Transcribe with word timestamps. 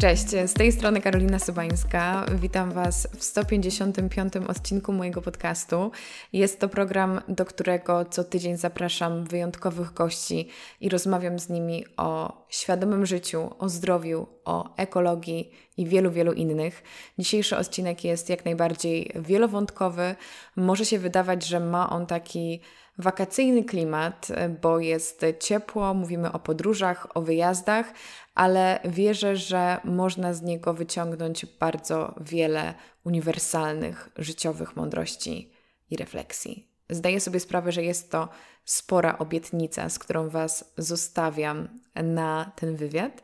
Cześć, 0.00 0.28
z 0.46 0.52
tej 0.52 0.72
strony 0.72 1.00
Karolina 1.00 1.38
Sobańska. 1.38 2.26
Witam 2.34 2.72
Was 2.72 3.08
w 3.18 3.24
155. 3.24 4.32
odcinku 4.48 4.92
mojego 4.92 5.22
podcastu. 5.22 5.90
Jest 6.32 6.60
to 6.60 6.68
program, 6.68 7.20
do 7.28 7.44
którego 7.44 8.04
co 8.04 8.24
tydzień 8.24 8.56
zapraszam 8.56 9.24
wyjątkowych 9.24 9.92
gości 9.92 10.48
i 10.80 10.88
rozmawiam 10.88 11.38
z 11.38 11.48
nimi 11.48 11.84
o 11.96 12.32
świadomym 12.48 13.06
życiu, 13.06 13.50
o 13.58 13.68
zdrowiu, 13.68 14.26
o 14.44 14.76
ekologii 14.76 15.50
i 15.76 15.86
wielu, 15.86 16.10
wielu 16.10 16.32
innych. 16.32 16.82
Dzisiejszy 17.18 17.56
odcinek 17.56 18.04
jest 18.04 18.30
jak 18.30 18.44
najbardziej 18.44 19.12
wielowątkowy. 19.14 20.14
Może 20.56 20.84
się 20.84 20.98
wydawać, 20.98 21.46
że 21.46 21.60
ma 21.60 21.90
on 21.90 22.06
taki 22.06 22.60
wakacyjny 23.00 23.64
klimat, 23.64 24.28
bo 24.62 24.78
jest 24.78 25.24
ciepło, 25.40 25.94
mówimy 25.94 26.32
o 26.32 26.38
podróżach, 26.38 27.06
o 27.16 27.22
wyjazdach, 27.22 27.92
ale 28.34 28.80
wierzę, 28.84 29.36
że 29.36 29.80
można 29.84 30.34
z 30.34 30.42
niego 30.42 30.74
wyciągnąć 30.74 31.46
bardzo 31.46 32.14
wiele 32.20 32.74
uniwersalnych, 33.04 34.08
życiowych 34.16 34.76
mądrości 34.76 35.52
i 35.90 35.96
refleksji. 35.96 36.66
Zdaję 36.90 37.20
sobie 37.20 37.40
sprawę, 37.40 37.72
że 37.72 37.82
jest 37.82 38.10
to 38.10 38.28
spora 38.64 39.18
obietnica, 39.18 39.88
z 39.88 39.98
którą 39.98 40.28
Was 40.28 40.72
zostawiam 40.78 41.68
na 41.94 42.52
ten 42.56 42.76
wywiad. 42.76 43.22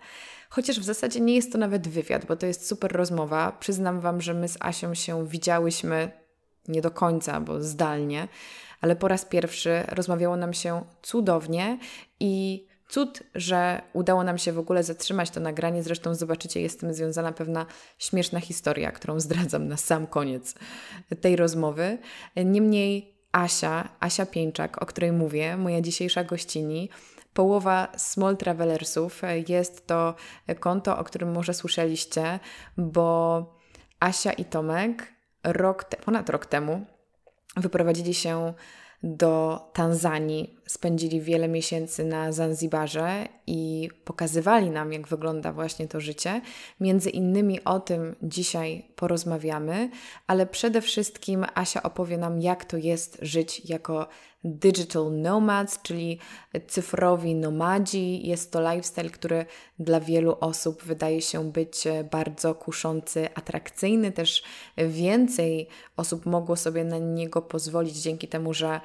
Chociaż 0.49 0.81
w 0.81 0.85
zasadzie 0.85 1.21
nie 1.21 1.35
jest 1.35 1.53
to 1.53 1.59
nawet 1.59 1.89
wywiad, 1.89 2.25
bo 2.25 2.37
to 2.37 2.47
jest 2.47 2.69
super 2.69 2.93
rozmowa. 2.93 3.53
Przyznam 3.61 4.01
Wam, 4.01 4.21
że 4.21 4.35
my 4.35 4.49
z 4.49 4.57
Asią 4.61 4.95
się 4.95 5.27
widziałyśmy 5.27 6.11
nie 6.69 6.83
do 6.83 6.91
końca, 6.91 7.41
bo 7.41 7.63
zdalnie, 7.63 8.29
ale 8.87 8.97
po 8.97 9.09
raz 9.09 9.25
pierwszy 9.25 9.83
rozmawiało 9.89 10.37
nam 10.37 10.55
się 10.55 10.85
cudownie 11.03 11.79
i 12.21 12.67
Cud, 12.89 13.23
że 13.35 13.83
udało 13.93 14.25
nam 14.25 14.39
się 14.39 14.53
w 14.53 14.59
ogóle 14.59 14.83
zatrzymać 14.83 15.31
to 15.31 15.41
nagranie. 15.41 15.83
Zresztą 15.83 16.15
zobaczycie, 16.15 16.61
jest 16.61 16.77
z 16.77 16.81
tym 16.81 16.95
związana 16.95 17.33
pewna 17.33 17.67
śmieszna 17.99 18.41
historia, 18.41 18.93
którą 18.93 19.21
zdradzam 19.21 19.69
na 19.69 19.77
sam 19.77 20.07
koniec 20.07 20.55
tej 21.21 21.37
rozmowy. 21.37 21.99
Niemniej 22.37 23.15
Asia, 23.33 23.89
Asia 24.01 24.27
Pieńczak, 24.27 24.83
o 24.83 24.87
której 24.87 25.13
mówię, 25.13 25.57
moja 25.57 25.81
dzisiejsza 25.81 26.25
gościni, 26.25 26.91
połowa 27.35 27.89
Small 27.97 28.37
Travelersów. 28.37 29.23
Jest 29.49 29.87
to 29.87 30.15
konto, 30.61 30.99
o 30.99 31.05
którym 31.05 31.33
może 31.33 31.55
słyszeliście, 31.55 32.39
bo 32.77 33.55
Asia 34.01 34.33
i 34.33 34.45
Tomek 34.45 35.13
rok 35.45 35.85
te, 35.85 35.97
ponad 35.97 36.31
rok 36.31 36.47
temu 36.47 36.96
wyprowadzili 37.57 38.15
się 38.15 38.55
do 39.03 39.61
Tanzanii. 39.73 40.57
Spędzili 40.67 41.21
wiele 41.21 41.49
miesięcy 41.49 42.05
na 42.05 42.33
Zanzibarze 42.33 43.29
i 43.47 43.89
pokazywali 44.05 44.71
nam, 44.71 44.93
jak 44.93 45.09
wygląda 45.09 45.53
właśnie 45.53 45.89
to 45.89 46.01
życie. 46.01 46.41
Między 46.81 47.11
innymi 47.11 47.65
o 47.65 47.81
tym 47.81 48.17
dzisiaj 48.23 48.85
porozmawiamy, 48.97 49.91
ale 50.27 50.47
przede 50.47 50.81
wszystkim 50.81 51.47
Asia 51.55 51.83
opowie 51.83 52.19
nam, 52.19 52.41
jak 52.41 52.65
to 52.65 52.77
jest 52.77 53.19
żyć 53.23 53.63
jako 53.65 54.09
digital 54.47 55.13
nomads, 55.13 55.83
czyli 55.83 56.19
cyfrowi 56.69 57.35
nomadzi. 57.35 58.27
Jest 58.29 58.53
to 58.53 58.73
lifestyle, 58.73 59.11
który 59.11 59.47
dla 59.79 60.01
wielu 60.01 60.37
osób 60.41 60.83
wydaje 60.83 61.23
się 61.23 61.53
być 61.53 61.85
bardzo 62.11 62.55
kuszący, 62.55 63.29
atrakcyjny. 63.35 64.13
Też 64.13 64.43
więcej 64.77 65.69
osób 65.97 66.27
mogło 66.27 66.57
sobie 66.57 66.85
na 66.85 66.99
niego 66.99 67.43
pozwolić 67.43 67.97
dzięki 67.97 68.29
temu, 68.29 68.55
że 68.55 68.81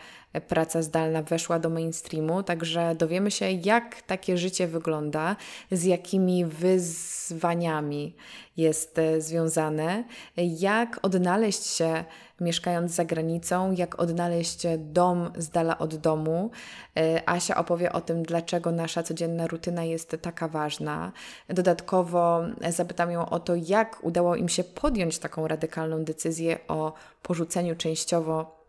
praca 0.47 0.81
zdalna 0.81 1.23
weszła 1.23 1.59
do 1.59 1.69
mainstreamu. 1.69 2.43
Także 2.43 2.95
dowiemy 2.95 3.31
się, 3.31 3.51
jak 3.51 4.01
takie 4.01 4.37
życie 4.37 4.67
wygląda, 4.67 5.35
z 5.71 5.83
jakimi 5.83 6.45
wyzwaniami 6.45 8.15
jest 8.57 8.99
związane, 9.19 10.03
jak 10.37 10.99
odnaleźć 11.01 11.65
się 11.65 12.03
mieszkając 12.41 12.91
za 12.91 13.05
granicą, 13.05 13.71
jak 13.71 13.99
odnaleźć 13.99 14.67
dom 14.77 15.31
z 15.37 15.49
dala 15.49 15.77
od 15.77 15.95
domu. 15.95 16.51
E, 16.97 17.29
Asia 17.29 17.55
opowie 17.55 17.91
o 17.91 18.01
tym, 18.01 18.23
dlaczego 18.23 18.71
nasza 18.71 19.03
codzienna 19.03 19.47
rutyna 19.47 19.83
jest 19.83 20.17
taka 20.21 20.47
ważna. 20.47 21.11
Dodatkowo 21.49 22.41
zapytam 22.69 23.11
ją 23.11 23.29
o 23.29 23.39
to, 23.39 23.55
jak 23.55 24.03
udało 24.03 24.35
im 24.35 24.49
się 24.49 24.63
podjąć 24.63 25.19
taką 25.19 25.47
radykalną 25.47 26.03
decyzję 26.03 26.59
o 26.67 26.93
porzuceniu 27.23 27.75
częściowo 27.75 28.60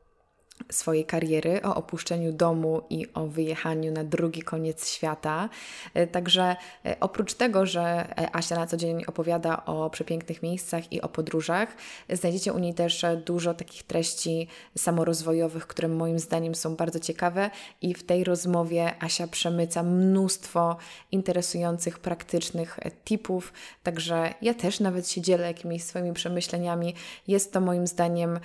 swojej 0.70 1.04
kariery, 1.04 1.62
o 1.62 1.74
opuszczeniu 1.74 2.32
domu 2.32 2.82
i 2.90 3.06
o 3.14 3.26
wyjechaniu 3.26 3.92
na 3.92 4.04
drugi 4.04 4.42
koniec 4.42 4.88
świata. 4.88 5.48
E, 5.94 6.06
także 6.06 6.56
e, 6.86 6.96
oprócz 7.00 7.34
tego, 7.34 7.66
że 7.66 7.82
e, 7.82 8.36
Asia 8.36 8.56
na 8.56 8.66
co 8.66 8.76
dzień 8.76 9.04
opowiada 9.06 9.64
o 9.64 9.90
przepięknych 9.90 10.42
miejscach 10.42 10.92
i 10.92 11.00
o 11.00 11.08
podróżach, 11.08 11.76
znajdziecie 12.10 12.52
u 12.52 12.58
niej 12.58 12.74
też 12.74 13.06
dużo 13.24 13.54
takich 13.54 13.82
treści 13.82 14.48
samorozwojowych, 14.78 15.66
które 15.66 15.88
moim 15.88 16.18
zdaniem 16.18 16.54
są 16.54 16.76
bardzo 16.76 17.00
ciekawe 17.00 17.50
i 17.82 17.94
w 17.94 18.02
tej 18.02 18.24
rozmowie 18.24 18.94
Asia 19.00 19.26
przemyca 19.26 19.82
mnóstwo 19.82 20.76
interesujących, 21.12 21.98
praktycznych 21.98 22.78
tipów, 23.04 23.52
także 23.82 24.34
ja 24.42 24.54
też 24.54 24.80
nawet 24.80 25.08
się 25.08 25.20
dzielę 25.20 25.46
jakimiś 25.46 25.84
swoimi 25.84 26.12
przemyśleniami. 26.12 26.94
Jest 27.28 27.52
to 27.52 27.60
moim 27.60 27.86
zdaniem 27.86 28.40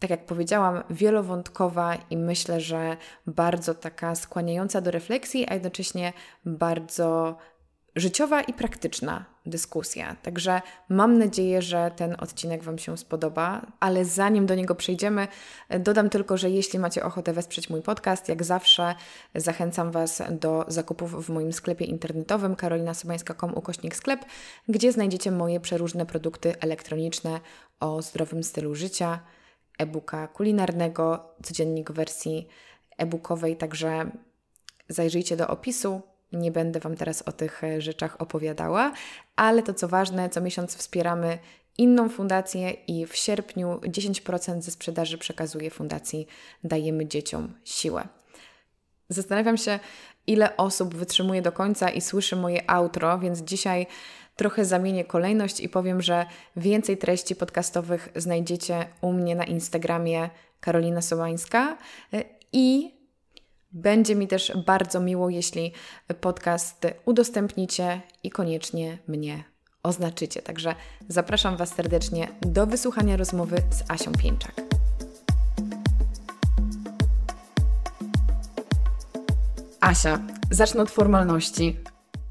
tak 0.00 0.10
jak 0.10 0.26
powiedziałam, 0.26 0.82
wielowątkowa 0.90 1.94
i 2.10 2.16
myślę, 2.16 2.60
że 2.60 2.96
bardzo 3.26 3.74
taka 3.74 4.14
skłaniająca 4.14 4.80
do 4.80 4.90
refleksji, 4.90 5.46
a 5.48 5.54
jednocześnie 5.54 6.12
bardzo 6.44 7.36
życiowa 7.96 8.42
i 8.42 8.52
praktyczna 8.52 9.24
dyskusja. 9.46 10.16
Także 10.22 10.62
mam 10.88 11.18
nadzieję, 11.18 11.62
że 11.62 11.90
ten 11.96 12.16
odcinek 12.18 12.62
Wam 12.62 12.78
się 12.78 12.98
spodoba, 12.98 13.66
ale 13.80 14.04
zanim 14.04 14.46
do 14.46 14.54
niego 14.54 14.74
przejdziemy, 14.74 15.28
dodam 15.80 16.10
tylko, 16.10 16.36
że 16.36 16.50
jeśli 16.50 16.78
macie 16.78 17.04
ochotę 17.04 17.32
wesprzeć 17.32 17.70
mój 17.70 17.82
podcast, 17.82 18.28
jak 18.28 18.44
zawsze 18.44 18.94
zachęcam 19.34 19.90
Was 19.90 20.22
do 20.30 20.64
zakupów 20.68 21.26
w 21.26 21.30
moim 21.30 21.52
sklepie 21.52 21.84
internetowym 21.84 22.56
karolinasobańska.com 22.56 23.54
ukośnik 23.54 23.96
sklep, 23.96 24.24
gdzie 24.68 24.92
znajdziecie 24.92 25.30
moje 25.30 25.60
przeróżne 25.60 26.06
produkty 26.06 26.60
elektroniczne 26.60 27.40
o 27.80 28.02
zdrowym 28.02 28.44
stylu 28.44 28.74
życia 28.74 29.20
e-booka 29.80 30.28
kulinarnego, 30.28 31.34
codziennik 31.42 31.90
w 31.90 31.94
wersji 31.94 32.48
e-bookowej, 32.98 33.56
także 33.56 34.10
zajrzyjcie 34.88 35.36
do 35.36 35.48
opisu. 35.48 36.00
Nie 36.32 36.50
będę 36.50 36.80
Wam 36.80 36.96
teraz 36.96 37.22
o 37.22 37.32
tych 37.32 37.64
e, 37.64 37.80
rzeczach 37.80 38.20
opowiadała, 38.20 38.92
ale 39.36 39.62
to 39.62 39.74
co 39.74 39.88
ważne, 39.88 40.30
co 40.30 40.40
miesiąc 40.40 40.76
wspieramy 40.76 41.38
inną 41.78 42.08
fundację 42.08 42.70
i 42.70 43.06
w 43.06 43.16
sierpniu 43.16 43.80
10% 43.82 44.62
ze 44.62 44.70
sprzedaży 44.70 45.18
przekazuje 45.18 45.70
fundacji 45.70 46.26
Dajemy 46.64 47.06
Dzieciom 47.06 47.54
Siłę. 47.64 48.08
Zastanawiam 49.08 49.56
się, 49.56 49.78
ile 50.26 50.56
osób 50.56 50.94
wytrzymuje 50.94 51.42
do 51.42 51.52
końca 51.52 51.90
i 51.90 52.00
słyszy 52.00 52.36
moje 52.36 52.70
outro, 52.70 53.18
więc 53.18 53.40
dzisiaj 53.40 53.86
trochę 54.40 54.64
zamienię 54.64 55.04
kolejność 55.04 55.60
i 55.60 55.68
powiem, 55.68 56.02
że 56.02 56.26
więcej 56.56 56.96
treści 56.98 57.36
podcastowych 57.36 58.08
znajdziecie 58.16 58.86
u 59.00 59.12
mnie 59.12 59.34
na 59.36 59.44
Instagramie 59.44 60.30
Karolina 60.60 61.02
Sołańska 61.02 61.78
i 62.52 62.94
będzie 63.72 64.14
mi 64.14 64.28
też 64.28 64.52
bardzo 64.66 65.00
miło, 65.00 65.30
jeśli 65.30 65.72
podcast 66.20 66.86
udostępnicie 67.04 68.00
i 68.22 68.30
koniecznie 68.30 68.98
mnie 69.08 69.44
oznaczycie. 69.82 70.42
Także 70.42 70.74
zapraszam 71.08 71.56
Was 71.56 71.74
serdecznie 71.74 72.28
do 72.40 72.66
wysłuchania 72.66 73.16
rozmowy 73.16 73.56
z 73.70 73.90
Asią 73.90 74.12
Pieńczak. 74.12 74.54
Asia, 79.80 80.18
zacznę 80.50 80.82
od 80.82 80.90
formalności. 80.90 81.76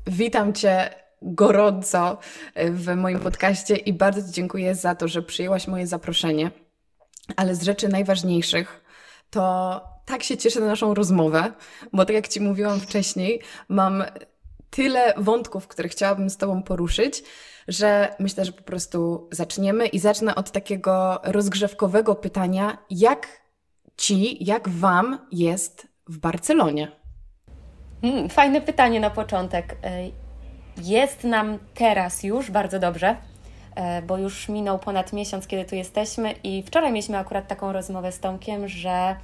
Witam 0.08 0.54
Cię 0.54 1.09
gorąco 1.22 2.18
w 2.56 2.96
moim 2.96 3.20
podcaście 3.20 3.76
i 3.76 3.94
bardzo 3.94 4.28
Ci 4.28 4.32
dziękuję 4.32 4.76
za 4.76 4.96
to, 4.96 5.08
że 5.08 5.22
przyjęłaś 5.22 5.68
moje 5.68 5.88
zaproszenie. 5.88 6.52
Ale 7.36 7.56
z 7.56 7.64
rzeczy 7.64 7.88
najważniejszych 7.88 8.84
to 9.30 9.82
tak 10.06 10.24
się 10.24 10.38
cieszę 10.38 10.60
na 10.60 10.66
naszą 10.66 10.94
rozmowę, 10.94 11.52
bo 11.94 12.06
tak 12.06 12.16
jak 12.16 12.28
Ci 12.28 12.42
mówiłam 12.42 12.80
wcześniej, 12.80 13.42
mam 13.70 14.04
tyle 14.70 15.14
wątków, 15.18 15.68
które 15.68 15.90
chciałabym 15.90 16.30
z 16.30 16.38
Tobą 16.38 16.64
poruszyć, 16.64 17.24
że 17.68 18.16
myślę, 18.20 18.46
że 18.46 18.52
po 18.52 18.64
prostu 18.64 19.30
zaczniemy 19.32 19.88
i 19.88 20.00
zacznę 20.00 20.36
od 20.36 20.52
takiego 20.52 21.22
rozgrzewkowego 21.24 22.16
pytania, 22.16 22.78
jak 22.90 23.28
Ci, 23.98 24.46
jak 24.46 24.70
Wam 24.70 25.28
jest 25.32 25.88
w 26.08 26.18
Barcelonie? 26.18 26.92
Hmm, 28.02 28.30
fajne 28.30 28.62
pytanie 28.62 29.00
na 29.00 29.10
początek. 29.10 29.76
Jest 30.84 31.24
nam 31.24 31.58
teraz 31.74 32.24
już 32.24 32.52
bardzo 32.52 32.80
dobrze, 32.80 33.16
e, 33.76 34.02
bo 34.02 34.18
już 34.18 34.50
minął 34.50 34.80
ponad 34.80 35.14
miesiąc, 35.14 35.48
kiedy 35.48 35.66
tu 35.66 35.76
jesteśmy, 35.76 36.32
i 36.44 36.64
wczoraj 36.64 36.92
mieliśmy 36.92 37.18
akurat 37.18 37.48
taką 37.48 37.74
rozmowę 37.74 38.12
z 38.12 38.20
Tomkiem, 38.20 38.68
że 38.68 39.16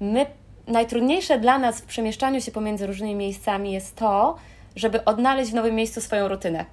my 0.00 0.26
najtrudniejsze 0.66 1.38
dla 1.38 1.58
nas 1.58 1.80
w 1.80 1.84
przemieszczaniu 1.84 2.40
się 2.40 2.52
pomiędzy 2.52 2.86
różnymi 2.86 3.14
miejscami 3.14 3.72
jest 3.72 3.96
to, 3.96 4.36
żeby 4.76 5.04
odnaleźć 5.04 5.50
w 5.50 5.54
nowym 5.54 5.74
miejscu 5.74 6.00
swoją 6.00 6.28
rutynę. 6.28 6.64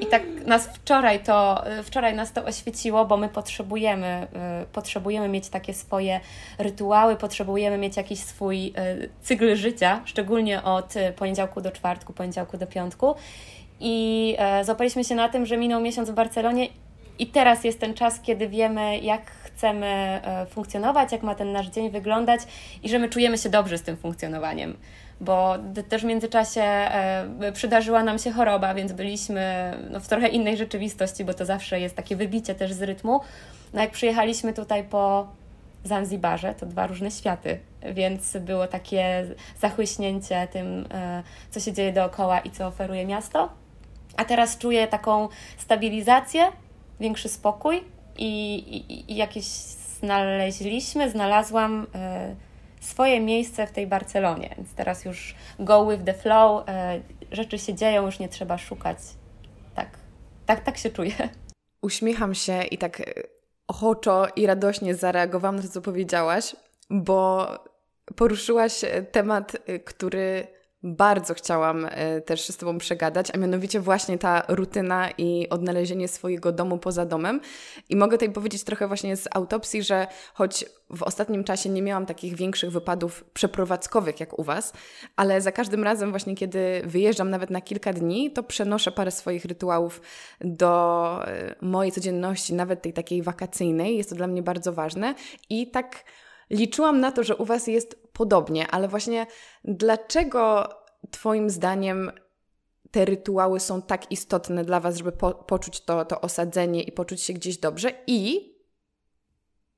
I 0.00 0.06
tak 0.06 0.22
nas 0.46 0.66
wczoraj 0.66 1.20
to, 1.20 1.64
wczoraj 1.82 2.14
nas 2.14 2.32
to 2.32 2.44
oświeciło, 2.44 3.04
bo 3.04 3.16
my 3.16 3.28
potrzebujemy, 3.28 4.26
y, 4.62 4.66
potrzebujemy 4.66 5.28
mieć 5.28 5.48
takie 5.48 5.74
swoje 5.74 6.20
rytuały, 6.58 7.16
potrzebujemy 7.16 7.78
mieć 7.78 7.96
jakiś 7.96 8.18
swój 8.20 8.66
y, 8.66 8.72
cykl 9.22 9.56
życia, 9.56 10.00
szczególnie 10.04 10.62
od 10.62 10.94
poniedziałku 11.16 11.60
do 11.60 11.70
czwartku, 11.70 12.12
poniedziałku 12.12 12.58
do 12.58 12.66
piątku. 12.66 13.14
I 13.84 14.36
e, 14.38 14.64
złapaliśmy 14.64 15.04
się 15.04 15.14
na 15.14 15.28
tym, 15.28 15.46
że 15.46 15.56
minął 15.56 15.80
miesiąc 15.80 16.10
w 16.10 16.14
Barcelonie 16.14 16.68
i 17.18 17.26
teraz 17.26 17.64
jest 17.64 17.80
ten 17.80 17.94
czas, 17.94 18.20
kiedy 18.20 18.48
wiemy, 18.48 18.98
jak 18.98 19.30
chcemy 19.30 19.86
e, 19.86 20.46
funkcjonować, 20.46 21.12
jak 21.12 21.22
ma 21.22 21.34
ten 21.34 21.52
nasz 21.52 21.66
dzień 21.66 21.90
wyglądać 21.90 22.40
i 22.82 22.88
że 22.88 22.98
my 22.98 23.08
czujemy 23.08 23.38
się 23.38 23.48
dobrze 23.48 23.78
z 23.78 23.82
tym 23.82 23.96
funkcjonowaniem 23.96 24.76
bo 25.22 25.54
też 25.88 26.02
w 26.02 26.04
międzyczasie 26.04 26.62
e, 26.62 27.52
przydarzyła 27.52 28.02
nam 28.02 28.18
się 28.18 28.30
choroba, 28.30 28.74
więc 28.74 28.92
byliśmy 28.92 29.72
no, 29.90 30.00
w 30.00 30.08
trochę 30.08 30.28
innej 30.28 30.56
rzeczywistości, 30.56 31.24
bo 31.24 31.34
to 31.34 31.44
zawsze 31.44 31.80
jest 31.80 31.96
takie 31.96 32.16
wybicie 32.16 32.54
też 32.54 32.72
z 32.72 32.82
rytmu. 32.82 33.20
No 33.72 33.80
jak 33.80 33.90
przyjechaliśmy 33.90 34.52
tutaj 34.52 34.84
po 34.84 35.26
Zanzibarze, 35.84 36.54
to 36.54 36.66
dwa 36.66 36.86
różne 36.86 37.10
światy, 37.10 37.58
więc 37.92 38.36
było 38.36 38.66
takie 38.66 39.26
zachłyśnięcie 39.60 40.48
tym, 40.52 40.86
e, 40.94 41.22
co 41.50 41.60
się 41.60 41.72
dzieje 41.72 41.92
dookoła 41.92 42.40
i 42.40 42.50
co 42.50 42.66
oferuje 42.66 43.06
miasto. 43.06 43.48
A 44.16 44.24
teraz 44.24 44.58
czuję 44.58 44.88
taką 44.88 45.28
stabilizację, 45.58 46.52
większy 47.00 47.28
spokój 47.28 47.84
i, 48.18 48.54
i, 48.54 49.12
i 49.12 49.16
jakieś 49.16 49.44
znaleźliśmy, 50.00 51.10
znalazłam. 51.10 51.86
Yy, 51.94 52.51
swoje 52.82 53.20
miejsce 53.20 53.66
w 53.66 53.70
tej 53.70 53.86
Barcelonie. 53.86 54.54
Więc 54.56 54.74
teraz 54.74 55.04
już 55.04 55.34
go 55.58 55.90
with 55.90 56.04
the 56.04 56.14
flow, 56.14 56.68
e, 56.68 57.00
rzeczy 57.32 57.58
się 57.58 57.74
dzieją, 57.74 58.06
już 58.06 58.18
nie 58.18 58.28
trzeba 58.28 58.58
szukać. 58.58 58.98
Tak, 59.74 59.88
tak, 60.46 60.60
tak 60.60 60.78
się 60.78 60.90
czuję. 60.90 61.14
Uśmiecham 61.82 62.34
się 62.34 62.62
i 62.62 62.78
tak 62.78 63.02
ochoczo 63.68 64.26
i 64.36 64.46
radośnie 64.46 64.94
zareagowałam 64.94 65.56
na 65.56 65.62
to, 65.62 65.68
co 65.68 65.80
powiedziałaś, 65.80 66.56
bo 66.90 67.48
poruszyłaś 68.16 68.80
temat, 69.12 69.56
który 69.84 70.46
bardzo 70.82 71.34
chciałam 71.34 71.86
e, 71.90 72.20
też 72.20 72.48
z 72.48 72.56
Tobą 72.56 72.78
przegadać, 72.78 73.30
a 73.34 73.38
mianowicie 73.38 73.80
właśnie 73.80 74.18
ta 74.18 74.42
rutyna 74.48 75.10
i 75.18 75.48
odnalezienie 75.48 76.08
swojego 76.08 76.52
domu 76.52 76.78
poza 76.78 77.06
domem. 77.06 77.40
I 77.88 77.96
mogę 77.96 78.16
tutaj 78.16 78.32
powiedzieć 78.32 78.64
trochę 78.64 78.88
właśnie 78.88 79.16
z 79.16 79.28
autopsji, 79.34 79.82
że 79.82 80.06
choć 80.34 80.64
w 80.90 81.02
ostatnim 81.02 81.44
czasie 81.44 81.70
nie 81.70 81.82
miałam 81.82 82.06
takich 82.06 82.36
większych 82.36 82.70
wypadów 82.70 83.24
przeprowadzkowych 83.34 84.20
jak 84.20 84.38
u 84.38 84.42
Was, 84.42 84.72
ale 85.16 85.40
za 85.40 85.52
każdym 85.52 85.84
razem 85.84 86.10
właśnie 86.10 86.34
kiedy 86.34 86.82
wyjeżdżam 86.84 87.30
nawet 87.30 87.50
na 87.50 87.60
kilka 87.60 87.92
dni, 87.92 88.30
to 88.30 88.42
przenoszę 88.42 88.92
parę 88.92 89.10
swoich 89.10 89.44
rytuałów 89.44 90.00
do 90.40 91.24
e, 91.26 91.54
mojej 91.60 91.92
codzienności, 91.92 92.54
nawet 92.54 92.82
tej 92.82 92.92
takiej 92.92 93.22
wakacyjnej. 93.22 93.96
Jest 93.96 94.10
to 94.10 94.16
dla 94.16 94.26
mnie 94.26 94.42
bardzo 94.42 94.72
ważne 94.72 95.14
i 95.50 95.70
tak 95.70 96.04
liczyłam 96.52 97.00
na 97.00 97.12
to, 97.12 97.24
że 97.24 97.36
u 97.36 97.44
Was 97.44 97.66
jest 97.66 98.08
podobnie, 98.12 98.68
ale 98.68 98.88
właśnie 98.88 99.26
dlaczego 99.64 100.68
Twoim 101.10 101.50
zdaniem 101.50 102.12
te 102.90 103.04
rytuały 103.04 103.60
są 103.60 103.82
tak 103.82 104.12
istotne 104.12 104.64
dla 104.64 104.80
Was, 104.80 104.96
żeby 104.96 105.12
po, 105.12 105.34
poczuć 105.34 105.80
to, 105.80 106.04
to 106.04 106.20
osadzenie 106.20 106.82
i 106.82 106.92
poczuć 106.92 107.22
się 107.22 107.32
gdzieś 107.32 107.58
dobrze? 107.58 107.92
I 108.06 108.52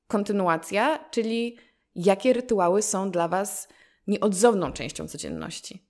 kontynuacja, 0.06 1.04
czyli 1.10 1.58
jakie 1.94 2.32
rytuały 2.32 2.82
są 2.82 3.10
dla 3.10 3.28
Was 3.28 3.68
nieodzowną 4.06 4.72
częścią 4.72 5.08
codzienności? 5.08 5.86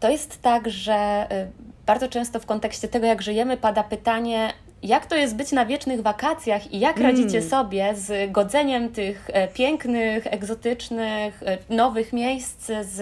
To 0.00 0.10
jest 0.10 0.42
tak, 0.42 0.70
że 0.70 1.28
y, 1.32 1.52
bardzo 1.86 2.08
często 2.08 2.40
w 2.40 2.46
kontekście 2.46 2.88
tego, 2.88 3.06
jak 3.06 3.22
żyjemy, 3.22 3.56
pada 3.56 3.84
pytanie, 3.84 4.52
jak 4.82 5.06
to 5.06 5.16
jest 5.16 5.36
być 5.36 5.52
na 5.52 5.66
wiecznych 5.66 6.02
wakacjach 6.02 6.72
i 6.72 6.80
jak 6.80 6.96
mm. 6.96 7.10
radzicie 7.10 7.42
sobie 7.42 7.94
z 7.94 8.32
godzeniem 8.32 8.88
tych 8.88 9.30
e, 9.32 9.48
pięknych, 9.48 10.26
egzotycznych, 10.26 11.42
e, 11.42 11.58
nowych 11.74 12.12
miejsc 12.12 12.66
z, 12.82 12.96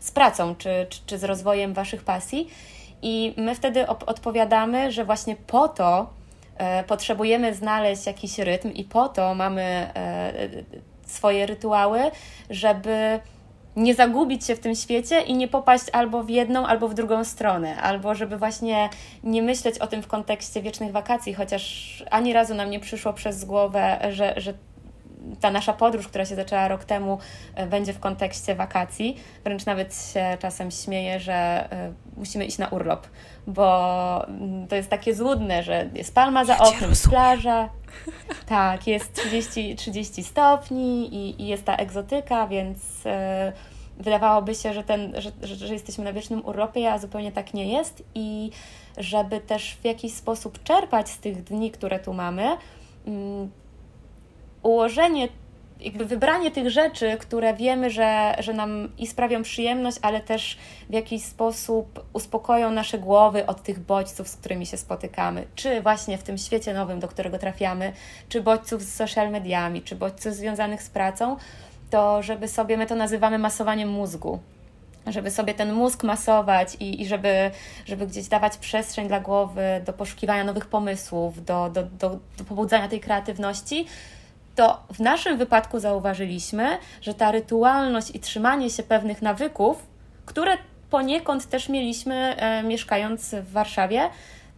z 0.00 0.10
pracą 0.10 0.54
czy, 0.54 0.86
czy, 0.88 1.00
czy 1.06 1.18
z 1.18 1.24
rozwojem 1.24 1.74
Waszych 1.74 2.02
pasji? 2.04 2.48
I 3.02 3.34
my 3.36 3.54
wtedy 3.54 3.86
odpowiadamy, 3.86 4.92
że 4.92 5.04
właśnie 5.04 5.36
po 5.36 5.68
to 5.68 6.10
e, 6.56 6.84
potrzebujemy 6.84 7.54
znaleźć 7.54 8.06
jakiś 8.06 8.38
rytm 8.38 8.70
i 8.70 8.84
po 8.84 9.08
to 9.08 9.34
mamy 9.34 9.62
e, 9.62 10.32
swoje 11.06 11.46
rytuały, 11.46 12.00
żeby 12.50 13.20
nie 13.76 13.94
zagubić 13.94 14.46
się 14.46 14.56
w 14.56 14.60
tym 14.60 14.74
świecie 14.74 15.20
i 15.20 15.34
nie 15.34 15.48
popaść 15.48 15.84
albo 15.92 16.22
w 16.22 16.30
jedną, 16.30 16.66
albo 16.66 16.88
w 16.88 16.94
drugą 16.94 17.24
stronę, 17.24 17.76
albo 17.76 18.14
żeby 18.14 18.36
właśnie 18.36 18.88
nie 19.24 19.42
myśleć 19.42 19.78
o 19.78 19.86
tym 19.86 20.02
w 20.02 20.06
kontekście 20.06 20.62
wiecznych 20.62 20.92
wakacji, 20.92 21.34
chociaż 21.34 22.04
ani 22.10 22.32
razu 22.32 22.54
nam 22.54 22.70
nie 22.70 22.80
przyszło 22.80 23.12
przez 23.12 23.44
głowę, 23.44 23.98
że, 24.10 24.34
że 24.36 24.54
ta 25.40 25.50
nasza 25.50 25.72
podróż, 25.72 26.08
która 26.08 26.24
się 26.24 26.36
zaczęła 26.36 26.68
rok 26.68 26.84
temu, 26.84 27.18
e, 27.54 27.66
będzie 27.66 27.92
w 27.92 28.00
kontekście 28.00 28.54
wakacji. 28.54 29.16
Wręcz 29.44 29.66
nawet 29.66 29.94
się 30.12 30.36
czasem 30.40 30.70
śmieję, 30.70 31.20
że 31.20 31.34
e, 31.34 31.92
musimy 32.16 32.44
iść 32.44 32.58
na 32.58 32.68
urlop, 32.68 33.06
bo 33.46 34.28
mm, 34.28 34.66
to 34.66 34.76
jest 34.76 34.88
takie 34.88 35.14
złudne, 35.14 35.62
że 35.62 35.90
jest 35.94 36.14
palma 36.14 36.44
za 36.44 36.58
oknem, 36.58 36.90
plaża. 37.10 37.68
Tak, 38.46 38.86
jest 38.86 39.12
30, 39.12 39.76
30 39.76 40.24
stopni 40.24 41.14
i, 41.14 41.42
i 41.42 41.46
jest 41.46 41.64
ta 41.64 41.76
egzotyka, 41.76 42.46
więc 42.46 42.78
e, 43.06 43.52
wydawałoby 43.98 44.54
się, 44.54 44.74
że, 44.74 44.84
ten, 44.84 45.12
że, 45.18 45.32
że, 45.42 45.56
że 45.56 45.74
jesteśmy 45.74 46.04
na 46.04 46.12
wiecznym 46.12 46.46
urlopie, 46.46 46.92
a 46.92 46.98
zupełnie 46.98 47.32
tak 47.32 47.54
nie 47.54 47.72
jest. 47.72 48.02
I 48.14 48.50
żeby 48.98 49.40
też 49.40 49.76
w 49.82 49.84
jakiś 49.84 50.14
sposób 50.14 50.62
czerpać 50.62 51.08
z 51.08 51.18
tych 51.18 51.44
dni, 51.44 51.70
które 51.70 51.98
tu 51.98 52.12
mamy, 52.12 52.56
mm, 53.06 53.50
ułożenie, 54.66 55.28
jakby 55.80 56.04
wybranie 56.04 56.50
tych 56.50 56.70
rzeczy, 56.70 57.16
które 57.20 57.54
wiemy, 57.54 57.90
że, 57.90 58.34
że 58.38 58.52
nam 58.52 58.88
i 58.98 59.06
sprawią 59.06 59.42
przyjemność, 59.42 59.98
ale 60.02 60.20
też 60.20 60.58
w 60.90 60.92
jakiś 60.92 61.22
sposób 61.22 62.04
uspokoją 62.12 62.70
nasze 62.70 62.98
głowy 62.98 63.46
od 63.46 63.62
tych 63.62 63.78
bodźców, 63.78 64.28
z 64.28 64.36
którymi 64.36 64.66
się 64.66 64.76
spotykamy, 64.76 65.46
czy 65.54 65.82
właśnie 65.82 66.18
w 66.18 66.22
tym 66.22 66.38
świecie 66.38 66.74
nowym, 66.74 67.00
do 67.00 67.08
którego 67.08 67.38
trafiamy, 67.38 67.92
czy 68.28 68.42
bodźców 68.42 68.82
z 68.82 68.94
social 68.94 69.30
mediami, 69.30 69.82
czy 69.82 69.96
bodźców 69.96 70.34
związanych 70.34 70.82
z 70.82 70.90
pracą, 70.90 71.36
to 71.90 72.22
żeby 72.22 72.48
sobie, 72.48 72.76
my 72.76 72.86
to 72.86 72.94
nazywamy 72.94 73.38
masowaniem 73.38 73.88
mózgu, 73.88 74.38
żeby 75.06 75.30
sobie 75.30 75.54
ten 75.54 75.72
mózg 75.72 76.04
masować 76.04 76.74
i, 76.80 77.02
i 77.02 77.06
żeby, 77.06 77.50
żeby 77.86 78.06
gdzieś 78.06 78.28
dawać 78.28 78.56
przestrzeń 78.56 79.08
dla 79.08 79.20
głowy 79.20 79.82
do 79.84 79.92
poszukiwania 79.92 80.44
nowych 80.44 80.66
pomysłów, 80.66 81.44
do, 81.44 81.70
do, 81.70 81.82
do, 81.82 82.18
do 82.38 82.44
pobudzania 82.44 82.88
tej 82.88 83.00
kreatywności, 83.00 83.86
to 84.56 84.82
w 84.92 85.00
naszym 85.00 85.38
wypadku 85.38 85.80
zauważyliśmy, 85.80 86.78
że 87.02 87.14
ta 87.14 87.30
rytualność 87.30 88.10
i 88.14 88.20
trzymanie 88.20 88.70
się 88.70 88.82
pewnych 88.82 89.22
nawyków, 89.22 89.86
które 90.26 90.58
poniekąd 90.90 91.46
też 91.46 91.68
mieliśmy 91.68 92.14
e, 92.36 92.62
mieszkając 92.62 93.34
w 93.34 93.52
Warszawie, 93.52 94.10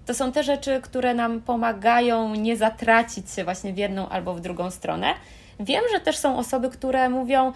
to 0.07 0.15
są 0.15 0.33
te 0.33 0.43
rzeczy, 0.43 0.81
które 0.83 1.15
nam 1.15 1.41
pomagają 1.41 2.35
nie 2.35 2.57
zatracić 2.57 3.31
się 3.31 3.45
właśnie 3.45 3.73
w 3.73 3.77
jedną 3.79 4.09
albo 4.09 4.35
w 4.35 4.41
drugą 4.41 4.71
stronę. 4.71 5.15
Wiem, 5.61 5.85
że 5.93 6.01
też 6.01 6.17
są 6.17 6.39
osoby, 6.39 6.71
które 6.71 7.09
mówią, 7.09 7.53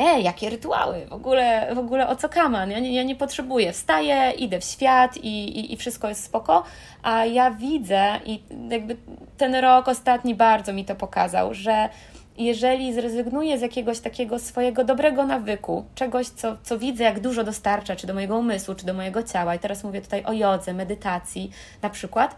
e, 0.00 0.20
jakie 0.20 0.50
rytuały, 0.50 1.06
w 1.06 1.12
ogóle, 1.12 1.74
w 1.74 1.78
ogóle 1.78 2.08
o 2.08 2.16
co 2.16 2.28
kaman, 2.28 2.70
ja 2.70 2.78
nie, 2.78 2.94
ja 2.94 3.02
nie 3.02 3.16
potrzebuję, 3.16 3.72
wstaję, 3.72 4.30
idę 4.30 4.60
w 4.60 4.64
świat 4.64 5.16
i, 5.16 5.58
i, 5.58 5.72
i 5.72 5.76
wszystko 5.76 6.08
jest 6.08 6.24
spoko, 6.24 6.62
a 7.02 7.24
ja 7.24 7.50
widzę 7.50 8.20
i 8.24 8.42
jakby 8.70 8.96
ten 9.36 9.54
rok 9.54 9.88
ostatni 9.88 10.34
bardzo 10.34 10.72
mi 10.72 10.84
to 10.84 10.94
pokazał, 10.94 11.54
że 11.54 11.88
jeżeli 12.38 12.94
zrezygnuję 12.94 13.58
z 13.58 13.62
jakiegoś 13.62 14.00
takiego 14.00 14.38
swojego 14.38 14.84
dobrego 14.84 15.26
nawyku, 15.26 15.84
czegoś, 15.94 16.28
co, 16.28 16.56
co 16.62 16.78
widzę, 16.78 17.04
jak 17.04 17.20
dużo 17.20 17.44
dostarcza, 17.44 17.96
czy 17.96 18.06
do 18.06 18.14
mojego 18.14 18.38
umysłu, 18.38 18.74
czy 18.74 18.86
do 18.86 18.94
mojego 18.94 19.22
ciała, 19.22 19.54
i 19.54 19.58
teraz 19.58 19.84
mówię 19.84 20.00
tutaj 20.00 20.24
o 20.24 20.32
jodze, 20.32 20.74
medytacji 20.74 21.50
na 21.82 21.90
przykład, 21.90 22.36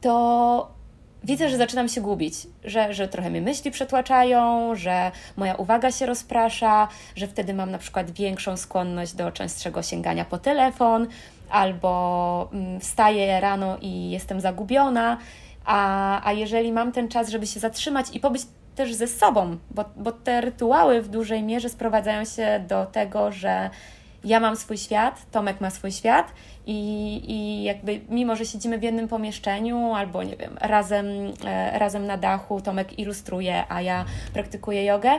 to 0.00 0.77
widzę, 1.24 1.48
że 1.48 1.56
zaczynam 1.56 1.88
się 1.88 2.00
gubić, 2.00 2.34
że, 2.64 2.94
że 2.94 3.08
trochę 3.08 3.30
mnie 3.30 3.40
myśli 3.40 3.70
przetłaczają, 3.70 4.74
że 4.74 5.10
moja 5.36 5.54
uwaga 5.54 5.92
się 5.92 6.06
rozprasza, 6.06 6.88
że 7.16 7.26
wtedy 7.26 7.54
mam 7.54 7.70
na 7.70 7.78
przykład 7.78 8.10
większą 8.10 8.56
skłonność 8.56 9.14
do 9.14 9.32
częstszego 9.32 9.82
sięgania 9.82 10.24
po 10.24 10.38
telefon, 10.38 11.06
albo 11.50 12.48
mm, 12.52 12.80
wstaję 12.80 13.40
rano 13.40 13.78
i 13.80 14.10
jestem 14.10 14.40
zagubiona. 14.40 15.18
A, 15.64 16.28
a 16.28 16.32
jeżeli 16.32 16.72
mam 16.72 16.92
ten 16.92 17.08
czas, 17.08 17.28
żeby 17.28 17.46
się 17.46 17.60
zatrzymać 17.60 18.06
i 18.12 18.20
pobyć 18.20 18.42
też 18.74 18.94
ze 18.94 19.06
sobą, 19.06 19.56
bo, 19.70 19.84
bo 19.96 20.12
te 20.12 20.40
rytuały 20.40 21.02
w 21.02 21.08
dużej 21.08 21.42
mierze 21.42 21.68
sprowadzają 21.68 22.24
się 22.24 22.64
do 22.68 22.86
tego, 22.86 23.32
że 23.32 23.70
ja 24.24 24.40
mam 24.40 24.56
swój 24.56 24.78
świat, 24.78 25.30
Tomek 25.30 25.60
ma 25.60 25.70
swój 25.70 25.92
świat 25.92 26.32
i, 26.66 27.20
i 27.28 27.62
jakby 27.62 28.00
mimo, 28.08 28.36
że 28.36 28.46
siedzimy 28.46 28.78
w 28.78 28.82
jednym 28.82 29.08
pomieszczeniu 29.08 29.94
albo 29.94 30.22
nie 30.22 30.36
wiem, 30.36 30.56
razem, 30.60 31.06
e, 31.44 31.78
razem 31.78 32.06
na 32.06 32.16
dachu, 32.16 32.60
Tomek 32.60 32.98
ilustruje, 32.98 33.64
a 33.68 33.82
ja 33.82 34.04
praktykuję 34.32 34.84
jogę, 34.84 35.10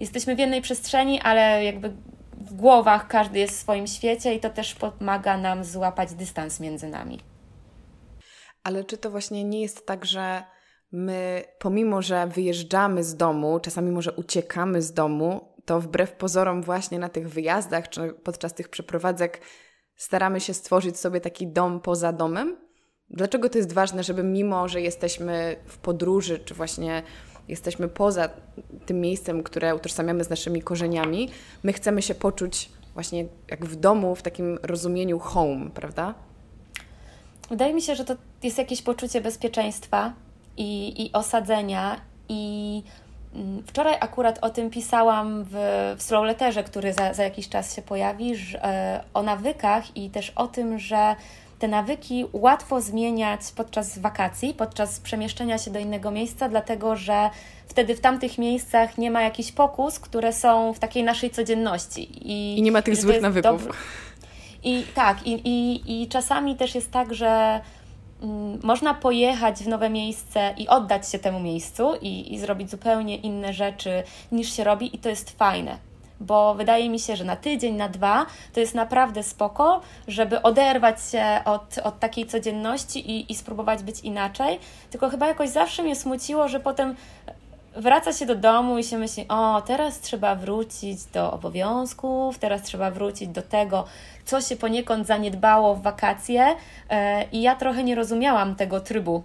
jesteśmy 0.00 0.36
w 0.36 0.38
jednej 0.38 0.62
przestrzeni, 0.62 1.20
ale 1.20 1.64
jakby 1.64 1.92
w 2.36 2.54
głowach 2.54 3.08
każdy 3.08 3.38
jest 3.38 3.54
w 3.54 3.60
swoim 3.60 3.86
świecie 3.86 4.34
i 4.34 4.40
to 4.40 4.50
też 4.50 4.74
pomaga 4.74 5.38
nam 5.38 5.64
złapać 5.64 6.14
dystans 6.14 6.60
między 6.60 6.88
nami. 6.88 7.20
Ale 8.64 8.84
czy 8.84 8.98
to 8.98 9.10
właśnie 9.10 9.44
nie 9.44 9.60
jest 9.60 9.86
tak, 9.86 10.04
że 10.04 10.42
my, 10.92 11.44
pomimo 11.58 12.02
że 12.02 12.26
wyjeżdżamy 12.26 13.04
z 13.04 13.16
domu, 13.16 13.60
czasami 13.60 13.90
może 13.90 14.12
uciekamy 14.12 14.82
z 14.82 14.92
domu, 14.92 15.51
to 15.64 15.80
wbrew 15.80 16.12
pozorom, 16.12 16.62
właśnie 16.62 16.98
na 16.98 17.08
tych 17.08 17.28
wyjazdach 17.28 17.88
czy 17.88 18.14
podczas 18.24 18.54
tych 18.54 18.68
przeprowadzek 18.68 19.40
staramy 19.96 20.40
się 20.40 20.54
stworzyć 20.54 20.98
sobie 20.98 21.20
taki 21.20 21.46
dom 21.46 21.80
poza 21.80 22.12
domem? 22.12 22.56
Dlaczego 23.10 23.48
to 23.48 23.58
jest 23.58 23.72
ważne, 23.72 24.02
żeby 24.02 24.22
mimo, 24.22 24.68
że 24.68 24.80
jesteśmy 24.80 25.56
w 25.66 25.78
podróży, 25.78 26.38
czy 26.38 26.54
właśnie 26.54 27.02
jesteśmy 27.48 27.88
poza 27.88 28.28
tym 28.86 29.00
miejscem, 29.00 29.42
które 29.42 29.74
utożsamiamy 29.74 30.24
z 30.24 30.30
naszymi 30.30 30.62
korzeniami, 30.62 31.30
my 31.62 31.72
chcemy 31.72 32.02
się 32.02 32.14
poczuć 32.14 32.70
właśnie 32.94 33.26
jak 33.50 33.66
w 33.66 33.76
domu, 33.76 34.14
w 34.14 34.22
takim 34.22 34.58
rozumieniu 34.62 35.18
home, 35.18 35.70
prawda? 35.70 36.14
Wydaje 37.50 37.74
mi 37.74 37.82
się, 37.82 37.94
że 37.94 38.04
to 38.04 38.16
jest 38.42 38.58
jakieś 38.58 38.82
poczucie 38.82 39.20
bezpieczeństwa 39.20 40.12
i, 40.56 41.02
i 41.06 41.12
osadzenia. 41.12 42.00
I 42.28 42.82
wczoraj 43.66 43.96
akurat 44.00 44.38
o 44.42 44.50
tym 44.50 44.70
pisałam 44.70 45.44
w, 45.50 45.54
w 45.98 46.02
slow 46.02 46.24
letterze, 46.24 46.64
który 46.64 46.92
za, 46.92 47.14
za 47.14 47.22
jakiś 47.22 47.48
czas 47.48 47.76
się 47.76 47.82
pojawi, 47.82 48.36
że, 48.36 48.64
e, 48.64 49.04
o 49.14 49.22
nawykach 49.22 49.96
i 49.96 50.10
też 50.10 50.32
o 50.36 50.48
tym, 50.48 50.78
że 50.78 51.16
te 51.58 51.68
nawyki 51.68 52.24
łatwo 52.32 52.80
zmieniać 52.80 53.40
podczas 53.56 53.98
wakacji, 53.98 54.54
podczas 54.54 55.00
przemieszczenia 55.00 55.58
się 55.58 55.70
do 55.70 55.78
innego 55.78 56.10
miejsca, 56.10 56.48
dlatego 56.48 56.96
że 56.96 57.30
wtedy 57.66 57.96
w 57.96 58.00
tamtych 58.00 58.38
miejscach 58.38 58.98
nie 58.98 59.10
ma 59.10 59.22
jakichś 59.22 59.52
pokus, 59.52 59.98
które 59.98 60.32
są 60.32 60.72
w 60.72 60.78
takiej 60.78 61.04
naszej 61.04 61.30
codzienności. 61.30 62.28
I, 62.32 62.58
I 62.58 62.62
nie 62.62 62.72
ma 62.72 62.82
tych 62.82 62.96
złych 62.96 63.22
nawyków. 63.22 63.68
I 64.64 64.84
tak, 64.94 65.26
i, 65.26 65.32
i, 65.44 66.02
i 66.02 66.08
czasami 66.08 66.56
też 66.56 66.74
jest 66.74 66.90
tak, 66.90 67.14
że 67.14 67.26
mm, 67.26 67.62
można 68.62 68.94
pojechać 68.94 69.58
w 69.58 69.68
nowe 69.68 69.90
miejsce 69.90 70.54
i 70.56 70.68
oddać 70.68 71.08
się 71.08 71.18
temu 71.18 71.40
miejscu 71.40 71.94
i, 72.00 72.34
i 72.34 72.38
zrobić 72.38 72.70
zupełnie 72.70 73.16
inne 73.16 73.52
rzeczy 73.52 74.02
niż 74.32 74.52
się 74.52 74.64
robi, 74.64 74.96
i 74.96 74.98
to 74.98 75.08
jest 75.08 75.30
fajne 75.30 75.78
bo 76.22 76.54
wydaje 76.54 76.90
mi 76.90 77.00
się, 77.00 77.16
że 77.16 77.24
na 77.24 77.36
tydzień, 77.36 77.74
na 77.74 77.88
dwa 77.88 78.26
to 78.52 78.60
jest 78.60 78.74
naprawdę 78.74 79.22
spoko, 79.22 79.80
żeby 80.08 80.42
oderwać 80.42 80.96
się 81.10 81.40
od, 81.44 81.78
od 81.78 81.98
takiej 81.98 82.26
codzienności 82.26 83.10
i, 83.10 83.32
i 83.32 83.34
spróbować 83.34 83.82
być 83.82 84.00
inaczej. 84.00 84.58
Tylko 84.90 85.10
chyba 85.10 85.26
jakoś 85.26 85.48
zawsze 85.50 85.82
mnie 85.82 85.96
smuciło, 85.96 86.48
że 86.48 86.60
potem 86.60 86.94
wraca 87.76 88.12
się 88.12 88.26
do 88.26 88.34
domu 88.34 88.78
i 88.78 88.84
się 88.84 88.98
myśli, 88.98 89.28
o, 89.28 89.62
teraz 89.66 90.00
trzeba 90.00 90.34
wrócić 90.34 91.04
do 91.04 91.32
obowiązków, 91.32 92.38
teraz 92.38 92.62
trzeba 92.62 92.90
wrócić 92.90 93.28
do 93.28 93.42
tego, 93.42 93.84
co 94.24 94.40
się 94.40 94.56
poniekąd 94.56 95.06
zaniedbało 95.06 95.74
w 95.74 95.82
wakacje. 95.82 96.46
E, 96.90 97.24
I 97.32 97.42
ja 97.42 97.56
trochę 97.56 97.84
nie 97.84 97.94
rozumiałam 97.94 98.54
tego 98.54 98.80
trybu 98.80 99.22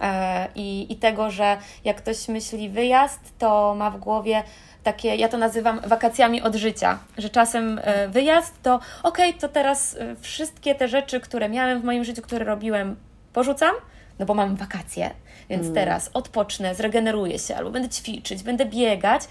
e, 0.00 0.48
i, 0.54 0.92
i 0.92 0.96
tego, 0.96 1.30
że 1.30 1.56
jak 1.84 1.96
ktoś 1.96 2.28
myśli 2.28 2.70
wyjazd, 2.70 3.20
to 3.38 3.74
ma 3.74 3.90
w 3.90 3.98
głowie 3.98 4.42
takie, 4.82 5.16
ja 5.16 5.28
to 5.28 5.38
nazywam 5.38 5.80
wakacjami 5.80 6.42
od 6.42 6.54
życia, 6.54 6.98
że 7.18 7.30
czasem 7.30 7.80
e, 7.82 8.08
wyjazd 8.08 8.62
to 8.62 8.74
okej, 9.02 9.28
okay, 9.30 9.40
to 9.40 9.48
teraz 9.48 9.96
wszystkie 10.20 10.74
te 10.74 10.88
rzeczy, 10.88 11.20
które 11.20 11.48
miałem 11.48 11.80
w 11.80 11.84
moim 11.84 12.04
życiu, 12.04 12.22
które 12.22 12.44
robiłem, 12.44 12.96
porzucam, 13.32 13.74
no 14.18 14.26
bo 14.26 14.34
mam 14.34 14.56
wakacje, 14.56 15.10
więc 15.48 15.62
mm. 15.62 15.74
teraz 15.74 16.10
odpocznę, 16.14 16.74
zregeneruję 16.74 17.38
się, 17.38 17.56
albo 17.56 17.70
będę 17.70 17.88
ćwiczyć, 17.88 18.42
będę 18.42 18.66
biegać, 18.66 19.22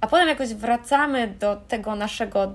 a 0.00 0.06
potem 0.06 0.28
jakoś 0.28 0.54
wracamy 0.54 1.28
do 1.28 1.56
tego 1.56 1.94
naszego 1.94 2.52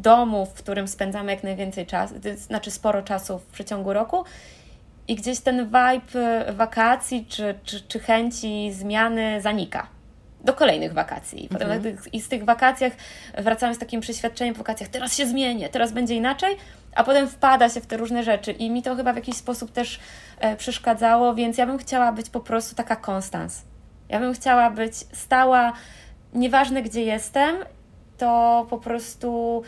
domu, 0.00 0.46
w 0.46 0.52
którym 0.52 0.88
spędzamy 0.88 1.32
jak 1.32 1.42
najwięcej 1.42 1.86
czasu, 1.86 2.14
znaczy 2.36 2.70
sporo 2.70 3.02
czasu 3.02 3.38
w 3.38 3.46
przeciągu 3.46 3.92
roku 3.92 4.24
i 5.08 5.14
gdzieś 5.14 5.40
ten 5.40 5.66
vibe 5.66 6.52
wakacji 6.52 7.26
czy, 7.28 7.54
czy, 7.64 7.80
czy 7.80 7.98
chęci 7.98 8.72
zmiany 8.72 9.40
zanika 9.40 9.86
do 10.44 10.52
kolejnych 10.52 10.92
wakacji. 10.92 11.48
Potem 11.52 11.70
mhm. 11.70 11.96
i 12.12 12.20
z 12.20 12.28
tych 12.28 12.44
wakacjach 12.44 12.92
wracamy 13.38 13.74
z 13.74 13.78
takim 13.78 14.00
przeświadczeniem 14.00 14.54
w 14.54 14.58
wakacjach, 14.58 14.88
teraz 14.88 15.16
się 15.16 15.26
zmienię, 15.26 15.68
teraz 15.68 15.92
będzie 15.92 16.14
inaczej, 16.14 16.56
a 16.94 17.04
potem 17.04 17.28
wpada 17.28 17.68
się 17.68 17.80
w 17.80 17.86
te 17.86 17.96
różne 17.96 18.22
rzeczy 18.22 18.52
i 18.52 18.70
mi 18.70 18.82
to 18.82 18.96
chyba 18.96 19.12
w 19.12 19.16
jakiś 19.16 19.36
sposób 19.36 19.72
też 19.72 20.00
e, 20.38 20.56
przeszkadzało, 20.56 21.34
więc 21.34 21.58
ja 21.58 21.66
bym 21.66 21.78
chciała 21.78 22.12
być 22.12 22.30
po 22.30 22.40
prostu 22.40 22.74
taka 22.74 22.96
konstans. 22.96 23.62
Ja 24.08 24.20
bym 24.20 24.34
chciała 24.34 24.70
być 24.70 24.96
stała, 24.96 25.72
nieważne 26.34 26.82
gdzie 26.82 27.02
jestem, 27.02 27.56
to 28.18 28.66
po 28.70 28.78
prostu 28.78 29.62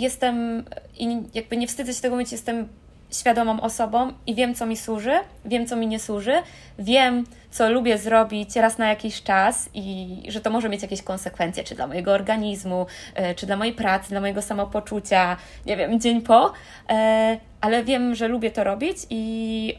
jestem 0.00 0.64
i 0.98 1.22
jakby 1.34 1.56
nie 1.56 1.66
wstydzę 1.66 1.94
się 1.94 2.00
tego 2.00 2.14
mówić, 2.14 2.32
jestem 2.32 2.68
świadomą 3.10 3.60
osobą 3.60 4.12
i 4.26 4.34
wiem, 4.34 4.54
co 4.54 4.66
mi 4.66 4.76
służy, 4.76 5.12
wiem, 5.44 5.66
co 5.66 5.76
mi 5.76 5.86
nie 5.86 5.98
służy, 5.98 6.32
wiem, 6.78 7.24
co 7.50 7.70
lubię 7.70 7.98
zrobić 7.98 8.56
raz 8.56 8.78
na 8.78 8.88
jakiś 8.88 9.22
czas 9.22 9.68
i 9.74 10.22
że 10.28 10.40
to 10.40 10.50
może 10.50 10.68
mieć 10.68 10.82
jakieś 10.82 11.02
konsekwencje, 11.02 11.64
czy 11.64 11.74
dla 11.74 11.86
mojego 11.86 12.12
organizmu, 12.12 12.86
e, 13.14 13.34
czy 13.34 13.46
dla 13.46 13.56
mojej 13.56 13.74
pracy, 13.74 14.08
dla 14.08 14.20
mojego 14.20 14.42
samopoczucia, 14.42 15.36
nie 15.66 15.76
wiem, 15.76 16.00
dzień 16.00 16.22
po, 16.22 16.52
e, 16.88 17.38
ale 17.60 17.84
wiem, 17.84 18.14
że 18.14 18.28
lubię 18.28 18.50
to 18.50 18.64
robić 18.64 18.96
i 19.10 19.74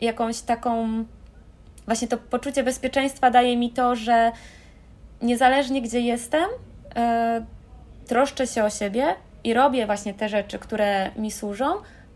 jakąś 0.00 0.40
taką, 0.40 1.04
właśnie 1.86 2.08
to 2.08 2.18
poczucie 2.18 2.62
bezpieczeństwa 2.62 3.30
daje 3.30 3.56
mi 3.56 3.70
to, 3.70 3.96
że 3.96 4.32
niezależnie 5.22 5.82
gdzie 5.82 6.00
jestem, 6.00 6.44
e, 6.96 7.44
troszczę 8.06 8.46
się 8.46 8.64
o 8.64 8.70
siebie 8.70 9.14
i 9.44 9.54
robię 9.54 9.86
właśnie 9.86 10.14
te 10.14 10.28
rzeczy, 10.28 10.58
które 10.58 11.10
mi 11.16 11.30
służą, 11.30 11.66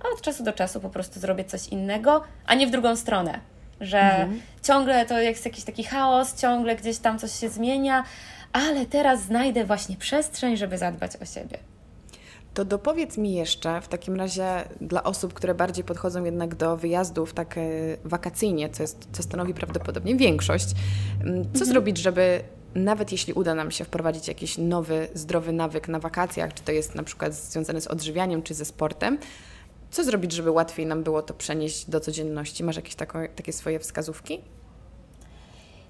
a 0.05 0.15
od 0.15 0.21
czasu 0.21 0.45
do 0.45 0.53
czasu 0.53 0.81
po 0.81 0.91
prostu 0.91 1.21
zrobię 1.21 1.45
coś 1.45 1.69
innego, 1.69 2.23
a 2.47 2.55
nie 2.55 2.67
w 2.67 2.71
drugą 2.71 2.97
stronę. 2.97 3.41
Że 3.81 4.01
mhm. 4.01 4.41
ciągle 4.63 5.07
to 5.07 5.21
jest 5.21 5.45
jakiś 5.45 5.65
taki 5.65 5.85
chaos, 5.85 6.41
ciągle 6.41 6.77
gdzieś 6.77 6.99
tam 6.99 7.19
coś 7.19 7.33
się 7.33 7.49
zmienia, 7.49 8.05
ale 8.53 8.87
teraz 8.87 9.23
znajdę 9.23 9.65
właśnie 9.65 9.97
przestrzeń, 9.97 10.57
żeby 10.57 10.79
zadbać 10.79 11.17
o 11.17 11.25
siebie. 11.25 11.59
To 12.55 12.65
dopowiedz 12.65 13.19
mi 13.19 13.35
jeszcze 13.35 13.81
w 13.81 13.89
takim 13.89 14.17
razie 14.17 14.47
dla 14.81 15.03
osób, 15.03 15.35
które 15.35 15.55
bardziej 15.55 15.85
podchodzą 15.85 16.25
jednak 16.25 16.55
do 16.55 16.77
wyjazdów 16.77 17.35
tak 17.35 17.59
e, 17.59 17.61
wakacyjnie, 18.05 18.69
co, 18.69 18.83
jest, 18.83 19.09
co 19.13 19.23
stanowi 19.23 19.55
prawdopodobnie 19.55 20.17
większość, 20.17 20.67
mm, 21.21 21.45
co 21.45 21.49
mhm. 21.49 21.67
zrobić, 21.67 21.99
żeby 21.99 22.41
nawet 22.77 23.13
jeśli 23.13 23.33
uda 23.33 23.55
nam 23.55 23.71
się 23.71 23.85
wprowadzić 23.85 24.29
jakiś 24.29 24.59
nowy, 24.59 25.09
zdrowy 25.15 25.53
nawyk 25.53 25.89
na 25.89 25.99
wakacjach, 25.99 26.55
czy 26.55 26.63
to 26.63 26.73
jest 26.73 26.95
na 26.95 27.03
przykład 27.03 27.35
związane 27.35 27.81
z 27.81 27.87
odżywianiem, 27.87 28.43
czy 28.43 28.55
ze 28.55 28.65
sportem, 28.65 29.19
co 29.91 30.05
zrobić, 30.05 30.33
żeby 30.33 30.51
łatwiej 30.51 30.87
nam 30.87 31.03
było 31.03 31.23
to 31.23 31.35
przenieść 31.35 31.91
do 31.91 32.01
codzienności? 32.01 32.65
Masz 32.65 32.77
jakieś 32.77 32.95
tako, 32.95 33.19
takie 33.37 33.53
swoje 33.53 33.79
wskazówki? 33.79 34.41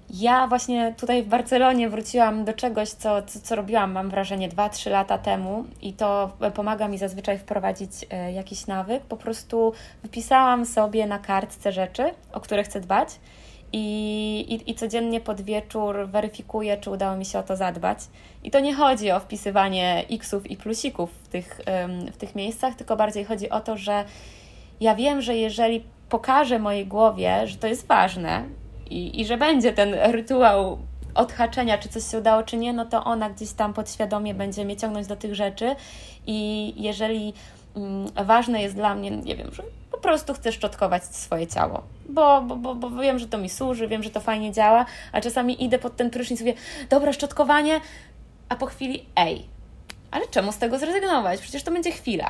Ja 0.09 0.47
właśnie 0.47 0.93
tutaj 0.97 1.23
w 1.23 1.27
Barcelonie 1.27 1.89
wróciłam 1.89 2.45
do 2.45 2.53
czegoś, 2.53 2.89
co, 2.89 3.21
co, 3.21 3.39
co 3.39 3.55
robiłam, 3.55 3.91
mam 3.91 4.09
wrażenie, 4.09 4.49
2-3 4.49 4.91
lata 4.91 5.17
temu 5.17 5.65
i 5.81 5.93
to 5.93 6.31
pomaga 6.53 6.87
mi 6.87 6.97
zazwyczaj 6.97 7.37
wprowadzić 7.39 7.91
e, 8.09 8.31
jakiś 8.31 8.67
nawyk. 8.67 9.03
Po 9.03 9.17
prostu 9.17 9.73
wypisałam 10.03 10.65
sobie 10.65 11.07
na 11.07 11.19
kartce 11.19 11.71
rzeczy, 11.71 12.11
o 12.33 12.39
które 12.39 12.63
chcę 12.63 12.79
dbać 12.79 13.09
i, 13.73 14.45
i, 14.49 14.71
i 14.71 14.75
codziennie 14.75 15.21
pod 15.21 15.41
wieczór 15.41 16.07
weryfikuję, 16.07 16.77
czy 16.77 16.91
udało 16.91 17.17
mi 17.17 17.25
się 17.25 17.39
o 17.39 17.43
to 17.43 17.55
zadbać. 17.55 17.99
I 18.43 18.51
to 18.51 18.59
nie 18.59 18.73
chodzi 18.73 19.11
o 19.11 19.19
wpisywanie 19.19 20.05
xów 20.11 20.51
i 20.51 20.57
plusików 20.57 21.11
w 21.23 21.27
tych, 21.27 21.61
w 22.13 22.17
tych 22.17 22.35
miejscach, 22.35 22.75
tylko 22.75 22.95
bardziej 22.95 23.25
chodzi 23.25 23.49
o 23.49 23.59
to, 23.59 23.77
że 23.77 24.05
ja 24.79 24.95
wiem, 24.95 25.21
że 25.21 25.35
jeżeli 25.35 25.83
pokażę 26.09 26.59
mojej 26.59 26.87
głowie, 26.87 27.47
że 27.47 27.57
to 27.57 27.67
jest 27.67 27.87
ważne 27.87 28.43
i, 28.89 29.21
i 29.21 29.25
że 29.25 29.37
będzie 29.37 29.73
ten 29.73 29.93
rytuał 29.93 30.77
odhaczenia, 31.15 31.77
czy 31.77 31.89
coś 31.89 32.11
się 32.11 32.17
udało, 32.17 32.43
czy 32.43 32.57
nie, 32.57 32.73
no 32.73 32.85
to 32.85 33.03
ona 33.03 33.29
gdzieś 33.29 33.51
tam 33.51 33.73
podświadomie 33.73 34.33
będzie 34.33 34.65
mnie 34.65 34.77
ciągnąć 34.77 35.07
do 35.07 35.15
tych 35.15 35.35
rzeczy 35.35 35.75
i 36.27 36.73
jeżeli 36.77 37.33
mm, 37.75 38.07
ważne 38.25 38.61
jest 38.61 38.75
dla 38.75 38.95
mnie, 38.95 39.11
nie 39.11 39.35
wiem, 39.35 39.53
że 39.53 39.63
po 39.97 40.03
prostu 40.03 40.33
chcę 40.33 40.51
szczotkować 40.51 41.03
swoje 41.03 41.47
ciało, 41.47 41.83
bo, 42.09 42.41
bo, 42.41 42.55
bo, 42.55 42.75
bo 42.75 42.89
wiem, 42.89 43.19
że 43.19 43.27
to 43.27 43.37
mi 43.37 43.49
służy, 43.49 43.87
wiem, 43.87 44.03
że 44.03 44.09
to 44.09 44.19
fajnie 44.19 44.51
działa, 44.51 44.85
a 45.11 45.21
czasami 45.21 45.63
idę 45.63 45.79
pod 45.79 45.95
ten 45.95 46.09
prysznic 46.09 46.41
i 46.41 46.43
mówię, 46.43 46.59
dobra, 46.89 47.13
szczotkowanie, 47.13 47.81
a 48.49 48.55
po 48.55 48.65
chwili, 48.65 49.05
ej, 49.15 49.45
ale 50.11 50.27
czemu 50.27 50.51
z 50.51 50.57
tego 50.57 50.79
zrezygnować? 50.79 51.41
Przecież 51.41 51.63
to 51.63 51.71
będzie 51.71 51.91
chwila. 51.91 52.29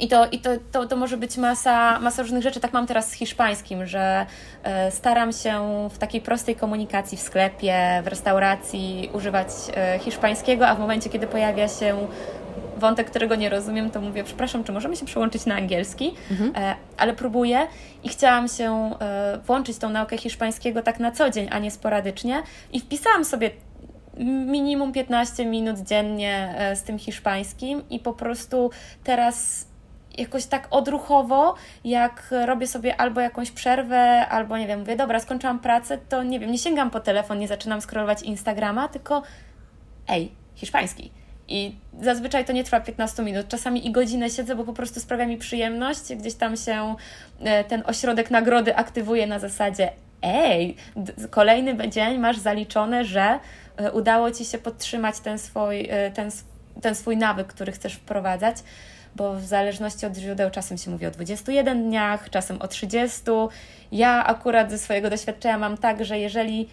I 0.00 0.08
to, 0.08 0.26
i 0.26 0.38
to, 0.38 0.50
to, 0.72 0.86
to 0.86 0.96
może 0.96 1.16
być 1.16 1.36
masa, 1.36 2.00
masa 2.00 2.22
różnych 2.22 2.42
rzeczy. 2.42 2.60
Tak 2.60 2.72
mam 2.72 2.86
teraz 2.86 3.08
z 3.08 3.12
hiszpańskim, 3.12 3.86
że 3.86 4.26
e, 4.62 4.90
staram 4.90 5.32
się 5.32 5.88
w 5.92 5.98
takiej 5.98 6.20
prostej 6.20 6.56
komunikacji 6.56 7.18
w 7.18 7.20
sklepie, 7.20 8.02
w 8.04 8.06
restauracji 8.06 9.10
używać 9.12 9.48
e, 9.76 9.98
hiszpańskiego, 9.98 10.68
a 10.68 10.74
w 10.74 10.78
momencie, 10.78 11.10
kiedy 11.10 11.26
pojawia 11.26 11.68
się 11.68 12.08
wątek, 12.76 13.10
którego 13.10 13.34
nie 13.34 13.48
rozumiem, 13.48 13.90
to 13.90 14.00
mówię, 14.00 14.24
przepraszam, 14.24 14.64
czy 14.64 14.72
możemy 14.72 14.96
się 14.96 15.06
przełączyć 15.06 15.46
na 15.46 15.54
angielski, 15.54 16.14
mhm. 16.30 16.52
e, 16.56 16.76
ale 16.96 17.14
próbuję 17.14 17.66
i 18.02 18.08
chciałam 18.08 18.48
się 18.48 18.90
e, 19.00 19.38
włączyć 19.46 19.78
tą 19.78 19.90
naukę 19.90 20.18
hiszpańskiego 20.18 20.82
tak 20.82 21.00
na 21.00 21.10
co 21.10 21.30
dzień, 21.30 21.48
a 21.50 21.58
nie 21.58 21.70
sporadycznie 21.70 22.42
i 22.72 22.80
wpisałam 22.80 23.24
sobie 23.24 23.50
minimum 24.46 24.92
15 24.92 25.46
minut 25.46 25.78
dziennie 25.78 26.54
e, 26.58 26.76
z 26.76 26.82
tym 26.82 26.98
hiszpańskim 26.98 27.88
i 27.90 27.98
po 27.98 28.12
prostu 28.12 28.70
teraz 29.04 29.66
jakoś 30.18 30.46
tak 30.46 30.68
odruchowo, 30.70 31.54
jak 31.84 32.34
robię 32.46 32.66
sobie 32.66 33.00
albo 33.00 33.20
jakąś 33.20 33.50
przerwę, 33.50 34.26
albo 34.28 34.58
nie 34.58 34.66
wiem, 34.66 34.80
mówię, 34.80 34.96
dobra, 34.96 35.20
skończyłam 35.20 35.58
pracę, 35.58 35.98
to 35.98 36.22
nie 36.22 36.40
wiem, 36.40 36.50
nie 36.50 36.58
sięgam 36.58 36.90
po 36.90 37.00
telefon, 37.00 37.38
nie 37.38 37.48
zaczynam 37.48 37.80
scrollować 37.80 38.22
Instagrama, 38.22 38.88
tylko 38.88 39.22
ej, 40.08 40.32
hiszpański. 40.54 41.10
I 41.48 41.74
zazwyczaj 42.02 42.44
to 42.44 42.52
nie 42.52 42.64
trwa 42.64 42.80
15 42.80 43.22
minut, 43.22 43.48
czasami 43.48 43.86
i 43.86 43.92
godzinę 43.92 44.30
siedzę, 44.30 44.54
bo 44.54 44.64
po 44.64 44.72
prostu 44.72 45.00
sprawia 45.00 45.26
mi 45.26 45.36
przyjemność. 45.36 46.14
Gdzieś 46.14 46.34
tam 46.34 46.56
się 46.56 46.94
e, 47.40 47.64
ten 47.64 47.82
ośrodek 47.86 48.30
nagrody 48.30 48.76
aktywuje 48.76 49.26
na 49.26 49.38
zasadzie: 49.38 49.90
ej, 50.22 50.76
kolejny 51.30 51.88
dzień 51.88 52.18
masz 52.18 52.38
zaliczone, 52.38 53.04
że 53.04 53.38
e, 53.76 53.92
udało 53.92 54.30
ci 54.30 54.44
się 54.44 54.58
podtrzymać 54.58 55.20
ten 55.20 55.38
swój, 55.38 55.88
e, 55.90 56.10
ten, 56.10 56.30
ten 56.82 56.94
swój 56.94 57.16
nawyk, 57.16 57.46
który 57.46 57.72
chcesz 57.72 57.94
wprowadzać 57.94 58.56
bo 59.16 59.34
w 59.34 59.44
zależności 59.44 60.06
od 60.06 60.16
źródeł 60.16 60.50
czasem 60.50 60.78
się 60.78 60.90
mówi 60.90 61.06
o 61.06 61.10
21 61.10 61.84
dniach, 61.84 62.30
czasem 62.30 62.62
o 62.62 62.68
30. 62.68 63.20
Ja 63.92 64.26
akurat 64.26 64.70
ze 64.70 64.78
swojego 64.78 65.10
doświadczenia 65.10 65.58
mam 65.58 65.76
tak, 65.76 66.04
że 66.04 66.18
jeżeli 66.18 66.68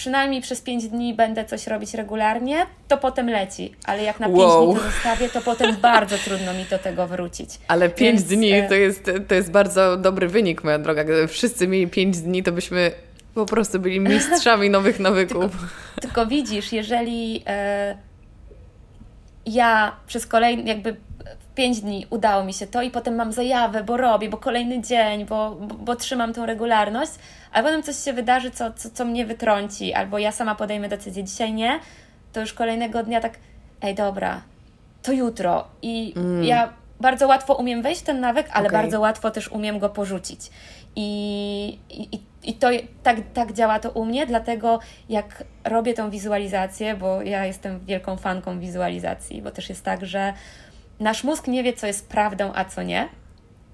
przynajmniej 0.00 0.42
przez 0.42 0.60
5 0.60 0.88
dni 0.88 1.14
będę 1.14 1.44
coś 1.44 1.66
robić 1.66 1.94
regularnie, 1.94 2.66
to 2.88 2.98
potem 2.98 3.30
leci. 3.30 3.74
Ale 3.84 4.02
jak 4.02 4.20
na 4.20 4.26
5 4.26 4.38
wow. 4.38 4.66
dni 4.66 4.76
to 4.76 4.90
zostawię, 4.90 5.28
to 5.28 5.40
potem 5.40 5.76
bardzo 5.92 6.18
trudno 6.18 6.54
mi 6.54 6.64
do 6.64 6.78
tego 6.78 7.06
wrócić. 7.06 7.50
Ale 7.68 7.88
5 7.88 8.22
dni 8.22 8.52
e, 8.52 8.68
to 8.68 8.74
jest, 8.74 9.10
to 9.28 9.34
jest 9.34 9.50
bardzo 9.50 9.96
dobry 9.96 10.28
wynik, 10.28 10.64
moja 10.64 10.78
droga. 10.78 11.04
Gdyby 11.04 11.28
wszyscy 11.28 11.68
mieli 11.68 11.88
5 11.88 12.18
dni, 12.18 12.42
to 12.42 12.52
byśmy 12.52 12.90
po 13.34 13.46
prostu 13.46 13.80
byli 13.80 14.00
mistrzami 14.00 14.70
nowych 14.76 15.00
nawyków. 15.00 15.52
Tylko, 15.52 16.00
tylko 16.00 16.26
widzisz, 16.26 16.72
jeżeli 16.72 17.42
e, 17.46 17.96
ja 19.46 19.96
przez 20.06 20.26
kolejny, 20.26 20.62
jakby 20.62 20.92
w 21.38 21.54
5 21.54 21.80
dni 21.80 22.06
udało 22.10 22.44
mi 22.44 22.54
się 22.54 22.66
to 22.66 22.82
i 22.82 22.90
potem 22.90 23.14
mam 23.14 23.32
zajawę, 23.32 23.84
bo 23.84 23.96
robię, 23.96 24.28
bo 24.28 24.36
kolejny 24.36 24.82
dzień, 24.82 25.24
bo, 25.24 25.50
bo, 25.60 25.74
bo 25.74 25.96
trzymam 25.96 26.32
tą 26.32 26.46
regularność, 26.46 27.12
ale 27.52 27.64
potem 27.64 27.82
coś 27.82 27.96
się 27.96 28.12
wydarzy, 28.12 28.50
co, 28.50 28.72
co, 28.72 28.90
co 28.90 29.04
mnie 29.04 29.26
wytrąci, 29.26 29.94
albo 29.94 30.18
ja 30.18 30.32
sama 30.32 30.54
podejmę 30.54 30.88
decyzję, 30.88 31.24
dzisiaj 31.24 31.52
nie, 31.52 31.80
to 32.32 32.40
już 32.40 32.52
kolejnego 32.52 33.02
dnia 33.02 33.20
tak, 33.20 33.38
ej 33.82 33.94
dobra, 33.94 34.42
to 35.02 35.12
jutro. 35.12 35.64
I 35.82 36.12
mm. 36.16 36.44
ja 36.44 36.72
bardzo 37.00 37.26
łatwo 37.26 37.54
umiem 37.54 37.82
wejść 37.82 38.00
w 38.00 38.04
ten 38.04 38.20
nawyk, 38.20 38.46
ale 38.52 38.66
okay. 38.66 38.82
bardzo 38.82 39.00
łatwo 39.00 39.30
też 39.30 39.48
umiem 39.48 39.78
go 39.78 39.88
porzucić. 39.88 40.40
I, 40.96 41.78
i, 41.90 42.20
i 42.42 42.54
to 42.54 42.68
tak, 43.02 43.16
tak 43.34 43.52
działa 43.52 43.78
to 43.78 43.90
u 43.90 44.04
mnie, 44.04 44.26
dlatego 44.26 44.78
jak 45.08 45.44
robię 45.64 45.94
tą 45.94 46.10
wizualizację, 46.10 46.94
bo 46.94 47.22
ja 47.22 47.46
jestem 47.46 47.84
wielką 47.84 48.16
fanką 48.16 48.60
wizualizacji, 48.60 49.42
bo 49.42 49.50
też 49.50 49.68
jest 49.68 49.84
tak, 49.84 50.06
że 50.06 50.32
nasz 51.00 51.24
mózg 51.24 51.46
nie 51.46 51.62
wie, 51.62 51.72
co 51.72 51.86
jest 51.86 52.08
prawdą, 52.08 52.52
a 52.54 52.64
co 52.64 52.82
nie. 52.82 53.08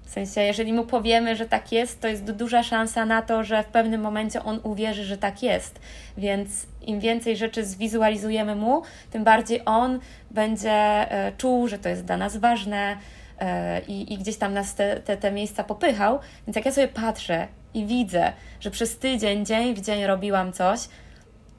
W 0.07 0.09
sensie, 0.09 0.41
jeżeli 0.41 0.73
mu 0.73 0.85
powiemy, 0.85 1.35
że 1.35 1.45
tak 1.45 1.71
jest, 1.71 2.01
to 2.01 2.07
jest 2.07 2.31
duża 2.31 2.63
szansa 2.63 3.05
na 3.05 3.21
to, 3.21 3.43
że 3.43 3.63
w 3.63 3.65
pewnym 3.65 4.01
momencie 4.01 4.43
on 4.43 4.59
uwierzy, 4.63 5.03
że 5.03 5.17
tak 5.17 5.43
jest. 5.43 5.79
Więc 6.17 6.67
im 6.81 6.99
więcej 6.99 7.37
rzeczy 7.37 7.65
zwizualizujemy 7.65 8.55
mu, 8.55 8.81
tym 9.11 9.23
bardziej 9.23 9.61
on 9.65 9.99
będzie 10.31 10.71
e, 10.71 11.31
czuł, 11.37 11.67
że 11.67 11.79
to 11.79 11.89
jest 11.89 12.05
dla 12.05 12.17
nas 12.17 12.37
ważne 12.37 12.97
e, 13.39 13.81
i, 13.81 14.13
i 14.13 14.17
gdzieś 14.17 14.37
tam 14.37 14.53
nas 14.53 14.75
te, 14.75 14.99
te, 14.99 15.17
te 15.17 15.31
miejsca 15.31 15.63
popychał. 15.63 16.19
Więc 16.47 16.55
jak 16.55 16.65
ja 16.65 16.71
sobie 16.71 16.87
patrzę 16.87 17.47
i 17.73 17.85
widzę, 17.85 18.33
że 18.59 18.71
przez 18.71 18.97
tydzień, 18.97 19.45
dzień 19.45 19.75
w 19.75 19.81
dzień 19.81 20.05
robiłam 20.05 20.53
coś, 20.53 20.79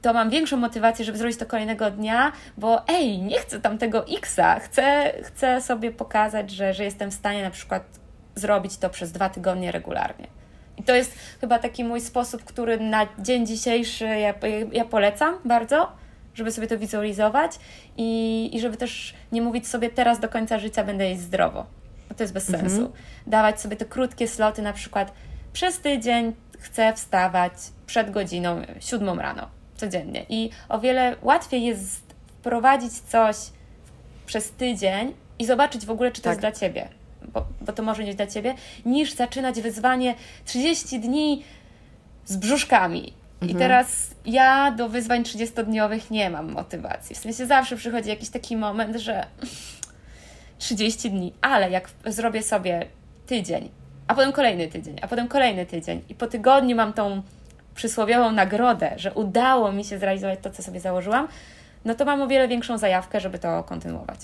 to 0.01 0.13
mam 0.13 0.29
większą 0.29 0.57
motywację, 0.57 1.05
żeby 1.05 1.17
zrobić 1.17 1.37
to 1.37 1.45
kolejnego 1.45 1.91
dnia, 1.91 2.31
bo 2.57 2.87
ej, 2.87 3.21
nie 3.21 3.39
chcę 3.39 3.59
tam 3.59 3.77
tego 3.77 4.07
X-a, 4.07 4.59
chcę, 4.59 5.13
chcę 5.23 5.61
sobie 5.61 5.91
pokazać, 5.91 6.51
że, 6.51 6.73
że 6.73 6.83
jestem 6.83 7.11
w 7.11 7.13
stanie 7.13 7.43
na 7.43 7.51
przykład 7.51 7.99
zrobić 8.35 8.77
to 8.77 8.89
przez 8.89 9.11
dwa 9.11 9.29
tygodnie 9.29 9.71
regularnie. 9.71 10.27
I 10.77 10.83
to 10.83 10.95
jest 10.95 11.13
chyba 11.41 11.59
taki 11.59 11.83
mój 11.83 12.01
sposób, 12.01 12.43
który 12.43 12.79
na 12.79 13.07
dzień 13.19 13.47
dzisiejszy 13.47 14.05
ja, 14.05 14.33
ja 14.71 14.85
polecam 14.85 15.35
bardzo, 15.45 15.91
żeby 16.33 16.51
sobie 16.51 16.67
to 16.67 16.77
wizualizować 16.77 17.51
i, 17.97 18.49
i 18.53 18.59
żeby 18.59 18.77
też 18.77 19.13
nie 19.31 19.41
mówić 19.41 19.67
sobie 19.67 19.89
teraz 19.89 20.19
do 20.19 20.29
końca 20.29 20.59
życia 20.59 20.83
będę 20.83 21.09
jeść 21.09 21.21
zdrowo. 21.21 21.65
Bo 22.09 22.15
to 22.15 22.23
jest 22.23 22.33
bez 22.33 22.49
mhm. 22.49 22.69
sensu. 22.69 22.91
Dawać 23.27 23.61
sobie 23.61 23.75
te 23.75 23.85
krótkie 23.85 24.27
sloty, 24.27 24.61
na 24.61 24.73
przykład 24.73 25.13
przez 25.53 25.79
tydzień 25.79 26.33
chcę 26.59 26.93
wstawać 26.93 27.53
przed 27.85 28.11
godziną 28.11 28.61
siódmą 28.79 29.15
rano 29.15 29.47
codziennie. 29.75 30.25
I 30.29 30.49
o 30.69 30.79
wiele 30.79 31.15
łatwiej 31.21 31.63
jest 31.65 32.01
wprowadzić 32.39 32.93
coś 32.93 33.35
przez 34.25 34.51
tydzień 34.51 35.13
i 35.39 35.45
zobaczyć 35.45 35.85
w 35.85 35.91
ogóle, 35.91 36.11
czy 36.11 36.21
to 36.21 36.23
tak. 36.23 36.31
jest 36.31 36.41
dla 36.41 36.51
Ciebie. 36.51 36.98
Bo, 37.33 37.45
bo 37.61 37.73
to 37.73 37.83
może 37.83 38.03
nie 38.03 38.13
dla 38.13 38.27
Ciebie, 38.27 38.55
niż 38.85 39.13
zaczynać 39.13 39.61
wyzwanie 39.61 40.15
30 40.45 40.99
dni 40.99 41.43
z 42.25 42.37
brzuszkami. 42.37 43.13
Mhm. 43.41 43.51
I 43.51 43.55
teraz 43.55 44.15
ja 44.25 44.71
do 44.71 44.89
wyzwań 44.89 45.23
30-dniowych 45.23 46.11
nie 46.11 46.29
mam 46.29 46.51
motywacji. 46.51 47.15
W 47.15 47.19
sensie 47.19 47.45
zawsze 47.45 47.75
przychodzi 47.75 48.09
jakiś 48.09 48.29
taki 48.29 48.57
moment, 48.57 48.95
że 48.95 49.25
30 50.57 51.11
dni, 51.11 51.33
ale 51.41 51.71
jak 51.71 51.89
zrobię 52.05 52.43
sobie 52.43 52.85
tydzień, 53.25 53.69
a 54.07 54.15
potem 54.15 54.31
kolejny 54.31 54.67
tydzień, 54.67 54.95
a 55.01 55.07
potem 55.07 55.27
kolejny 55.27 55.65
tydzień 55.65 56.01
i 56.09 56.15
po 56.15 56.27
tygodniu 56.27 56.75
mam 56.75 56.93
tą 56.93 57.21
przysłowiową 57.75 58.31
nagrodę, 58.31 58.93
że 58.95 59.13
udało 59.13 59.71
mi 59.71 59.85
się 59.85 59.99
zrealizować 59.99 60.39
to, 60.41 60.49
co 60.49 60.63
sobie 60.63 60.79
założyłam, 60.79 61.27
no 61.85 61.95
to 61.95 62.05
mam 62.05 62.21
o 62.21 62.27
wiele 62.27 62.47
większą 62.47 62.77
zajawkę, 62.77 63.19
żeby 63.19 63.39
to 63.39 63.63
kontynuować. 63.63 64.19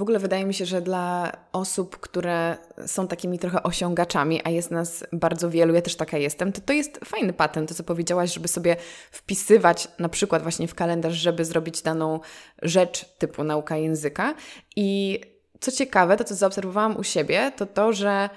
W 0.00 0.02
ogóle 0.02 0.18
wydaje 0.18 0.46
mi 0.46 0.54
się, 0.54 0.66
że 0.66 0.82
dla 0.82 1.32
osób, 1.52 1.96
które 1.96 2.56
są 2.86 3.08
takimi 3.08 3.38
trochę 3.38 3.62
osiągaczami, 3.62 4.40
a 4.44 4.50
jest 4.50 4.70
nas 4.70 5.04
bardzo 5.12 5.50
wielu, 5.50 5.74
ja 5.74 5.82
też 5.82 5.96
taka 5.96 6.18
jestem, 6.18 6.52
to 6.52 6.60
to 6.60 6.72
jest 6.72 7.00
fajny 7.04 7.32
patent, 7.32 7.68
to 7.68 7.74
co 7.74 7.84
powiedziałaś, 7.84 8.34
żeby 8.34 8.48
sobie 8.48 8.76
wpisywać 9.10 9.88
na 9.98 10.08
przykład 10.08 10.42
właśnie 10.42 10.68
w 10.68 10.74
kalendarz, 10.74 11.14
żeby 11.14 11.44
zrobić 11.44 11.82
daną 11.82 12.20
rzecz 12.62 13.04
typu 13.18 13.44
nauka 13.44 13.76
języka. 13.76 14.34
I 14.76 15.20
co 15.60 15.72
ciekawe, 15.72 16.16
to 16.16 16.24
co 16.24 16.34
zaobserwowałam 16.34 16.96
u 16.96 17.04
siebie, 17.04 17.52
to 17.56 17.66
to, 17.66 17.92
że 17.92 18.30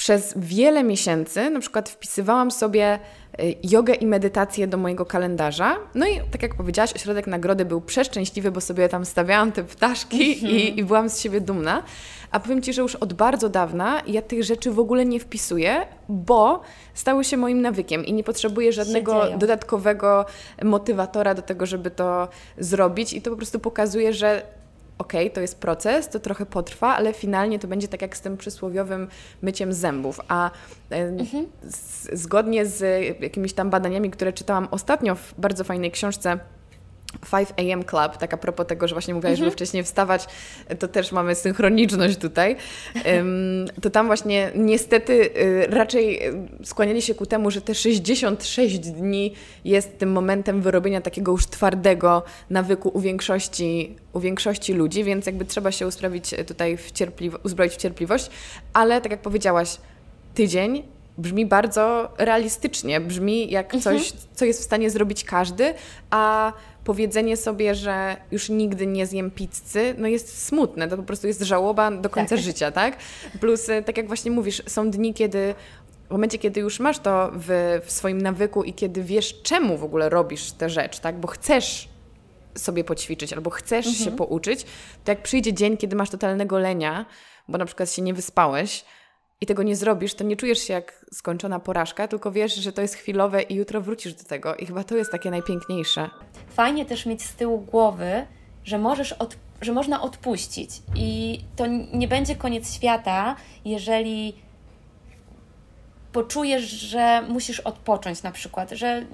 przez 0.00 0.34
wiele 0.36 0.84
miesięcy 0.84 1.50
na 1.50 1.60
przykład 1.60 1.88
wpisywałam 1.88 2.50
sobie 2.50 2.98
y, 3.40 3.54
jogę 3.62 3.94
i 3.94 4.06
medytację 4.06 4.66
do 4.66 4.76
mojego 4.76 5.06
kalendarza. 5.06 5.76
No 5.94 6.06
i 6.06 6.20
tak 6.30 6.42
jak 6.42 6.54
powiedziałaś, 6.54 6.92
ośrodek 6.92 7.26
nagrody 7.26 7.64
był 7.64 7.80
przeszczęśliwy, 7.80 8.50
bo 8.50 8.60
sobie 8.60 8.88
tam 8.88 9.04
stawiałam 9.04 9.52
te 9.52 9.64
ptaszki 9.64 10.42
i, 10.42 10.44
mhm. 10.44 10.76
i 10.76 10.84
byłam 10.84 11.08
z 11.10 11.20
siebie 11.20 11.40
dumna. 11.40 11.82
A 12.30 12.40
powiem 12.40 12.62
Ci, 12.62 12.72
że 12.72 12.82
już 12.82 12.96
od 12.96 13.12
bardzo 13.12 13.48
dawna 13.48 14.02
ja 14.06 14.22
tych 14.22 14.44
rzeczy 14.44 14.70
w 14.70 14.78
ogóle 14.78 15.04
nie 15.04 15.20
wpisuję, 15.20 15.86
bo 16.08 16.60
stały 16.94 17.24
się 17.24 17.36
moim 17.36 17.60
nawykiem 17.60 18.04
i 18.04 18.12
nie 18.12 18.24
potrzebuję 18.24 18.72
żadnego 18.72 19.22
dodatkowego 19.38 20.24
motywatora 20.62 21.34
do 21.34 21.42
tego, 21.42 21.66
żeby 21.66 21.90
to 21.90 22.28
zrobić. 22.58 23.12
I 23.12 23.22
to 23.22 23.30
po 23.30 23.36
prostu 23.36 23.58
pokazuje, 23.58 24.12
że 24.12 24.42
ok, 25.00 25.12
to 25.34 25.40
jest 25.40 25.60
proces, 25.60 26.08
to 26.08 26.20
trochę 26.20 26.46
potrwa, 26.46 26.96
ale 26.96 27.12
finalnie 27.12 27.58
to 27.58 27.68
będzie 27.68 27.88
tak 27.88 28.02
jak 28.02 28.16
z 28.16 28.20
tym 28.20 28.36
przysłowiowym 28.36 29.08
myciem 29.42 29.72
zębów. 29.72 30.20
A 30.28 30.50
mhm. 30.90 31.46
z, 31.62 32.20
zgodnie 32.20 32.66
z 32.66 33.04
jakimiś 33.20 33.52
tam 33.52 33.70
badaniami, 33.70 34.10
które 34.10 34.32
czytałam 34.32 34.68
ostatnio 34.70 35.14
w 35.14 35.34
bardzo 35.38 35.64
fajnej 35.64 35.90
książce 35.90 36.38
5 37.32 37.48
AM 37.56 37.84
Club, 37.84 38.16
tak 38.16 38.34
a 38.34 38.36
propos 38.36 38.66
tego, 38.66 38.88
że 38.88 38.94
właśnie 38.94 39.14
mówiłaś, 39.14 39.36
żeby 39.36 39.46
mhm. 39.46 39.56
wcześniej 39.56 39.84
wstawać, 39.84 40.26
to 40.78 40.88
też 40.88 41.12
mamy 41.12 41.34
synchroniczność 41.34 42.16
tutaj, 42.16 42.56
to 43.82 43.90
tam 43.90 44.06
właśnie 44.06 44.50
niestety 44.54 45.12
y, 45.12 45.66
raczej 45.66 46.28
y, 46.28 46.34
skłaniali 46.64 47.02
się 47.02 47.14
ku 47.14 47.26
temu, 47.26 47.50
że 47.50 47.60
te 47.60 47.74
66 47.74 48.78
dni 48.78 49.34
jest 49.64 49.98
tym 49.98 50.12
momentem 50.12 50.62
wyrobienia 50.62 51.00
takiego 51.00 51.32
już 51.32 51.46
twardego 51.46 52.22
nawyku 52.50 52.90
u 52.94 53.00
większości, 53.00 53.96
u 54.12 54.20
większości 54.20 54.74
ludzi, 54.74 55.04
więc 55.04 55.26
jakby 55.26 55.44
trzeba 55.44 55.72
się 55.72 55.86
usprawić 55.86 56.34
tutaj 56.46 56.76
w 56.76 56.92
cierpliwość, 56.92 57.44
uzbroić 57.44 57.72
w 57.72 57.76
cierpliwość, 57.76 58.30
ale 58.72 59.00
tak 59.00 59.12
jak 59.12 59.22
powiedziałaś, 59.22 59.76
tydzień 60.34 60.82
brzmi 61.18 61.46
bardzo 61.46 62.10
realistycznie, 62.18 63.00
brzmi 63.00 63.50
jak 63.50 63.74
mhm. 63.74 63.82
coś, 63.82 64.12
co 64.34 64.44
jest 64.44 64.60
w 64.60 64.64
stanie 64.64 64.90
zrobić 64.90 65.24
każdy, 65.24 65.74
a 66.10 66.52
powiedzenie 66.84 67.36
sobie, 67.36 67.74
że 67.74 68.16
już 68.30 68.48
nigdy 68.48 68.86
nie 68.86 69.06
zjem 69.06 69.30
pizzy, 69.30 69.94
no 69.98 70.08
jest 70.08 70.46
smutne, 70.46 70.88
to 70.88 70.96
po 70.96 71.02
prostu 71.02 71.26
jest 71.26 71.42
żałoba 71.42 71.90
do 71.90 72.10
końca 72.10 72.36
tak. 72.36 72.44
życia, 72.44 72.72
tak? 72.72 72.96
Plus, 73.40 73.68
e, 73.68 73.82
tak 73.82 73.96
jak 73.96 74.06
właśnie 74.06 74.30
mówisz, 74.30 74.62
są 74.66 74.90
dni, 74.90 75.14
kiedy 75.14 75.54
w 76.08 76.12
momencie, 76.12 76.38
kiedy 76.38 76.60
już 76.60 76.80
masz 76.80 76.98
to 76.98 77.30
w, 77.34 77.80
w 77.84 77.92
swoim 77.92 78.20
nawyku 78.20 78.64
i 78.64 78.72
kiedy 78.72 79.02
wiesz, 79.02 79.42
czemu 79.42 79.78
w 79.78 79.84
ogóle 79.84 80.08
robisz 80.08 80.52
tę 80.52 80.70
rzecz, 80.70 80.98
tak? 80.98 81.20
Bo 81.20 81.28
chcesz 81.28 81.88
sobie 82.54 82.84
poćwiczyć 82.84 83.32
albo 83.32 83.50
chcesz 83.50 83.86
mhm. 83.86 84.04
się 84.04 84.16
pouczyć, 84.16 84.66
to 85.04 85.12
jak 85.12 85.22
przyjdzie 85.22 85.52
dzień, 85.52 85.76
kiedy 85.76 85.96
masz 85.96 86.10
totalnego 86.10 86.58
lenia, 86.58 87.06
bo 87.48 87.58
na 87.58 87.64
przykład 87.64 87.92
się 87.92 88.02
nie 88.02 88.14
wyspałeś, 88.14 88.84
i 89.40 89.46
tego 89.46 89.62
nie 89.62 89.76
zrobisz, 89.76 90.14
to 90.14 90.24
nie 90.24 90.36
czujesz 90.36 90.58
się 90.58 90.72
jak 90.72 91.06
skończona 91.12 91.60
porażka, 91.60 92.08
tylko 92.08 92.32
wiesz, 92.32 92.54
że 92.54 92.72
to 92.72 92.82
jest 92.82 92.94
chwilowe 92.94 93.42
i 93.42 93.54
jutro 93.54 93.80
wrócisz 93.80 94.14
do 94.14 94.24
tego. 94.24 94.56
I 94.56 94.66
chyba 94.66 94.84
to 94.84 94.96
jest 94.96 95.10
takie 95.12 95.30
najpiękniejsze. 95.30 96.10
Fajnie 96.48 96.84
też 96.84 97.06
mieć 97.06 97.22
z 97.22 97.34
tyłu 97.34 97.58
głowy, 97.58 98.26
że 98.64 98.78
możesz 98.78 99.12
od, 99.12 99.36
że 99.60 99.72
można 99.72 100.02
odpuścić 100.02 100.70
i 100.96 101.40
to 101.56 101.66
nie 101.92 102.08
będzie 102.08 102.36
koniec 102.36 102.74
świata, 102.74 103.36
jeżeli 103.64 104.34
poczujesz, 106.12 106.62
że 106.62 107.22
musisz 107.28 107.60
odpocząć 107.60 108.22
na 108.22 108.32
przykład, 108.32 108.70
że 108.70 109.04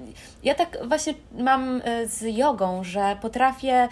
ja 0.43 0.55
tak 0.55 0.77
właśnie 0.87 1.13
mam 1.31 1.81
e, 1.83 2.07
z 2.07 2.37
jogą, 2.37 2.83
że 2.83 3.17
potrafię 3.21 3.89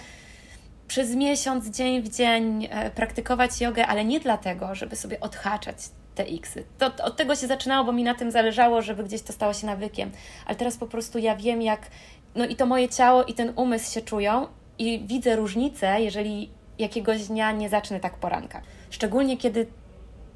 przez 0.88 1.16
miesiąc, 1.16 1.66
dzień 1.66 2.02
w 2.02 2.16
dzień 2.16 2.68
e, 2.72 2.92
praktykować 2.92 3.62
jogę, 3.62 3.88
ale 3.88 4.06
nie 4.06 4.20
dlatego, 4.20 4.76
żeby 4.76 4.96
sobie 4.96 5.20
odhaczać 5.20 5.78
te 6.16 6.24
xy. 6.24 6.64
To, 6.78 6.92
od 7.04 7.18
tego 7.18 7.36
się 7.36 7.48
zaczynało, 7.48 7.86
bo 7.86 7.92
mi 7.92 8.04
na 8.04 8.16
tym 8.16 8.32
zależało, 8.32 8.82
żeby 8.82 9.04
gdzieś 9.04 9.22
to 9.22 9.34
stało 9.34 9.54
się 9.54 9.68
nawykiem. 9.68 10.12
Ale 10.46 10.56
teraz 10.56 10.78
po 10.78 10.88
prostu 10.88 11.20
ja 11.20 11.36
wiem, 11.36 11.62
jak 11.62 11.82
no 12.36 12.46
i 12.46 12.56
to 12.56 12.66
moje 12.66 12.90
ciało 12.90 13.24
i 13.24 13.34
ten 13.34 13.54
umysł 13.56 13.94
się 13.94 14.02
czują 14.02 14.48
i 14.80 15.00
widzę 15.08 15.36
różnicę, 15.36 16.02
jeżeli 16.02 16.50
jakiegoś 16.80 17.28
dnia 17.28 17.52
nie 17.52 17.70
zacznę 17.70 18.00
tak 18.00 18.14
poranka. 18.18 18.62
Szczególnie 18.90 19.38
kiedy 19.38 19.68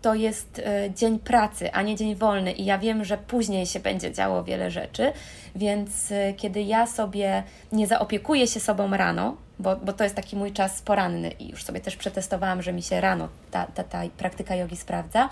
to 0.01 0.13
jest 0.13 0.59
e, 0.59 0.91
dzień 0.95 1.19
pracy, 1.19 1.71
a 1.73 1.81
nie 1.81 1.95
dzień 1.95 2.15
wolny, 2.15 2.51
i 2.51 2.65
ja 2.65 2.77
wiem, 2.77 3.05
że 3.05 3.17
później 3.17 3.65
się 3.65 3.79
będzie 3.79 4.11
działo 4.11 4.43
wiele 4.43 4.71
rzeczy, 4.71 5.11
więc 5.55 6.11
e, 6.11 6.33
kiedy 6.33 6.61
ja 6.61 6.87
sobie 6.87 7.43
nie 7.71 7.87
zaopiekuję 7.87 8.47
się 8.47 8.59
sobą 8.59 8.97
rano, 8.97 9.37
bo, 9.59 9.75
bo 9.75 9.93
to 9.93 10.03
jest 10.03 10.15
taki 10.15 10.35
mój 10.35 10.51
czas 10.51 10.81
poranny 10.81 11.31
i 11.31 11.49
już 11.49 11.63
sobie 11.63 11.79
też 11.79 11.95
przetestowałam, 11.95 12.61
że 12.61 12.73
mi 12.73 12.83
się 12.83 13.01
rano 13.01 13.29
ta, 13.51 13.65
ta, 13.65 13.83
ta 13.83 14.01
praktyka 14.17 14.55
jogi 14.55 14.77
sprawdza, 14.77 15.29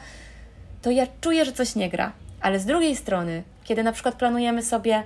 to 0.81 0.91
ja 0.91 1.07
czuję, 1.21 1.45
że 1.45 1.51
coś 1.51 1.75
nie 1.75 1.89
gra. 1.89 2.11
Ale 2.41 2.59
z 2.59 2.65
drugiej 2.65 2.95
strony, 2.95 3.43
kiedy 3.63 3.83
na 3.83 3.91
przykład 3.91 4.15
planujemy 4.15 4.63
sobie, 4.63 5.03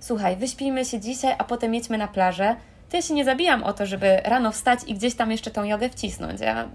słuchaj, 0.00 0.36
wyśpijmy 0.36 0.84
się 0.84 1.00
dzisiaj, 1.00 1.34
a 1.38 1.44
potem 1.44 1.74
jedźmy 1.74 1.98
na 1.98 2.08
plażę, 2.08 2.56
to 2.90 2.96
ja 2.96 3.02
się 3.02 3.14
nie 3.14 3.24
zabijam 3.24 3.62
o 3.62 3.72
to, 3.72 3.86
żeby 3.86 4.16
rano 4.24 4.52
wstać 4.52 4.80
i 4.86 4.94
gdzieś 4.94 5.14
tam 5.14 5.30
jeszcze 5.30 5.50
tą 5.50 5.64
jogę 5.64 5.88
wcisnąć. 5.88 6.40
Ja 6.40 6.68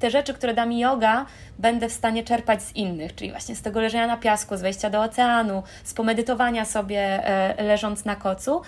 te 0.00 0.10
rzeczy, 0.10 0.34
które 0.34 0.54
da 0.54 0.66
mi 0.66 0.78
yoga, 0.78 1.26
będę 1.58 1.88
w 1.88 1.92
stanie 1.92 2.24
czerpać 2.24 2.62
z 2.62 2.76
innych, 2.76 3.14
czyli 3.14 3.30
właśnie 3.30 3.56
z 3.56 3.62
tego 3.62 3.80
leżenia 3.80 4.06
na 4.06 4.16
piasku, 4.16 4.56
z 4.56 4.60
wejścia 4.60 4.90
do 4.90 5.02
oceanu, 5.02 5.62
z 5.84 5.94
pomedytowania 5.94 6.64
sobie 6.64 6.98
e, 6.98 7.62
leżąc 7.62 8.04
na 8.04 8.16
kocu. 8.16 8.62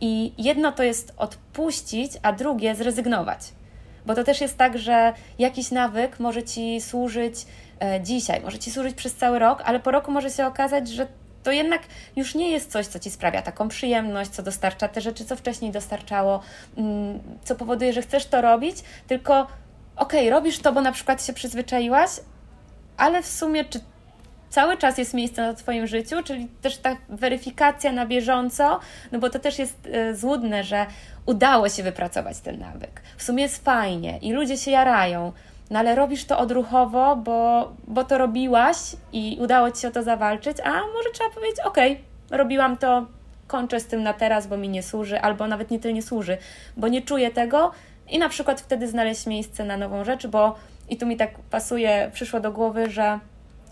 I 0.00 0.32
jedno 0.38 0.72
to 0.72 0.82
jest 0.82 1.12
odpuścić, 1.16 2.12
a 2.22 2.32
drugie 2.32 2.74
zrezygnować. 2.74 3.38
Bo 4.06 4.14
to 4.14 4.24
też 4.24 4.40
jest 4.40 4.58
tak, 4.58 4.78
że 4.78 5.12
jakiś 5.38 5.70
nawyk 5.70 6.20
może 6.20 6.42
ci 6.42 6.80
służyć 6.80 7.34
dzisiaj, 8.00 8.40
może 8.40 8.58
ci 8.58 8.70
służyć 8.70 8.94
przez 8.94 9.14
cały 9.14 9.38
rok, 9.38 9.62
ale 9.64 9.80
po 9.80 9.90
roku 9.90 10.10
może 10.12 10.30
się 10.30 10.46
okazać, 10.46 10.88
że 10.88 11.06
to 11.42 11.52
jednak 11.52 11.82
już 12.16 12.34
nie 12.34 12.50
jest 12.50 12.72
coś, 12.72 12.86
co 12.86 12.98
ci 12.98 13.10
sprawia 13.10 13.42
taką 13.42 13.68
przyjemność, 13.68 14.30
co 14.30 14.42
dostarcza 14.42 14.88
te 14.88 15.00
rzeczy, 15.00 15.24
co 15.24 15.36
wcześniej 15.36 15.70
dostarczało, 15.70 16.40
mm, 16.76 17.20
co 17.44 17.54
powoduje, 17.54 17.92
że 17.92 18.02
chcesz 18.02 18.26
to 18.26 18.40
robić, 18.40 18.76
tylko 19.06 19.40
okej, 19.96 20.20
okay, 20.20 20.30
robisz 20.30 20.58
to, 20.58 20.72
bo 20.72 20.80
na 20.80 20.92
przykład 20.92 21.24
się 21.26 21.32
przyzwyczaiłaś, 21.32 22.10
ale 22.96 23.22
w 23.22 23.26
sumie 23.26 23.64
czy 23.64 23.80
cały 24.50 24.76
czas 24.76 24.98
jest 24.98 25.14
miejsce 25.14 25.42
na 25.42 25.54
Twoim 25.54 25.86
życiu, 25.86 26.22
czyli 26.24 26.48
też 26.62 26.76
ta 26.76 26.96
weryfikacja 27.08 27.92
na 27.92 28.06
bieżąco, 28.06 28.80
no 29.12 29.18
bo 29.18 29.30
to 29.30 29.38
też 29.38 29.58
jest 29.58 29.86
y, 29.86 30.16
złudne, 30.16 30.64
że 30.64 30.86
udało 31.26 31.68
się 31.68 31.82
wypracować 31.82 32.40
ten 32.40 32.58
nawyk. 32.58 33.02
W 33.16 33.22
sumie 33.22 33.42
jest 33.42 33.64
fajnie 33.64 34.18
i 34.18 34.32
ludzie 34.32 34.56
się 34.56 34.70
jarają, 34.70 35.32
no 35.72 35.78
ale 35.78 35.94
robisz 35.94 36.24
to 36.24 36.38
odruchowo, 36.38 37.16
bo, 37.16 37.72
bo 37.88 38.04
to 38.04 38.18
robiłaś 38.18 38.76
i 39.12 39.36
udało 39.40 39.70
Ci 39.70 39.80
się 39.80 39.88
o 39.88 39.90
to 39.90 40.02
zawalczyć, 40.02 40.56
a 40.64 40.70
może 40.70 41.10
trzeba 41.14 41.30
powiedzieć, 41.30 41.60
okay, 41.64 41.96
robiłam 42.30 42.76
to, 42.76 43.06
kończę 43.46 43.80
z 43.80 43.86
tym 43.86 44.02
na 44.02 44.12
teraz, 44.12 44.46
bo 44.46 44.56
mi 44.56 44.68
nie 44.68 44.82
służy, 44.82 45.20
albo 45.20 45.46
nawet 45.46 45.70
nie 45.70 45.78
tyle 45.78 45.94
nie 45.94 46.02
służy, 46.02 46.38
bo 46.76 46.88
nie 46.88 47.02
czuję 47.02 47.30
tego, 47.30 47.70
i 48.08 48.18
na 48.18 48.28
przykład 48.28 48.60
wtedy 48.60 48.88
znaleźć 48.88 49.26
miejsce 49.26 49.64
na 49.64 49.76
nową 49.76 50.04
rzecz, 50.04 50.26
bo 50.26 50.54
i 50.88 50.96
tu 50.96 51.06
mi 51.06 51.16
tak 51.16 51.38
pasuje, 51.38 52.10
przyszło 52.14 52.40
do 52.40 52.52
głowy, 52.52 52.90
że 52.90 53.18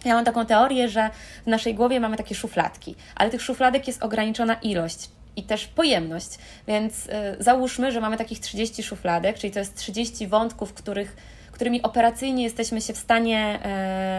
ja 0.04 0.14
mam 0.14 0.24
taką 0.24 0.46
teorię, 0.46 0.88
że 0.88 1.10
w 1.44 1.46
naszej 1.46 1.74
głowie 1.74 2.00
mamy 2.00 2.16
takie 2.16 2.34
szufladki, 2.34 2.94
ale 3.14 3.30
tych 3.30 3.42
szufladek 3.42 3.86
jest 3.86 4.02
ograniczona 4.02 4.54
ilość 4.54 5.10
i 5.36 5.42
też 5.42 5.66
pojemność. 5.66 6.38
Więc 6.66 7.06
y, 7.06 7.10
załóżmy, 7.38 7.92
że 7.92 8.00
mamy 8.00 8.16
takich 8.16 8.40
30 8.40 8.82
szufladek, 8.82 9.38
czyli 9.38 9.52
to 9.52 9.58
jest 9.58 9.76
30 9.76 10.26
wątków, 10.26 10.74
których, 10.74 11.16
którymi 11.60 11.82
operacyjnie 11.82 12.44
jesteśmy 12.44 12.80
się 12.80 12.92
w 12.92 12.98
stanie 12.98 13.60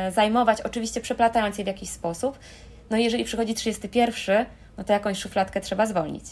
y, 0.09 0.11
zajmować, 0.11 0.61
oczywiście 0.61 1.01
przeplatając 1.01 1.57
je 1.57 1.63
w 1.63 1.67
jakiś 1.67 1.89
sposób. 1.89 2.39
No 2.89 2.97
jeżeli 2.97 3.23
przychodzi 3.23 3.53
31, 3.53 4.45
no 4.77 4.83
to 4.83 4.93
jakąś 4.93 5.19
szufladkę 5.19 5.61
trzeba 5.61 5.85
zwolnić 5.85 6.23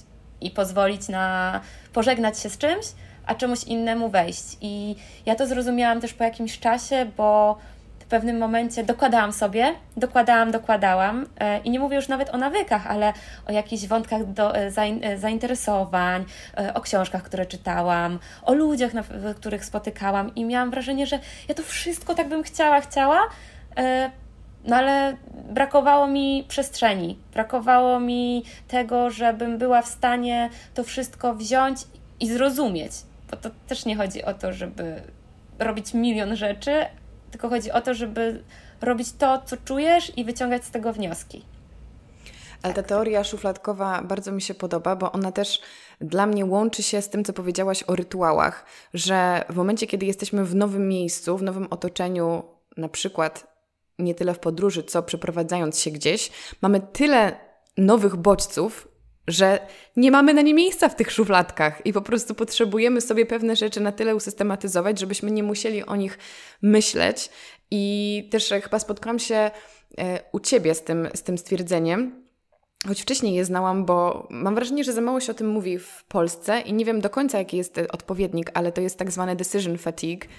i 0.42 0.52
pozwolić 0.52 1.08
na 1.08 1.62
pożegnać 1.94 2.40
się 2.40 2.50
z 2.50 2.58
czymś, 2.58 2.86
a 3.26 3.36
czemuś 3.36 3.64
innemu 3.64 4.10
wejść. 4.10 4.44
I 4.62 4.96
ja 5.26 5.36
to 5.36 5.48
zrozumiałam 5.48 6.02
też 6.02 6.14
po 6.14 6.24
jakimś 6.24 6.60
czasie, 6.60 7.12
bo 7.18 7.58
pewnym 8.10 8.38
momencie 8.38 8.84
dokładałam 8.84 9.34
sobie, 9.34 9.74
dokładałam, 9.98 10.52
dokładałam 10.52 11.26
e, 11.40 11.60
i 11.60 11.70
nie 11.70 11.80
mówię 11.80 11.96
już 11.96 12.08
nawet 12.08 12.30
o 12.30 12.38
nawykach, 12.38 12.88
ale 12.88 13.14
o 13.48 13.52
jakichś 13.52 13.86
wątkach 13.86 14.34
do, 14.34 14.56
e, 14.56 14.72
e, 15.02 15.18
zainteresowań, 15.18 16.26
o 16.74 16.82
książkach, 16.82 17.24
które 17.24 17.46
czytałam, 17.46 18.20
o 18.44 18.54
ludziach, 18.54 18.92
których 19.36 19.66
spotykałam 19.66 20.36
i 20.36 20.46
miałam 20.46 20.72
wrażenie, 20.72 21.08
że 21.08 21.20
ja 21.48 21.56
to 21.56 21.64
wszystko 21.64 22.16
tak 22.16 22.30
bym 22.30 22.44
chciała, 22.44 22.82
chciała, 22.82 23.20
no 24.64 24.76
ale 24.76 25.18
brakowało 25.50 26.08
mi 26.08 26.46
przestrzeni, 26.48 27.20
brakowało 27.34 28.00
mi 28.00 28.44
tego, 28.68 29.10
żebym 29.10 29.58
była 29.58 29.82
w 29.82 29.88
stanie 29.88 30.50
to 30.74 30.84
wszystko 30.84 31.36
wziąć 31.36 31.80
i 32.20 32.28
zrozumieć 32.28 32.92
bo 33.32 33.38
to 33.38 33.50
też 33.68 33.86
nie 33.86 33.96
chodzi 33.96 34.24
o 34.24 34.34
to, 34.34 34.54
żeby 34.54 35.02
robić 35.60 35.94
milion 35.94 36.36
rzeczy, 36.36 36.72
tylko 37.32 37.50
chodzi 37.50 37.72
o 37.72 37.82
to, 37.82 37.94
żeby 37.94 38.44
robić 38.82 39.12
to, 39.12 39.42
co 39.46 39.58
czujesz 39.58 40.18
i 40.18 40.26
wyciągać 40.26 40.66
z 40.66 40.72
tego 40.72 40.94
wnioski. 40.94 41.46
Ale 42.64 42.74
ta 42.74 42.84
teoria 42.84 43.24
szufladkowa 43.24 44.02
bardzo 44.02 44.32
mi 44.32 44.42
się 44.42 44.54
podoba, 44.54 44.96
bo 44.96 45.12
ona 45.12 45.32
też 45.32 45.62
dla 46.02 46.26
mnie 46.26 46.46
łączy 46.46 46.84
się 46.84 47.02
z 47.02 47.10
tym, 47.10 47.24
co 47.24 47.34
powiedziałaś 47.34 47.84
o 47.88 47.96
rytuałach, 47.96 48.66
że 48.94 49.44
w 49.50 49.56
momencie, 49.56 49.88
kiedy 49.88 50.06
jesteśmy 50.06 50.46
w 50.46 50.56
nowym 50.56 50.88
miejscu, 50.88 51.38
w 51.38 51.44
nowym 51.44 51.68
otoczeniu, 51.70 52.44
na 52.78 52.90
przykład 52.90 53.48
nie 54.00 54.16
tyle 54.16 54.34
w 54.34 54.40
podróży, 54.40 54.84
co 54.84 55.04
przeprowadzając 55.04 55.80
się 55.80 55.92
gdzieś, 55.92 56.32
mamy 56.62 56.80
tyle 56.80 57.40
nowych 57.78 58.16
bodźców, 58.16 58.88
że 59.32 59.60
nie 59.96 60.12
mamy 60.12 60.34
na 60.34 60.42
nie 60.42 60.54
miejsca 60.54 60.90
w 60.90 60.96
tych 60.96 61.12
szufladkach 61.12 61.86
i 61.86 61.94
po 61.94 62.02
prostu 62.02 62.36
potrzebujemy 62.36 63.02
sobie 63.02 63.26
pewne 63.26 63.56
rzeczy 63.56 63.82
na 63.82 63.92
tyle 63.92 64.16
usystematyzować, 64.16 65.00
żebyśmy 65.00 65.32
nie 65.32 65.44
musieli 65.44 65.84
o 65.84 65.96
nich 65.96 66.18
myśleć. 66.62 67.30
I 67.72 68.28
też 68.32 68.54
chyba 68.64 68.80
spotkałam 68.80 69.20
się 69.20 69.36
e, 69.36 69.52
u 70.32 70.40
Ciebie 70.40 70.76
z 70.76 70.84
tym, 70.84 71.10
z 71.16 71.24
tym 71.24 71.38
stwierdzeniem, 71.38 72.26
choć 72.88 73.02
wcześniej 73.02 73.34
je 73.34 73.46
znałam, 73.46 73.86
bo 73.86 74.28
mam 74.30 74.56
wrażenie, 74.56 74.84
że 74.84 74.94
za 74.94 75.02
mało 75.02 75.20
się 75.20 75.32
o 75.32 75.36
tym 75.36 75.48
mówi 75.48 75.80
w 75.80 76.04
Polsce 76.08 76.62
i 76.62 76.74
nie 76.74 76.86
wiem 76.86 77.02
do 77.02 77.10
końca, 77.10 77.38
jaki 77.38 77.58
jest 77.58 77.80
odpowiednik, 77.92 78.52
ale 78.54 78.72
to 78.72 78.82
jest 78.82 78.98
tak 78.98 79.12
zwany 79.12 79.36
decision 79.36 79.78
fatigue 79.78 80.28
E, 80.28 80.32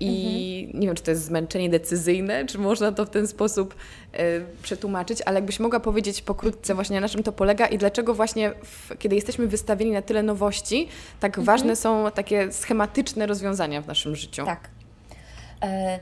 I 0.00 0.64
mhm. 0.64 0.80
nie 0.80 0.86
wiem, 0.86 0.96
czy 0.96 1.02
to 1.02 1.10
jest 1.10 1.24
zmęczenie 1.24 1.70
decyzyjne, 1.70 2.46
czy 2.46 2.58
można 2.58 2.92
to 2.92 3.06
w 3.06 3.10
ten 3.10 3.26
sposób 3.26 3.74
y, 4.14 4.18
przetłumaczyć, 4.62 5.22
ale 5.26 5.38
jakbyś 5.38 5.60
mogła 5.60 5.80
powiedzieć 5.80 6.22
pokrótce 6.22 6.74
właśnie 6.74 7.00
na 7.00 7.08
czym 7.08 7.22
to 7.22 7.32
polega 7.32 7.66
i 7.66 7.78
dlaczego 7.78 8.14
właśnie, 8.14 8.52
w, 8.62 8.98
kiedy 8.98 9.14
jesteśmy 9.14 9.46
wystawieni 9.46 9.92
na 9.92 10.02
tyle 10.02 10.22
nowości, 10.22 10.88
tak 11.20 11.38
mhm. 11.38 11.44
ważne 11.44 11.76
są 11.76 12.10
takie 12.14 12.52
schematyczne 12.52 13.26
rozwiązania 13.26 13.82
w 13.82 13.86
naszym 13.86 14.16
życiu. 14.16 14.44
Tak. 14.44 14.68
E, 15.62 15.98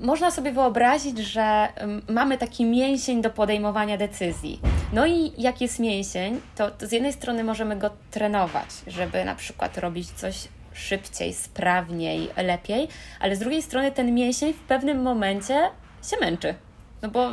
można 0.00 0.30
sobie 0.30 0.52
wyobrazić, 0.52 1.18
że 1.18 1.68
mamy 2.08 2.38
taki 2.38 2.64
mięsień 2.64 3.22
do 3.22 3.30
podejmowania 3.30 3.96
decyzji. 3.96 4.60
No 4.92 5.06
i 5.06 5.32
jak 5.38 5.60
jest 5.60 5.78
mięsień, 5.78 6.40
to, 6.56 6.70
to 6.70 6.86
z 6.86 6.92
jednej 6.92 7.12
strony 7.12 7.44
możemy 7.44 7.76
go 7.76 7.90
trenować, 8.10 8.68
żeby 8.86 9.24
na 9.24 9.34
przykład 9.34 9.78
robić 9.78 10.10
coś 10.10 10.48
szybciej, 10.76 11.34
sprawniej, 11.34 12.28
lepiej, 12.36 12.88
ale 13.20 13.36
z 13.36 13.38
drugiej 13.38 13.62
strony 13.62 13.92
ten 13.92 14.14
mięsień 14.14 14.52
w 14.52 14.60
pewnym 14.60 15.02
momencie 15.02 15.70
się 16.10 16.16
męczy. 16.20 16.54
No 17.02 17.08
bo 17.08 17.30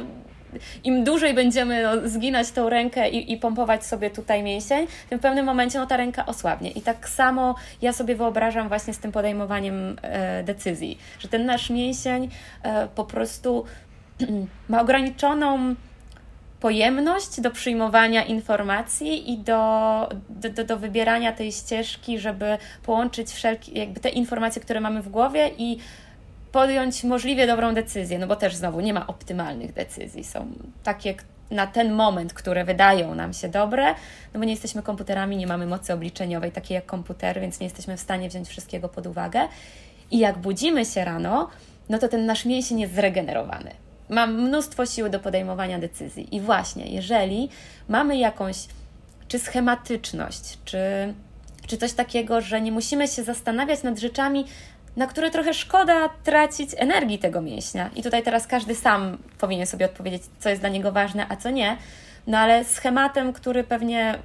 im 0.83 1.03
dłużej 1.03 1.33
będziemy 1.33 1.83
no, 1.83 2.09
zginać 2.09 2.51
tą 2.51 2.69
rękę 2.69 3.09
i, 3.09 3.33
i, 3.33 3.37
pompować 3.37 3.85
sobie 3.85 4.09
tutaj 4.09 4.43
mięsień, 4.43 4.87
tym 5.09 5.19
w 5.19 5.21
pewnym 5.21 5.45
momencie 5.45 5.79
no, 5.79 5.87
ta 5.87 5.97
ręka 5.97 6.25
osłabnie. 6.25 6.71
I 6.71 6.81
tak 6.81 7.09
samo 7.09 7.55
ja 7.81 7.93
sobie 7.93 8.15
wyobrażam 8.15 8.67
właśnie 8.67 8.93
z 8.93 8.99
tym 8.99 9.11
podejmowaniem 9.11 9.95
e, 10.01 10.43
decyzji, 10.43 10.97
że 11.19 11.27
ten 11.27 11.45
nasz 11.45 11.69
mięsień 11.69 12.29
e, 12.63 12.87
po 12.87 13.03
prostu 13.03 13.65
ma 14.69 14.81
ograniczoną 14.81 15.75
pojemność 16.63 17.41
do 17.41 17.51
przyjmowania 17.51 18.23
informacji 18.23 19.31
i 19.31 19.37
do, 19.37 20.09
do, 20.29 20.63
do, 20.63 20.77
wybierania 20.77 21.31
tej 21.31 21.51
ścieżki, 21.51 22.19
żeby 22.19 22.57
połączyć 22.83 23.31
wszelkie, 23.31 23.71
jakby 23.71 23.99
te 23.99 24.09
informacje, 24.09 24.61
które 24.61 24.81
mamy 24.81 25.01
w 25.01 25.09
głowie 25.09 25.51
i 25.57 25.77
podjąć 26.51 27.03
możliwie 27.03 27.47
dobrą 27.47 27.73
decyzję, 27.73 28.19
no 28.19 28.27
bo 28.27 28.35
też 28.35 28.55
znowu 28.55 28.79
nie 28.79 28.93
ma 28.93 29.07
optymalnych 29.07 29.73
decyzji. 29.73 30.23
Są 30.23 30.47
takie, 30.83 31.15
na 31.51 31.67
ten 31.67 31.93
moment, 31.93 32.33
które 32.33 32.65
wydają 32.65 33.15
nam 33.15 33.33
się 33.33 33.49
dobre, 33.49 33.85
no 34.33 34.39
bo 34.39 34.43
nie 34.43 34.53
jesteśmy 34.53 34.83
komputerami, 34.83 35.37
nie 35.37 35.47
mamy 35.47 35.65
mocy 35.65 35.93
obliczeniowej, 35.93 36.51
takiej 36.51 36.75
jak 36.75 36.85
komputer, 36.85 37.41
więc 37.41 37.59
nie 37.59 37.65
jesteśmy 37.65 37.97
w 37.97 38.01
stanie 38.01 38.29
wziąć 38.29 38.47
wszystkiego 38.47 38.89
pod 38.89 39.07
uwagę. 39.07 39.47
I 40.11 40.19
jak 40.19 40.37
budzimy 40.37 40.85
się 40.85 41.05
rano, 41.05 41.49
no 41.89 41.97
to 41.97 42.07
ten 42.07 42.25
nasz 42.25 42.45
mięsień 42.45 42.79
jest 42.79 42.95
zregenerowany. 42.95 43.82
Mam 44.13 44.33
mnóstwo 44.33 44.85
siły 44.85 45.09
do 45.09 45.19
podejmowania 45.19 45.79
decyzji. 45.79 46.35
I 46.35 46.41
właśnie, 46.41 46.85
jeżeli 46.85 47.49
mamy 47.87 48.17
jakąś 48.17 48.57
czy 49.27 49.39
schematyczność, 49.39 50.57
czy, 50.65 50.79
czy 51.67 51.77
coś 51.77 51.93
takiego, 51.93 52.41
że 52.41 52.61
nie 52.61 52.71
musimy 52.71 53.07
się 53.07 53.23
zastanawiać 53.23 53.83
nad 53.83 53.99
rzeczami, 53.99 54.45
na 54.95 55.07
które 55.07 55.31
trochę 55.31 55.53
szkoda 55.53 56.09
tracić 56.23 56.69
energii 56.77 57.19
tego 57.19 57.41
mięśnia. 57.41 57.89
I 57.95 58.03
tutaj 58.03 58.23
teraz 58.23 58.47
każdy 58.47 58.75
sam 58.75 59.17
powinien 59.39 59.67
sobie 59.67 59.85
odpowiedzieć, 59.85 60.23
co 60.39 60.49
jest 60.49 60.61
dla 60.61 60.69
niego 60.69 60.91
ważne, 60.91 61.25
a 61.29 61.35
co 61.35 61.49
nie. 61.49 61.77
No 62.27 62.37
ale 62.37 62.65
schematem, 62.65 63.33
który 63.33 63.63
pewnie 63.63 64.19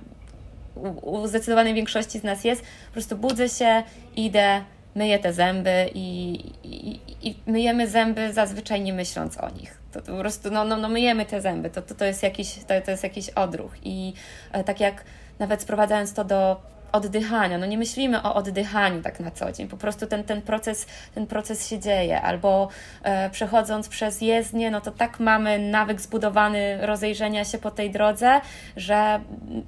u, 1.02 1.26
zdecydowanej 1.26 1.74
większości 1.74 2.18
z 2.18 2.22
nas 2.22 2.44
jest, 2.44 2.62
po 2.86 2.92
prostu 2.92 3.16
budzę 3.16 3.48
się, 3.48 3.82
idę, 4.16 4.60
myję 4.94 5.18
te 5.18 5.32
zęby 5.32 5.90
i, 5.94 6.34
i, 6.64 7.00
i 7.22 7.36
myjemy 7.46 7.88
zęby 7.88 8.32
zazwyczaj 8.32 8.80
nie 8.80 8.92
myśląc 8.92 9.38
o 9.38 9.50
nich. 9.50 9.77
To, 9.92 10.02
to 10.02 10.12
po 10.12 10.18
prostu 10.18 10.50
no, 10.50 10.64
no, 10.64 10.76
no 10.76 10.88
myjemy 10.88 11.26
te 11.26 11.40
zęby, 11.40 11.70
to, 11.70 11.82
to, 11.82 11.94
to, 11.94 12.04
jest 12.04 12.22
jakiś, 12.22 12.54
to, 12.54 12.80
to 12.84 12.90
jest 12.90 13.02
jakiś 13.02 13.30
odruch. 13.30 13.72
I 13.84 14.12
e, 14.52 14.64
tak 14.64 14.80
jak 14.80 15.04
nawet 15.38 15.62
sprowadzając 15.62 16.12
to 16.12 16.24
do 16.24 16.60
oddychania. 16.92 17.58
No 17.58 17.66
nie 17.66 17.78
myślimy 17.78 18.22
o 18.22 18.34
oddychaniu 18.34 19.02
tak 19.02 19.20
na 19.20 19.30
co 19.30 19.52
dzień, 19.52 19.68
po 19.68 19.76
prostu 19.76 20.06
ten, 20.06 20.24
ten, 20.24 20.42
proces, 20.42 20.86
ten 21.14 21.26
proces 21.26 21.68
się 21.68 21.78
dzieje. 21.78 22.22
Albo 22.22 22.68
e, 23.02 23.30
przechodząc 23.30 23.88
przez 23.88 24.20
jezdnię, 24.20 24.70
no 24.70 24.80
to 24.80 24.90
tak 24.90 25.20
mamy 25.20 25.58
nawyk 25.58 26.00
zbudowany 26.00 26.86
rozejrzenia 26.86 27.44
się 27.44 27.58
po 27.58 27.70
tej 27.70 27.90
drodze, 27.90 28.40
że 28.76 29.20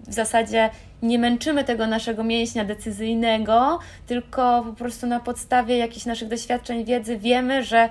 w 0.06 0.14
zasadzie 0.14 0.70
nie 1.02 1.18
męczymy 1.18 1.64
tego 1.64 1.86
naszego 1.86 2.24
mięśnia 2.24 2.64
decyzyjnego, 2.64 3.78
tylko 4.06 4.62
po 4.66 4.72
prostu 4.72 5.06
na 5.06 5.20
podstawie 5.20 5.78
jakichś 5.78 6.06
naszych 6.06 6.28
doświadczeń, 6.28 6.84
wiedzy 6.84 7.18
wiemy, 7.18 7.64
że 7.64 7.88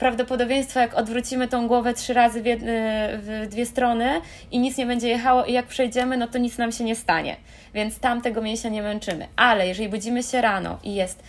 prawdopodobieństwo, 0.00 0.80
jak 0.80 0.94
odwrócimy 0.94 1.48
tą 1.48 1.68
głowę 1.68 1.94
trzy 1.94 2.14
razy 2.14 2.42
w, 2.42 2.44
w, 2.44 3.46
dwie 3.50 3.66
strony 3.66 4.20
i 4.50 4.58
nic 4.58 4.76
nie 4.76 4.86
będzie 4.86 5.08
jechało, 5.08 5.44
i 5.44 5.52
jak 5.52 5.66
przejdziemy, 5.66 6.16
no 6.16 6.26
to 6.26 6.38
nic 6.38 6.58
nam 6.58 6.72
się 6.72 6.84
nie 6.84 6.96
stanie. 6.96 7.36
Więc 7.74 7.98
tam 7.98 8.22
tego 8.22 8.42
mięśnia 8.42 8.70
nie 8.70 8.82
męczymy. 8.82 9.28
Ale 9.36 9.68
jeżeli 9.68 9.88
budzimy 9.88 10.22
się 10.22 10.40
rano 10.40 10.78
i 10.82 10.94
jest 10.94 11.22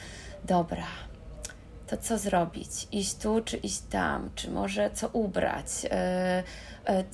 dobra, 0.43 0.87
to 1.87 1.97
co 1.97 2.17
zrobić? 2.17 2.69
Iść 2.91 3.15
tu, 3.15 3.41
czy 3.41 3.57
iść 3.57 3.79
tam? 3.89 4.29
Czy 4.35 4.51
może 4.51 4.89
co 4.93 5.07
ubrać? 5.07 5.67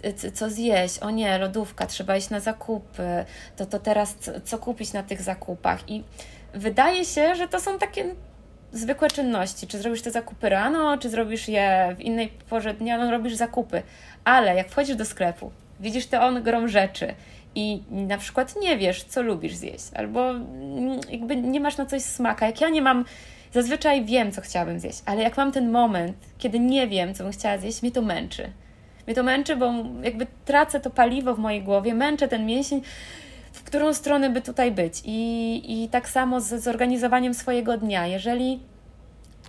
Yy, 0.03 0.31
co 0.31 0.49
zjeść? 0.49 0.99
O 0.99 1.09
nie, 1.09 1.37
lodówka, 1.37 1.87
trzeba 1.87 2.17
iść 2.17 2.29
na 2.29 2.39
zakupy. 2.39 3.25
To, 3.55 3.65
to 3.65 3.79
teraz 3.79 4.15
co 4.43 4.57
kupić 4.57 4.93
na 4.93 5.03
tych 5.03 5.21
zakupach? 5.21 5.89
I 5.89 6.03
wydaje 6.53 7.05
się, 7.05 7.35
że 7.35 7.47
to 7.47 7.59
są 7.59 7.77
takie 7.77 8.15
zwykłe 8.71 9.09
czynności. 9.09 9.67
Czy 9.67 9.77
zrobisz 9.77 10.01
te 10.01 10.11
zakupy 10.11 10.49
rano, 10.49 10.97
czy 10.97 11.09
zrobisz 11.09 11.47
je 11.47 11.95
w 11.97 12.01
innej 12.01 12.29
porze 12.49 12.73
dnia, 12.73 12.97
no 12.97 13.11
robisz 13.11 13.35
zakupy. 13.35 13.83
Ale 14.23 14.55
jak 14.55 14.69
wchodzisz 14.69 14.95
do 14.95 15.05
sklepu, 15.05 15.51
widzisz 15.79 16.05
te 16.05 16.21
on 16.21 16.43
grom 16.43 16.67
rzeczy 16.67 17.13
i 17.55 17.83
na 17.91 18.17
przykład 18.17 18.55
nie 18.61 18.77
wiesz, 18.77 19.03
co 19.03 19.21
lubisz 19.21 19.55
zjeść, 19.55 19.85
albo 19.95 20.33
jakby 21.09 21.35
nie 21.35 21.59
masz 21.59 21.77
na 21.77 21.85
coś 21.85 22.01
smaka. 22.01 22.45
Jak 22.45 22.61
ja 22.61 22.69
nie 22.69 22.81
mam, 22.81 23.05
zazwyczaj 23.53 24.05
wiem, 24.05 24.31
co 24.31 24.41
chciałabym 24.41 24.79
zjeść, 24.79 25.01
ale 25.05 25.21
jak 25.21 25.37
mam 25.37 25.51
ten 25.51 25.71
moment, 25.71 26.17
kiedy 26.37 26.59
nie 26.59 26.87
wiem, 26.87 27.13
co 27.13 27.23
bym 27.23 27.33
chciała 27.33 27.57
zjeść, 27.57 27.81
mnie 27.81 27.91
to 27.91 28.01
męczy. 28.01 28.49
Mnie 29.07 29.15
to 29.15 29.23
męczy, 29.23 29.55
bo 29.55 29.73
jakby 30.03 30.27
tracę 30.45 30.79
to 30.79 30.89
paliwo 30.89 31.35
w 31.35 31.39
mojej 31.39 31.63
głowie, 31.63 31.93
męczę 31.93 32.27
ten 32.27 32.45
mięsień, 32.45 32.81
którą 33.67 33.93
stronę 33.93 34.29
by 34.29 34.41
tutaj 34.41 34.71
być. 34.71 35.01
I, 35.05 35.83
i 35.83 35.89
tak 35.89 36.09
samo 36.09 36.41
z 36.41 36.63
zorganizowaniem 36.63 37.33
swojego 37.33 37.77
dnia. 37.77 38.07
Jeżeli 38.07 38.59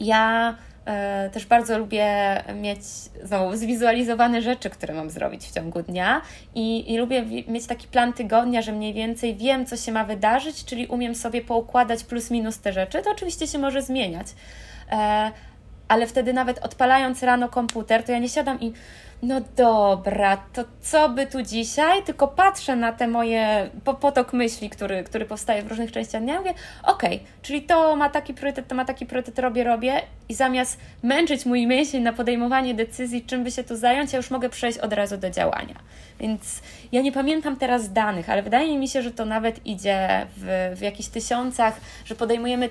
ja 0.01 0.57
e, 0.87 1.31
też 1.31 1.47
bardzo 1.47 1.79
lubię 1.79 2.07
mieć 2.55 2.79
znowu 3.25 3.57
zwizualizowane 3.57 4.43
rzeczy, 4.43 4.71
które 4.71 4.95
mam 4.95 5.11
zrobić 5.11 5.45
w 5.45 5.55
ciągu 5.55 5.83
dnia 5.83 6.23
i, 6.55 6.93
i 6.93 6.99
lubię 6.99 7.25
mieć 7.49 7.67
taki 7.67 7.89
plan 7.89 8.13
tygodnia, 8.13 8.63
że 8.63 8.73
mniej 8.73 8.95
więcej 8.95 9.37
wiem, 9.37 9.67
co 9.67 9.77
się 9.77 9.93
ma 9.93 10.05
wydarzyć, 10.05 10.65
czyli 10.65 10.87
umiem 10.87 11.15
sobie 11.15 11.43
poukładać 11.43 12.05
plus 12.05 12.31
minus 12.31 12.59
te 12.59 12.73
rzeczy. 12.73 13.03
To 13.03 13.11
oczywiście 13.11 13.47
się 13.47 13.59
może 13.59 13.83
zmieniać, 13.83 14.27
e, 14.93 15.31
ale 15.89 16.07
wtedy 16.07 16.33
nawet 16.33 16.59
odpalając 16.59 17.23
rano 17.23 17.49
komputer, 17.49 18.03
to 18.03 18.13
ja 18.13 18.19
nie 18.19 18.29
siadam 18.29 18.61
i 18.61 18.73
no 19.23 19.41
dobra, 19.57 20.37
to 20.37 20.65
co 20.81 21.09
by 21.09 21.27
tu 21.27 21.43
dzisiaj? 21.43 22.03
Tylko 22.03 22.29
patrzę 22.29 22.77
na 22.77 22.93
te 22.93 23.09
moje 23.09 23.71
potok 24.01 24.33
myśli, 24.33 24.71
który, 24.71 25.05
który 25.05 25.25
powstaje 25.25 25.63
w 25.63 25.67
różnych 25.67 25.93
częściach 25.93 26.23
dnia. 26.23 26.39
Mówię, 26.39 26.55
okej, 26.83 27.17
okay, 27.17 27.29
czyli 27.43 27.63
to 27.63 27.97
ma 27.97 28.09
taki 28.09 28.35
priorytet, 28.35 28.69
to 28.69 28.75
ma 28.75 28.85
taki 28.85 29.07
priorytet, 29.07 29.39
robię, 29.39 29.65
robię. 29.65 30.03
I 30.29 30.35
zamiast 30.35 30.79
męczyć 31.03 31.47
mój 31.47 31.67
mięsień 31.67 32.03
na 32.03 32.13
podejmowanie 32.13 32.75
decyzji, 32.75 33.23
czym 33.23 33.45
by 33.45 33.51
się 33.51 33.65
tu 33.65 33.77
zająć, 33.77 34.13
ja 34.13 34.17
już 34.17 34.31
mogę 34.31 34.49
przejść 34.49 34.79
od 34.79 34.93
razu 34.93 35.17
do 35.17 35.31
działania. 35.31 35.75
Więc 36.21 36.63
ja 36.93 37.03
nie 37.03 37.13
pamiętam 37.13 37.57
teraz 37.57 37.93
danych, 37.93 38.31
ale 38.31 38.43
wydaje 38.43 38.79
mi 38.79 38.89
się, 38.89 39.03
że 39.03 39.11
to 39.11 39.25
nawet 39.25 39.67
idzie 39.67 40.27
w, 40.37 40.75
w 40.79 40.81
jakichś 40.81 41.09
tysiącach, 41.09 41.81
że 42.05 42.15
podejmujemy 42.15 42.69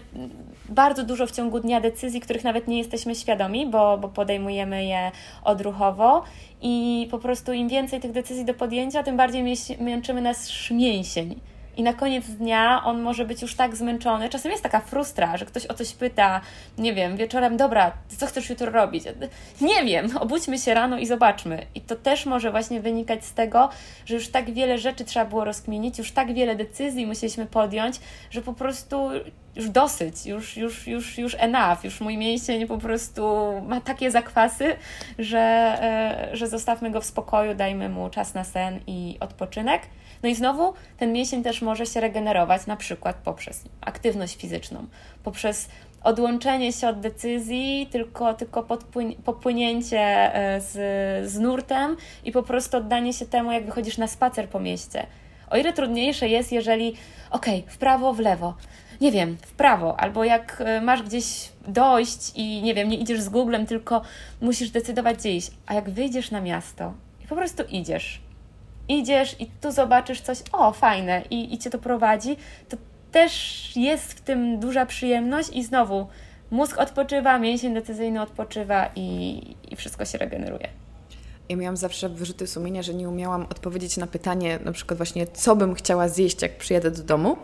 bardzo 0.70 1.04
dużo 1.04 1.28
w 1.28 1.32
ciągu 1.32 1.60
dnia 1.60 1.82
decyzji, 1.82 2.22
których 2.22 2.44
nawet 2.44 2.68
nie 2.68 2.78
jesteśmy 2.78 3.16
świadomi, 3.16 3.66
bo, 3.66 3.98
bo 3.98 4.10
podejmujemy 4.10 4.86
je 4.86 5.12
odruchowo 5.44 6.24
i 6.62 7.08
po 7.12 7.20
prostu 7.20 7.54
im 7.54 7.68
więcej 7.68 8.00
tych 8.00 8.12
decyzji 8.12 8.46
do 8.46 8.54
podjęcia, 8.54 9.04
tym 9.04 9.18
bardziej 9.18 9.56
męczymy 9.80 10.22
nas 10.22 10.52
mięsień. 10.72 11.40
I 11.78 11.84
na 11.84 11.94
koniec 11.94 12.26
dnia 12.26 12.82
on 12.84 13.02
może 13.02 13.26
być 13.26 13.42
już 13.42 13.56
tak 13.56 13.76
zmęczony. 13.76 14.30
Czasem 14.30 14.52
jest 14.52 14.64
taka 14.64 14.80
frustra, 14.80 15.38
że 15.38 15.46
ktoś 15.46 15.66
o 15.66 15.74
coś 15.74 15.94
pyta, 15.94 16.42
nie 16.78 16.94
wiem, 16.94 17.18
wieczorem, 17.18 17.58
dobra, 17.58 17.92
co 18.18 18.26
chcesz 18.26 18.50
jutro 18.50 18.72
robić? 18.72 19.04
Nie 19.62 19.86
wiem, 19.86 20.18
obudźmy 20.20 20.58
się 20.58 20.74
rano 20.74 20.98
i 20.98 21.06
zobaczmy. 21.06 21.66
I 21.76 21.82
to 21.82 21.96
też 21.96 22.26
może 22.26 22.52
właśnie 22.52 22.82
wynikać 22.82 23.26
z 23.26 23.34
tego, 23.34 23.70
że 24.06 24.16
już 24.16 24.30
tak 24.30 24.54
wiele 24.54 24.78
rzeczy 24.78 25.06
trzeba 25.06 25.26
było 25.26 25.46
rozkminić, 25.46 25.98
już 25.98 26.12
tak 26.12 26.34
wiele 26.34 26.56
decyzji 26.56 27.08
musieliśmy 27.08 27.46
podjąć, 27.46 28.00
że 28.30 28.42
po 28.42 28.54
prostu 28.54 29.10
już 29.56 29.70
dosyć, 29.70 30.26
już, 30.26 30.58
już, 30.58 30.88
już, 30.88 31.18
już 31.18 31.36
enough, 31.40 31.84
już 31.84 32.02
mój 32.02 32.18
mięsień 32.18 32.68
po 32.68 32.78
prostu 32.78 33.52
ma 33.68 33.82
takie 33.82 34.12
zakwasy, 34.12 34.76
że, 35.20 35.40
e, 35.40 36.30
że 36.34 36.48
zostawmy 36.48 36.92
go 36.92 37.02
w 37.02 37.06
spokoju, 37.06 37.56
dajmy 37.56 37.90
mu 37.90 38.10
czas 38.10 38.34
na 38.34 38.44
sen 38.44 38.80
i 38.88 39.18
odpoczynek. 39.20 39.82
No 40.24 40.30
i 40.30 40.36
znowu 40.36 40.74
ten 40.98 41.14
mięsień 41.14 41.44
też 41.44 41.62
może 41.62 41.86
się 41.86 42.02
regenerować 42.02 42.66
na 42.66 42.76
przykład 42.76 43.16
poprzez 43.16 43.64
aktywność 43.82 44.38
fizyczną, 44.38 44.88
poprzez 45.24 45.70
odłączenie 46.04 46.74
się 46.74 46.88
od 46.88 47.00
decyzji, 47.00 47.88
tylko, 47.92 48.34
tylko 48.34 48.64
popłynięcie 49.26 50.00
e, 50.36 50.62
z, 50.62 50.74
z 51.32 51.40
nurtem 51.40 51.98
i 52.24 52.32
po 52.32 52.44
prostu 52.44 52.78
oddanie 52.78 53.14
się 53.14 53.26
temu, 53.26 53.52
jak 53.52 53.66
wychodzisz 53.66 53.98
na 53.98 54.08
spacer 54.08 54.50
po 54.50 54.60
mieście. 54.60 55.08
O 55.50 55.58
ile 55.58 55.74
trudniejsze 55.74 56.28
jest, 56.28 56.52
jeżeli 56.52 56.94
okej, 57.32 57.60
okay, 57.60 57.72
w 57.74 57.78
prawo, 57.78 58.14
w 58.14 58.20
lewo, 58.20 58.54
nie 59.02 59.12
wiem, 59.12 59.38
w 59.42 59.52
prawo, 59.52 60.00
albo 60.00 60.24
jak 60.24 60.64
e, 60.66 60.82
masz 60.82 61.04
gdzieś 61.04 61.50
dojść 61.68 62.32
i 62.36 62.62
nie 62.62 62.74
wiem, 62.74 62.90
nie 62.90 62.98
idziesz 62.98 63.22
z 63.22 63.30
Googlem, 63.30 63.66
tylko 63.66 64.02
musisz 64.42 64.70
decydować 64.70 65.18
gdzie 65.18 65.32
iść. 65.32 65.52
A 65.66 65.74
jak 65.74 65.90
wyjdziesz 65.90 66.32
na 66.32 66.42
miasto 66.42 66.94
i 67.24 67.28
po 67.28 67.36
prostu 67.36 67.64
idziesz, 67.70 68.22
idziesz 68.90 69.36
i 69.42 69.46
tu 69.46 69.72
zobaczysz 69.72 70.22
coś, 70.22 70.38
o 70.52 70.72
fajne, 70.72 71.22
i, 71.30 71.54
i 71.54 71.58
cię 71.58 71.70
to 71.70 71.80
prowadzi, 71.80 72.38
to 72.70 72.78
też 73.12 73.72
jest 73.76 74.14
w 74.14 74.22
tym 74.22 74.60
duża 74.60 74.86
przyjemność 74.86 75.50
i 75.54 75.64
znowu 75.64 76.08
mózg 76.52 76.78
odpoczywa, 76.78 77.40
mięsień 77.40 77.74
decyzyjny 77.74 78.22
odpoczywa 78.22 78.90
i, 78.96 79.42
i 79.72 79.76
wszystko 79.76 80.06
się 80.06 80.18
regeneruje. 80.18 80.68
Ja 81.50 81.56
miałam 81.56 81.78
zawsze 81.78 82.10
wyrzuty 82.10 82.48
sumienia, 82.48 82.84
że 82.84 82.94
nie 82.94 83.10
umiałam 83.10 83.42
odpowiedzieć 83.42 83.98
na 83.98 84.08
pytanie, 84.08 84.60
na 84.66 84.72
przykład 84.72 84.98
właśnie, 84.98 85.28
co 85.28 85.56
bym 85.56 85.76
chciała 85.76 86.10
zjeść, 86.10 86.42
jak 86.42 86.58
przyjadę 86.58 86.92
do 86.92 87.04
domu, 87.04 87.38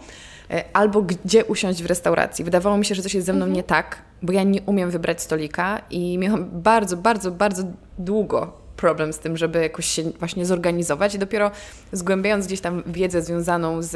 e, 0.52 0.64
albo 0.74 1.02
gdzie 1.02 1.46
usiąść 1.46 1.84
w 1.84 1.86
restauracji. 1.86 2.46
Wydawało 2.46 2.78
mi 2.78 2.86
się, 2.86 2.96
że 2.96 3.02
coś 3.02 3.14
jest 3.14 3.28
ze 3.28 3.34
mną 3.34 3.46
mhm. 3.46 3.56
nie 3.56 3.64
tak, 3.64 4.02
bo 4.22 4.34
ja 4.34 4.44
nie 4.44 4.62
umiem 4.62 4.92
wybrać 4.92 5.22
stolika 5.22 5.82
i 5.90 6.18
miałam 6.18 6.50
bardzo, 6.62 6.98
bardzo, 6.98 7.32
bardzo 7.32 7.64
długo 7.98 8.63
problem 8.84 9.14
z 9.14 9.20
tym, 9.20 9.38
żeby 9.38 9.62
jakoś 9.62 9.86
się 9.86 10.04
właśnie 10.04 10.46
zorganizować 10.46 11.16
i 11.16 11.20
dopiero 11.20 11.52
zgłębiając 11.92 12.48
gdzieś 12.48 12.62
tam 12.62 12.84
wiedzę 12.86 13.22
związaną 13.22 13.82
z, 13.82 13.92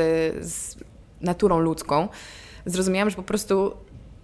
z 0.45 0.77
naturą 1.21 1.59
ludzką, 1.59 2.07
zrozumiałam, 2.65 3.09
że 3.09 3.15
po 3.15 3.23
prostu 3.23 3.71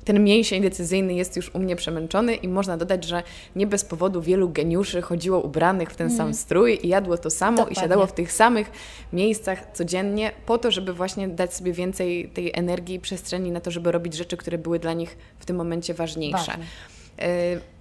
ten 0.06 0.24
mięsień 0.24 0.62
decyzyjny 0.62 1.14
jest 1.14 1.36
już 1.36 1.56
u 1.56 1.60
mnie 1.60 1.76
przemęczony 1.76 2.36
i 2.36 2.48
można 2.48 2.78
dodać, 2.78 3.04
że 3.04 3.24
nie 3.56 3.68
bez 3.68 3.86
powodu 3.86 4.22
wielu 4.22 4.50
geniuszy 4.50 5.02
chodziło 5.02 5.42
ubranych 5.42 5.90
w 5.90 5.96
ten 5.96 6.08
mm. 6.08 6.18
sam 6.18 6.34
strój 6.34 6.80
i 6.84 6.88
jadło 6.88 7.18
to 7.18 7.30
samo 7.30 7.58
Dokładnie. 7.58 7.74
i 7.74 7.84
siadało 7.84 8.08
w 8.08 8.14
tych 8.14 8.32
samych 8.32 8.72
miejscach 9.14 9.72
codziennie 9.74 10.32
po 10.46 10.58
to, 10.58 10.72
żeby 10.72 10.94
właśnie 10.94 11.28
dać 11.28 11.54
sobie 11.54 11.74
więcej 11.74 12.30
tej 12.30 12.52
energii 12.54 12.96
i 12.96 13.00
przestrzeni 13.00 13.52
na 13.52 13.62
to, 13.62 13.72
żeby 13.72 13.92
robić 13.92 14.14
rzeczy, 14.14 14.38
które 14.38 14.58
były 14.58 14.80
dla 14.80 14.94
nich 14.94 15.18
w 15.40 15.46
tym 15.46 15.56
momencie 15.56 15.94
ważniejsze. 15.94 16.38
Ważne. 16.38 16.66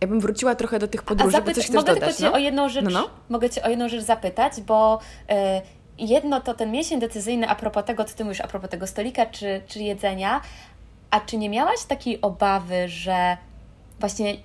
Ja 0.00 0.08
bym 0.08 0.20
wróciła 0.20 0.54
trochę 0.54 0.78
do 0.78 0.88
tych 0.88 1.02
podróży, 1.02 1.36
zapyta- 1.36 1.54
bo 1.56 1.62
coś 1.62 1.70
mogę 1.70 1.94
dodać, 1.94 1.98
tylko 2.04 2.18
Cię 2.18 2.24
no? 2.24 2.32
o 2.32 2.38
jedną 2.38 2.68
rzecz, 2.68 2.84
no, 2.84 2.90
no. 2.90 3.10
mogę 3.28 3.50
Cię 3.50 3.62
o 3.62 3.68
jedną 3.68 3.88
rzecz 3.88 4.02
zapytać, 4.02 4.60
bo 4.60 4.98
y, 5.30 5.34
jedno 5.98 6.40
to 6.40 6.54
ten 6.54 6.70
miesiąc 6.72 7.00
decyzyjny 7.00 7.48
a 7.48 7.54
propos 7.54 7.84
tego, 7.84 8.04
co 8.04 8.14
Ty 8.16 8.24
mówisz, 8.24 8.40
a 8.40 8.48
propos 8.48 8.70
tego 8.70 8.86
stolika 8.86 9.26
czy, 9.26 9.62
czy 9.66 9.78
jedzenia, 9.82 10.40
a 11.10 11.20
czy 11.20 11.36
nie 11.36 11.48
miałaś 11.50 11.84
takiej 11.88 12.20
obawy, 12.20 12.88
że 12.88 13.36
właśnie 14.00 14.36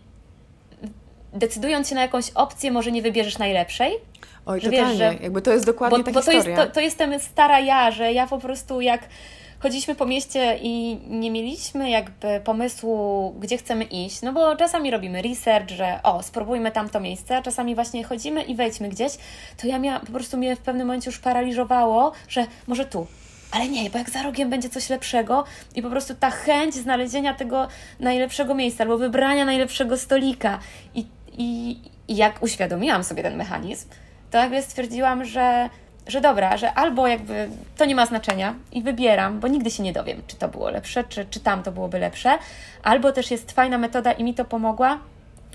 decydując 1.33 1.89
się 1.89 1.95
na 1.95 2.01
jakąś 2.01 2.29
opcję, 2.36 2.71
może 2.71 2.91
nie 2.91 3.01
wybierzesz 3.01 3.38
najlepszej? 3.38 3.93
Oj, 4.45 4.62
Że 4.62 4.71
totalnie. 4.71 4.89
wiesz, 4.89 4.97
że- 4.97 5.23
Jakby 5.23 5.41
to 5.41 5.53
jest 5.53 5.65
dokładnie 5.65 5.97
Bo, 5.97 6.03
ta 6.03 6.12
bo 6.12 6.21
to, 6.21 6.31
jest, 6.31 6.47
historia. 6.47 6.67
to, 6.67 6.73
to 6.73 6.79
jestem 6.79 7.19
stara 7.19 7.60
ja, 7.60 7.91
że 7.91 8.13
ja 8.13 8.27
po 8.27 8.38
prostu 8.39 8.81
jak 8.81 9.01
chodziliśmy 9.59 9.95
po 9.95 10.05
mieście 10.05 10.57
i 10.61 10.99
nie 11.09 11.31
mieliśmy 11.31 11.89
jakby 11.89 12.41
pomysłu, 12.43 13.35
gdzie 13.39 13.57
chcemy 13.57 13.83
iść, 13.83 14.21
no 14.21 14.33
bo 14.33 14.55
czasami 14.55 14.91
robimy 14.91 15.21
research, 15.21 15.69
że 15.69 15.99
o, 16.03 16.23
spróbujmy 16.23 16.71
tamto 16.71 16.99
miejsce, 16.99 17.37
a 17.37 17.41
czasami 17.41 17.75
właśnie 17.75 18.03
chodzimy 18.03 18.43
i 18.43 18.55
wejdźmy 18.55 18.89
gdzieś, 18.89 19.17
to 19.61 19.67
ja 19.67 19.79
miałam, 19.79 20.01
po 20.05 20.11
prostu 20.11 20.37
mnie 20.37 20.55
w 20.55 20.59
pewnym 20.59 20.87
momencie 20.87 21.09
już 21.09 21.19
paraliżowało, 21.19 22.11
że 22.27 22.45
może 22.67 22.85
tu, 22.85 23.07
ale 23.51 23.67
nie, 23.67 23.89
bo 23.89 23.97
jak 23.97 24.09
za 24.09 24.23
rogiem 24.23 24.49
będzie 24.49 24.69
coś 24.69 24.89
lepszego 24.89 25.43
i 25.75 25.81
po 25.81 25.89
prostu 25.89 26.15
ta 26.15 26.29
chęć 26.29 26.75
znalezienia 26.75 27.33
tego 27.33 27.67
najlepszego 27.99 28.55
miejsca 28.55 28.83
albo 28.83 28.97
wybrania 28.97 29.45
najlepszego 29.45 29.97
stolika 29.97 30.59
i, 30.95 31.05
i, 31.37 31.77
i 32.07 32.15
jak 32.15 32.43
uświadomiłam 32.43 33.03
sobie 33.03 33.23
ten 33.23 33.37
mechanizm, 33.37 33.89
to 34.31 34.37
nagle 34.37 34.63
stwierdziłam, 34.63 35.25
że, 35.25 35.69
że 36.07 36.21
dobra, 36.21 36.57
że 36.57 36.73
albo 36.73 37.07
jakby 37.07 37.49
to 37.77 37.85
nie 37.85 37.95
ma 37.95 38.05
znaczenia 38.05 38.55
i 38.71 38.83
wybieram, 38.83 39.39
bo 39.39 39.47
nigdy 39.47 39.71
się 39.71 39.83
nie 39.83 39.93
dowiem, 39.93 40.21
czy 40.27 40.35
to 40.35 40.47
było 40.47 40.69
lepsze, 40.69 41.03
czy, 41.03 41.25
czy 41.25 41.39
tam 41.39 41.63
to 41.63 41.71
byłoby 41.71 41.99
lepsze, 41.99 42.37
albo 42.83 43.11
też 43.11 43.31
jest 43.31 43.51
fajna 43.51 43.77
metoda 43.77 44.11
i 44.11 44.23
mi 44.23 44.33
to 44.33 44.45
pomogła, 44.45 44.99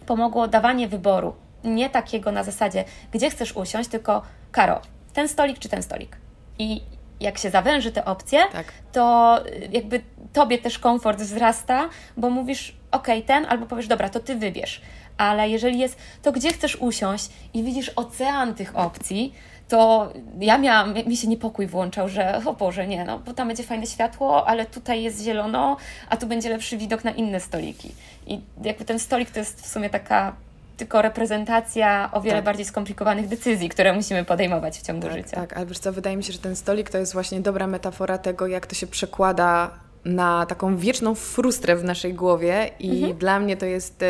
pomogło 0.06 0.48
dawanie 0.48 0.88
wyboru. 0.88 1.34
Nie 1.64 1.90
takiego 1.90 2.32
na 2.32 2.44
zasadzie, 2.44 2.84
gdzie 3.12 3.30
chcesz 3.30 3.56
usiąść, 3.56 3.88
tylko 3.90 4.22
Karo, 4.52 4.80
ten 5.12 5.28
stolik 5.28 5.58
czy 5.58 5.68
ten 5.68 5.82
stolik. 5.82 6.16
I 6.58 6.82
jak 7.20 7.38
się 7.38 7.50
zawęży 7.50 7.92
te 7.92 8.04
opcje, 8.04 8.40
Tak. 8.52 8.72
to 8.92 9.38
y, 9.46 9.68
jakby 9.72 10.00
tobie 10.32 10.58
też 10.58 10.78
komfort 10.78 11.18
wzrasta, 11.18 11.88
bo 12.16 12.30
mówisz, 12.30 12.76
ok, 12.90 13.06
ten, 13.26 13.46
albo 13.48 13.66
powiesz, 13.66 13.86
dobra, 13.86 14.08
to 14.08 14.20
ty 14.20 14.34
wybierz. 14.34 14.80
Ale 15.18 15.48
jeżeli 15.48 15.78
jest, 15.78 15.98
to 16.22 16.32
gdzie 16.32 16.52
chcesz 16.52 16.76
usiąść 16.76 17.28
i 17.54 17.62
widzisz 17.62 17.88
ocean 17.96 18.54
tych 18.54 18.76
opcji, 18.76 19.34
to 19.72 20.12
ja 20.40 20.58
miałam, 20.58 20.94
mi 21.06 21.16
się 21.16 21.28
niepokój 21.28 21.66
włączał, 21.66 22.08
że 22.08 22.40
o 22.46 22.52
Boże, 22.52 22.86
nie, 22.86 23.04
no, 23.04 23.18
bo 23.18 23.32
tam 23.32 23.48
będzie 23.48 23.62
fajne 23.62 23.86
światło, 23.86 24.48
ale 24.48 24.66
tutaj 24.66 25.02
jest 25.02 25.22
zielono, 25.24 25.76
a 26.08 26.16
tu 26.16 26.26
będzie 26.26 26.48
lepszy 26.48 26.76
widok 26.78 27.04
na 27.04 27.10
inne 27.10 27.40
stoliki. 27.40 27.94
I 28.26 28.40
jakby 28.64 28.84
ten 28.84 28.98
stolik 28.98 29.30
to 29.30 29.38
jest 29.38 29.60
w 29.60 29.68
sumie 29.68 29.90
taka 29.90 30.32
tylko 30.76 31.02
reprezentacja 31.02 32.10
o 32.12 32.20
wiele 32.20 32.36
Tak. 32.36 32.44
bardziej 32.44 32.64
skomplikowanych 32.64 33.28
decyzji, 33.28 33.68
które 33.68 33.92
musimy 33.92 34.24
podejmować 34.24 34.78
w 34.78 34.82
ciągu 34.82 35.06
Tak, 35.06 35.16
życia. 35.16 35.36
tak, 35.36 35.56
ale 35.56 35.66
wiesz 35.66 35.78
co, 35.78 35.92
wydaje 35.92 36.16
mi 36.16 36.24
się, 36.24 36.32
że 36.32 36.38
ten 36.38 36.56
stolik 36.56 36.90
to 36.90 36.98
jest 36.98 37.12
właśnie 37.12 37.40
dobra 37.40 37.66
metafora 37.66 38.18
tego, 38.18 38.46
jak 38.46 38.66
to 38.66 38.74
się 38.74 38.86
przekłada 38.86 39.70
na 40.04 40.46
taką 40.46 40.76
wieczną 40.76 41.14
frustrę 41.14 41.76
w 41.76 41.84
naszej 41.84 42.14
głowie 42.14 42.70
i 42.78 42.90
Mhm. 42.90 43.18
dla 43.18 43.38
mnie 43.40 43.56
to 43.56 43.66
jest 43.66 44.02
e, 44.02 44.06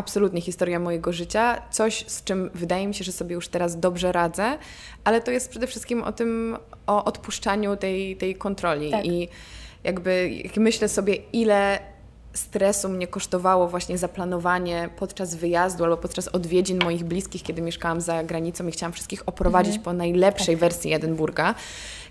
absolutnie 0.00 0.40
historia 0.40 0.78
mojego 0.78 1.12
życia, 1.12 1.62
coś 1.70 2.04
z 2.06 2.24
czym 2.24 2.50
wydaje 2.54 2.86
mi 2.86 2.94
się, 2.94 3.04
że 3.04 3.12
sobie 3.12 3.34
już 3.34 3.48
teraz 3.48 3.80
dobrze 3.80 4.12
radzę, 4.12 4.58
ale 5.04 5.20
to 5.20 5.30
jest 5.30 5.50
przede 5.50 5.66
wszystkim 5.66 6.02
o 6.02 6.12
tym, 6.12 6.56
o 6.86 7.04
odpuszczaniu 7.04 7.76
tej, 7.76 8.16
tej 8.16 8.34
kontroli 8.34 8.90
Tak. 8.90 9.06
i 9.06 9.28
jakby 9.84 10.30
jak 10.44 10.56
myślę 10.56 10.88
sobie, 10.88 11.14
ile 11.14 11.78
stresu 12.32 12.88
mnie 12.88 13.06
kosztowało 13.06 13.68
właśnie 13.68 13.98
zaplanowanie 13.98 14.88
podczas 14.96 15.34
wyjazdu 15.34 15.84
albo 15.84 15.96
podczas 15.96 16.28
odwiedzin 16.28 16.78
moich 16.84 17.04
bliskich, 17.04 17.42
kiedy 17.42 17.62
mieszkałam 17.62 18.00
za 18.00 18.24
granicą 18.24 18.66
i 18.66 18.70
chciałam 18.70 18.92
wszystkich 18.92 19.22
oprowadzić 19.26 19.78
po 19.78 19.92
najlepszej 19.92 20.56
wersji 20.56 20.92
Edynburga. 20.92 21.54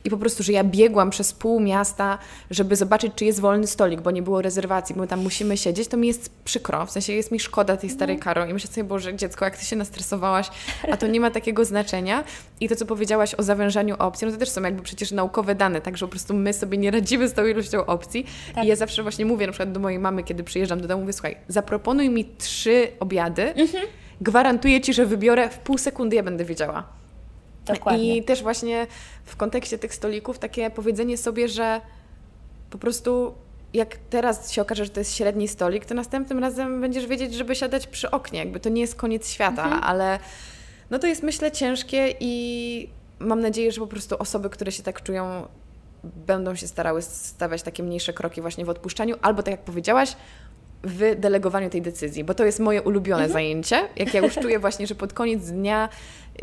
I 0.03 0.09
po 0.09 0.17
prostu, 0.17 0.43
że 0.43 0.51
ja 0.51 0.63
biegłam 0.63 1.09
przez 1.09 1.33
pół 1.33 1.59
miasta, 1.59 2.17
żeby 2.49 2.75
zobaczyć, 2.75 3.11
czy 3.15 3.25
jest 3.25 3.39
wolny 3.39 3.67
stolik, 3.67 4.01
bo 4.01 4.11
nie 4.11 4.21
było 4.21 4.41
rezerwacji, 4.41 4.95
bo 4.95 5.01
my 5.01 5.07
tam 5.07 5.19
musimy 5.19 5.57
siedzieć, 5.57 5.87
to 5.87 5.97
mi 5.97 6.07
jest 6.07 6.29
przykro. 6.43 6.85
W 6.85 6.91
sensie 6.91 7.13
jest 7.13 7.31
mi 7.31 7.39
szkoda 7.39 7.77
tej 7.77 7.89
starej 7.89 8.19
Karo 8.19 8.45
i 8.45 8.53
myślę 8.53 8.71
sobie, 8.71 8.83
Boże, 8.83 9.15
dziecko, 9.15 9.45
jak 9.45 9.57
Ty 9.57 9.65
się 9.65 9.75
nastresowałaś, 9.75 10.49
a 10.91 10.97
to 10.97 11.07
nie 11.07 11.19
ma 11.19 11.31
takiego 11.31 11.65
znaczenia. 11.65 12.23
I 12.59 12.69
to, 12.69 12.75
co 12.75 12.85
powiedziałaś 12.85 13.35
o 13.35 13.43
zawężaniu 13.43 13.95
opcji, 13.99 14.27
no 14.27 14.33
to 14.33 14.39
też 14.39 14.49
są 14.49 14.63
jakby 14.63 14.81
przecież 14.81 15.11
naukowe 15.11 15.55
dane, 15.55 15.81
także 15.81 16.05
po 16.05 16.09
prostu 16.09 16.33
my 16.33 16.53
sobie 16.53 16.77
nie 16.77 16.91
radzimy 16.91 17.27
z 17.27 17.33
tą 17.33 17.45
ilością 17.45 17.85
opcji. 17.85 18.25
Tak. 18.55 18.63
I 18.63 18.67
ja 18.67 18.75
zawsze 18.75 19.03
właśnie 19.03 19.25
mówię 19.25 19.45
na 19.45 19.51
przykład 19.51 19.71
do 19.71 19.79
mojej 19.79 19.99
mamy, 19.99 20.23
kiedy 20.23 20.43
przyjeżdżam 20.43 20.81
do 20.81 20.87
domu, 20.87 21.01
mówię, 21.01 21.13
słuchaj, 21.13 21.37
zaproponuj 21.47 22.09
mi 22.09 22.25
trzy 22.25 22.87
obiady, 22.99 23.53
gwarantuję 24.21 24.81
Ci, 24.81 24.93
że 24.93 25.05
wybiorę 25.05 25.49
w 25.49 25.57
pół 25.57 25.77
sekundy, 25.77 26.15
ja 26.15 26.23
będę 26.23 26.45
wiedziała. 26.45 26.98
Dokładnie. 27.65 28.17
I 28.17 28.23
też 28.23 28.43
właśnie 28.43 28.87
w 29.25 29.35
kontekście 29.35 29.77
tych 29.77 29.93
stolików 29.93 30.39
takie 30.39 30.69
powiedzenie 30.69 31.17
sobie, 31.17 31.47
że 31.47 31.81
po 32.69 32.77
prostu 32.77 33.33
jak 33.73 33.97
teraz 34.09 34.51
się 34.51 34.61
okaże, 34.61 34.85
że 34.85 34.91
to 34.91 34.99
jest 34.99 35.15
średni 35.15 35.47
stolik, 35.47 35.85
to 35.85 35.95
następnym 35.95 36.39
razem 36.39 36.81
będziesz 36.81 37.07
wiedzieć, 37.07 37.33
żeby 37.33 37.55
siadać 37.55 37.87
przy 37.87 38.11
oknie. 38.11 38.39
Jakby 38.39 38.59
to 38.59 38.69
nie 38.69 38.81
jest 38.81 38.95
koniec 38.95 39.29
świata, 39.29 39.81
ale 39.81 40.19
no 40.89 40.99
to 40.99 41.07
jest 41.07 41.23
myślę 41.23 41.51
ciężkie 41.51 42.15
i 42.19 42.89
mam 43.19 43.39
nadzieję, 43.39 43.71
że 43.71 43.81
po 43.81 43.87
prostu 43.87 44.15
osoby, 44.19 44.49
które 44.49 44.71
się 44.71 44.83
tak 44.83 45.03
czują, 45.03 45.47
będą 46.03 46.55
się 46.55 46.67
starały 46.67 47.01
stawiać 47.01 47.63
takie 47.63 47.83
mniejsze 47.83 48.13
kroki 48.13 48.41
właśnie 48.41 48.65
w 48.65 48.69
odpuszczaniu, 48.69 49.15
albo 49.21 49.43
tak 49.43 49.51
jak 49.51 49.63
powiedziałaś, 49.63 50.15
w 50.83 51.15
delegowaniu 51.19 51.69
tej 51.69 51.81
decyzji, 51.81 52.23
bo 52.23 52.33
to 52.33 52.45
jest 52.45 52.59
moje 52.59 52.81
ulubione 52.81 53.29
zajęcie. 53.29 53.81
Jak 53.95 54.13
ja 54.13 54.21
już 54.21 54.35
czuję 54.35 54.59
właśnie, 54.65 54.87
że 54.87 54.95
pod 54.95 55.13
koniec 55.13 55.45
dnia, 55.51 55.89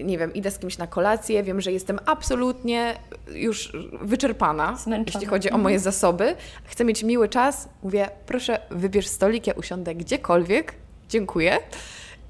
nie 0.04 0.18
wiem, 0.18 0.34
idę 0.34 0.50
z 0.50 0.58
kimś 0.58 0.78
na 0.78 0.86
kolację, 0.86 1.42
wiem, 1.42 1.60
że 1.60 1.72
jestem 1.72 1.98
absolutnie 2.06 2.94
już 3.34 3.72
wyczerpana, 4.02 4.76
Zmęczona. 4.76 5.04
jeśli 5.14 5.26
chodzi 5.26 5.50
o 5.50 5.58
moje 5.58 5.78
zasoby. 5.78 6.34
Chcę 6.64 6.84
mieć 6.84 7.02
miły 7.02 7.28
czas, 7.28 7.68
mówię, 7.82 8.08
proszę 8.26 8.58
wybierz 8.70 9.06
stolik, 9.06 9.46
ja 9.46 9.52
usiądę 9.54 9.94
gdziekolwiek, 9.94 10.74
dziękuję. 11.08 11.58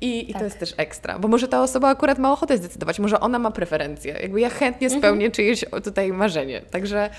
I, 0.01 0.21
I 0.31 0.33
to 0.33 0.39
Tak. 0.39 0.43
jest 0.43 0.59
też 0.59 0.75
ekstra, 0.77 1.19
bo 1.19 1.29
może 1.29 1.49
ta 1.49 1.63
osoba 1.63 1.89
akurat 1.89 2.19
ma 2.19 2.33
ochotę 2.33 2.57
zdecydować, 2.59 2.99
może 2.99 3.21
ona 3.21 3.39
ma 3.39 3.51
preferencje. 3.51 4.13
Jakby 4.23 4.41
ja 4.41 4.51
chętnie 4.51 4.85
Mhm. 4.87 5.01
spełnię 5.03 5.31
czyjeś 5.31 5.65
o, 5.65 5.81
tutaj 5.81 6.13
marzenie. 6.13 6.61
Także 6.61 7.11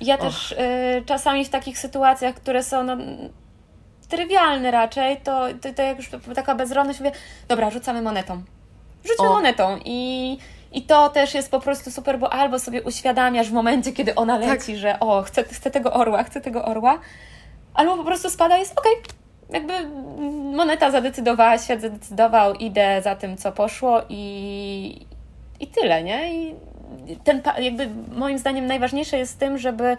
Ja 0.00 0.18
też 0.18 0.52
y, 0.52 0.56
czasami 1.06 1.44
w 1.44 1.48
takich 1.48 1.78
sytuacjach, 1.78 2.34
które 2.34 2.62
są 2.62 2.84
no, 2.84 2.96
trywialne 4.08 4.70
raczej, 4.70 5.16
to, 5.16 5.46
to, 5.60 5.72
to 5.74 5.82
jak 5.82 5.96
już 5.96 6.10
taka 6.34 6.54
bezronność, 6.54 7.00
mówię, 7.00 7.12
dobra, 7.48 7.70
rzucamy 7.70 8.02
monetą. 8.02 8.42
Rzućmy 9.04 9.28
O. 9.28 9.32
monetą 9.32 9.78
i, 9.84 10.38
i 10.72 10.82
to 10.82 11.08
też 11.08 11.34
jest 11.34 11.50
po 11.50 11.60
prostu 11.60 11.90
super, 11.90 12.18
bo 12.18 12.32
albo 12.32 12.58
sobie 12.58 12.82
uświadamiasz 12.82 13.48
w 13.48 13.52
momencie, 13.52 13.92
kiedy 13.92 14.14
ona 14.14 14.38
Tak. 14.38 14.48
leci, 14.48 14.76
że 14.76 15.00
o, 15.00 15.22
chcę, 15.22 15.44
chcę 15.44 15.70
tego 15.70 15.92
orła, 15.92 16.22
chcę 16.22 16.40
tego 16.40 16.64
orła, 16.64 16.98
albo 17.74 17.96
po 17.96 18.04
prostu 18.04 18.30
spada 18.30 18.56
i 18.56 18.60
jest 18.60 18.78
okej. 18.78 18.92
Jakby 19.50 19.72
moneta 20.52 20.90
zadecydowała, 20.90 21.58
świat 21.58 21.80
zadecydował, 21.80 22.54
idę 22.54 23.02
za 23.02 23.16
tym, 23.16 23.36
co 23.36 23.52
poszło 23.52 24.02
i, 24.08 25.06
i 25.60 25.66
tyle, 25.66 26.02
nie? 26.02 26.34
I 26.34 26.54
ten, 27.24 27.42
jakby 27.58 27.88
moim 28.12 28.38
zdaniem 28.38 28.66
najważniejsze 28.66 29.18
jest 29.18 29.34
w 29.34 29.38
tym, 29.38 29.58
żeby 29.58 29.96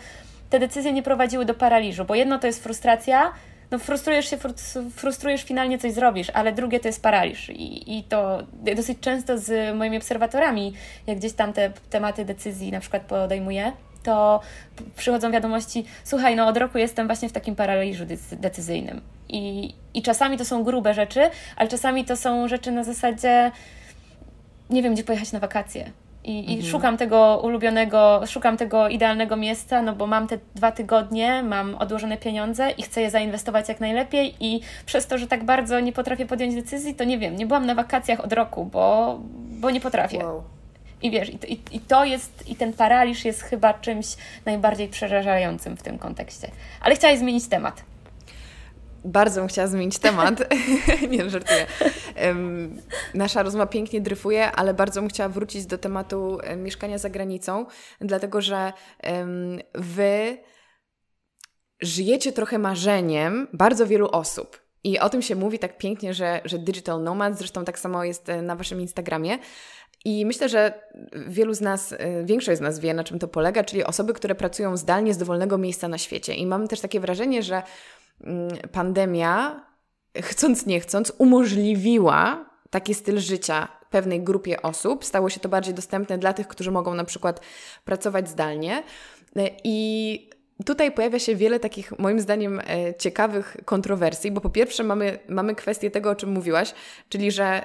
te 0.49 0.59
decyzje 0.59 0.93
nie 0.93 1.03
prowadziły 1.03 1.45
do 1.45 1.53
paraliżu, 1.53 2.05
bo 2.05 2.15
jedno 2.15 2.39
to 2.39 2.47
jest 2.47 2.63
frustracja, 2.63 3.31
no 3.75 3.79
frustrujesz 3.79 4.29
się, 4.29 4.37
frus- 4.37 4.89
frustrujesz, 4.89 5.43
finalnie 5.43 5.77
coś 5.77 5.93
zrobisz, 5.93 6.29
ale 6.29 6.51
drugie 6.51 6.79
to 6.79 6.87
jest 6.87 7.01
paraliż 7.01 7.49
i, 7.49 7.97
i 7.97 8.03
to 8.03 8.43
dosyć 8.75 8.99
często 8.99 9.37
z 9.37 9.75
moimi 9.77 9.97
obserwatorami, 9.97 10.73
jak 11.07 11.17
gdzieś 11.17 11.33
tam 11.33 11.53
te 11.53 11.71
tematy 11.89 12.25
decyzji 12.25 12.71
na 12.71 12.79
przykład 12.79 13.01
podejmuję, 13.03 13.71
to 14.03 14.41
przychodzą 14.95 15.31
wiadomości, 15.31 15.85
słuchaj, 16.03 16.35
no 16.35 16.47
od 16.47 16.57
roku 16.57 16.77
jestem 16.77 17.07
właśnie 17.07 17.29
w 17.29 17.31
takim 17.31 17.55
paraliżu 17.55 18.05
decy- 18.05 18.35
decyzyjnym. 18.35 19.01
I, 19.29 19.73
I 19.93 20.01
czasami 20.01 20.37
to 20.37 20.45
są 20.45 20.63
grube 20.63 20.93
rzeczy, 20.93 21.29
ale 21.55 21.69
czasami 21.69 22.05
to 22.05 22.15
są 22.17 22.47
rzeczy 22.47 22.71
na 22.71 22.83
zasadzie, 22.83 23.51
nie 24.69 24.83
wiem, 24.83 24.93
gdzie 24.93 25.03
pojechać 25.03 25.31
na 25.31 25.39
wakacje. 25.39 25.91
I, 26.25 26.53
I 26.53 26.65
szukam 26.71 26.97
tego 26.97 27.41
ulubionego, 27.43 28.21
szukam 28.27 28.57
tego 28.57 28.87
idealnego 28.87 29.35
miejsca, 29.35 29.81
no 29.81 29.95
bo 29.95 30.07
mam 30.07 30.27
te 30.27 30.37
dwa 30.55 30.71
tygodnie, 30.71 31.43
mam 31.43 31.75
odłożone 31.75 32.17
pieniądze 32.17 32.71
i 32.71 32.81
chcę 32.81 33.01
je 33.01 33.11
zainwestować 33.11 33.69
jak 33.69 33.79
najlepiej. 33.79 34.35
I 34.39 34.61
przez 34.85 35.07
to, 35.07 35.17
że 35.17 35.27
tak 35.27 35.43
bardzo 35.43 35.79
nie 35.79 35.93
potrafię 35.93 36.25
podjąć 36.25 36.55
decyzji, 36.55 36.95
to 36.95 37.03
nie 37.03 37.17
wiem, 37.17 37.35
nie 37.35 37.45
byłam 37.45 37.65
na 37.65 37.75
wakacjach 37.75 38.19
od 38.19 38.33
roku, 38.33 38.65
bo, 38.65 39.19
bo 39.35 39.71
nie 39.71 39.81
potrafię. 39.81 40.17
wow. 40.17 40.43
I 41.01 41.11
wiesz, 41.11 41.29
i, 41.29 41.37
to- 41.39 41.47
i, 41.47 41.59
i 41.71 41.79
to 41.79 42.05
jest, 42.05 42.49
i 42.49 42.55
ten 42.55 42.73
paraliż 42.73 43.25
jest 43.25 43.41
chyba 43.41 43.73
czymś 43.73 44.05
najbardziej 44.45 44.87
przerażającym 44.87 45.77
w 45.77 45.83
tym 45.83 45.97
kontekście. 45.97 46.47
Ale 46.81 46.95
chciałaś 46.95 47.19
zmienić 47.19 47.47
temat. 47.47 47.83
Bardzo 49.05 49.41
bym 49.41 49.47
chciała 49.47 49.67
zmienić 49.67 49.99
temat. 49.99 50.43
nie, 51.11 51.29
żartuję. 51.29 51.65
Nasza 53.13 53.43
rozmowa 53.43 53.67
pięknie 53.67 54.01
dryfuje, 54.01 54.51
ale 54.51 54.73
bardzo 54.73 55.01
bym 55.01 55.09
chciała 55.09 55.29
wrócić 55.29 55.65
do 55.65 55.77
tematu 55.77 56.39
em, 56.43 56.63
mieszkania 56.63 56.97
za 56.97 57.09
granicą, 57.09 57.65
dlatego 58.01 58.41
że 58.41 58.73
wy 59.75 60.37
żyjecie 61.81 62.31
trochę 62.31 62.57
marzeniem 62.57 63.47
bardzo 63.53 63.87
wielu 63.87 64.07
osób. 64.11 64.65
I 64.83 64.99
o 64.99 65.09
tym 65.09 65.21
się 65.21 65.35
mówi 65.35 65.59
tak 65.59 65.77
pięknie, 65.77 66.13
że, 66.13 66.41
że 66.45 66.59
digital 66.59 67.03
nomad, 67.03 67.37
zresztą 67.37 67.65
tak 67.65 67.79
samo 67.79 68.03
jest 68.03 68.29
e, 68.29 68.41
na 68.41 68.55
Waszym 68.55 68.81
Instagramie. 68.81 69.37
I 70.05 70.25
myślę, 70.25 70.49
że 70.49 70.73
wielu 71.27 71.53
z 71.53 71.61
nas, 71.61 71.93
e, 71.97 72.25
większość 72.25 72.57
z 72.57 72.61
nas 72.61 72.79
wie, 72.79 72.93
na 72.93 73.03
czym 73.03 73.19
to 73.19 73.27
polega, 73.27 73.63
czyli 73.63 73.83
osoby, 73.83 74.13
które 74.13 74.35
pracują 74.35 74.77
zdalnie 74.77 75.13
z 75.13 75.17
dowolnego 75.17 75.57
miejsca 75.57 75.87
na 75.87 75.97
świecie. 75.97 76.33
I 76.33 76.45
mam 76.45 76.67
też 76.67 76.79
takie 76.79 76.99
wrażenie, 76.99 77.43
że 77.43 77.63
pandemia, 78.71 79.65
chcąc 80.21 80.65
nie 80.65 80.79
chcąc, 80.79 81.13
umożliwiła 81.17 82.45
taki 82.69 82.93
styl 82.93 83.19
życia 83.19 83.67
pewnej 83.89 84.23
grupie 84.23 84.61
osób. 84.61 85.05
Stało 85.05 85.29
się 85.29 85.39
to 85.39 85.49
bardziej 85.49 85.73
dostępne 85.73 86.17
dla 86.17 86.33
tych, 86.33 86.47
którzy 86.47 86.71
mogą 86.71 86.93
na 86.93 87.03
przykład 87.03 87.41
pracować 87.85 88.29
zdalnie. 88.29 88.83
E, 89.35 89.49
I 89.63 90.29
Tutaj 90.65 90.91
pojawia 90.91 91.19
się 91.19 91.35
wiele 91.35 91.59
takich, 91.59 91.99
moim 91.99 92.19
zdaniem, 92.19 92.59
e, 92.59 92.95
ciekawych 92.95 93.57
kontrowersji, 93.65 94.31
bo 94.31 94.41
po 94.41 94.49
pierwsze 94.49 94.83
mamy, 94.83 95.19
mamy 95.29 95.55
kwestię 95.55 95.91
tego, 95.91 96.09
o 96.09 96.15
czym 96.15 96.29
mówiłaś, 96.29 96.73
czyli 97.09 97.31
że 97.31 97.61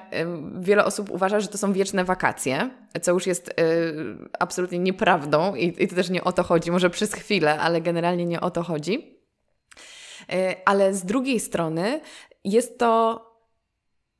wiele 0.61 0.85
osób 0.85 1.11
uważa, 1.11 1.41
że 1.41 1.49
to 1.49 1.59
są 1.59 1.73
wieczne 1.73 2.05
wakacje, 2.05 2.71
co 3.03 3.13
już 3.13 3.27
jest 3.27 3.49
e, 3.49 3.53
absolutnie 4.39 4.79
nieprawdą 4.79 5.55
i, 5.55 5.83
i 5.83 5.89
to 5.89 5.95
też 5.95 6.11
nie 6.11 6.25
o 6.25 6.33
to 6.33 6.43
chodzi, 6.43 6.71
może 6.71 6.91
przez 6.91 7.15
chwilę, 7.15 7.61
ale 7.61 7.81
generalnie 7.81 8.27
nie 8.27 8.41
o 8.41 8.51
to 8.51 8.63
chodzi. 8.63 9.20
E, 10.33 10.57
ale 10.65 10.95
z 10.95 11.05
drugiej 11.05 11.41
strony 11.41 12.01
jest 12.45 12.79
to 12.79 13.21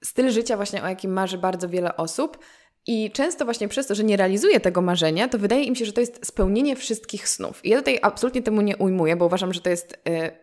styl 0.05 0.31
życia 0.31 0.57
właśnie, 0.57 0.83
o 0.83 0.89
jakim 0.89 1.13
marzy 1.13 1.39
bardzo 1.39 1.69
wiele 1.69 1.97
osób, 1.97 2.39
i 2.87 3.11
często 3.11 3.45
właśnie 3.45 3.69
przez 3.69 3.87
to, 3.87 3.95
że 3.95 4.05
nie 4.05 4.17
realizuje 4.17 4.61
tego 4.61 4.83
marzenia, 4.83 5.29
to 5.29 5.39
wydaje 5.39 5.65
im 5.65 5.75
się, 5.75 5.85
że 5.85 5.93
to 5.93 6.01
jest 6.01 6.27
spełnienie 6.27 6.77
wszystkich 6.77 7.29
snów. 7.29 7.65
I 7.65 7.69
ja 7.69 7.79
tutaj 7.79 7.99
absolutnie 8.03 8.43
temu 8.43 8.61
nie 8.61 8.77
ujmuję, 8.77 9.17
bo 9.17 9.27
uważam, 9.27 9.55
że 9.55 9.61
to 9.61 9.71
jest 9.71 9.93
y, 9.93 9.99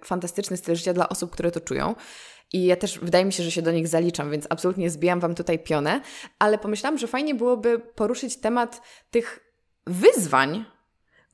fantastyczny 0.05 0.57
styl 0.57 0.75
życia 0.75 0.93
dla 0.93 1.09
osób, 1.09 1.31
które 1.31 1.51
to 1.51 1.59
czują. 1.59 1.95
I 2.53 2.65
ja 2.65 2.75
też 2.75 2.99
wydaje 2.99 3.25
mi 3.25 3.33
się, 3.33 3.43
że 3.43 3.51
się 3.51 3.61
do 3.61 3.71
nich 3.71 3.87
zaliczam, 3.87 4.31
więc 4.31 4.47
absolutnie 4.49 4.89
zbijam 4.89 5.19
Wam 5.19 5.35
tutaj 5.35 5.59
pionę, 5.59 6.01
ale 6.39 6.57
pomyślałam, 6.57 6.97
że 6.97 7.07
fajnie 7.07 7.35
byłoby 7.35 7.79
poruszyć 7.79 8.37
temat 8.37 8.81
tych 9.11 9.39
wyzwań, 9.87 10.65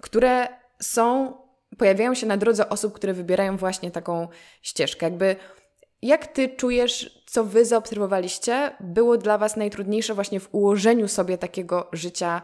które 0.02 0.48
są, 0.82 1.38
pojawiają 1.78 2.14
się 2.14 2.28
na 2.28 2.38
drodze 2.38 2.70
osób, 2.70 2.94
które 2.94 3.14
wybierają 3.14 3.58
właśnie 3.58 3.92
taką 3.92 4.28
ścieżkę. 4.62 5.06
Jakby 5.06 5.36
jak 6.02 6.28
ty 6.28 6.50
czujesz, 6.50 7.24
co 7.26 7.44
wy 7.44 7.66
zaobserwowaliście, 7.66 8.72
było 8.80 9.18
dla 9.18 9.38
was 9.38 9.56
najtrudniejsze 9.56 10.14
właśnie 10.14 10.40
w 10.40 10.50
ułożeniu 10.52 11.08
sobie 11.08 11.38
takiego 11.38 11.90
życia 11.94 12.42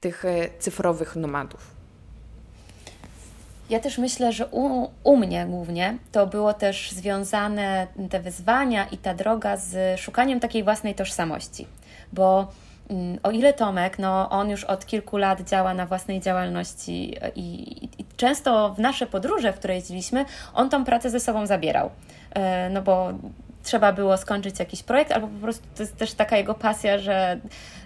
tych 0.00 0.24
e, 0.24 0.48
cyfrowych 0.58 1.16
nomadów? 1.16 1.76
Ja 3.70 3.80
też 3.80 3.98
myślę, 3.98 4.32
że 4.32 4.46
u, 4.46 4.90
u 5.04 5.16
mnie 5.16 5.46
głównie 5.46 5.98
to 6.12 6.26
było 6.26 6.54
też 6.54 6.92
związane 6.92 7.86
te 8.10 8.20
wyzwania 8.20 8.86
i 8.86 8.98
ta 8.98 9.14
droga 9.14 9.56
z 9.56 10.00
szukaniem 10.00 10.40
takiej 10.40 10.64
własnej 10.64 10.94
tożsamości, 10.94 11.66
bo 12.12 12.52
o 13.22 13.30
ile 13.30 13.52
Tomek, 13.52 13.98
no 13.98 14.30
on 14.30 14.50
już 14.50 14.64
od 14.64 14.86
kilku 14.86 15.16
lat 15.16 15.40
działa 15.40 15.74
na 15.74 15.86
własnej 15.86 16.20
działalności 16.20 17.14
i, 17.34 17.40
i, 17.40 17.84
i, 17.84 18.04
często 18.16 18.74
w 18.74 18.78
nasze 18.78 19.06
podróże, 19.06 19.52
w 19.52 19.56
które 19.56 19.74
jeździliśmy, 19.74 20.24
on 20.54 20.70
tą 20.70 20.84
pracę 20.84 21.10
ze 21.10 21.20
sobą 21.20 21.46
zabierał. 21.46 21.90
E, 22.34 22.70
no 22.70 22.82
bo 22.82 23.12
trzeba 23.62 23.92
było 23.92 24.16
skończyć 24.16 24.58
jakiś 24.58 24.82
projekt, 24.82 25.12
albo 25.12 25.26
po 25.28 25.42
prostu 25.42 25.66
to 25.76 25.82
jest 25.82 25.96
też 25.96 26.12
taka 26.14 26.36
jego 26.36 26.54
pasja, 26.54 26.98
że 26.98 27.40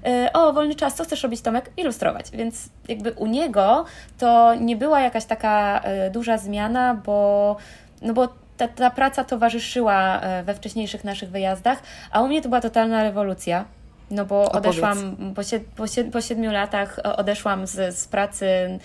e, 0.05 0.31
o, 0.33 0.53
wolny 0.53 0.75
czas, 0.75 0.95
co 0.95 1.05
chcesz 1.05 1.23
robić, 1.23 1.41
Tomek? 1.41 1.71
Ilustrować. 1.77 2.31
Więc 2.31 2.69
jakby 2.89 3.13
u 3.13 3.27
niego 3.27 3.85
to 4.19 4.55
nie 4.55 4.77
była 4.77 5.01
jakaś 5.01 5.25
taka 5.25 5.81
e, 5.81 6.11
duża 6.11 6.39
zmiana, 6.39 6.95
bo, 6.95 7.57
no 8.03 8.13
bo 8.13 8.29
ta, 8.57 8.69
ta 8.69 8.91
praca 8.91 9.25
towarzyszyła 9.25 10.21
we 10.45 10.55
wcześniejszych 10.55 11.05
naszych 11.05 11.31
wyjazdach, 11.31 11.83
a 12.11 12.23
u 12.23 12.29
mnie 12.29 12.43
to 12.43 12.49
była 12.49 12.61
totalna 12.61 13.03
rewolucja. 13.03 13.65
No 14.11 14.25
bo 14.25 14.53
odeszłam 14.53 15.17
po, 15.35 15.43
po, 15.77 15.85
po 16.13 16.21
siedmiu 16.21 16.53
latach 16.53 17.01
odeszłam 17.05 17.67
z, 17.67 17.99
z 17.99 18.09
pracy 18.09 18.79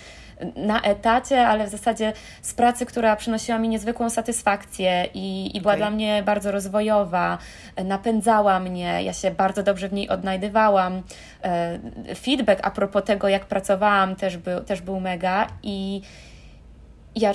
na 0.55 0.81
etacie, 0.81 1.47
ale 1.47 1.67
w 1.67 1.69
zasadzie 1.69 2.13
z 2.41 2.53
pracy, 2.53 2.85
która 2.85 3.15
przynosiła 3.15 3.57
mi 3.59 3.69
niezwykłą 3.69 4.09
satysfakcję 4.09 5.07
i, 5.13 5.57
i 5.57 5.61
była 5.61 5.73
okay. 5.73 5.79
dla 5.79 5.89
mnie 5.89 6.23
bardzo 6.25 6.51
rozwojowa, 6.51 7.37
napędzała 7.85 8.59
mnie, 8.59 9.03
ja 9.03 9.13
się 9.13 9.31
bardzo 9.31 9.63
dobrze 9.63 9.89
w 9.89 9.93
niej 9.93 10.09
odnajdywałam. 10.09 11.01
E, 11.43 11.79
feedback 12.15 12.59
a 12.63 12.71
propos 12.71 13.03
tego, 13.03 13.29
jak 13.29 13.45
pracowałam, 13.45 14.15
też 14.15 14.37
był, 14.37 14.61
też 14.61 14.81
był 14.81 14.99
mega 14.99 15.47
i 15.63 16.01
ja 17.15 17.31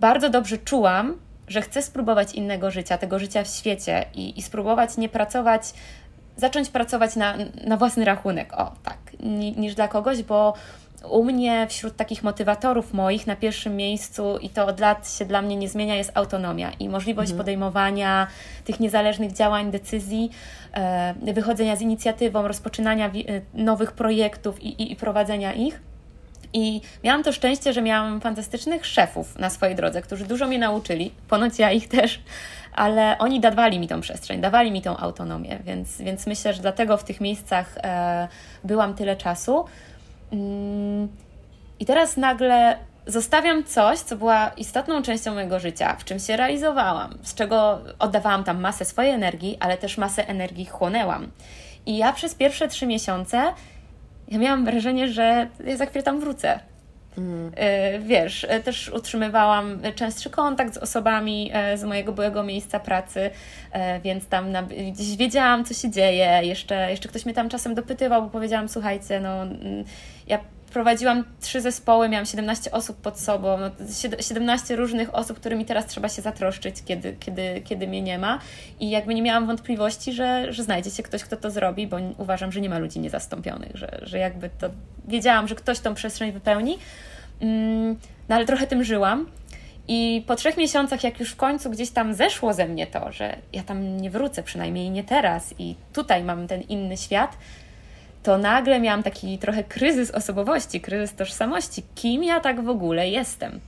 bardzo 0.00 0.30
dobrze 0.30 0.58
czułam, 0.58 1.16
że 1.48 1.62
chcę 1.62 1.82
spróbować 1.82 2.34
innego 2.34 2.70
życia, 2.70 2.98
tego 2.98 3.18
życia 3.18 3.44
w 3.44 3.48
świecie 3.48 4.04
i, 4.14 4.38
i 4.38 4.42
spróbować 4.42 4.96
nie 4.96 5.08
pracować, 5.08 5.62
zacząć 6.36 6.68
pracować 6.68 7.16
na, 7.16 7.34
na 7.64 7.76
własny 7.76 8.04
rachunek, 8.04 8.52
o 8.52 8.72
tak, 8.82 8.98
niż 9.56 9.74
dla 9.74 9.88
kogoś, 9.88 10.22
bo 10.22 10.54
u 11.10 11.24
mnie 11.24 11.66
wśród 11.70 11.96
takich 11.96 12.22
motywatorów 12.22 12.92
moich 12.92 13.26
na 13.26 13.36
pierwszym 13.36 13.76
miejscu 13.76 14.38
i 14.38 14.48
to 14.48 14.66
od 14.66 14.80
lat 14.80 15.12
się 15.12 15.24
dla 15.24 15.42
mnie 15.42 15.56
nie 15.56 15.68
zmienia 15.68 15.94
jest 15.94 16.10
autonomia 16.14 16.70
i 16.80 16.88
możliwość 16.88 17.30
mhm. 17.30 17.38
podejmowania 17.38 18.26
tych 18.64 18.80
niezależnych 18.80 19.32
działań, 19.32 19.70
decyzji, 19.70 20.30
e, 20.74 21.14
wychodzenia 21.32 21.76
z 21.76 21.80
inicjatywą, 21.80 22.48
rozpoczynania 22.48 23.06
e, 23.06 23.10
nowych 23.54 23.92
projektów 23.92 24.62
i, 24.62 24.82
i, 24.82 24.92
i 24.92 24.96
prowadzenia 24.96 25.52
ich. 25.52 25.80
I 26.54 26.80
miałam 27.04 27.22
to 27.22 27.32
szczęście, 27.32 27.72
że 27.72 27.82
miałam 27.82 28.20
fantastycznych 28.20 28.86
szefów 28.86 29.38
na 29.38 29.50
swojej 29.50 29.76
drodze, 29.76 30.02
którzy 30.02 30.24
dużo 30.24 30.46
mnie 30.46 30.58
nauczyli, 30.58 31.12
ponoć 31.28 31.58
ja 31.58 31.72
ich 31.72 31.88
też, 31.88 32.20
ale 32.74 33.18
oni 33.18 33.40
dawali 33.40 33.78
mi 33.78 33.88
tą 33.88 34.00
przestrzeń, 34.00 34.40
dawali 34.40 34.72
mi 34.72 34.82
tą 34.82 34.96
autonomię, 34.96 35.58
więc, 35.64 35.98
więc 35.98 36.26
myślę, 36.26 36.54
że 36.54 36.62
dlatego 36.62 36.96
w 36.96 37.04
tych 37.04 37.20
miejscach 37.20 37.78
e, 37.82 38.28
byłam 38.64 38.94
tyle 38.94 39.16
czasu. 39.16 39.64
Mm, 40.32 41.08
I 41.80 41.86
teraz 41.86 42.16
nagle 42.16 42.76
zostawiam 43.06 43.64
coś, 43.64 43.98
co 43.98 44.16
była 44.16 44.48
istotną 44.56 45.02
częścią 45.02 45.34
mojego 45.34 45.58
życia, 45.58 45.96
w 45.98 46.04
czym 46.04 46.18
się 46.18 46.36
realizowałam, 46.36 47.18
z 47.22 47.34
czego 47.34 47.80
oddawałam 47.98 48.44
tam 48.44 48.60
masę 48.60 48.84
swojej 48.84 49.12
energii, 49.12 49.56
ale 49.60 49.78
też 49.78 49.98
masę 49.98 50.28
energii 50.28 50.66
chłonęłam. 50.66 51.30
I 51.86 51.96
ja 51.96 52.12
przez 52.12 52.34
pierwsze 52.34 52.68
trzy 52.68 52.86
miesiące 52.86 53.52
ja 54.28 54.38
miałam 54.38 54.64
wrażenie, 54.64 55.08
że 55.08 55.48
ja 55.64 55.76
za 55.76 55.86
chwilę 55.86 56.02
tam 56.02 56.20
wrócę. 56.20 56.60
Mm. 57.18 57.52
Wiesz, 58.00 58.46
e, 58.48 58.60
też 58.60 58.88
utrzymywałam 58.88 59.78
częstszy 59.94 60.30
kontakt 60.30 60.74
z 60.74 60.78
osobami 60.78 61.50
e, 61.52 61.78
z 61.78 61.84
mojego 61.84 62.12
byłego 62.12 62.42
miejsca 62.42 62.80
pracy, 62.80 63.30
więc 64.04 64.26
tam 64.26 64.52
na, 64.52 64.62
gdzieś 64.62 65.16
wiedziałam, 65.16 65.64
co 65.64 65.74
się 65.74 65.90
dzieje. 65.90 66.40
Jeszcze, 66.42 66.90
jeszcze 66.90 67.08
ktoś 67.08 67.24
mnie 67.24 67.34
tam 67.34 67.48
czasem 67.48 67.74
dopytywał, 67.74 68.22
bo 68.22 68.28
powiedziałam: 68.28 68.68
Słuchajcie, 68.68 69.20
no, 69.20 69.42
mm, 69.42 69.84
ja 70.26 70.38
prowadziłam 70.72 71.24
trzy 71.40 71.60
zespoły, 71.60 72.08
miałam 72.08 72.26
17 72.26 72.70
osób 72.70 72.96
pod 72.96 73.20
sobą, 73.20 73.58
no, 73.58 73.70
17 74.20 74.76
różnych 74.76 75.14
osób, 75.14 75.40
którymi 75.40 75.64
teraz 75.64 75.86
trzeba 75.86 76.08
się 76.08 76.22
zatroszczyć, 76.22 76.76
kiedy, 76.84 77.16
kiedy, 77.20 77.62
kiedy 77.64 77.86
mnie 77.86 78.02
nie 78.02 78.18
ma. 78.18 78.38
I 78.80 78.90
jakby 78.90 79.14
nie 79.14 79.22
miałam 79.22 79.46
wątpliwości, 79.46 80.12
że, 80.12 80.52
że 80.52 80.62
znajdzie 80.62 80.90
się 80.90 81.02
ktoś, 81.02 81.24
kto 81.24 81.36
to 81.36 81.50
zrobi, 81.50 81.86
bo 81.86 81.96
uważam, 82.18 82.52
że 82.52 82.60
nie 82.60 82.68
ma 82.68 82.78
ludzi 82.78 83.00
niezastąpionych, 83.00 83.70
że, 83.74 83.98
że 84.02 84.18
jakby 84.18 84.50
to 84.58 84.70
wiedziałam, 85.08 85.48
że 85.48 85.54
ktoś 85.54 85.80
tą 85.80 85.94
przestrzeń 85.94 86.32
wypełni. 86.32 86.78
Mm, 87.40 87.96
no 88.28 88.36
ale 88.36 88.46
trochę 88.46 88.66
tym 88.66 88.84
żyłam. 88.84 89.26
I 89.88 90.24
po 90.26 90.36
trzech 90.36 90.56
miesiącach, 90.56 91.04
jak 91.04 91.20
już 91.20 91.30
w 91.30 91.36
końcu 91.36 91.70
gdzieś 91.70 91.90
tam 91.90 92.14
zeszło 92.14 92.52
ze 92.52 92.68
mnie 92.68 92.86
to, 92.86 93.12
że 93.12 93.36
ja 93.52 93.62
tam 93.62 93.96
nie 93.96 94.10
wrócę, 94.10 94.42
przynajmniej 94.42 94.90
nie 94.90 95.04
teraz, 95.04 95.54
i 95.58 95.74
tutaj 95.92 96.24
mam 96.24 96.48
ten 96.48 96.60
inny 96.60 96.96
świat, 96.96 97.36
to 98.22 98.38
nagle 98.38 98.80
miałam 98.80 99.02
taki 99.02 99.38
trochę 99.38 99.64
kryzys 99.64 100.10
osobowości, 100.10 100.80
kryzys 100.80 101.14
tożsamości. 101.14 101.82
Kim 101.94 102.24
ja 102.24 102.40
tak 102.40 102.64
w 102.64 102.68
ogóle 102.68 103.08
jestem? 103.08 103.60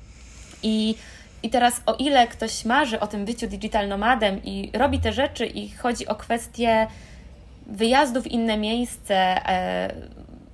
I, 0.62 0.94
i 1.42 1.50
teraz, 1.50 1.82
o 1.86 1.94
ile 1.94 2.26
ktoś 2.26 2.64
marzy 2.64 3.00
o 3.00 3.07
tym 3.07 3.24
byciu 3.24 3.46
digital 3.46 3.88
nomadem 3.88 4.44
i 4.44 4.70
robi 4.74 4.98
te 4.98 5.12
rzeczy, 5.12 5.46
i 5.46 5.70
chodzi 5.70 6.07
o 6.07 6.14
kwestię 6.14 6.86
wyjazdu 7.66 8.22
w 8.22 8.26
inne 8.26 8.57
miejsce, 8.59 9.14
e, 9.16 9.94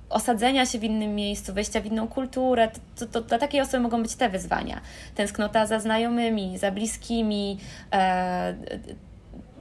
osadzenia 0.09 0.65
się 0.65 0.79
w 0.79 0.83
innym 0.83 1.15
miejscu, 1.15 1.53
wejścia 1.53 1.81
w 1.81 1.85
inną 1.85 2.07
kulturę, 2.07 2.67
to, 2.67 3.05
to, 3.05 3.05
to, 3.05 3.21
dla 3.21 3.37
takiej 3.37 3.61
osoby 3.61 3.79
mogą 3.79 4.01
być 4.01 4.15
te 4.15 4.29
wyzwania. 4.29 4.81
Tęsknota 5.15 5.65
za 5.65 5.79
znajomymi, 5.79 6.57
za 6.57 6.71
bliskimi, 6.71 7.57
e, 7.93 8.55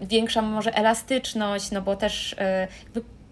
większa 0.00 0.42
może 0.42 0.74
elastyczność, 0.74 1.70
no 1.70 1.82
bo 1.82 1.96
też 1.96 2.36
e, 2.38 2.68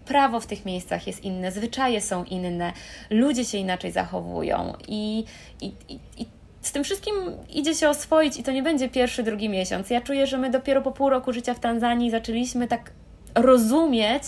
prawo 0.09 0.39
w 0.39 0.47
tych 0.47 0.65
miejscach 0.65 1.07
jest 1.07 1.23
inne, 1.23 1.51
zwyczaje 1.51 2.01
są 2.01 2.23
inne, 2.23 2.73
ludzie 3.09 3.45
się 3.45 3.57
inaczej 3.57 3.91
zachowują 3.91 4.73
i, 4.87 5.25
i, 5.61 5.65
i, 5.89 5.99
i 6.17 6.25
z 6.61 6.71
tym 6.71 6.83
wszystkim 6.83 7.13
idzie 7.49 7.75
się 7.75 7.89
oswoić 7.89 8.37
i 8.37 8.43
to 8.43 8.51
nie 8.51 8.63
będzie 8.63 8.89
pierwszy, 8.89 9.23
drugi 9.23 9.49
miesiąc. 9.49 9.89
Ja 9.89 10.01
czuję, 10.01 10.27
że 10.27 10.37
my 10.37 10.49
dopiero 10.49 10.81
po 10.81 10.91
pół 10.91 11.09
roku 11.09 11.33
życia 11.33 11.53
w 11.53 11.59
Tanzanii 11.59 12.11
zaczęliśmy 12.11 12.67
tak 12.67 12.91
rozumieć, 13.35 14.23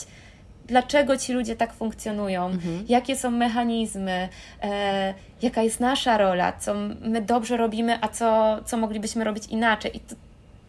dlaczego 0.66 1.18
ci 1.18 1.34
ludzie 1.34 1.56
tak 1.56 1.74
funkcjonują, 1.74 2.46
mhm. 2.46 2.86
jakie 2.90 3.16
są 3.16 3.32
mechanizmy, 3.32 4.30
e, 4.64 5.14
jaka 5.42 5.64
jest 5.64 5.80
nasza 5.80 6.18
rola, 6.18 6.54
co 6.54 6.74
my 7.02 7.22
dobrze 7.22 7.58
robimy, 7.58 7.98
a 8.02 8.08
co, 8.08 8.58
co 8.66 8.78
moglibyśmy 8.78 9.24
robić 9.24 9.48
inaczej. 9.48 9.98
I 9.98 10.00
to, 10.00 10.16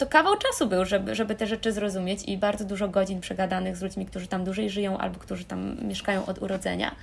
to 0.03 0.07
kawał 0.07 0.37
czasu 0.37 0.67
był, 0.67 0.85
żeby, 0.85 1.15
żeby 1.15 1.35
te 1.35 1.47
rzeczy 1.47 1.73
zrozumieć 1.73 2.25
i 2.29 2.39
bardzo 2.39 2.65
dużo 2.65 2.89
godzin 2.89 3.21
przegadanych 3.21 3.77
z 3.77 3.83
ludźmi, 3.83 4.07
którzy 4.07 4.27
tam 4.27 4.45
dłużej 4.45 4.71
żyją 4.71 4.99
albo 4.99 5.19
którzy 5.19 5.45
tam 5.45 5.77
mieszkają 5.83 6.27
od 6.27 6.43
urodzenia. 6.43 6.95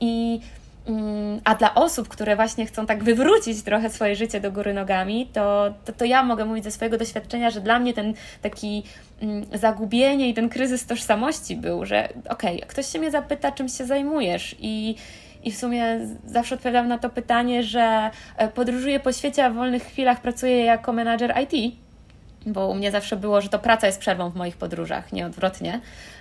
I 0.00 0.40
mm, 0.86 1.40
a 1.44 1.54
dla 1.54 1.74
osób, 1.74 2.08
które 2.08 2.36
właśnie 2.36 2.66
chcą 2.66 2.86
tak 2.86 3.04
wywrócić 3.04 3.62
trochę 3.62 3.90
swoje 3.90 4.16
życie 4.16 4.40
do 4.40 4.52
góry 4.52 4.74
nogami, 4.74 5.28
to, 5.32 5.74
to, 5.84 5.92
to 5.92 6.04
ja 6.04 6.22
mogę 6.22 6.44
mówić 6.44 6.64
ze 6.64 6.70
swojego 6.70 6.98
doświadczenia, 6.98 7.50
że 7.50 7.60
dla 7.60 7.78
mnie 7.78 7.94
ten 7.94 8.14
taki 8.42 8.82
mm, 9.22 9.46
zagubienie 9.54 10.28
i 10.28 10.34
ten 10.34 10.48
kryzys 10.48 10.86
tożsamości 10.86 11.56
był, 11.56 11.84
że 11.84 12.08
okej, 12.28 12.56
okay, 12.56 12.68
ktoś 12.68 12.86
się 12.86 12.98
mnie 12.98 13.10
zapyta, 13.10 13.52
czym 13.52 13.68
się 13.68 13.86
zajmujesz 13.86 14.56
i 14.60 14.94
i 15.44 15.52
w 15.52 15.56
sumie 15.56 16.00
zawsze 16.26 16.54
odpowiadam 16.54 16.88
na 16.88 16.98
to 16.98 17.10
pytanie, 17.10 17.62
że 17.62 18.10
e, 18.36 18.48
podróżuję 18.48 19.00
po 19.00 19.12
świecie, 19.12 19.44
a 19.44 19.50
w 19.50 19.54
wolnych 19.54 19.82
chwilach 19.82 20.20
pracuję 20.20 20.64
jako 20.64 20.92
menadżer 20.92 21.34
IT, 21.42 21.74
bo 22.46 22.68
u 22.68 22.74
mnie 22.74 22.90
zawsze 22.90 23.16
było, 23.16 23.40
że 23.40 23.48
to 23.48 23.58
praca 23.58 23.86
jest 23.86 23.98
przerwą 23.98 24.30
w 24.30 24.34
moich 24.34 24.56
podróżach, 24.56 25.12
nie 25.12 25.26
odwrotnie. 25.26 25.80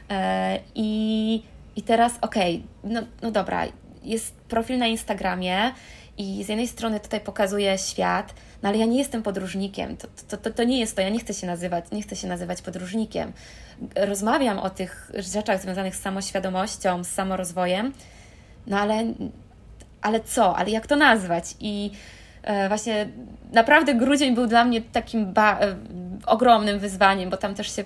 E, 0.10 0.60
I, 0.76 1.44
i 1.76 1.82
teraz, 1.82 2.14
okej, 2.22 2.64
okay, 2.84 2.94
no, 2.94 3.02
no 3.22 3.32
dobra, 3.32 3.64
jest 4.04 4.36
profil 4.36 4.78
na 4.78 4.88
Instagramie 4.88 5.72
i 6.18 6.44
z 6.44 6.50
jednej 6.50 6.68
strony 6.68 7.00
tutaj 7.00 7.20
pokazuje 7.20 7.78
świat, 7.78 8.34
no 8.64 8.70
ale 8.70 8.78
ja 8.78 8.86
nie 8.86 8.98
jestem 8.98 9.24
podróżnikiem, 9.24 9.98
to, 9.98 10.08
to, 10.30 10.38
to, 10.38 10.50
to 10.52 10.64
nie 10.64 10.80
jest 10.80 10.96
to, 10.96 11.02
ja 11.02 11.10
nie 11.10 11.20
chcę 11.20 11.34
się 11.34 11.48
nazywać, 11.48 11.86
nie 11.92 12.02
chcę 12.02 12.16
się 12.16 12.28
nazywać 12.28 12.62
podróżnikiem. 12.62 13.34
Rozmawiam 13.96 14.60
o 14.60 14.70
tych 14.70 15.12
rzeczach 15.16 15.62
związanych 15.62 15.96
z 15.96 16.02
samoświadomością, 16.02 17.04
z 17.04 17.08
samorozwojem, 17.08 17.94
no 18.68 18.80
ale, 18.80 19.04
ale 20.02 20.20
co? 20.20 20.58
Ale 20.58 20.70
jak 20.70 20.88
to 20.88 20.96
nazwać? 20.96 21.56
I 21.60 21.92
właśnie 22.68 23.08
naprawdę 23.54 23.96
grudzień 23.96 24.36
był 24.36 24.48
dla 24.48 24.66
mnie 24.66 24.82
takim 24.82 25.34
e, 25.38 25.76
ogromnym 26.26 26.80
wyzwaniem, 26.80 27.30
bo 27.30 27.38
tam 27.38 27.56
też 27.56 27.76
się 27.76 27.84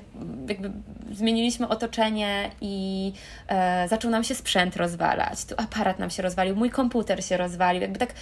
jakby 0.47 0.72
zmieniliśmy 1.12 1.68
otoczenie 1.68 2.49
i 2.62 3.14
e, 3.47 3.88
zaczął 3.88 4.12
nam 4.12 4.24
się 4.24 4.36
sprzęt 4.36 4.76
rozwalać. 4.76 5.45
Tu 5.45 5.55
aparat 5.58 5.99
nam 5.99 6.10
się 6.10 6.24
rozwalił, 6.24 6.55
mój 6.55 6.70
komputer 6.70 7.24
się 7.24 7.38
rozwalił. 7.38 7.82
Jakby 7.82 7.99
tak 7.99 8.14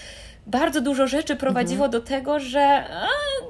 bardzo 0.47 0.81
dużo 0.81 1.07
rzeczy 1.07 1.35
prowadziło 1.35 1.85
mhm. 1.85 1.91
do 1.91 2.07
tego, 2.07 2.39
że 2.39 2.83
a, 2.89 3.07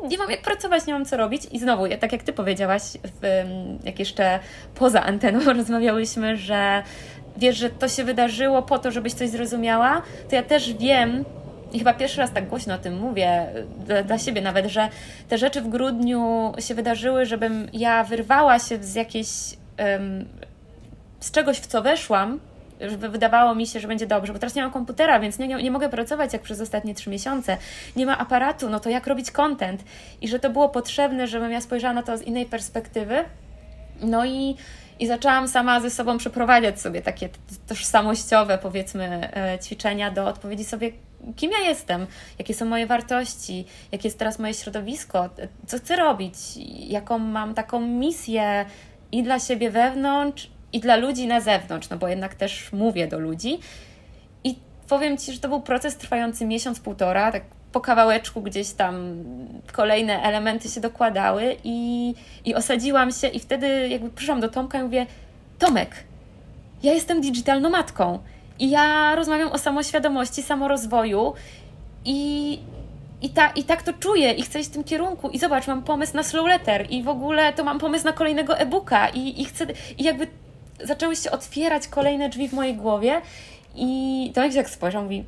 nie 0.08 0.18
mam 0.18 0.32
jak 0.32 0.42
pracować, 0.42 0.86
nie 0.86 0.94
mam 0.94 1.06
co 1.06 1.18
robić. 1.18 1.44
I 1.52 1.60
znowu, 1.60 1.84
tak 2.00 2.12
jak 2.12 2.24
Ty 2.24 2.34
powiedziałaś, 2.34 2.82
w, 3.22 3.46
jak 3.84 4.00
jeszcze 4.00 4.40
poza 4.76 5.04
anteną 5.04 5.40
rozmawiałyśmy, 5.54 6.38
że 6.38 6.84
wiesz, 7.38 7.58
że 7.58 7.70
to 7.70 7.88
się 7.88 8.04
wydarzyło 8.04 8.62
po 8.62 8.80
to, 8.80 8.92
żebyś 8.92 9.14
coś 9.14 9.30
zrozumiała, 9.30 10.02
to 10.30 10.36
ja 10.36 10.44
też 10.44 10.74
wiem, 10.74 11.26
i 11.74 11.80
chyba 11.80 11.93
pierwszy 11.93 12.18
raz 12.18 12.32
tak 12.32 12.47
głośno 12.47 12.76
o 12.76 12.78
tym 12.78 12.97
mówię, 12.99 13.47
dla, 13.86 14.03
dla, 14.03 14.18
siebie 14.18 14.41
nawet, 14.41 14.66
że 14.68 14.89
te 15.30 15.38
rzeczy 15.38 15.61
w 15.61 15.68
grudniu 15.68 16.53
się 16.59 16.76
wydarzyły, 16.76 17.26
żebym 17.26 17.70
ja 17.74 18.03
wyrwała 18.03 18.59
się 18.59 18.84
z 18.84 18.95
jakiejś, 18.95 19.28
um, 19.80 20.26
z 21.20 21.32
czegoś, 21.32 21.57
w 21.57 21.68
co 21.68 21.82
weszłam, 21.82 22.39
żeby 22.82 23.09
wydawało 23.09 23.55
mi 23.55 23.68
się, 23.68 23.80
że 23.80 23.88
będzie 23.88 24.07
dobrze, 24.07 24.34
bo 24.34 24.39
teraz 24.39 24.55
nie 24.55 24.61
mam 24.61 24.72
komputera, 24.72 25.20
więc 25.20 25.39
nie, 25.39 25.47
nie, 25.47 25.55
nie 25.55 25.72
mogę 25.72 25.89
pracować 25.89 26.34
jak 26.34 26.41
przez 26.41 26.61
ostatnie 26.61 26.95
trzy 26.95 27.09
miesiące. 27.09 27.57
Nie 27.95 28.05
ma 28.05 28.18
aparatu, 28.18 28.70
no 28.70 28.80
to 28.80 28.89
jak 28.89 29.07
robić 29.07 29.32
content? 29.32 29.84
I 30.22 30.28
że 30.28 30.39
to 30.39 30.49
było 30.49 30.70
potrzebne, 30.70 31.28
żebym 31.28 31.51
ja 31.51 31.61
spojrzała 31.61 31.93
na 31.93 32.03
to 32.03 32.18
z 32.18 32.22
innej 32.22 32.45
perspektywy. 32.45 33.16
No 34.01 34.26
i 34.26 34.55
i 34.99 35.07
zaczęłam 35.07 35.47
sama 35.47 35.80
ze 35.80 35.89
sobą 35.89 36.18
przeprowadzać 36.18 36.82
sobie 36.82 37.01
takie 37.01 37.30
tożsamościowe, 37.68 38.57
powiedzmy, 38.57 39.34
e, 39.36 39.59
ćwiczenia 39.59 40.11
do 40.11 40.28
odpowiedzi 40.28 40.63
sobie, 40.63 40.91
kim 41.36 41.51
ja 41.51 41.70
jestem, 41.70 42.07
jakie 42.39 42.53
są 42.53 42.66
moje 42.66 42.88
wartości, 42.88 43.66
jakie 43.91 44.07
jest 44.07 44.20
teraz 44.20 44.39
moje 44.39 44.53
środowisko, 44.53 45.30
co 45.68 45.78
chcę 45.78 45.95
robić, 45.95 46.36
jaką 46.88 47.20
mam 47.20 47.53
taką 47.53 47.80
misję 47.80 48.66
i 49.11 49.24
dla 49.24 49.39
siebie 49.39 49.72
wewnątrz, 49.72 50.49
i 50.76 50.80
dla 50.80 50.95
ludzi 50.95 51.28
na 51.28 51.41
zewnątrz, 51.41 51.89
no 51.89 51.97
bo 51.97 52.07
jednak 52.07 52.36
też 52.36 52.74
mówię 52.74 53.07
do 53.07 53.20
ludzi. 53.20 53.59
I 54.43 54.55
powiem 54.89 55.18
Ci, 55.18 55.34
że 55.34 55.39
to 55.39 55.49
był 55.49 55.61
proces 55.61 55.97
trwający 55.97 56.45
miesiąc, 56.45 56.80
półtora, 56.80 57.32
tak 57.32 57.43
po 57.72 57.82
kawałeczku 57.82 58.41
gdzieś 58.41 58.72
tam 58.72 59.24
kolejne 59.72 60.22
elementy 60.22 60.70
się 60.70 60.82
dokładały 60.82 61.57
i, 61.63 62.13
i 62.45 62.55
osadziłam 62.55 63.11
się 63.11 63.28
i 63.28 63.39
wtedy 63.39 63.88
jakby 63.88 64.09
przyszłam 64.09 64.39
do 64.41 64.49
Tomka 64.49 64.80
i 64.80 64.84
mówię 64.84 65.05
Tomek, 65.59 66.03
ja 66.84 66.93
jestem 66.93 67.22
digital 67.22 67.61
nomadką 67.61 68.20
i 68.60 68.70
ja 68.70 69.16
rozmawiam 69.16 69.51
o 69.51 69.58
samoświadomości, 69.58 70.43
samorozwoju 70.43 71.34
i, 72.06 72.60
i, 73.22 73.30
ta, 73.30 73.49
I 73.49 73.64
tak 73.64 73.84
to 73.84 73.93
czuję 73.93 74.32
i 74.32 74.41
chcę 74.41 74.60
iść 74.60 74.70
w 74.70 74.74
tym 74.74 74.84
kierunku. 74.84 75.30
I 75.30 75.39
zobacz, 75.39 75.68
mam 75.68 75.84
pomysł 75.84 76.16
na 76.16 76.24
slow 76.24 76.47
letter 76.47 76.88
i 76.89 77.03
w 77.03 77.10
ogóle 77.10 77.53
to 77.53 77.64
mam 77.64 77.80
pomysł 77.80 78.06
na 78.06 78.14
kolejnego 78.14 78.58
e-booka 78.58 79.10
i, 79.10 79.41
i 79.41 79.45
chcę, 79.45 79.66
i 79.97 80.03
jakby 80.03 80.28
zaczęły 80.84 81.16
się 81.16 81.32
otwierać 81.32 81.88
kolejne 81.88 82.30
drzwi 82.30 82.49
w 82.49 82.53
mojej 82.53 82.76
głowie 82.76 83.22
i 83.76 84.32
Tomek 84.36 84.53
jak 84.53 84.70
spojrzał, 84.70 85.03
mówi 85.03 85.24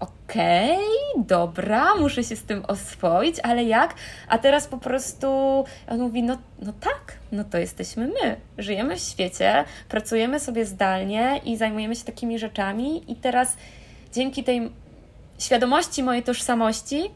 okej, 0.00 0.72
okay, 0.72 1.05
dobra, 1.16 1.94
muszę 1.94 2.24
się 2.24 2.36
z 2.36 2.42
tym 2.42 2.64
oswoić, 2.68 3.36
ale 3.42 3.64
jak? 3.64 3.94
A 4.28 4.38
teraz 4.38 4.66
po 4.66 4.78
prostu 4.78 5.26
on 5.88 6.00
mówi, 6.00 6.22
no, 6.22 6.38
no 6.62 6.72
tak, 6.80 7.18
no 7.32 7.44
to 7.44 7.58
jesteśmy 7.58 8.06
my. 8.06 8.36
Żyjemy 8.58 8.96
w 8.96 9.00
świecie, 9.00 9.64
pracujemy 9.88 10.40
sobie 10.40 10.66
zdalnie 10.66 11.40
i 11.44 11.56
zajmujemy 11.56 11.96
się 11.96 12.04
takimi 12.04 12.38
rzeczami 12.38 13.12
i 13.12 13.16
teraz 13.16 13.56
dzięki 14.12 14.44
tej 14.44 14.70
świadomości 15.38 16.02
mojej 16.02 16.22
tożsamości 16.22 17.10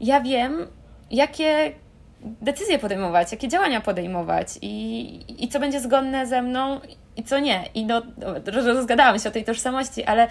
ja 0.00 0.20
wiem, 0.20 0.66
jakie 1.10 1.72
decyzje 2.20 2.78
podejmować, 2.78 3.32
jakie 3.32 3.48
działania 3.48 3.80
podejmować 3.80 4.48
i, 4.62 5.44
i 5.44 5.48
co 5.48 5.60
będzie 5.60 5.80
zgodne 5.80 6.26
ze 6.26 6.42
mną 6.42 6.80
i 7.16 7.24
co 7.24 7.38
nie. 7.38 7.64
I 7.74 7.86
no, 7.86 8.02
rozgadałam 8.46 9.18
się 9.18 9.28
o 9.28 9.32
tej 9.32 9.44
tożsamości, 9.44 10.04
ale 10.04 10.28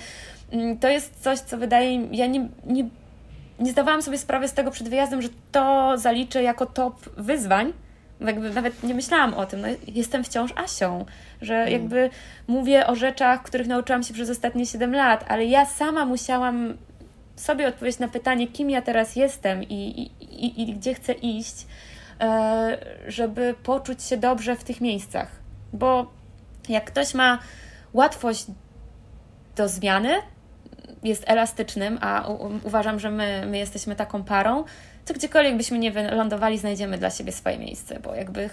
Mm, 0.51 0.77
to 0.77 0.89
jest 0.89 1.23
coś, 1.23 1.39
co 1.39 1.57
wydaje 1.57 1.99
mi, 1.99 2.17
ja 2.17 2.27
nie, 2.27 2.47
nie, 2.65 2.89
nie 3.59 3.71
zdawałam 3.71 4.01
sobie 4.01 4.17
sprawy 4.17 4.47
z 4.47 4.53
tego 4.53 4.71
przed 4.71 4.89
wyjazdem, 4.89 5.21
że 5.21 5.29
to 5.51 5.93
zaliczę 5.97 6.43
jako 6.43 6.65
top 6.65 7.09
wyzwań, 7.17 7.73
jakby 8.21 8.49
nawet 8.49 8.83
nie 8.83 8.93
myślałam 8.93 9.33
o 9.33 9.45
tym. 9.45 9.61
No, 9.61 9.67
jestem 9.87 10.23
wciąż 10.23 10.53
Asią, 10.55 11.05
że 11.41 11.55
mm. 11.55 11.73
jakby 11.73 12.09
mówię 12.47 12.87
o 12.87 12.95
rzeczach, 12.95 13.43
których 13.43 13.67
nauczyłam 13.67 14.03
się 14.03 14.13
przez 14.13 14.29
ostatnie 14.29 14.65
7 14.65 14.95
lat, 14.95 15.25
ale 15.27 15.45
ja 15.45 15.65
sama 15.65 16.05
musiałam 16.05 16.77
sobie 17.35 17.67
odpowiedzieć 17.67 17.99
na 17.99 18.07
pytanie, 18.07 18.47
kim 18.47 18.69
ja 18.69 18.81
teraz 18.81 19.15
jestem 19.15 19.63
i, 19.63 19.73
i, 19.73 20.45
i, 20.45 20.61
i 20.61 20.73
gdzie 20.73 20.93
chcę 20.93 21.13
iść, 21.13 21.65
e, 22.21 22.77
żeby 23.07 23.55
poczuć 23.63 24.03
się 24.03 24.17
dobrze 24.17 24.55
w 24.55 24.63
tych 24.63 24.81
miejscach. 24.81 25.31
Bo 25.73 26.11
jak 26.69 26.85
ktoś 26.85 27.13
ma 27.13 27.39
łatwość 27.93 28.45
do 29.55 29.67
zmiany, 29.67 30.09
jest 31.03 31.23
elastycznym, 31.27 31.97
a 32.01 32.27
u, 32.27 32.59
uważam, 32.63 32.99
że 32.99 33.11
my, 33.11 33.45
my 33.47 33.57
jesteśmy 33.57 33.95
taką 33.95 34.23
parą, 34.23 34.63
to 35.05 35.13
gdziekolwiek 35.13 35.57
byśmy 35.57 35.79
nie 35.79 35.91
wylądowali, 35.91 36.57
znajdziemy 36.57 36.97
dla 36.97 37.09
siebie 37.09 37.31
swoje 37.31 37.57
miejsce, 37.57 37.99
bo 37.99 38.15
jakby 38.15 38.49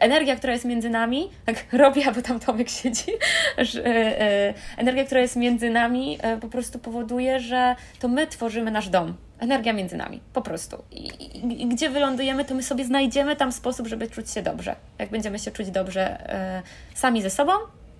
energia, 0.00 0.36
która 0.36 0.52
jest 0.52 0.64
między 0.64 0.90
nami, 0.90 1.30
tak 1.46 1.72
robię, 1.72 2.12
bo 2.14 2.22
tam 2.22 2.40
Tomek 2.40 2.70
siedzi, 2.70 3.12
że, 3.58 3.86
e, 3.86 4.54
energia, 4.76 5.04
która 5.04 5.20
jest 5.20 5.36
między 5.36 5.70
nami 5.70 6.18
e, 6.22 6.36
po 6.36 6.48
prostu 6.48 6.78
powoduje, 6.78 7.40
że 7.40 7.76
to 7.98 8.08
my 8.08 8.26
tworzymy 8.26 8.70
nasz 8.70 8.88
dom. 8.88 9.16
Energia 9.38 9.72
między 9.72 9.96
nami, 9.96 10.20
po 10.32 10.42
prostu. 10.42 10.82
I, 10.90 11.06
i, 11.06 11.62
i 11.62 11.68
gdzie 11.68 11.90
wylądujemy, 11.90 12.44
to 12.44 12.54
my 12.54 12.62
sobie 12.62 12.84
znajdziemy 12.84 13.36
tam 13.36 13.52
sposób, 13.52 13.86
żeby 13.86 14.08
czuć 14.10 14.30
się 14.30 14.42
dobrze. 14.42 14.76
Jak 14.98 15.10
będziemy 15.10 15.38
się 15.38 15.50
czuć 15.50 15.70
dobrze 15.70 16.30
e, 16.30 16.62
sami 16.94 17.22
ze 17.22 17.30
sobą 17.30 17.52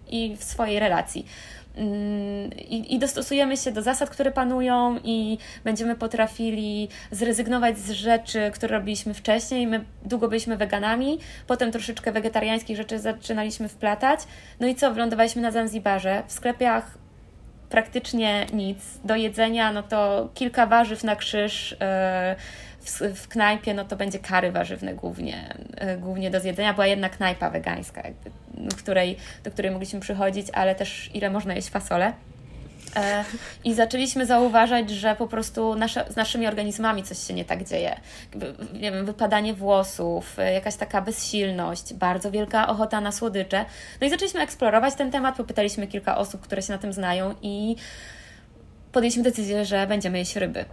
i 0.09 0.37
w 0.37 0.45
swojej 0.45 0.78
relacji. 0.78 1.26
I, 2.59 2.95
I, 2.95 2.99
dostosujemy 2.99 3.57
się 3.57 3.72
do 3.72 3.83
zasad, 3.83 4.11
które 4.11 4.31
panują, 4.31 4.99
i 5.05 5.39
będziemy 5.64 5.97
potrafili 5.97 6.89
zrezygnować 7.11 7.78
z 7.78 7.91
rzeczy, 7.91 8.51
które 8.55 8.78
robiliśmy 8.78 9.14
wcześniej. 9.14 9.66
My 9.66 9.85
długo 10.05 10.28
byliśmy 10.28 10.57
weganami, 10.57 11.18
potem 11.47 11.72
troszeczkę 11.72 12.12
wegetariańskich 12.12 12.76
rzeczy 12.76 12.99
zaczynaliśmy 12.99 13.68
wplatać. 13.68 14.20
No 14.61 14.66
i 14.66 14.74
co? 14.74 14.93
Wylądowaliśmy 14.93 15.43
na 15.43 15.51
Zanzibarze. 15.51 16.22
W 16.26 16.33
sklepach 16.33 16.99
praktycznie 17.70 18.47
nic. 18.53 18.78
Do 19.05 19.16
jedzenia, 19.16 19.72
no 19.72 19.83
to 19.83 20.28
kilka 20.35 20.66
warzyw 20.66 21.05
na 21.05 21.16
krzyż. 21.16 21.70
Yy, 21.70 22.37
w, 22.81 23.01
w 23.14 23.28
knajpie, 23.28 23.74
no 23.74 23.85
to 23.85 23.97
będzie 23.97 24.18
kary 24.18 24.53
warzywne 24.53 24.95
głównie, 24.95 25.55
e, 25.76 25.97
głównie 25.97 26.31
do 26.31 26.41
zjedzenia. 26.41 26.74
Była 26.74 26.87
jedna 26.87 27.09
knajpa 27.09 27.51
wegańska, 27.51 28.03
jakby, 28.03 28.31
której, 28.76 29.16
do 29.45 29.51
której 29.51 29.70
mogliśmy 29.70 30.01
przychodzić, 30.01 30.47
ale 30.53 30.74
też 30.74 31.11
ile 31.14 31.31
można 31.31 31.55
jeść 31.55 31.68
fasole. 31.68 32.12
E, 32.97 33.24
I 33.64 33.74
zaczęliśmy 33.74 34.26
zauważać, 34.26 34.91
że 34.91 35.16
po 35.16 35.26
prostu 35.26 35.74
nasze, 35.74 36.05
z 36.09 36.16
naszymi 36.16 36.47
organizmami 36.47 37.03
coś 37.03 37.18
się 37.18 37.35
nie 37.35 37.45
tak 37.45 37.68
dzieje. 37.68 38.01
Nie 38.72 38.93
wiem, 38.93 39.07
wypadanie 39.07 39.55
włosów, 39.55 40.39
e, 40.39 40.53
jakaś 40.53 40.76
taka 40.76 41.03
bezsilność, 41.03 41.95
bardzo 41.95 42.31
wielka 42.31 42.68
ochota 42.68 43.01
na 43.01 43.12
słodycze. 43.12 43.64
No 44.01 44.07
i 44.07 44.11
zaczęliśmy 44.11 44.41
eksplorować 44.41 44.95
ten 44.95 45.11
temat, 45.11 45.37
popytaliśmy 45.37 45.87
kilka 45.87 46.18
osób, 46.18 46.41
które 46.41 46.62
się 46.62 46.72
na 46.72 46.78
tym 46.78 46.93
znają 46.93 47.35
i 47.43 47.76
podjęliśmy 48.93 49.22
decyzję, 49.22 49.64
że 49.64 49.87
będziemy 49.87 50.18
jeść 50.18 50.37
ryby 50.37 50.64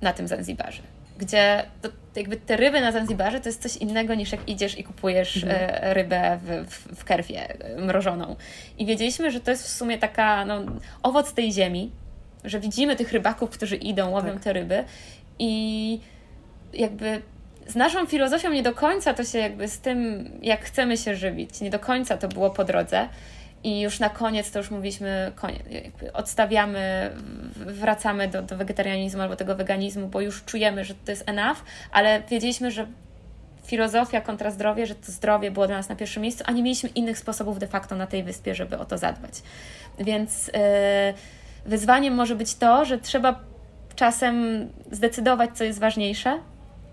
na 0.00 0.12
tym 0.12 0.28
Zanzibarze. 0.28 0.93
Gdzie 1.18 1.64
to, 1.82 1.88
jakby 2.16 2.36
te 2.36 2.56
ryby 2.56 2.80
na 2.80 2.92
Zanzibarze 2.92 3.40
to 3.40 3.48
jest 3.48 3.62
coś 3.62 3.76
innego 3.76 4.14
niż 4.14 4.32
jak 4.32 4.48
idziesz 4.48 4.78
i 4.78 4.84
kupujesz 4.84 5.44
mhm. 5.44 5.70
E, 5.70 5.94
rybę 5.94 6.38
w, 6.42 6.70
w, 6.70 7.00
w 7.00 7.04
kerwie 7.04 7.64
e, 7.64 7.80
mrożoną. 7.80 8.36
I 8.78 8.86
wiedzieliśmy, 8.86 9.30
że 9.30 9.40
to 9.40 9.50
jest 9.50 9.64
w 9.64 9.68
sumie 9.68 9.98
taka 9.98 10.44
no, 10.44 10.62
owoc 11.02 11.32
tej 11.32 11.52
ziemi, 11.52 11.90
że 12.44 12.60
widzimy 12.60 12.96
tych 12.96 13.12
rybaków, 13.12 13.50
którzy 13.50 13.76
idą, 13.76 14.10
łowią 14.10 14.32
tak. 14.32 14.42
te 14.42 14.52
ryby 14.52 14.84
i 15.38 16.00
jakby 16.72 17.22
z 17.66 17.74
naszą 17.74 18.06
filozofią 18.06 18.52
nie 18.52 18.62
do 18.62 18.72
końca 18.72 19.14
to 19.14 19.24
się 19.24 19.38
jakby 19.38 19.68
z 19.68 19.78
tym, 19.78 20.30
jak 20.42 20.64
chcemy 20.64 20.96
się 20.96 21.16
żywić, 21.16 21.60
nie 21.60 21.70
do 21.70 21.78
końca 21.78 22.16
to 22.16 22.28
było 22.28 22.50
po 22.50 22.64
drodze. 22.64 23.08
I 23.64 23.80
już 23.80 24.00
na 24.00 24.10
koniec 24.10 24.50
to 24.50 24.58
już 24.58 24.70
mówiliśmy, 24.70 25.32
odstawiamy, 26.12 27.10
wracamy 27.56 28.28
do, 28.28 28.42
do 28.42 28.56
wegetarianizmu 28.56 29.22
albo 29.22 29.36
tego 29.36 29.56
weganizmu, 29.56 30.08
bo 30.08 30.20
już 30.20 30.44
czujemy, 30.44 30.84
że 30.84 30.94
to 30.94 31.10
jest 31.10 31.28
enough, 31.28 31.58
ale 31.92 32.22
wiedzieliśmy, 32.30 32.70
że 32.70 32.86
filozofia 33.64 34.20
kontra 34.20 34.50
zdrowie, 34.50 34.86
że 34.86 34.94
to 34.94 35.12
zdrowie 35.12 35.50
było 35.50 35.66
dla 35.66 35.76
nas 35.76 35.88
na 35.88 35.96
pierwszym 35.96 36.22
miejscu, 36.22 36.44
a 36.46 36.52
nie 36.52 36.62
mieliśmy 36.62 36.88
innych 36.88 37.18
sposobów 37.18 37.58
de 37.58 37.66
facto 37.66 37.96
na 37.96 38.06
tej 38.06 38.22
wyspie, 38.22 38.54
żeby 38.54 38.78
o 38.78 38.84
to 38.84 38.98
zadbać. 38.98 39.42
Więc 39.98 40.46
yy, 40.46 40.52
wyzwaniem 41.66 42.14
może 42.14 42.36
być 42.36 42.54
to, 42.54 42.84
że 42.84 42.98
trzeba 42.98 43.40
czasem 43.96 44.68
zdecydować, 44.90 45.50
co 45.54 45.64
jest 45.64 45.78
ważniejsze, 45.78 46.30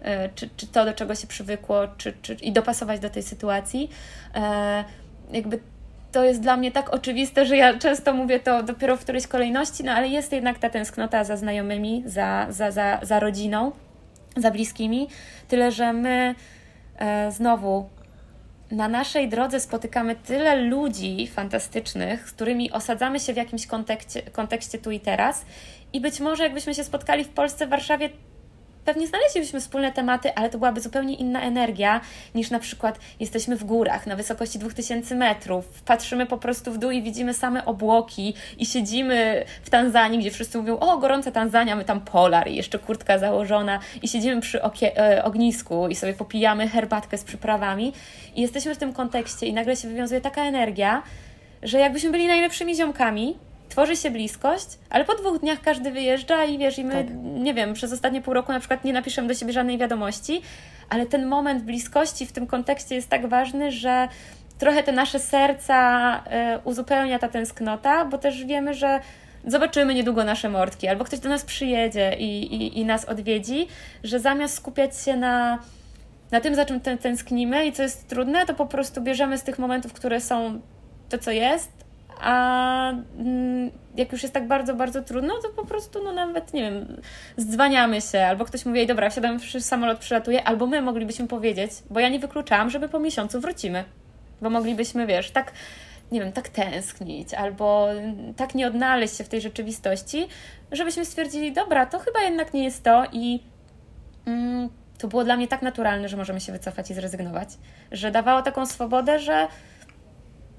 yy, 0.02 0.10
czy, 0.36 0.50
czy 0.58 0.68
to, 0.68 0.86
do 0.86 0.94
czego 0.94 1.16
się 1.16 1.28
przywykło, 1.28 1.88
czy, 1.98 2.14
czy, 2.22 2.34
i 2.34 2.52
dopasować 2.52 3.00
do 3.00 3.10
tej 3.10 3.24
sytuacji. 3.24 3.90
Yy, 4.36 4.42
jakby 5.32 5.60
to 6.12 6.24
jest 6.24 6.42
dla 6.42 6.58
mnie 6.58 6.72
tak 6.72 6.94
oczywiste, 6.94 7.46
że 7.46 7.58
ja 7.58 7.80
często 7.80 8.14
mówię 8.14 8.40
to 8.40 8.64
dopiero 8.64 8.98
w 8.98 9.00
którejś 9.00 9.28
kolejności, 9.28 9.84
no 9.84 9.92
ale 9.92 10.08
jest 10.08 10.32
jednak 10.32 10.60
ta 10.60 10.70
tęsknota 10.70 11.24
za 11.24 11.38
znajomymi, 11.38 12.04
za, 12.06 12.48
za, 12.50 12.72
za, 12.72 13.00
za 13.02 13.20
rodziną, 13.20 13.72
za 14.38 14.52
bliskimi. 14.52 15.08
Tyle, 15.48 15.72
że 15.72 15.94
my 15.94 16.36
e, 17.00 17.32
znowu 17.32 17.90
na 18.72 18.88
naszej 18.88 19.30
drodze 19.30 19.60
spotykamy 19.60 20.16
tyle 20.16 20.56
ludzi 20.56 21.28
fantastycznych, 21.28 22.30
z 22.30 22.32
którymi 22.32 22.72
osadzamy 22.72 23.20
się 23.20 23.34
w 23.34 23.38
jakimś 23.38 23.68
kontekście, 23.68 24.22
kontekście 24.22 24.78
tu 24.78 24.92
i 24.92 25.00
teraz. 25.00 25.46
I 25.94 26.02
być 26.02 26.20
może 26.20 26.44
jakbyśmy 26.44 26.76
się 26.76 26.84
spotkali 26.84 27.24
w 27.24 27.30
Polsce, 27.30 27.68
w 27.68 27.70
Warszawie, 27.70 28.10
pewnie 28.86 29.08
znaleźlibyśmy 29.08 29.60
wspólne 29.60 29.92
tematy, 29.92 30.36
ale 30.36 30.50
to 30.50 30.58
byłaby 30.58 30.82
zupełnie 30.82 31.16
inna 31.16 31.42
energia 31.42 32.02
niż 32.36 32.50
na 32.50 32.60
przykład 32.60 33.00
jesteśmy 33.20 33.56
w 33.56 33.64
górach 33.64 34.08
na 34.08 34.16
wysokości 34.16 34.60
2000 34.60 35.16
metrów, 35.16 35.82
patrzymy 35.86 36.26
po 36.26 36.38
prostu 36.38 36.72
w 36.72 36.78
dół 36.78 36.92
i 36.92 37.02
widzimy 37.02 37.34
same 37.34 37.66
obłoki 37.66 38.34
i 38.58 38.66
siedzimy 38.66 39.46
w 39.64 39.70
Tanzanii, 39.70 40.20
gdzie 40.20 40.32
wszyscy 40.32 40.58
mówią, 40.58 40.80
o 40.80 40.98
gorąca 40.98 41.32
Tanzania, 41.32 41.76
my 41.76 41.86
tam 41.86 42.02
polar 42.02 42.48
i 42.48 42.56
jeszcze 42.56 42.80
kurtka 42.80 43.18
założona. 43.18 43.80
I 44.02 44.08
siedzimy 44.08 44.42
przy 44.42 44.62
e, 44.62 45.24
ognisku 45.24 45.88
i 45.88 45.96
sobie 45.96 46.14
popijamy 46.14 46.68
herbatkę 46.68 47.18
z 47.18 47.24
przyprawami. 47.24 47.94
I 48.36 48.42
jesteśmy 48.42 48.76
w 48.76 48.78
tym 48.78 48.94
kontekście 48.94 49.46
i 49.46 49.54
nagle 49.54 49.76
się 49.76 49.88
wywiązuje 49.88 50.22
taka 50.22 50.44
energia, 50.44 51.04
że 51.64 51.80
jakbyśmy 51.80 52.12
byli 52.12 52.28
najlepszymi 52.28 52.76
ziomkami, 52.76 53.38
tworzy 53.72 53.96
się 53.96 54.12
bliskość, 54.12 54.68
ale 54.90 55.06
po 55.06 55.16
dwóch 55.16 55.40
dniach 55.40 55.62
każdy 55.62 55.92
wyjeżdża 55.92 56.44
i 56.44 56.58
wiesz, 56.58 56.78
i 56.78 56.84
my, 56.84 56.94
tak. 56.94 57.14
nie 57.24 57.54
wiem, 57.54 57.74
przez 57.74 57.94
ostatnie 57.94 58.22
pół 58.22 58.34
roku 58.34 58.52
na 58.52 58.60
przykład 58.60 58.84
nie 58.84 58.94
napiszemy 58.94 59.28
do 59.28 59.34
siebie 59.34 59.54
żadnej 59.54 59.78
wiadomości, 59.78 60.42
ale 60.90 61.06
ten 61.06 61.26
moment 61.26 61.64
bliskości 61.64 62.26
w 62.26 62.32
tym 62.32 62.48
kontekście 62.48 62.96
jest 62.96 63.10
tak 63.10 63.28
ważny, 63.28 63.72
że 63.72 64.08
trochę 64.58 64.84
te 64.84 64.92
nasze 64.92 65.20
serca 65.20 66.18
y, 66.18 66.22
uzupełnia 66.64 67.20
ta 67.20 67.28
tęsknota, 67.28 68.06
bo 68.06 68.18
też 68.18 68.46
wiemy, 68.46 68.74
że 68.74 69.00
zobaczymy 69.48 69.94
niedługo 69.94 70.24
nasze 70.24 70.50
mordki, 70.50 70.88
albo 70.88 71.06
ktoś 71.06 71.20
do 71.20 71.30
nas 71.30 71.46
przyjedzie 71.46 72.16
i, 72.20 72.56
i, 72.56 72.80
i 72.80 72.86
nas 72.86 73.06
odwiedzi, 73.06 73.68
że 74.04 74.20
zamiast 74.20 74.56
skupiać 74.56 74.98
się 74.98 75.18
na, 75.18 75.60
na 76.32 76.42
tym, 76.42 76.56
za 76.56 76.66
czym 76.66 76.80
tęsknimy 76.80 77.66
i 77.66 77.72
co 77.72 77.84
jest 77.84 78.08
trudne, 78.08 78.46
to 78.46 78.54
po 78.54 78.66
prostu 78.66 79.02
bierzemy 79.02 79.38
z 79.38 79.44
tych 79.44 79.60
momentów, 79.60 79.94
które 79.94 80.22
są 80.22 80.62
to, 81.10 81.18
co 81.18 81.32
jest, 81.32 81.81
a 82.20 82.94
mm, 83.18 83.72
jak 83.96 84.12
już 84.12 84.22
jest 84.22 84.34
tak 84.34 84.48
bardzo, 84.48 84.76
bardzo 84.76 85.02
trudno, 85.02 85.34
to 85.42 85.50
po 85.50 85.66
prostu 85.66 86.04
no 86.04 86.14
nawet, 86.14 86.54
nie 86.54 86.62
wiem, 86.62 87.02
zdzwaniamy 87.38 88.02
się, 88.02 88.22
albo 88.22 88.46
ktoś 88.46 88.66
mówi, 88.66 88.88
dobra, 88.88 89.10
wsiadam, 89.10 89.40
samolot 89.60 90.00
przylatuje, 90.00 90.44
albo 90.44 90.68
my 90.68 90.82
moglibyśmy 90.82 91.28
powiedzieć, 91.28 91.72
bo 91.90 92.00
ja 92.00 92.10
nie 92.10 92.20
wykluczałam, 92.20 92.70
żeby 92.70 92.90
po 92.90 93.00
miesiącu 93.00 93.42
wrócimy, 93.42 93.84
bo 94.42 94.50
moglibyśmy, 94.50 95.08
wiesz, 95.08 95.32
tak, 95.32 95.52
nie 96.12 96.20
wiem, 96.20 96.32
tak 96.32 96.50
tęsknić, 96.50 97.34
albo 97.34 97.88
tak 98.38 98.56
nie 98.56 98.68
odnaleźć 98.68 99.18
się 99.18 99.24
w 99.24 99.30
tej 99.30 99.42
rzeczywistości, 99.42 100.28
żebyśmy 100.72 101.06
stwierdzili, 101.06 101.54
dobra, 101.54 101.86
to 101.86 102.00
chyba 102.00 102.22
jednak 102.22 102.54
nie 102.54 102.64
jest 102.64 102.84
to 102.84 103.04
i 103.12 103.40
mm, 104.26 104.70
to 104.98 105.08
było 105.08 105.24
dla 105.24 105.38
mnie 105.38 105.48
tak 105.48 105.62
naturalne, 105.62 106.10
że 106.10 106.18
możemy 106.18 106.40
się 106.40 106.52
wycofać 106.52 106.92
i 106.92 106.94
zrezygnować, 106.94 107.50
że 107.92 108.12
dawało 108.12 108.42
taką 108.42 108.66
swobodę, 108.66 109.20
że 109.20 109.48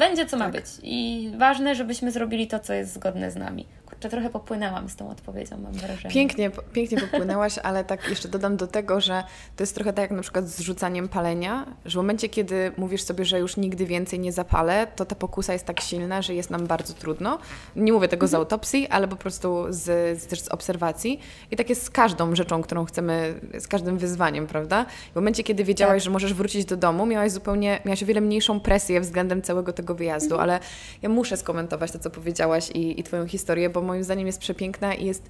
będzie 0.09 0.26
co 0.26 0.36
ma 0.36 0.44
tak. 0.44 0.53
być. 0.53 0.64
I 0.82 1.30
ważne, 1.38 1.74
żebyśmy 1.74 2.11
zrobili 2.11 2.46
to, 2.46 2.59
co 2.59 2.72
jest 2.72 2.92
zgodne 2.92 3.30
z 3.30 3.36
nami. 3.36 3.66
Kurczę, 4.03 4.16
trochę 4.16 4.30
popłynęłam 4.30 4.88
z 4.88 4.96
tą 4.96 5.11
odpowiedzią, 5.11 5.59
mam 5.59 5.72
wrażenie. 5.72 6.14
Pięknie, 6.14 6.50
pięknie 6.72 7.00
popłynęłaś, 7.00 7.59
ale 7.59 7.84
tak 7.84 8.09
jeszcze 8.09 8.28
dodam 8.28 8.57
do 8.57 8.66
tego, 8.66 9.00
że 9.00 9.24
to 9.57 9.62
jest 9.62 9.74
trochę 9.74 9.92
tak 9.92 10.03
jak 10.03 10.11
na 10.11 10.22
przykład 10.22 10.48
z 10.48 10.61
rzucaniem 10.61 11.09
palenia, 11.09 11.66
że 11.84 11.92
w 11.92 11.96
momencie, 11.96 12.28
kiedy 12.28 12.72
mówisz 12.76 13.03
sobie, 13.03 13.24
że 13.24 13.38
już 13.38 13.57
nigdy 13.57 13.86
więcej 13.86 14.20
nie 14.20 14.32
zapalę, 14.32 14.86
to 14.96 15.05
ta 15.05 15.14
pokusa 15.14 15.53
jest 15.53 15.64
tak 15.64 15.80
silna, 15.80 16.22
że 16.22 16.34
jest 16.34 16.50
nam 16.50 16.66
bardzo 16.66 16.94
trudno. 16.94 17.38
Nie 17.76 17.92
mówię 17.92 18.09
tego 18.09 18.26
z 18.26 18.30
mhm. 18.30 18.40
autopsji, 18.40 18.88
ale 18.88 19.09
po 19.09 19.16
prostu 19.16 19.64
z, 19.68 19.82
z, 20.22 20.26
też 20.26 20.40
z 20.40 20.48
obserwacji. 20.48 21.20
I 21.50 21.57
tak 21.57 21.70
jest 21.70 21.82
z 21.82 21.90
każdą 21.90 22.36
rzeczą, 22.36 22.62
którą 22.62 22.84
chcemy, 22.84 23.34
z 23.59 23.68
każdym 23.68 23.98
wyzwaniem, 23.98 24.46
prawda? 24.46 24.86
W 25.12 25.14
momencie, 25.14 25.42
kiedy 25.42 25.64
wiedziałaś, 25.64 26.03
tak. 26.03 26.05
że 26.05 26.11
możesz 26.11 26.34
wrócić 26.34 26.64
do 26.64 26.76
domu, 26.76 27.07
miałaś 27.07 27.32
zupełnie, 27.32 27.80
miałaś 27.84 28.03
o 28.03 28.07
wiele 28.07 28.20
mniejszą 28.20 28.61
presję 28.61 29.00
względem 29.00 29.42
całego 29.42 29.72
tego 29.72 29.94
wyjazdu, 29.94 30.34
mhm. 30.34 30.50
ale 30.50 30.61
ja 31.03 31.09
muszę 31.09 31.36
skomentować 31.36 31.92
to, 31.92 31.98
co 31.98 32.11
powiedziałaś 32.11 32.70
i, 32.70 33.00
i 33.00 33.03
Twoją 33.03 33.26
historię, 33.26 33.70
bo 33.70 33.91
moim 33.93 34.05
zdaniem 34.05 34.26
jest 34.26 34.38
przepiękna 34.38 34.95
i 34.95 35.07
jest 35.07 35.28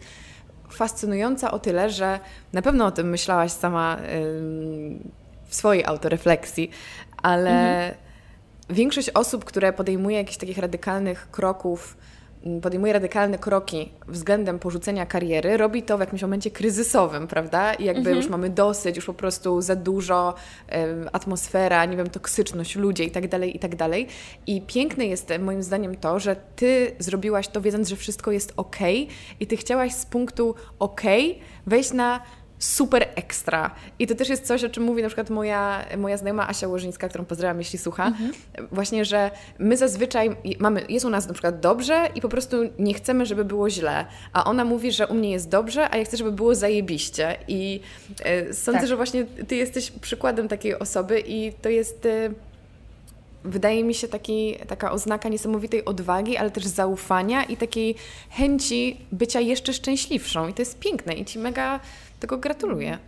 fascynująca 0.71 1.51
o 1.51 1.59
tyle, 1.59 1.91
że 1.91 2.21
na 2.53 2.63
pewno 2.63 2.87
o 2.87 2.91
tym 2.91 3.11
myślałaś 3.11 3.53
sama 3.53 3.99
w 5.47 5.55
swojej 5.55 5.85
autorefleksji, 5.85 6.71
ale 7.23 7.51
mhm. 7.51 7.95
większość 8.71 9.11
osób, 9.11 9.45
które 9.45 9.73
podejmuje 9.73 10.17
jakichś 10.17 10.37
takich 10.37 10.59
radykalnych 10.59 11.31
kroków, 11.31 11.97
podejmuje 12.63 12.93
radykalne 12.93 13.39
kroki 13.39 13.93
względem 14.09 14.59
porzucenia 14.59 15.07
kariery, 15.07 15.57
robi 15.57 15.83
to 15.83 15.97
w 15.97 16.01
jakimś 16.01 16.23
momencie 16.23 16.51
kryzysowym, 16.51 17.27
prawda? 17.27 17.75
I 17.75 17.85
jakby 17.85 18.01
mhm. 18.01 18.17
już 18.17 18.29
mamy 18.29 18.51
dosyć, 18.51 18.97
już 18.97 19.05
po 19.05 19.15
prostu 19.15 19.61
za 19.61 19.77
dużo 19.77 20.35
um, 20.73 21.09
atmosfera, 21.13 21.85
nie 21.85 21.97
wiem, 21.97 22.11
toksyczność, 22.11 22.77
ludzie 22.77 23.05
i 23.05 23.11
tak 23.11 23.29
dalej, 23.29 23.57
i 23.57 23.59
tak 23.59 23.77
dalej. 23.77 24.07
I 24.47 24.63
piękne 24.63 25.07
jest 25.07 25.33
moim 25.41 25.63
zdaniem 25.63 25.97
to, 25.97 26.19
że 26.19 26.37
ty 26.57 26.93
zrobiłaś 26.99 27.49
to 27.49 27.61
wiedząc, 27.61 27.89
że 27.89 27.97
wszystko 27.97 28.33
jest 28.33 28.53
ok 28.57 28.77
i 29.41 29.47
ty 29.47 29.57
chciałaś 29.57 29.93
z 29.93 30.07
punktu 30.07 30.55
ok 30.79 31.03
wejść 31.67 31.93
na 31.93 32.21
super 32.63 33.09
ekstra. 33.15 33.71
I 33.99 34.07
to 34.07 34.15
też 34.15 34.29
jest 34.29 34.47
coś, 34.47 34.65
o 34.65 34.69
czym 34.69 34.83
mówi 34.83 35.03
na 35.03 35.09
przykład 35.09 35.31
moja, 35.31 35.85
moja 35.99 36.17
znajoma 36.17 36.49
Asia 36.49 36.69
Łożyńska, 36.69 37.09
którą 37.09 37.25
pozdrawiam, 37.25 37.59
jeśli 37.59 37.79
słucha. 37.79 38.07
Mhm. 38.07 38.33
Właśnie, 38.73 39.05
że 39.05 39.31
my 39.59 39.77
zazwyczaj 39.77 40.37
mamy, 40.59 40.85
jest 40.89 41.07
u 41.07 41.11
nas 41.11 41.27
na 41.27 41.33
przykład 41.33 41.61
dobrze 41.61 42.09
i 42.15 42.21
po 42.21 42.29
prostu 42.29 42.57
nie 42.79 42.95
chcemy, 42.95 43.27
żeby 43.27 43.45
było 43.45 43.71
źle. 43.71 44.07
A 44.33 44.45
ona 44.45 44.65
mówi, 44.65 44.93
że 44.93 45.07
u 45.07 45.15
mnie 45.15 45.31
jest 45.31 45.49
dobrze, 45.49 45.89
a 45.91 45.97
ja 45.97 46.05
chcę, 46.05 46.17
żeby 46.17 46.33
było 46.33 46.55
zajebiście. 46.55 47.37
I 47.49 47.81
y, 48.51 48.55
sądzę, 48.55 48.81
tak. 48.81 48.89
że 48.89 48.97
właśnie 48.97 49.25
ty 49.25 49.57
jesteś 49.57 49.91
przykładem 49.91 50.49
takiej 50.49 50.79
osoby 50.79 51.23
i 51.27 51.53
to 51.53 51.69
jest... 51.69 52.09
Y, 53.47 53.49
wydaje 53.49 53.85
mi 53.85 53.95
się 53.95 54.09
taki, 54.09 54.57
taka 54.69 54.93
oznaka 54.93 55.29
niesamowitej 55.29 55.85
odwagi, 55.85 56.37
ale 56.37 56.51
też 56.51 56.67
zaufania 56.67 57.45
i 57.45 57.57
takiej 57.57 57.95
chęci 58.31 58.97
bycia 59.13 59.41
jeszcze 59.41 59.73
szczęśliwszą. 59.73 60.49
I 60.49 60.55
to 60.55 60.63
jest 60.63 60.79
piękne 60.79 61.15
i 61.15 61.25
Ci 61.25 61.39
mega 61.39 61.81
tego 62.21 62.39
gratuluję. 62.39 62.99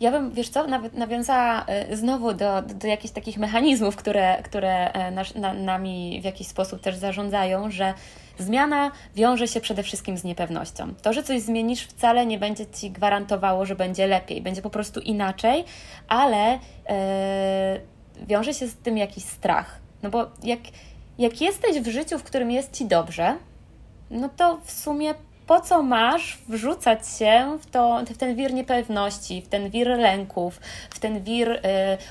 Ja 0.00 0.10
bym, 0.10 0.32
wiesz 0.32 0.48
co, 0.48 0.66
nawet 0.66 0.94
nawiązała 0.94 1.64
e, 1.66 1.96
znowu 1.96 2.34
do, 2.34 2.62
do, 2.62 2.74
do 2.74 2.86
jakichś 2.86 3.14
takich 3.14 3.38
mechanizmów, 3.38 3.96
które, 3.96 4.42
które 4.42 4.92
e, 4.92 5.10
nasz, 5.10 5.34
na, 5.34 5.54
nami 5.54 6.18
w 6.22 6.24
jakiś 6.24 6.46
sposób 6.46 6.80
też 6.80 6.96
zarządzają, 6.96 7.70
że 7.70 7.94
zmiana 8.38 8.90
wiąże 9.14 9.48
się 9.48 9.60
przede 9.60 9.82
wszystkim 9.82 10.18
z 10.18 10.24
niepewnością. 10.24 10.94
To, 11.02 11.12
że 11.12 11.22
coś 11.22 11.40
zmienisz, 11.40 11.86
wcale 11.86 12.26
nie 12.26 12.38
będzie 12.38 12.66
ci 12.66 12.90
gwarantowało, 12.90 13.66
że 13.66 13.76
będzie 13.76 14.06
lepiej, 14.06 14.42
będzie 14.42 14.62
po 14.62 14.70
prostu 14.70 15.00
inaczej, 15.00 15.64
ale 16.08 16.52
yy, 16.52 17.80
wiąże 18.26 18.54
się 18.54 18.66
z 18.66 18.74
tym 18.74 18.98
jakiś 18.98 19.24
strach. 19.24 19.78
No 20.02 20.10
bo 20.10 20.26
jak, 20.42 20.60
jak 21.18 21.40
jesteś 21.40 21.80
w 21.80 21.88
życiu, 21.88 22.18
w 22.18 22.22
którym 22.22 22.50
jest 22.50 22.72
ci 22.72 22.86
dobrze, 22.86 23.36
no 24.10 24.28
to 24.36 24.58
w 24.64 24.70
sumie 24.70 25.14
po 25.48 25.60
co 25.60 25.82
masz 25.82 26.38
wrzucać 26.48 27.08
się 27.18 27.58
w, 27.60 27.70
to, 27.70 28.02
w 28.14 28.16
ten 28.16 28.36
wir 28.36 28.54
niepewności, 28.54 29.42
w 29.42 29.48
ten 29.48 29.70
wir 29.70 29.88
lęków, 29.88 30.60
w 30.90 30.98
ten 30.98 31.24
wir 31.24 31.50
y, 31.50 31.60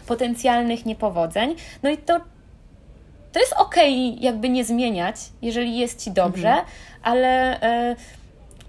potencjalnych 0.07 0.85
niepowodzeń. 0.85 1.55
No 1.83 1.89
i 1.89 1.97
to, 1.97 2.19
to 3.31 3.39
jest 3.39 3.53
okej, 3.53 4.09
okay, 4.09 4.23
jakby 4.23 4.49
nie 4.49 4.65
zmieniać, 4.65 5.15
jeżeli 5.41 5.77
jest 5.77 6.03
ci 6.03 6.11
dobrze, 6.11 6.49
mhm. 6.49 6.67
ale 7.03 7.61
y, 7.91 7.95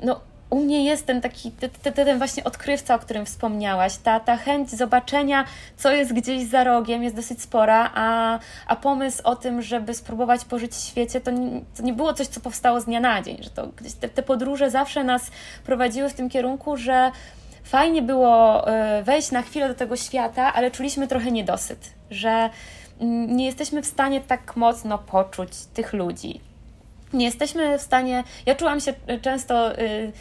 no, 0.03 0.21
u 0.51 0.65
mnie 0.65 0.85
jest 0.85 1.07
ten 1.07 1.21
taki, 1.21 1.51
ten, 1.51 1.93
ten 1.93 2.19
właśnie 2.19 2.45
odkrywca, 2.45 2.95
o 2.95 2.99
którym 2.99 3.27
wspomniałaś. 3.27 3.97
Ta, 3.97 4.21
ta 4.21 4.37
chęć 4.37 4.71
zobaczenia, 4.71 5.45
co 5.77 5.93
jest 5.93 6.13
gdzieś 6.13 6.45
za 6.45 6.65
rogiem, 6.65 7.03
jest 7.03 7.17
dosyć 7.17 7.43
spora, 7.43 7.91
a, 7.95 8.39
a 8.67 8.77
pomysł 8.77 9.23
o 9.25 9.37
tym, 9.37 9.63
żeby 9.63 9.95
spróbować 9.95 10.45
pożyć 10.45 10.73
w 10.73 10.89
świecie, 10.89 11.21
to 11.21 11.31
nie, 11.31 11.61
to 11.77 11.83
nie 11.83 11.93
było 11.93 12.15
coś, 12.15 12.27
co 12.27 12.41
powstało 12.41 12.81
z 12.81 12.85
dnia 12.85 13.01
na 13.01 13.23
dzień. 13.23 13.43
Że 13.43 13.51
to 13.51 13.67
gdzieś 13.67 13.93
te, 13.93 14.09
te 14.09 14.23
podróże 14.23 14.71
zawsze 14.71 15.05
nas 15.05 15.31
prowadziły 15.65 16.09
w 16.09 16.15
tym 16.15 16.29
kierunku, 16.29 16.77
że 16.77 17.11
fajnie 17.65 18.03
było 18.03 18.67
e, 18.69 19.03
wejść 19.03 19.31
na 19.31 19.43
chwilę 19.43 19.69
do 19.69 19.75
tego 19.75 19.97
świata, 19.97 20.53
ale 20.53 20.71
czuliśmy 20.71 21.09
trochę 21.09 21.31
niedosyt, 21.31 21.91
że 22.11 22.51
mm, 23.01 23.37
nie 23.37 23.47
jesteśmy 23.47 23.83
w 23.83 23.87
stanie 23.87 24.21
tak 24.21 24.57
mocno 24.57 24.99
poczuć 24.99 25.51
tych 25.75 25.93
ludzi. 25.93 26.41
Nie 27.13 27.27
jesteśmy 27.27 27.79
w 27.79 27.83
stanie. 27.83 28.25
Ja 28.47 28.55
czułam 28.55 28.81
się 28.81 28.95
często 29.23 29.79
y, 29.79 30.13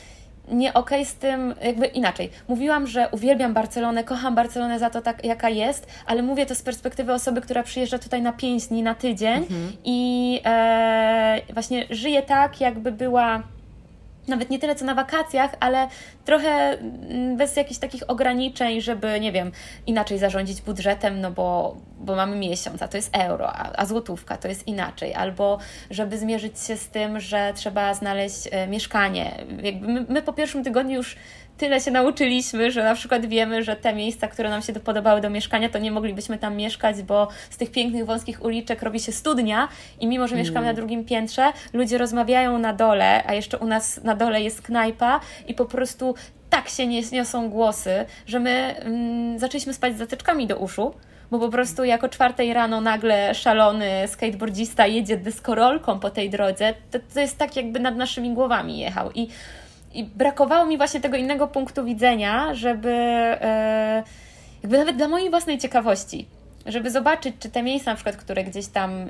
nie 0.47 0.73
okej 0.73 1.01
okay 1.01 1.05
z 1.05 1.15
tym, 1.15 1.55
jakby 1.61 1.85
inaczej. 1.85 2.29
Mówiłam, 2.47 2.87
że 2.87 3.09
uwielbiam 3.11 3.53
Barcelonę, 3.53 4.03
kocham 4.03 4.35
Barcelonę 4.35 4.79
za 4.79 4.89
to, 4.89 5.01
tak, 5.01 5.25
jaka 5.25 5.49
jest, 5.49 5.87
ale 6.05 6.23
mówię 6.23 6.45
to 6.45 6.55
z 6.55 6.61
perspektywy 6.61 7.13
osoby, 7.13 7.41
która 7.41 7.63
przyjeżdża 7.63 7.99
tutaj 7.99 8.21
na 8.21 8.33
pięć 8.33 8.67
dni 8.67 8.83
na 8.83 8.95
tydzień 8.95 9.37
mhm. 9.37 9.71
i 9.85 10.41
e, 10.45 11.41
właśnie 11.53 11.85
żyje 11.89 12.21
tak, 12.21 12.61
jakby 12.61 12.91
była 12.91 13.43
nawet 14.27 14.49
nie 14.49 14.59
tyle 14.59 14.75
co 14.75 14.85
na 14.85 14.95
wakacjach, 14.95 15.51
ale 15.59 15.87
trochę 16.25 16.49
mm, 16.49 17.37
bez 17.37 17.55
jakichś 17.55 17.79
takich 17.79 18.03
ograniczeń, 18.07 18.81
żeby, 18.81 19.19
nie 19.19 19.31
wiem, 19.31 19.51
inaczej 19.87 20.17
zarządzić 20.17 20.61
budżetem, 20.61 21.21
no 21.21 21.31
bo, 21.31 21.77
bo 21.99 22.15
mamy 22.15 22.35
miesiąc, 22.35 22.81
a 22.81 22.87
to 22.87 22.97
jest 22.97 23.17
euro, 23.17 23.53
a, 23.53 23.71
a 23.75 23.85
złotówka 23.85 24.37
to 24.37 24.47
jest 24.47 24.67
inaczej, 24.67 25.13
albo 25.13 25.59
żeby 25.91 26.17
zmierzyć 26.17 26.59
się 26.59 26.77
z 26.77 26.87
tym, 26.89 27.19
że 27.19 27.53
trzeba 27.55 27.93
znaleźć 27.93 28.47
e, 28.51 28.67
mieszkanie. 28.67 29.45
Jakby 29.63 29.87
my, 29.87 30.05
my 30.09 30.21
po 30.21 30.33
pierwszym 30.33 30.63
tygodniu 30.63 30.95
już 30.95 31.15
tyle 31.57 31.81
się 31.81 31.91
nauczyliśmy, 31.91 32.71
że 32.71 32.83
na 32.83 32.95
przykład 32.95 33.25
wiemy, 33.25 33.63
że 33.63 33.75
te 33.75 33.93
miejsca, 33.93 34.27
które 34.27 34.49
nam 34.49 34.61
się 34.61 34.73
podobały 34.73 35.21
do 35.21 35.29
mieszkania, 35.29 35.69
to 35.69 35.79
nie 35.79 35.91
moglibyśmy 35.91 36.37
tam 36.37 36.55
mieszkać, 36.55 37.01
bo 37.01 37.27
z 37.49 37.57
tych 37.57 37.71
pięknych, 37.71 38.05
wąskich 38.05 38.45
uliczek 38.45 38.81
robi 38.81 38.99
się 38.99 39.11
studnia 39.11 39.67
i 39.99 40.07
mimo, 40.07 40.27
że 40.27 40.35
mm. 40.35 40.45
mieszkamy 40.45 40.65
na 40.65 40.73
drugim 40.73 41.05
piętrze, 41.05 41.53
ludzie 41.73 41.97
rozmawiają 41.97 42.59
na 42.59 42.73
dole, 42.73 43.23
a 43.25 43.33
jeszcze 43.33 43.57
u 43.57 43.67
nas 43.67 44.03
na 44.03 44.15
dole 44.15 44.41
jest 44.41 44.61
knajpa 44.61 45.19
i 45.47 45.53
po 45.53 45.65
prostu 45.65 46.15
tak 46.49 46.69
się 46.69 46.87
niosą 47.11 47.49
głosy, 47.49 48.05
że 48.25 48.39
my 48.39 48.75
mm, 48.79 49.39
zaczęliśmy 49.39 49.73
spać 49.73 49.95
z 49.95 49.97
zatyczkami 49.97 50.47
do 50.47 50.57
uszu, 50.57 50.93
bo 51.31 51.39
po 51.39 51.49
prostu 51.49 51.83
jako 51.83 52.09
czwartej 52.09 52.53
rano 52.53 52.81
nagle 52.81 53.35
szalony 53.35 54.07
skateboardzista 54.07 54.87
jedzie 54.87 55.17
deskorolką 55.17 55.99
po 55.99 56.09
tej 56.09 56.29
drodze, 56.29 56.73
to, 56.91 56.99
to 57.13 57.19
jest 57.19 57.37
tak 57.37 57.55
jakby 57.55 57.79
nad 57.79 57.95
naszymi 57.95 58.33
głowami 58.33 58.79
jechał 58.79 59.11
i 59.11 59.27
i 59.97 60.03
brakowało 60.03 60.65
mi 60.65 60.77
właśnie 60.77 61.01
tego 61.01 61.17
innego 61.17 61.47
punktu 61.47 61.85
widzenia, 61.85 62.53
żeby 62.53 62.89
e, 62.89 64.03
jakby 64.63 64.77
nawet 64.77 64.95
dla 64.97 65.07
mojej 65.07 65.29
własnej 65.29 65.57
ciekawości, 65.57 66.27
żeby 66.65 66.91
zobaczyć, 66.91 67.35
czy 67.39 67.49
te 67.49 67.63
miejsca, 67.63 67.91
na 67.91 67.95
przykład, 67.95 68.15
które 68.15 68.43
gdzieś 68.43 68.67
tam 68.67 68.91
e, 68.91 69.07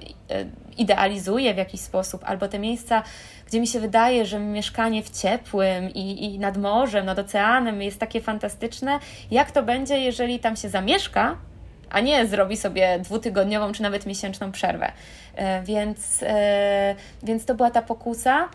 idealizuję 0.78 1.54
w 1.54 1.58
jakiś 1.58 1.82
sposób, 1.82 2.22
albo 2.26 2.48
te 2.48 2.60
miejsca, 2.60 3.04
gdzie 3.48 3.60
mi 3.60 3.68
się 3.68 3.80
wydaje, 3.80 4.26
że 4.26 4.40
mieszkanie 4.40 5.04
w 5.04 5.10
ciepłym 5.10 5.90
i, 5.90 6.26
i 6.26 6.40
nad 6.40 6.58
morzem, 6.58 7.06
nad 7.06 7.20
oceanem 7.20 7.82
jest 7.82 8.00
takie 8.00 8.22
fantastyczne, 8.22 9.00
jak 9.32 9.52
to 9.52 9.64
będzie, 9.64 10.00
jeżeli 10.00 10.40
tam 10.40 10.56
się 10.56 10.70
zamieszka, 10.70 11.38
a 11.90 12.00
nie 12.00 12.28
zrobi 12.28 12.58
sobie 12.58 13.00
dwutygodniową 13.00 13.72
czy 13.72 13.82
nawet 13.82 14.06
miesięczną 14.06 14.52
przerwę. 14.52 14.92
E, 15.36 15.64
więc, 15.64 16.24
więc 17.24 17.46
to 17.46 17.56
była 17.56 17.72
ta 17.72 17.82
pokusa. 17.82 18.50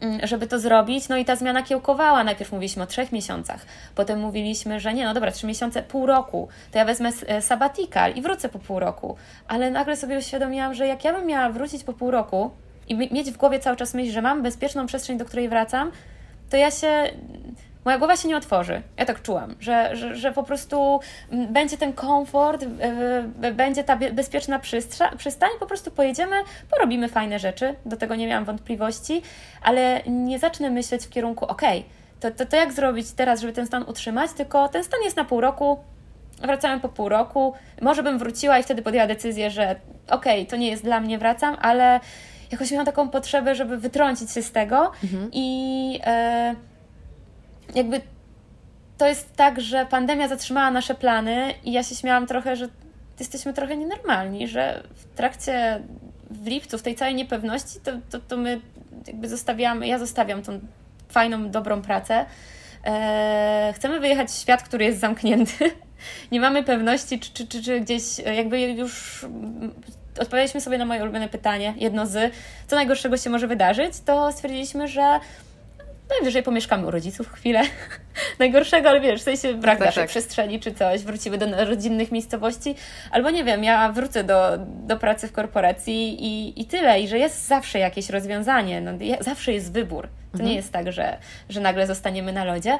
Mm, 0.00 0.26
żeby 0.26 0.46
to 0.46 0.58
zrobić. 0.58 1.08
No 1.08 1.16
i 1.16 1.24
ta 1.24 1.36
zmiana 1.36 1.62
kiełkowała. 1.62 2.24
Najpierw 2.24 2.52
mówiliśmy 2.52 2.82
o 2.82 2.86
trzech 2.86 3.12
miesiącach, 3.12 3.66
potem 3.94 4.20
mówiliśmy, 4.20 4.80
że 4.80 4.94
nie, 4.94 5.04
no 5.04 5.14
dobra, 5.14 5.30
trzy 5.32 5.46
miesiące, 5.46 5.82
pół 5.82 6.06
roku, 6.06 6.48
to 6.72 6.78
ja 6.78 6.84
wezmę 6.84 7.10
e, 7.26 7.42
sabatikal 7.42 8.14
i 8.14 8.22
wrócę 8.22 8.48
po 8.48 8.58
pół 8.58 8.78
roku. 8.78 9.16
Ale 9.48 9.70
nagle 9.70 9.96
sobie 9.96 10.18
uświadomiłam, 10.18 10.74
że 10.74 10.86
jak 10.86 11.04
ja 11.04 11.12
bym 11.12 11.26
miała 11.26 11.50
wrócić 11.50 11.84
po 11.84 11.92
pół 11.92 12.10
roku 12.10 12.50
i 12.88 12.96
mieć 12.96 13.30
w 13.30 13.36
głowie 13.36 13.58
cały 13.58 13.76
czas 13.76 13.94
myśl, 13.94 14.12
że 14.12 14.22
mam 14.22 14.42
bezpieczną 14.42 14.86
przestrzeń, 14.86 15.18
do 15.18 15.24
której 15.24 15.48
wracam, 15.48 15.92
to 16.50 16.56
ja 16.56 16.70
się 16.70 17.10
moja 17.88 17.98
głowa 17.98 18.16
się 18.16 18.28
nie 18.28 18.36
otworzy. 18.36 18.82
Ja 18.96 19.04
tak 19.04 19.22
czułam, 19.22 19.54
że, 19.60 19.96
że, 19.96 20.16
że 20.16 20.32
po 20.32 20.42
prostu 20.42 21.00
mm, 21.30 21.52
będzie 21.52 21.76
ten 21.76 21.92
komfort, 21.92 22.64
będzie 23.52 23.84
ta 23.84 23.96
bezpieczna 23.96 24.60
przystań, 25.16 25.50
po 25.60 25.66
prostu 25.66 25.90
pojedziemy, 25.90 26.36
porobimy 26.70 27.08
fajne 27.08 27.38
rzeczy, 27.38 27.74
do 27.84 27.96
tego 27.96 28.14
nie 28.14 28.26
miałam 28.26 28.44
wątpliwości, 28.44 29.22
ale 29.62 30.02
nie 30.06 30.38
zacznę 30.38 30.70
myśleć 30.70 31.04
w 31.04 31.08
kierunku, 31.08 31.44
ok, 31.44 31.62
to, 32.20 32.30
to, 32.30 32.46
to 32.46 32.56
jak 32.56 32.72
zrobić 32.72 33.12
teraz, 33.12 33.40
żeby 33.40 33.52
ten 33.52 33.66
stan 33.66 33.82
utrzymać, 33.82 34.32
tylko 34.32 34.68
ten 34.68 34.84
stan 34.84 35.00
jest 35.04 35.16
na 35.16 35.24
pół 35.24 35.40
roku, 35.40 35.78
wracamy 36.38 36.80
po 36.80 36.88
pół 36.88 37.08
roku, 37.08 37.54
może 37.82 38.02
bym 38.02 38.18
wróciła 38.18 38.58
i 38.58 38.62
wtedy 38.62 38.82
podjęła 38.82 39.06
decyzję, 39.06 39.50
że 39.50 39.76
okej, 40.10 40.46
to 40.46 40.56
nie 40.56 40.70
jest 40.70 40.84
dla 40.84 41.00
mnie, 41.00 41.18
wracam, 41.18 41.56
ale 41.60 42.00
jakoś 42.52 42.70
miałam 42.70 42.86
taką 42.86 43.08
potrzebę, 43.08 43.54
żeby 43.54 43.78
wytrącić 43.78 44.30
się 44.30 44.42
z 44.42 44.52
tego 44.52 44.92
mhm. 45.04 45.30
i... 45.32 46.00
E, 46.04 46.54
jakby 47.74 48.00
to 48.98 49.06
jest 49.06 49.36
tak, 49.36 49.60
że 49.60 49.86
pandemia 49.86 50.28
zatrzymała 50.28 50.70
nasze 50.70 50.94
plany 50.94 51.54
i 51.64 51.72
ja 51.72 51.82
się 51.82 51.94
śmiałam 51.94 52.26
trochę, 52.26 52.56
że 52.56 52.68
jesteśmy 53.18 53.52
trochę 53.52 53.76
nienormalni, 53.76 54.48
że 54.48 54.82
w 54.94 55.16
trakcie, 55.16 55.82
w 56.30 56.46
lipcu, 56.46 56.78
w 56.78 56.82
tej 56.82 56.94
całej 56.94 57.14
niepewności, 57.14 57.80
to, 57.84 57.92
to, 58.10 58.18
to 58.18 58.36
my 58.36 58.60
jakby 59.06 59.28
zostawiamy, 59.28 59.86
ja 59.86 59.98
zostawiam 59.98 60.42
tą 60.42 60.60
fajną, 61.08 61.50
dobrą 61.50 61.82
pracę. 61.82 62.26
Eee, 62.84 63.72
chcemy 63.72 64.00
wyjechać 64.00 64.28
w 64.28 64.38
świat, 64.38 64.62
który 64.62 64.84
jest 64.84 65.00
zamknięty. 65.00 65.70
Nie 66.32 66.40
mamy 66.40 66.62
pewności, 66.62 67.20
czy, 67.20 67.32
czy, 67.32 67.46
czy, 67.46 67.62
czy 67.62 67.80
gdzieś 67.80 68.18
jakby 68.18 68.60
już 68.60 69.26
odpowiedzieliśmy 70.20 70.60
sobie 70.60 70.78
na 70.78 70.84
moje 70.84 71.02
ulubione 71.02 71.28
pytanie, 71.28 71.74
jedno 71.76 72.06
z, 72.06 72.34
co 72.66 72.76
najgorszego 72.76 73.16
się 73.16 73.30
może 73.30 73.46
wydarzyć, 73.46 74.00
to 74.04 74.32
stwierdziliśmy, 74.32 74.88
że 74.88 75.20
Najwyżej 76.10 76.42
pomieszkamy 76.42 76.86
u 76.86 76.90
rodziców 76.90 77.32
chwilę. 77.32 77.62
Najgorszego, 78.38 78.88
ale 78.88 79.00
wiesz, 79.00 79.20
w 79.20 79.24
sensie 79.24 79.54
brak 79.54 79.78
tak, 79.78 79.86
naszej 79.86 80.02
tak. 80.02 80.10
przestrzeni 80.10 80.60
czy 80.60 80.74
coś, 80.74 81.00
wrócimy 81.00 81.38
do 81.38 81.64
rodzinnych 81.64 82.12
miejscowości, 82.12 82.74
albo 83.10 83.30
nie 83.30 83.44
wiem, 83.44 83.64
ja 83.64 83.92
wrócę 83.92 84.24
do, 84.24 84.58
do 84.58 84.96
pracy 84.96 85.28
w 85.28 85.32
korporacji 85.32 86.24
i, 86.24 86.60
i 86.60 86.64
tyle, 86.64 87.00
i 87.00 87.08
że 87.08 87.18
jest 87.18 87.46
zawsze 87.46 87.78
jakieś 87.78 88.10
rozwiązanie, 88.10 88.80
no, 88.80 88.92
zawsze 89.20 89.52
jest 89.52 89.72
wybór. 89.72 90.08
To 90.32 90.32
mhm. 90.32 90.50
nie 90.50 90.56
jest 90.56 90.72
tak, 90.72 90.92
że, 90.92 91.18
że 91.48 91.60
nagle 91.60 91.86
zostaniemy 91.86 92.32
na 92.32 92.44
lodzie. 92.44 92.78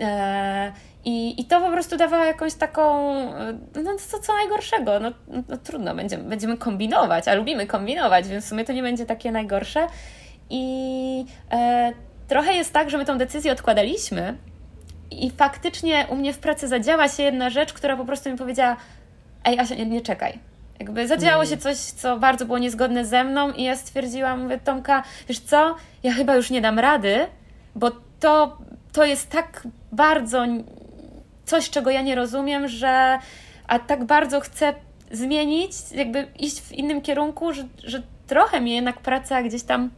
E, 0.00 0.72
i, 1.04 1.40
I 1.40 1.44
to 1.44 1.60
po 1.60 1.70
prostu 1.70 1.96
dawało 1.96 2.24
jakąś 2.24 2.54
taką, 2.54 3.10
e, 3.34 3.52
no 3.82 3.96
to 4.10 4.18
co 4.18 4.32
najgorszego, 4.34 5.00
no, 5.00 5.12
no 5.48 5.56
trudno, 5.56 5.94
będziemy, 5.94 6.24
będziemy 6.24 6.56
kombinować, 6.56 7.28
a 7.28 7.34
lubimy 7.34 7.66
kombinować, 7.66 8.28
więc 8.28 8.44
w 8.44 8.48
sumie 8.48 8.64
to 8.64 8.72
nie 8.72 8.82
będzie 8.82 9.06
takie 9.06 9.32
najgorsze. 9.32 9.86
I 10.50 11.24
e, 11.52 11.92
trochę 12.30 12.54
jest 12.54 12.72
tak, 12.72 12.90
że 12.90 12.98
my 12.98 13.04
tą 13.04 13.18
decyzję 13.18 13.52
odkładaliśmy 13.52 14.36
i 15.10 15.30
faktycznie 15.30 16.06
u 16.10 16.16
mnie 16.16 16.32
w 16.32 16.38
pracy 16.38 16.68
zadziała 16.68 17.08
się 17.08 17.22
jedna 17.22 17.50
rzecz, 17.50 17.72
która 17.72 17.96
po 17.96 18.04
prostu 18.04 18.30
mi 18.30 18.38
powiedziała 18.38 18.76
ej 19.44 19.58
Asia, 19.58 19.74
nie, 19.74 19.86
nie 19.86 20.00
czekaj. 20.00 20.38
Jakby 20.78 21.08
zadziało 21.08 21.46
się 21.46 21.56
coś, 21.56 21.76
co 21.76 22.18
bardzo 22.18 22.46
było 22.46 22.58
niezgodne 22.58 23.04
ze 23.04 23.24
mną 23.24 23.52
i 23.52 23.62
ja 23.62 23.76
stwierdziłam, 23.76 24.42
mówię, 24.42 24.58
Tomka, 24.58 25.02
wiesz 25.28 25.38
co, 25.38 25.76
ja 26.02 26.12
chyba 26.12 26.34
już 26.36 26.50
nie 26.50 26.60
dam 26.60 26.78
rady, 26.78 27.26
bo 27.74 27.90
to, 28.20 28.58
to 28.92 29.04
jest 29.04 29.30
tak 29.30 29.66
bardzo 29.92 30.44
coś, 31.44 31.70
czego 31.70 31.90
ja 31.90 32.02
nie 32.02 32.14
rozumiem, 32.14 32.68
że 32.68 33.18
a 33.66 33.78
tak 33.78 34.04
bardzo 34.04 34.40
chcę 34.40 34.74
zmienić, 35.10 35.72
jakby 35.94 36.26
iść 36.38 36.60
w 36.60 36.72
innym 36.72 37.00
kierunku, 37.00 37.52
że, 37.52 37.68
że 37.84 38.02
trochę 38.26 38.60
mnie 38.60 38.74
jednak 38.74 39.00
praca 39.00 39.42
gdzieś 39.42 39.62
tam 39.62 39.90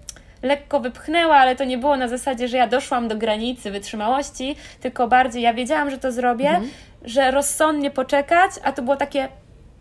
lekko 0.42 0.80
wypchnęła, 0.80 1.36
ale 1.36 1.56
to 1.56 1.64
nie 1.64 1.78
było 1.78 1.96
na 1.96 2.08
zasadzie, 2.08 2.48
że 2.48 2.56
ja 2.56 2.66
doszłam 2.66 3.08
do 3.08 3.16
granicy 3.16 3.70
wytrzymałości, 3.70 4.56
tylko 4.80 5.08
bardziej 5.08 5.42
ja 5.42 5.54
wiedziałam, 5.54 5.90
że 5.90 5.98
to 5.98 6.12
zrobię, 6.12 6.48
mhm. 6.48 6.70
że 7.04 7.30
rozsądnie 7.30 7.90
poczekać, 7.90 8.50
a 8.62 8.72
to 8.72 8.82
było 8.82 8.96
takie 8.96 9.28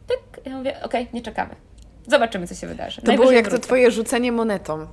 pyk, 0.07 0.45
ja 0.45 0.57
mówię, 0.57 0.71
okej, 0.83 1.01
okay, 1.01 1.13
nie 1.13 1.21
czekamy. 1.21 1.55
Zobaczymy, 2.07 2.47
co 2.47 2.55
się 2.55 2.67
wydarzy. 2.67 3.01
To 3.01 3.13
było 3.13 3.31
jak 3.31 3.45
wrócę. 3.45 3.59
to 3.59 3.67
twoje 3.67 3.91
rzucenie 3.91 4.31
monetą. 4.31 4.87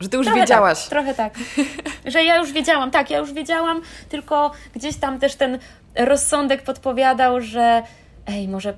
Że 0.00 0.08
ty 0.08 0.16
już 0.16 0.26
trochę 0.26 0.40
wiedziałaś. 0.40 0.80
Tak, 0.80 0.90
trochę 0.90 1.14
tak. 1.14 1.34
Że 2.12 2.24
ja 2.24 2.36
już 2.36 2.52
wiedziałam, 2.52 2.90
tak, 2.90 3.10
ja 3.10 3.18
już 3.18 3.32
wiedziałam, 3.32 3.82
tylko 4.08 4.50
gdzieś 4.74 4.96
tam 4.96 5.18
też 5.18 5.34
ten 5.34 5.58
rozsądek 5.96 6.62
podpowiadał, 6.62 7.40
że 7.40 7.82
ej, 8.26 8.48
może 8.48 8.74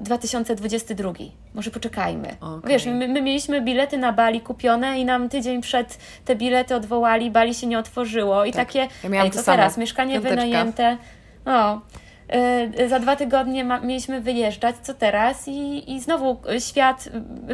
2022. 0.00 1.12
Może 1.54 1.70
poczekajmy. 1.70 2.36
Okay. 2.40 2.70
Wiesz, 2.70 2.86
my, 2.86 3.08
my, 3.08 3.22
mieliśmy 3.22 3.60
bilety 3.60 3.98
na 3.98 4.12
Bali 4.12 4.40
kupione 4.40 5.00
i 5.00 5.04
nam 5.04 5.28
tydzień 5.28 5.60
przed 5.60 5.98
te 6.24 6.36
bilety 6.36 6.74
odwołali, 6.74 7.30
Bali 7.30 7.54
się 7.54 7.66
nie 7.66 7.78
otworzyło 7.78 8.44
i 8.44 8.52
tak. 8.52 8.66
takie, 8.66 8.88
ja 9.10 9.24
ej, 9.24 9.30
co 9.30 9.42
teraz? 9.42 9.78
Mieszkanie 9.78 10.14
Piąteczka. 10.14 10.36
wynajęte. 10.36 10.96
O, 11.46 11.80
yy, 12.78 12.88
za 12.88 13.00
dwa 13.00 13.16
tygodnie 13.16 13.64
ma, 13.64 13.80
mieliśmy 13.80 14.20
wyjeżdżać, 14.20 14.76
co 14.82 14.94
teraz? 14.94 15.48
I, 15.48 15.92
I 15.92 16.00
znowu 16.00 16.36
świat 16.58 17.08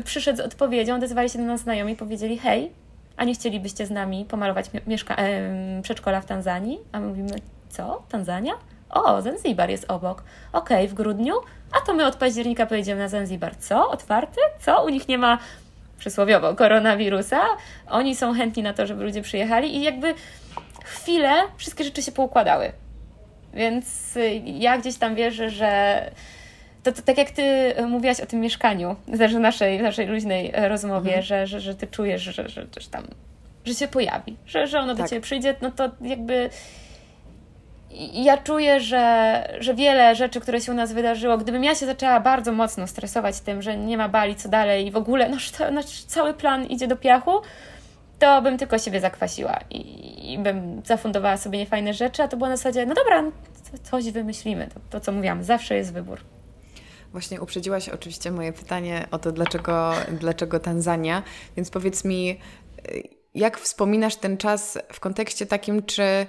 przyszedł 0.05 0.39
z 0.39 0.41
odpowiedzią, 0.41 0.95
odezwali 0.95 1.29
się 1.29 1.39
do 1.39 1.45
nas 1.45 1.61
znajomi 1.61 1.93
i 1.93 1.97
powiedzieli, 1.97 2.39
hej, 2.39 2.73
a 3.17 3.25
nie 3.25 3.35
chcielibyście 3.35 3.87
z 3.87 3.91
nami 3.91 4.25
pomalować 4.25 4.71
mieszka- 4.87 5.15
e, 5.19 5.83
przedszkola 5.83 6.21
w 6.21 6.27
Tanzanii? 6.27 6.79
A 6.93 7.01
my 7.01 7.07
mówimy, 7.07 7.37
co? 7.69 8.03
Tanzania? 8.09 8.53
O, 8.95 9.23
Zanzibar 9.23 9.71
jest 9.71 9.91
obok. 9.91 10.23
Okej, 10.53 10.77
okay, 10.77 10.89
w 10.89 10.95
grudniu? 10.95 11.35
A 11.73 11.87
to 11.87 11.95
my 11.95 12.07
od 12.07 12.17
października 12.17 12.67
pojedziemy 12.67 13.01
na 13.01 13.09
Zanzibar. 13.09 13.57
Co? 13.57 13.91
Otwarty? 13.91 14.41
Co? 14.61 14.85
U 14.85 14.89
nich 14.89 15.09
nie 15.09 15.19
ma 15.19 15.39
przysłowiowo 15.99 16.55
koronawirusa. 16.55 17.41
Oni 17.91 18.17
są 18.17 18.35
chętni 18.35 18.63
na 18.63 18.73
to, 18.73 18.87
żeby 18.87 19.05
ludzie 19.05 19.23
przyjechali 19.23 19.77
i 19.77 19.83
jakby 19.83 20.15
chwilę 20.85 21.33
wszystkie 21.57 21.85
rzeczy 21.85 22.03
się 22.03 22.13
poukładały. 22.13 22.73
Więc 23.55 24.17
y, 24.17 24.43
ja 24.45 24.79
gdzieś 24.79 24.97
tam 24.97 25.15
wierzę, 25.15 25.51
że 25.51 26.01
to, 26.83 26.93
to, 26.93 27.03
tak 27.03 27.19
jak 27.19 27.31
ty 27.31 27.75
mówiłaś 27.89 28.21
o 28.21 28.27
tym 28.27 28.41
mieszkaniu, 28.41 28.97
w 29.09 29.39
naszej, 29.41 29.83
naszej 29.83 30.07
luźnej 30.07 30.51
e, 30.55 30.69
rozmowie, 30.69 31.17
mhm. 31.17 31.23
że, 31.23 31.47
że, 31.47 31.61
że 31.61 31.75
ty 31.75 31.87
czujesz, 31.87 32.23
że, 32.23 32.33
że, 32.33 32.49
że 32.49 32.89
tam, 32.91 33.05
że 33.65 33.75
się 33.75 33.89
pojawi, 33.89 34.37
że, 34.47 34.67
że 34.67 34.81
ono 34.81 34.95
tak. 34.95 35.03
do 35.03 35.09
ciebie 35.09 35.21
przyjdzie, 35.21 35.55
no 35.63 35.71
to 35.71 35.91
jakby 36.01 36.51
ja 38.13 38.37
czuję, 38.37 38.81
że, 38.81 39.57
że 39.61 39.75
wiele 39.75 40.15
rzeczy, 40.15 40.41
które 40.41 40.61
się 40.61 40.73
u 40.73 40.75
nas 40.75 40.93
wydarzyło, 40.93 41.39
gdybym 41.39 41.65
ja 41.65 41.75
się 41.75 41.87
zaczęła 41.87 42.21
bardzo 42.21 42.53
mocno 42.53 42.87
stresować 42.87 43.41
tym, 43.41 43.63
że 43.63 43.77
nie 43.77 43.99
ma 43.99 44.09
bali, 44.09 44.37
co 44.37 44.49
dalej 44.49 44.87
i 44.87 44.91
w 44.91 44.97
ogóle 44.97 45.29
nasz, 45.29 45.53
nasz 45.73 46.05
cały 46.05 46.35
plan 46.35 46.67
idzie 46.67 46.89
do 46.89 46.97
piachu, 46.97 47.41
to 48.19 48.43
bym 48.43 48.59
tylko 48.59 48.79
siebie 48.79 49.01
zakwasiła 49.01 49.59
i, 49.71 50.33
i 50.33 50.39
bym 50.39 50.83
zafundowała 50.85 51.37
sobie 51.37 51.59
niefajne 51.59 51.95
rzeczy, 51.95 52.23
a 52.23 52.29
to 52.29 52.37
było 52.37 52.49
na 52.49 52.57
zasadzie, 52.57 52.87
no 52.87 52.95
dobra, 52.95 53.25
coś 53.83 54.11
wymyślimy. 54.11 54.69
To, 54.75 54.81
to 54.91 55.01
co 55.01 55.13
mówiłam, 55.13 55.45
zawsze 55.45 55.77
jest 55.77 55.93
wybór. 55.93 56.21
Właśnie 57.13 57.41
uprzedziłaś 57.41 57.89
oczywiście 57.89 58.31
moje 58.31 58.53
pytanie 58.53 59.07
o 59.11 59.19
to, 59.19 59.33
dlaczego, 59.33 59.93
dlaczego 60.13 60.61
Tanzania, 60.61 61.23
więc 61.57 61.71
powiedz 61.71 62.05
mi, 62.05 62.41
jak 63.35 63.59
wspominasz 63.59 64.17
ten 64.17 64.37
czas 64.37 64.79
w 64.93 65.01
kontekście 65.01 65.47
takim, 65.47 65.83
czy 65.83 66.27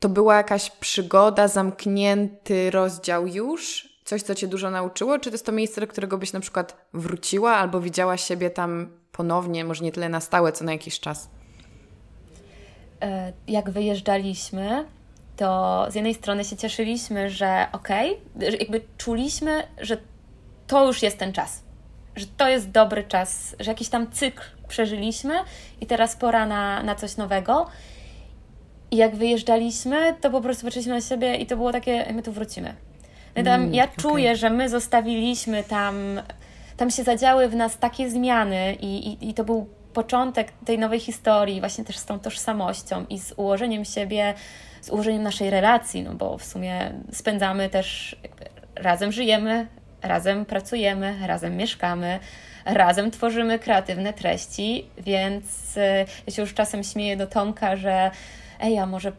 to 0.00 0.08
była 0.08 0.36
jakaś 0.36 0.70
przygoda, 0.70 1.48
zamknięty 1.48 2.70
rozdział 2.70 3.26
już? 3.26 3.88
Coś, 4.04 4.22
co 4.22 4.34
Cię 4.34 4.48
dużo 4.48 4.70
nauczyło? 4.70 5.18
Czy 5.18 5.30
to 5.30 5.34
jest 5.34 5.46
to 5.46 5.52
miejsce, 5.52 5.80
do 5.80 5.86
którego 5.86 6.18
byś 6.18 6.32
na 6.32 6.40
przykład 6.40 6.76
wróciła 6.92 7.52
albo 7.56 7.80
widziała 7.80 8.16
siebie 8.16 8.50
tam 8.50 8.90
ponownie, 9.12 9.64
może 9.64 9.84
nie 9.84 9.92
tyle 9.92 10.08
na 10.08 10.20
stałe, 10.20 10.52
co 10.52 10.64
na 10.64 10.72
jakiś 10.72 11.00
czas? 11.00 11.28
E, 13.02 13.32
jak 13.48 13.70
wyjeżdżaliśmy, 13.70 14.84
to 15.36 15.86
z 15.90 15.94
jednej 15.94 16.14
strony 16.14 16.44
się 16.44 16.56
cieszyliśmy, 16.56 17.30
że 17.30 17.66
okej, 17.72 18.18
okay, 18.36 18.50
jakby 18.50 18.80
czuliśmy, 18.98 19.62
że 19.80 19.96
to 20.66 20.86
już 20.86 21.02
jest 21.02 21.18
ten 21.18 21.32
czas, 21.32 21.62
że 22.16 22.26
to 22.36 22.48
jest 22.48 22.70
dobry 22.70 23.04
czas, 23.04 23.56
że 23.60 23.70
jakiś 23.70 23.88
tam 23.88 24.12
cykl 24.12 24.42
przeżyliśmy 24.68 25.34
i 25.80 25.86
teraz 25.86 26.16
pora 26.16 26.46
na, 26.46 26.82
na 26.82 26.94
coś 26.94 27.16
nowego. 27.16 27.66
I 28.90 28.96
jak 28.96 29.16
wyjeżdżaliśmy, 29.16 30.14
to 30.20 30.30
po 30.30 30.40
prostu 30.40 30.64
patrzyliśmy 30.64 30.94
na 30.94 31.00
siebie 31.00 31.34
i 31.34 31.46
to 31.46 31.56
było 31.56 31.72
takie, 31.72 32.12
my 32.12 32.22
tu 32.22 32.32
wrócimy. 32.32 32.74
No 33.36 33.42
tam, 33.42 33.60
mm, 33.60 33.74
ja 33.74 33.84
okay. 33.84 33.96
czuję, 33.96 34.36
że 34.36 34.50
my 34.50 34.68
zostawiliśmy 34.68 35.64
tam, 35.64 36.20
tam 36.76 36.90
się 36.90 37.02
zadziały 37.02 37.48
w 37.48 37.56
nas 37.56 37.78
takie 37.78 38.10
zmiany 38.10 38.74
i, 38.80 39.08
i, 39.08 39.28
i 39.28 39.34
to 39.34 39.44
był 39.44 39.68
początek 39.92 40.52
tej 40.64 40.78
nowej 40.78 41.00
historii, 41.00 41.60
właśnie 41.60 41.84
też 41.84 41.98
z 41.98 42.04
tą 42.04 42.18
tożsamością 42.18 43.06
i 43.10 43.18
z 43.18 43.32
ułożeniem 43.36 43.84
siebie, 43.84 44.34
z 44.80 44.90
ułożeniem 44.90 45.22
naszej 45.22 45.50
relacji, 45.50 46.02
no 46.02 46.14
bo 46.14 46.38
w 46.38 46.44
sumie 46.44 46.92
spędzamy 47.12 47.68
też, 47.68 48.16
razem 48.76 49.12
żyjemy, 49.12 49.66
razem 50.02 50.44
pracujemy, 50.44 51.26
razem 51.26 51.56
mieszkamy, 51.56 52.18
razem 52.64 53.10
tworzymy 53.10 53.58
kreatywne 53.58 54.12
treści, 54.12 54.86
więc 54.98 55.76
y, 55.76 55.80
ja 56.26 56.32
się 56.32 56.42
już 56.42 56.54
czasem 56.54 56.84
śmieję 56.84 57.16
do 57.16 57.26
Tomka, 57.26 57.76
że 57.76 58.10
ej, 58.60 58.78
a 58.78 58.86
może 58.86 59.12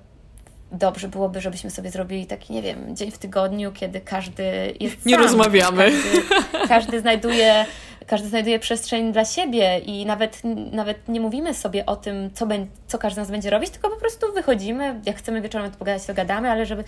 dobrze 0.72 1.08
byłoby, 1.08 1.42
żebyśmy 1.42 1.70
sobie 1.70 1.92
zrobili 1.92 2.26
taki, 2.26 2.54
nie 2.54 2.62
wiem, 2.62 2.96
dzień 2.96 3.12
w 3.12 3.18
tygodniu, 3.18 3.72
kiedy 3.72 4.02
każdy 4.02 4.74
jest 4.80 5.06
Nie 5.06 5.16
sam, 5.16 5.24
rozmawiamy. 5.24 5.92
Każdy, 5.92 6.68
każdy, 6.68 7.00
znajduje, 7.00 7.66
każdy 8.08 8.30
znajduje 8.30 8.60
przestrzeń 8.60 9.14
dla 9.14 9.26
siebie 9.26 9.80
i 9.80 10.06
nawet, 10.06 10.42
nawet 10.72 11.10
nie 11.10 11.20
mówimy 11.20 11.54
sobie 11.54 11.86
o 11.86 11.96
tym, 11.96 12.30
co, 12.34 12.46
be, 12.46 12.66
co 12.88 12.98
każdy 12.98 13.16
z 13.16 13.18
nas 13.18 13.32
będzie 13.32 13.50
robić, 13.50 13.70
tylko 13.70 13.90
po 13.90 13.98
prostu 13.98 14.34
wychodzimy, 14.34 15.02
jak 15.06 15.18
chcemy 15.18 15.42
wieczorem 15.42 15.72
pogadać, 15.72 16.06
to 16.06 16.14
gadamy, 16.14 16.52
ale 16.52 16.66
żeby... 16.66 16.84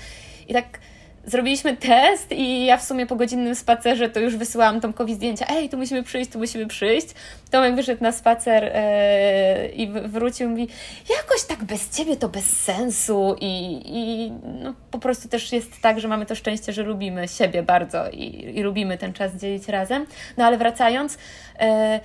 I 0.48 0.54
tak 0.54 0.80
zrobiliśmy 1.26 1.78
test 1.78 2.32
i 2.32 2.66
ja 2.66 2.78
w 2.78 2.84
sumie 2.84 3.06
po 3.06 3.16
godzinnym 3.16 3.56
spacerze 3.56 4.10
to 4.10 4.20
już 4.20 4.38
wysyłałam 4.38 4.82
Tomkowi 4.82 5.16
zdjęcia, 5.16 5.46
ej, 5.50 5.70
tu 5.70 5.78
musimy 5.78 6.04
przyjść, 6.04 6.32
tu 6.32 6.40
musimy 6.40 6.68
przyjść. 6.68 7.08
Tomek 7.52 7.76
wyszedł 7.76 8.04
na 8.04 8.12
spacer 8.12 8.64
e, 8.74 9.70
i 9.70 9.92
wrócił 9.92 10.48
i 10.48 10.50
mówi, 10.50 10.68
jakoś 11.10 11.44
tak 11.44 11.64
bez 11.64 11.90
Ciebie 11.90 12.18
to 12.18 12.30
bez 12.30 12.46
sensu 12.46 13.36
i, 13.42 13.82
i 13.86 14.32
no, 14.64 14.74
po 14.92 15.00
prostu 15.00 15.30
też 15.30 15.52
jest 15.52 15.82
tak, 15.82 16.00
że 16.00 16.08
mamy 16.08 16.26
to 16.26 16.36
szczęście, 16.36 16.74
że 16.74 16.84
lubimy 16.84 17.28
siebie 17.28 17.64
bardzo 17.64 18.10
i, 18.10 18.58
i 18.58 18.64
lubimy 18.64 18.98
ten 18.98 19.14
czas 19.14 19.36
dzielić 19.36 19.68
razem. 19.68 20.06
No 20.38 20.46
ale 20.46 20.58
wracając, 20.58 21.18
e, 21.60 22.00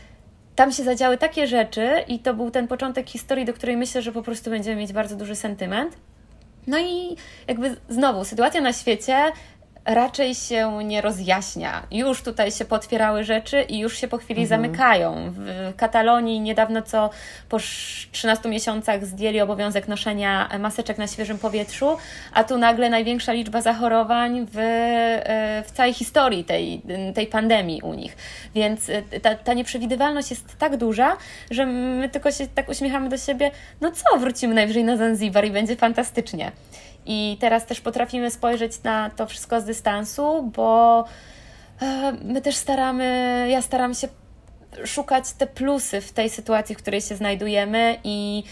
tam 0.55 0.73
się 0.73 0.83
zadziały 0.83 1.19
takie 1.19 1.47
rzeczy 1.47 1.89
i 2.09 2.19
to 2.19 2.35
był 2.35 2.51
ten 2.51 2.69
początek 2.69 3.09
historii, 3.09 3.45
do 3.45 3.53
której 3.53 3.77
myślę, 3.77 4.03
że 4.03 4.13
po 4.13 4.23
prostu 4.23 4.51
będziemy 4.51 4.77
mieć 4.77 4.93
bardzo 4.93 5.17
duży 5.17 5.35
sentyment. 5.37 5.97
No 6.69 6.79
i 6.79 7.17
jakby 7.49 7.77
znowu, 7.89 8.25
sytuacja 8.25 8.61
na 8.61 8.73
świecie 8.73 9.33
raczej 9.89 10.35
się 10.35 10.85
nie 10.85 11.01
rozjaśnia. 11.01 11.83
Już 11.91 12.23
tutaj 12.23 12.53
się 12.53 12.65
potwierały 12.65 13.25
rzeczy 13.25 13.63
i 13.63 13.79
już 13.79 13.97
się 13.97 14.09
po 14.09 14.19
chwili 14.19 14.43
mhm. 14.43 14.63
zamykają. 14.63 15.33
W 15.37 15.73
Katalonii 15.77 16.41
niedawno 16.41 16.83
co 16.83 17.11
po 17.49 17.59
13 18.13 18.49
miesiącach 18.49 19.07
zdjęli 19.07 19.41
obowiązek 19.41 19.89
noszenia 19.89 20.49
maseczek 20.59 20.99
na 20.99 21.07
świeżym 21.07 21.39
powietrzu, 21.39 21.97
a 22.33 22.45
tu 22.45 22.59
nagle 22.59 22.91
największa 22.91 23.33
liczba 23.33 23.61
zachorowań 23.61 24.47
w, 24.53 24.59
e, 24.59 25.63
w 25.67 25.71
całej 25.71 25.95
historii 25.95 26.45
tej, 26.45 26.83
tej 27.15 27.27
pandemii 27.27 27.83
u 27.83 27.95
nich. 27.95 28.17
Więc 28.55 28.91
e, 28.91 29.03
ta, 29.21 29.35
ta 29.35 29.55
nieprzewidywalność 29.55 30.31
jest 30.31 30.59
tak 30.59 30.77
duża, 30.77 31.17
że 31.51 31.67
my 31.67 32.09
tylko 32.09 32.33
się 32.33 32.47
tak 32.47 32.69
uśmiechamy 32.69 33.09
do 33.09 33.19
siebie, 33.19 33.51
no 33.81 33.93
co, 33.93 34.19
wrócimy 34.19 34.55
najwyżej 34.55 34.85
na 34.85 34.97
Zanzibar 34.97 35.45
i 35.45 35.51
będzie 35.51 35.77
fantastycznie. 35.77 36.53
I 37.11 37.37
teraz 37.41 37.67
też 37.67 37.81
potrafimy 37.81 38.31
spojrzeć 38.31 38.83
na 38.83 39.11
to 39.11 39.27
wszystko 39.27 39.61
z 39.61 39.65
dystansu, 39.65 40.51
bo 40.57 41.05
e, 41.83 42.13
my 42.25 42.41
też 42.41 42.57
staramy, 42.57 43.47
ja 43.51 43.63
staram 43.63 43.95
się 43.95 44.09
szukać 44.85 45.33
te 45.33 45.47
plusy 45.47 46.01
w 46.01 46.13
tej 46.13 46.31
sytuacji, 46.31 46.75
w 46.75 46.79
której 46.79 47.01
się 47.01 47.17
znajdujemy 47.17 47.99
i 48.05 48.45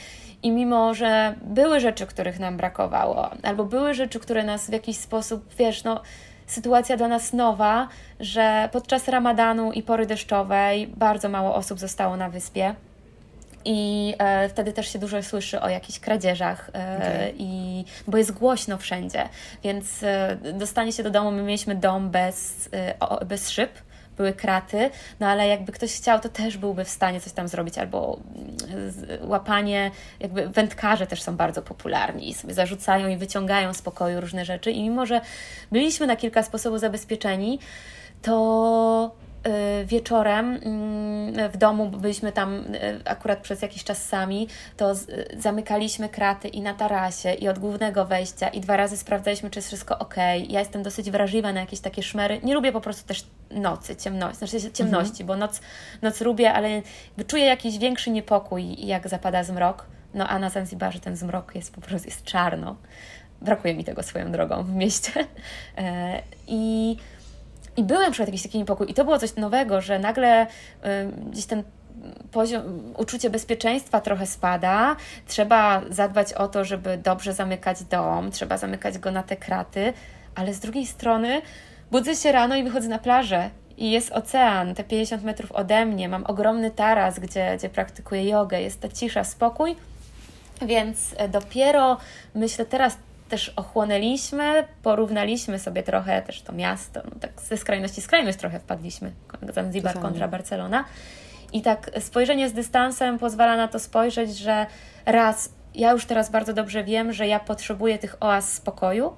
i 0.42 0.50
mimo, 0.50 0.94
że 0.94 1.34
były 1.42 1.80
rzeczy, 1.80 2.06
których 2.06 2.38
nam 2.38 2.56
brakowało, 2.56 3.30
albo 3.42 3.64
były 3.64 3.94
rzeczy, 3.94 4.20
które 4.20 4.44
nas 4.44 4.70
w 4.70 4.72
jakiś 4.72 4.96
sposób, 4.96 5.54
wiesz, 5.58 5.84
no, 5.84 6.00
sytuacja 6.46 6.96
dla 6.96 7.08
nas 7.08 7.32
nowa, 7.32 7.88
że 8.20 8.68
podczas 8.72 9.08
ramadanu 9.08 9.72
i 9.72 9.82
pory 9.82 10.06
deszczowej 10.06 10.86
bardzo 10.86 11.28
mało 11.28 11.54
osób 11.54 11.78
zostało 11.78 12.16
na 12.16 12.30
wyspie 12.30 12.74
i 13.66 14.14
e, 14.18 14.48
wtedy 14.48 14.72
też 14.72 14.92
się 14.92 14.98
dużo 14.98 15.22
słyszy 15.22 15.60
o 15.60 15.68
jakichś 15.68 15.98
kradzieżach, 15.98 16.70
e, 16.74 16.96
okay. 16.96 17.34
i, 17.38 17.84
bo 18.06 18.18
jest 18.18 18.32
głośno 18.32 18.78
wszędzie. 18.78 19.28
Więc 19.64 20.02
e, 20.02 20.36
dostanie 20.52 20.92
się 20.92 21.02
do 21.02 21.10
domu, 21.10 21.30
my 21.30 21.42
mieliśmy 21.42 21.74
dom 21.74 22.10
bez, 22.10 22.68
e, 22.72 22.94
o, 23.00 23.24
bez 23.24 23.50
szyb, 23.50 23.70
były 24.16 24.32
kraty, 24.32 24.90
no 25.20 25.26
ale 25.26 25.48
jakby 25.48 25.72
ktoś 25.72 25.96
chciał, 25.96 26.20
to 26.20 26.28
też 26.28 26.56
byłby 26.56 26.84
w 26.84 26.88
stanie 26.88 27.20
coś 27.20 27.32
tam 27.32 27.48
zrobić, 27.48 27.78
albo 27.78 28.18
mm, 28.34 29.30
łapanie, 29.30 29.90
jakby 30.20 30.48
wędkarze 30.48 31.06
też 31.06 31.22
są 31.22 31.36
bardzo 31.36 31.62
popularni 31.62 32.28
i 32.28 32.34
sobie 32.34 32.54
zarzucają 32.54 33.08
i 33.08 33.16
wyciągają 33.16 33.74
z 33.74 33.82
pokoju 33.82 34.20
różne 34.20 34.44
rzeczy 34.44 34.70
i 34.70 34.82
mimo, 34.82 35.06
że 35.06 35.20
byliśmy 35.72 36.06
na 36.06 36.16
kilka 36.16 36.42
sposobów 36.42 36.80
zabezpieczeni, 36.80 37.58
to 38.22 39.25
wieczorem 39.84 40.60
mm, 40.62 41.50
w 41.50 41.56
domu, 41.56 41.88
byliśmy 41.88 42.32
tam 42.32 42.54
y, 42.74 43.00
akurat 43.04 43.38
przez 43.38 43.62
jakiś 43.62 43.84
czas 43.84 44.04
sami, 44.04 44.48
to 44.76 44.94
zamykaliśmy 45.38 46.08
kraty 46.08 46.48
i 46.48 46.60
na 46.60 46.74
tarasie, 46.74 47.34
i 47.34 47.48
od 47.48 47.58
głównego 47.58 48.04
wejścia, 48.04 48.48
i 48.48 48.60
dwa 48.60 48.76
razy 48.76 48.96
sprawdzaliśmy, 48.96 49.50
czy 49.50 49.58
jest 49.58 49.68
wszystko 49.68 49.98
ok. 49.98 50.14
Ja 50.48 50.60
jestem 50.60 50.82
dosyć 50.82 51.10
wrażliwa 51.10 51.52
na 51.52 51.60
jakieś 51.60 51.80
takie 51.80 52.02
szmery. 52.02 52.40
Nie 52.42 52.54
lubię 52.54 52.72
po 52.72 52.80
prostu 52.80 53.08
też 53.08 53.24
nocy, 53.50 53.96
ciemności, 53.96 54.38
znaczy 54.38 54.72
ciemności, 54.72 55.22
mhm. 55.22 55.26
bo 55.26 55.36
noc, 55.36 55.60
noc 56.02 56.20
lubię, 56.20 56.52
ale 56.52 56.82
czuję 57.26 57.44
jakiś 57.44 57.78
większy 57.78 58.10
niepokój, 58.10 58.86
jak 58.86 59.08
zapada 59.08 59.44
zmrok. 59.44 59.86
No 60.14 60.28
a 60.28 60.38
na 60.38 60.50
Zanzibarze 60.50 61.00
ten 61.00 61.16
zmrok 61.16 61.54
jest 61.54 61.74
po 61.74 61.80
prostu 61.80 62.08
jest 62.08 62.24
czarno. 62.24 62.76
Brakuje 63.40 63.74
mi 63.74 63.84
tego 63.84 64.02
swoją 64.02 64.32
drogą 64.32 64.64
w 64.64 64.74
mieście. 64.74 65.12
E, 65.78 66.22
I 66.46 66.96
i 67.76 67.82
byłem 67.82 68.12
przed 68.12 68.28
jakiś 68.28 68.42
taki 68.42 68.58
niepokój. 68.58 68.90
I 68.90 68.94
to 68.94 69.04
było 69.04 69.18
coś 69.18 69.36
nowego, 69.36 69.80
że 69.80 69.98
nagle 69.98 70.46
y, 70.46 70.48
gdzieś 71.30 71.46
ten 71.46 71.62
poziom, 72.32 72.62
uczucie 72.98 73.30
bezpieczeństwa 73.30 74.00
trochę 74.00 74.26
spada. 74.26 74.96
Trzeba 75.26 75.82
zadbać 75.90 76.32
o 76.32 76.48
to, 76.48 76.64
żeby 76.64 76.98
dobrze 76.98 77.32
zamykać 77.32 77.84
dom, 77.84 78.30
trzeba 78.30 78.58
zamykać 78.58 78.98
go 78.98 79.10
na 79.10 79.22
te 79.22 79.36
kraty, 79.36 79.92
ale 80.34 80.54
z 80.54 80.60
drugiej 80.60 80.86
strony 80.86 81.42
budzę 81.90 82.16
się 82.16 82.32
rano 82.32 82.56
i 82.56 82.64
wychodzę 82.64 82.88
na 82.88 82.98
plażę. 82.98 83.50
I 83.78 83.90
jest 83.90 84.12
ocean, 84.12 84.74
te 84.74 84.84
50 84.84 85.24
metrów 85.24 85.52
ode 85.52 85.86
mnie, 85.86 86.08
mam 86.08 86.24
ogromny 86.24 86.70
taras, 86.70 87.18
gdzie, 87.18 87.56
gdzie 87.58 87.68
praktykuję 87.68 88.28
jogę, 88.28 88.62
jest 88.62 88.80
ta 88.80 88.88
cisza, 88.88 89.24
spokój, 89.24 89.76
więc 90.62 91.14
e, 91.16 91.28
dopiero 91.28 91.96
myślę 92.34 92.66
teraz 92.66 92.98
też 93.28 93.52
ochłonęliśmy, 93.56 94.64
porównaliśmy 94.82 95.58
sobie 95.58 95.82
trochę 95.82 96.22
też 96.22 96.42
to 96.42 96.52
miasto, 96.52 97.00
no 97.04 97.20
tak 97.20 97.42
ze 97.42 97.56
skrajności 97.56 98.00
skrajność 98.00 98.38
trochę 98.38 98.60
wpadliśmy, 98.60 99.12
Zanzibar 99.54 100.00
kontra 100.00 100.28
Barcelona. 100.28 100.84
I 101.52 101.62
tak 101.62 101.90
spojrzenie 102.00 102.48
z 102.48 102.52
dystansem 102.52 103.18
pozwala 103.18 103.56
na 103.56 103.68
to 103.68 103.78
spojrzeć, 103.78 104.38
że 104.38 104.66
raz, 105.06 105.52
ja 105.74 105.92
już 105.92 106.06
teraz 106.06 106.30
bardzo 106.30 106.52
dobrze 106.52 106.84
wiem, 106.84 107.12
że 107.12 107.26
ja 107.26 107.40
potrzebuję 107.40 107.98
tych 107.98 108.16
oaz 108.20 108.52
spokoju, 108.52 109.16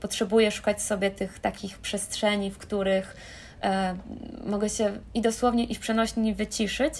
potrzebuję 0.00 0.50
szukać 0.50 0.82
sobie 0.82 1.10
tych 1.10 1.38
takich 1.38 1.78
przestrzeni, 1.78 2.50
w 2.50 2.58
których 2.58 3.16
e, 3.62 3.94
mogę 4.46 4.68
się 4.68 4.98
i 5.14 5.20
dosłownie, 5.20 5.64
i 5.64 5.74
w 5.74 5.78
przenośni 5.78 6.34
wyciszyć. 6.34 6.94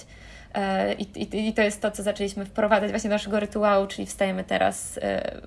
E, 0.53 0.93
i, 0.93 1.01
i, 1.01 1.47
I 1.47 1.53
to 1.53 1.61
jest 1.61 1.81
to, 1.81 1.91
co 1.91 2.03
zaczęliśmy 2.03 2.45
wprowadzać 2.45 2.89
właśnie 2.89 3.09
do 3.09 3.15
naszego 3.15 3.39
rytuału, 3.39 3.87
czyli 3.87 4.07
wstajemy 4.07 4.43
teraz 4.43 4.99
e, 5.01 5.41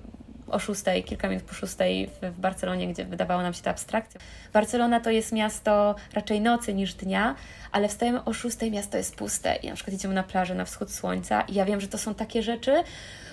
o 0.47 0.59
6, 0.59 0.83
kilka 1.05 1.29
minut 1.29 1.43
po 1.43 1.53
6 1.53 1.73
w, 2.21 2.39
Barcelonie, 2.39 2.87
gdzie 2.87 3.05
wydawało 3.05 3.41
nam 3.41 3.53
się 3.53 3.61
to 3.61 3.69
abstrakcja. 3.69 4.21
Barcelona 4.53 4.99
to 4.99 5.09
jest 5.09 5.31
miasto 5.31 5.95
raczej 6.13 6.41
nocy 6.41 6.73
niż 6.73 6.93
dnia, 6.93 7.35
ale 7.71 7.87
wstajemy 7.87 8.23
o 8.23 8.33
6, 8.33 8.57
miasto 8.71 8.97
jest 8.97 9.15
puste 9.15 9.55
i 9.55 9.69
na 9.69 9.75
przykład 9.75 9.95
idziemy 9.95 10.13
na 10.13 10.23
plażę 10.23 10.55
na 10.55 10.65
wschód 10.65 10.91
słońca 10.91 11.41
i 11.41 11.53
ja 11.53 11.65
wiem, 11.65 11.81
że 11.81 11.87
to 11.87 11.97
są 11.97 12.15
takie 12.15 12.43
rzeczy, 12.43 12.83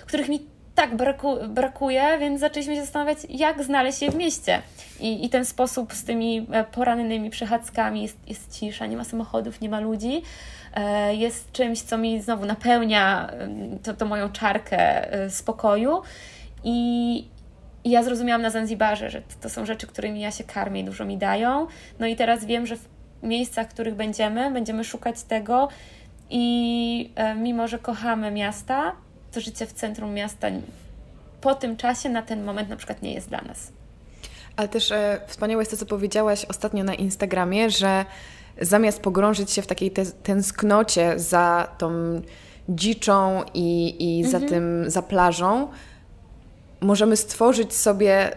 których 0.05 0.29
mi 0.29 0.53
tak 0.75 0.95
braku, 0.95 1.37
brakuje, 1.49 2.17
więc 2.19 2.39
zaczęliśmy 2.39 2.75
się 2.75 2.81
zastanawiać, 2.81 3.17
jak 3.29 3.63
znaleźć 3.63 4.01
je 4.01 4.11
w 4.11 4.15
mieście. 4.15 4.61
I, 4.99 5.25
i 5.25 5.29
ten 5.29 5.45
sposób 5.45 5.93
z 5.93 6.03
tymi 6.03 6.47
e, 6.51 6.63
porannymi 6.63 7.29
przechadzkami 7.29 8.01
jest, 8.01 8.17
jest 8.27 8.59
cisza, 8.59 8.85
nie 8.85 8.97
ma 8.97 9.03
samochodów, 9.03 9.61
nie 9.61 9.69
ma 9.69 9.79
ludzi. 9.79 10.21
E, 10.75 11.15
jest 11.15 11.51
czymś, 11.51 11.81
co 11.81 11.97
mi 11.97 12.21
znowu 12.21 12.45
napełnia 12.45 13.29
to, 13.83 13.93
to 13.93 14.05
moją 14.05 14.29
czarkę 14.29 15.11
e, 15.13 15.29
spokoju. 15.29 16.01
I, 16.63 17.17
I 17.83 17.91
ja 17.91 18.03
zrozumiałam 18.03 18.41
na 18.41 18.49
Zanzibarze, 18.49 19.09
że 19.09 19.21
to 19.41 19.49
są 19.49 19.65
rzeczy, 19.65 19.87
którymi 19.87 20.21
ja 20.21 20.31
się 20.31 20.43
karmię 20.43 20.81
i 20.81 20.83
dużo 20.83 21.05
mi 21.05 21.17
dają. 21.17 21.67
No 21.99 22.07
i 22.07 22.15
teraz 22.15 22.45
wiem, 22.45 22.65
że 22.65 22.75
w 22.75 22.87
miejscach, 23.23 23.67
w 23.67 23.73
których 23.73 23.95
będziemy, 23.95 24.51
będziemy 24.51 24.83
szukać 24.83 25.23
tego 25.23 25.67
i 26.29 27.11
e, 27.15 27.35
mimo, 27.35 27.67
że 27.67 27.79
kochamy 27.79 28.31
miasta, 28.31 28.91
to 29.31 29.41
życie 29.41 29.65
w 29.65 29.73
centrum 29.73 30.13
miasta 30.13 30.47
po 31.41 31.55
tym 31.55 31.77
czasie 31.77 32.09
na 32.09 32.21
ten 32.21 32.43
moment 32.43 32.69
na 32.69 32.75
przykład 32.75 33.01
nie 33.01 33.13
jest 33.13 33.29
dla 33.29 33.41
nas. 33.41 33.71
Ale 34.55 34.67
też 34.67 34.91
e, 34.91 35.21
wspaniałe 35.27 35.61
jest 35.61 35.71
to, 35.71 35.77
co 35.77 35.85
powiedziałaś 35.85 36.45
ostatnio 36.45 36.83
na 36.83 36.93
Instagramie, 36.93 37.69
że 37.69 38.05
zamiast 38.61 39.01
pogrążyć 39.01 39.51
się 39.51 39.61
w 39.61 39.67
takiej 39.67 39.91
te 39.91 40.05
tęsknocie 40.05 41.19
za 41.19 41.67
tą 41.77 42.21
dziczą 42.69 43.43
i, 43.53 43.95
i 43.99 44.23
za 44.23 44.37
mhm. 44.37 44.49
tym, 44.49 44.89
za 44.89 45.01
plażą, 45.01 45.67
możemy 46.83 47.17
stworzyć 47.17 47.73
sobie 47.73 48.31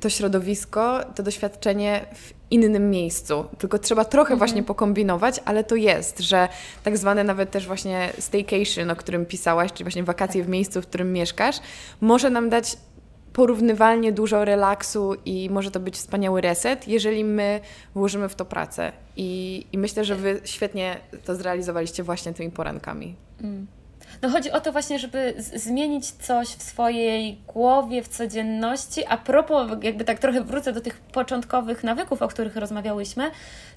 to 0.00 0.10
środowisko, 0.10 1.00
to 1.14 1.22
doświadczenie 1.22 2.06
w 2.14 2.32
innym 2.50 2.90
miejscu. 2.90 3.44
Tylko 3.58 3.78
trzeba 3.78 4.04
trochę 4.04 4.32
mhm. 4.32 4.38
właśnie 4.38 4.62
pokombinować, 4.62 5.40
ale 5.44 5.64
to 5.64 5.76
jest, 5.76 6.20
że 6.20 6.48
tak 6.82 6.98
zwane 6.98 7.24
nawet 7.24 7.50
też 7.50 7.66
właśnie 7.66 8.12
staycation, 8.18 8.90
o 8.90 8.96
którym 8.96 9.26
pisałaś, 9.26 9.72
czyli 9.72 9.84
właśnie 9.84 10.04
wakacje 10.04 10.40
tak. 10.40 10.48
w 10.48 10.50
miejscu, 10.50 10.82
w 10.82 10.86
którym 10.86 11.12
mieszkasz, 11.12 11.56
może 12.00 12.30
nam 12.30 12.50
dać 12.50 12.76
porównywalnie 13.32 14.12
dużo 14.12 14.44
relaksu 14.44 15.14
i 15.24 15.50
może 15.50 15.70
to 15.70 15.80
być 15.80 15.94
wspaniały 15.94 16.40
reset, 16.40 16.88
jeżeli 16.88 17.24
my 17.24 17.60
włożymy 17.94 18.28
w 18.28 18.34
to 18.34 18.44
pracę. 18.44 18.92
I, 19.16 19.66
i 19.72 19.78
myślę, 19.78 20.04
że 20.04 20.16
Wy 20.16 20.40
świetnie 20.44 20.96
to 21.24 21.34
zrealizowaliście 21.34 22.02
właśnie 22.02 22.32
tymi 22.32 22.50
porankami. 22.50 23.14
Mm. 23.40 23.66
No 24.22 24.28
chodzi 24.28 24.50
o 24.50 24.60
to 24.60 24.72
właśnie, 24.72 24.98
żeby 24.98 25.34
zmienić 25.38 26.10
coś 26.10 26.48
w 26.48 26.62
swojej 26.62 27.38
głowie, 27.46 28.02
w 28.02 28.08
codzienności. 28.08 29.06
A 29.08 29.16
propos, 29.16 29.70
jakby 29.82 30.04
tak 30.04 30.18
trochę 30.18 30.40
wrócę 30.40 30.72
do 30.72 30.80
tych 30.80 31.00
początkowych 31.00 31.84
nawyków, 31.84 32.22
o 32.22 32.28
których 32.28 32.56
rozmawiałyśmy, 32.56 33.30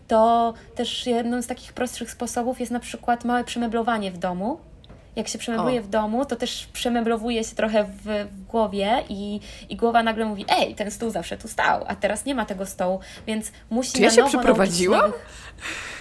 to 0.07 0.53
też 0.75 1.07
jednym 1.07 1.43
z 1.43 1.47
takich 1.47 1.73
prostszych 1.73 2.11
sposobów 2.11 2.59
jest 2.59 2.71
na 2.71 2.79
przykład 2.79 3.25
małe 3.25 3.43
przemeblowanie 3.43 4.11
w 4.11 4.17
domu 4.17 4.59
jak 5.17 5.27
się 5.27 5.37
przemebluje 5.37 5.79
o. 5.79 5.83
w 5.83 5.87
domu, 5.87 6.25
to 6.25 6.35
też 6.35 6.67
przemeblowuje 6.73 7.43
się 7.43 7.55
trochę 7.55 7.83
w, 7.83 7.89
w, 8.03 8.45
głowie 8.47 9.03
i, 9.09 9.39
i 9.69 9.75
głowa 9.75 10.03
nagle 10.03 10.25
mówi, 10.25 10.45
ej, 10.49 10.75
ten 10.75 10.91
stół 10.91 11.09
zawsze 11.09 11.37
tu 11.37 11.47
stał, 11.47 11.85
a 11.87 11.95
teraz 11.95 12.25
nie 12.25 12.35
ma 12.35 12.45
tego 12.45 12.65
stołu, 12.65 12.99
więc 13.27 13.51
musi 13.69 13.91
Czy 13.91 14.01
ja 14.01 14.09
się 14.09 14.25
przeprowadziłam? 14.25 15.11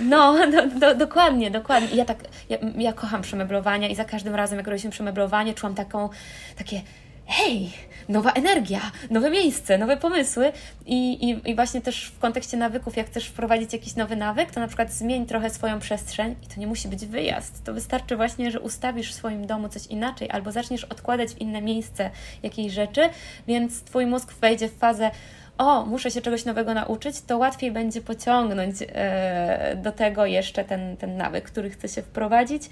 No, 0.00 0.36
do, 0.52 0.66
do, 0.66 0.94
dokładnie, 0.94 1.50
dokładnie. 1.50 1.88
I 1.88 1.96
ja 1.96 2.04
tak, 2.04 2.18
ja, 2.48 2.58
ja 2.78 2.92
kocham 2.92 3.22
przemeblowania 3.22 3.88
i 3.88 3.94
za 3.94 4.04
każdym 4.04 4.34
razem, 4.34 4.58
jak 4.58 4.66
robiliśmy 4.66 4.90
przemeblowanie, 4.90 5.54
czułam 5.54 5.74
taką, 5.74 6.08
takie 6.56 6.82
hej, 7.26 7.72
nowa 8.08 8.32
energia, 8.32 8.80
nowe 9.10 9.30
miejsce, 9.30 9.78
nowe 9.78 9.96
pomysły. 9.96 10.52
I, 10.86 11.30
i, 11.30 11.50
I 11.50 11.54
właśnie 11.54 11.80
też 11.80 12.04
w 12.06 12.18
kontekście 12.18 12.56
nawyków, 12.56 12.96
jak 12.96 13.06
chcesz 13.06 13.26
wprowadzić 13.26 13.72
jakiś 13.72 13.96
nowy 13.96 14.16
nawyk, 14.16 14.50
to 14.50 14.60
na 14.60 14.66
przykład 14.66 14.92
zmień 14.92 15.26
trochę 15.26 15.50
swoją 15.50 15.78
przestrzeń 15.78 16.34
i 16.42 16.46
to 16.54 16.60
nie 16.60 16.66
musi 16.66 16.88
być 16.88 17.06
wyjazd. 17.06 17.64
To 17.64 17.74
wystarczy 17.74 18.16
właśnie, 18.16 18.50
że 18.50 18.60
ustawisz 18.60 19.12
w 19.12 19.14
swoim 19.14 19.46
domu 19.46 19.68
coś 19.68 19.86
inaczej 19.86 20.30
albo 20.30 20.52
zaczniesz 20.52 20.84
odkładać 20.84 21.30
w 21.30 21.40
inne 21.40 21.62
miejsce 21.62 22.10
jakieś 22.42 22.72
rzeczy, 22.72 23.08
więc 23.46 23.82
Twój 23.82 24.06
mózg 24.06 24.32
wejdzie 24.32 24.68
w 24.68 24.78
fazę 24.78 25.10
o, 25.58 25.86
muszę 25.86 26.10
się 26.10 26.20
czegoś 26.20 26.44
nowego 26.44 26.74
nauczyć, 26.74 27.20
to 27.20 27.38
łatwiej 27.38 27.72
będzie 27.72 28.00
pociągnąć 28.00 28.76
e, 28.88 29.76
do 29.82 29.92
tego 29.92 30.26
jeszcze 30.26 30.64
ten, 30.64 30.96
ten 30.96 31.16
nawyk, 31.16 31.44
który 31.44 31.70
chce 31.70 31.88
się 31.88 32.02
wprowadzić. 32.02 32.62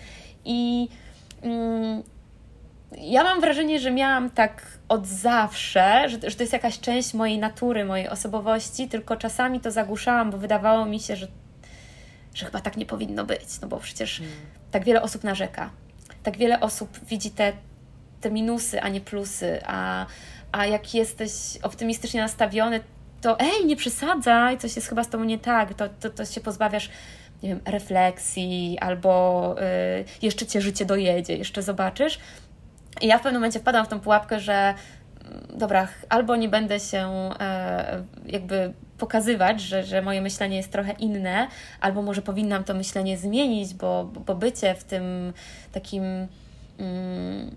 I 0.45 0.89
mm, 1.43 2.03
ja 2.99 3.25
mam 3.25 3.41
wrażenie, 3.41 3.81
że 3.81 3.91
miałam 3.91 4.31
tak 4.31 4.63
od 4.89 5.07
zawsze, 5.07 6.09
że, 6.09 6.31
że 6.31 6.37
to 6.37 6.43
jest 6.43 6.53
jakaś 6.53 6.81
część 6.81 7.15
mojej 7.15 7.39
natury, 7.39 7.85
mojej 7.85 8.09
osobowości, 8.09 8.89
tylko 8.89 9.17
czasami 9.17 9.61
to 9.61 9.71
zagłuszałam, 9.71 10.31
bo 10.31 10.39
wydawało 10.39 10.87
mi 10.87 11.01
się, 11.01 11.17
że, 11.17 11.29
że 12.35 12.47
chyba 12.47 12.61
tak 12.61 12.77
nie 12.77 12.87
powinno 12.87 13.25
być, 13.25 13.61
no 13.63 13.69
bo 13.69 13.77
przecież 13.77 14.19
hmm. 14.19 14.37
tak 14.71 14.85
wiele 14.85 15.03
osób 15.03 15.25
narzeka, 15.25 15.71
tak 16.23 16.37
wiele 16.37 16.61
osób 16.61 17.05
widzi 17.09 17.31
te, 17.31 17.53
te 18.21 18.31
minusy, 18.31 18.81
a 18.81 18.89
nie 18.89 19.01
plusy, 19.01 19.61
a, 19.67 20.07
a 20.53 20.67
jak 20.67 20.95
jesteś 20.95 21.33
optymistycznie 21.63 22.21
nastawiony, 22.21 22.81
to 23.21 23.41
ej, 23.41 23.67
nie 23.67 23.77
przesadzaj, 23.77 24.59
coś 24.59 24.77
jest 24.77 24.89
chyba 24.89 25.05
z 25.05 25.09
tobą 25.09 25.25
nie 25.25 25.39
tak, 25.39 25.75
to, 25.75 25.89
to, 25.89 26.11
to 26.11 26.25
się 26.25 26.41
pozbawiasz 26.41 26.91
nie 27.43 27.49
wiem, 27.49 27.61
refleksji, 27.65 28.79
albo 28.81 29.55
y, 30.01 30.05
jeszcze 30.23 30.47
cię 30.47 30.61
życie 30.61 30.85
dojedzie, 30.85 31.37
jeszcze 31.37 31.63
zobaczysz. 31.63 32.19
I 33.01 33.07
ja 33.07 33.19
w 33.19 33.23
pewnym 33.23 33.41
momencie 33.41 33.61
wpadłam 33.61 33.87
w 33.87 33.89
tą 33.89 34.01
pułapkę, 34.01 34.41
że 34.41 34.75
mm, 35.25 35.47
dobra, 35.59 35.89
albo 36.09 36.37
nie 36.37 36.49
będę 36.49 36.81
się 36.81 37.31
e, 37.41 38.03
jakby 38.27 38.73
pokazywać, 38.99 39.61
że, 39.61 39.85
że 39.85 40.03
moje 40.03 40.21
myślenie 40.21 40.57
jest 40.57 40.73
trochę 40.73 40.93
inne, 40.93 41.49
albo 41.81 42.03
może 42.03 42.23
powinnam 42.23 42.65
to 42.65 42.75
myślenie 42.75 43.19
zmienić, 43.19 43.75
bo, 43.75 44.05
bo 44.05 44.35
bycie 44.35 44.75
w 44.75 44.85
tym 44.85 45.33
takim. 45.73 46.05
Mm, 46.79 47.57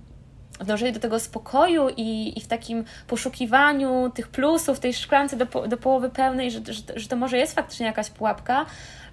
w 0.59 0.65
dążeniu 0.65 0.93
do 0.93 0.99
tego 0.99 1.19
spokoju 1.19 1.89
i, 1.97 2.33
i 2.37 2.41
w 2.41 2.47
takim 2.47 2.83
poszukiwaniu 3.07 4.11
tych 4.15 4.27
plusów, 4.27 4.79
tej 4.79 4.93
szklance 4.93 5.37
do, 5.37 5.67
do 5.67 5.77
połowy 5.77 6.09
pełnej, 6.09 6.51
że, 6.51 6.59
że, 6.65 6.81
że 6.95 7.07
to 7.07 7.15
może 7.15 7.37
jest 7.37 7.55
faktycznie 7.55 7.85
jakaś 7.85 8.09
pułapka, 8.09 8.65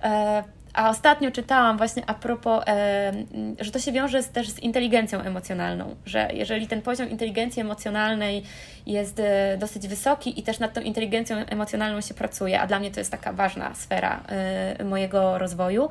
e, 0.02 0.44
a 0.74 0.90
ostatnio 0.90 1.30
czytałam 1.30 1.76
właśnie 1.76 2.02
a 2.06 2.14
propos, 2.14 2.64
e, 2.66 3.12
że 3.60 3.70
to 3.70 3.78
się 3.78 3.92
wiąże 3.92 4.22
z, 4.22 4.28
też 4.28 4.48
z 4.48 4.58
inteligencją 4.58 5.20
emocjonalną, 5.20 5.96
że 6.06 6.28
jeżeli 6.32 6.68
ten 6.68 6.82
poziom 6.82 7.10
inteligencji 7.10 7.62
emocjonalnej 7.62 8.42
jest 8.86 9.20
e, 9.20 9.56
dosyć 9.58 9.88
wysoki 9.88 10.40
i 10.40 10.42
też 10.42 10.58
nad 10.58 10.72
tą 10.72 10.80
inteligencją 10.80 11.36
emocjonalną 11.36 12.00
się 12.00 12.14
pracuje, 12.14 12.60
a 12.60 12.66
dla 12.66 12.78
mnie 12.78 12.90
to 12.90 13.00
jest 13.00 13.10
taka 13.10 13.32
ważna 13.32 13.74
sfera 13.74 14.22
e, 14.28 14.84
mojego 14.84 15.38
rozwoju, 15.38 15.88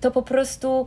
to 0.00 0.10
po 0.10 0.22
prostu 0.22 0.86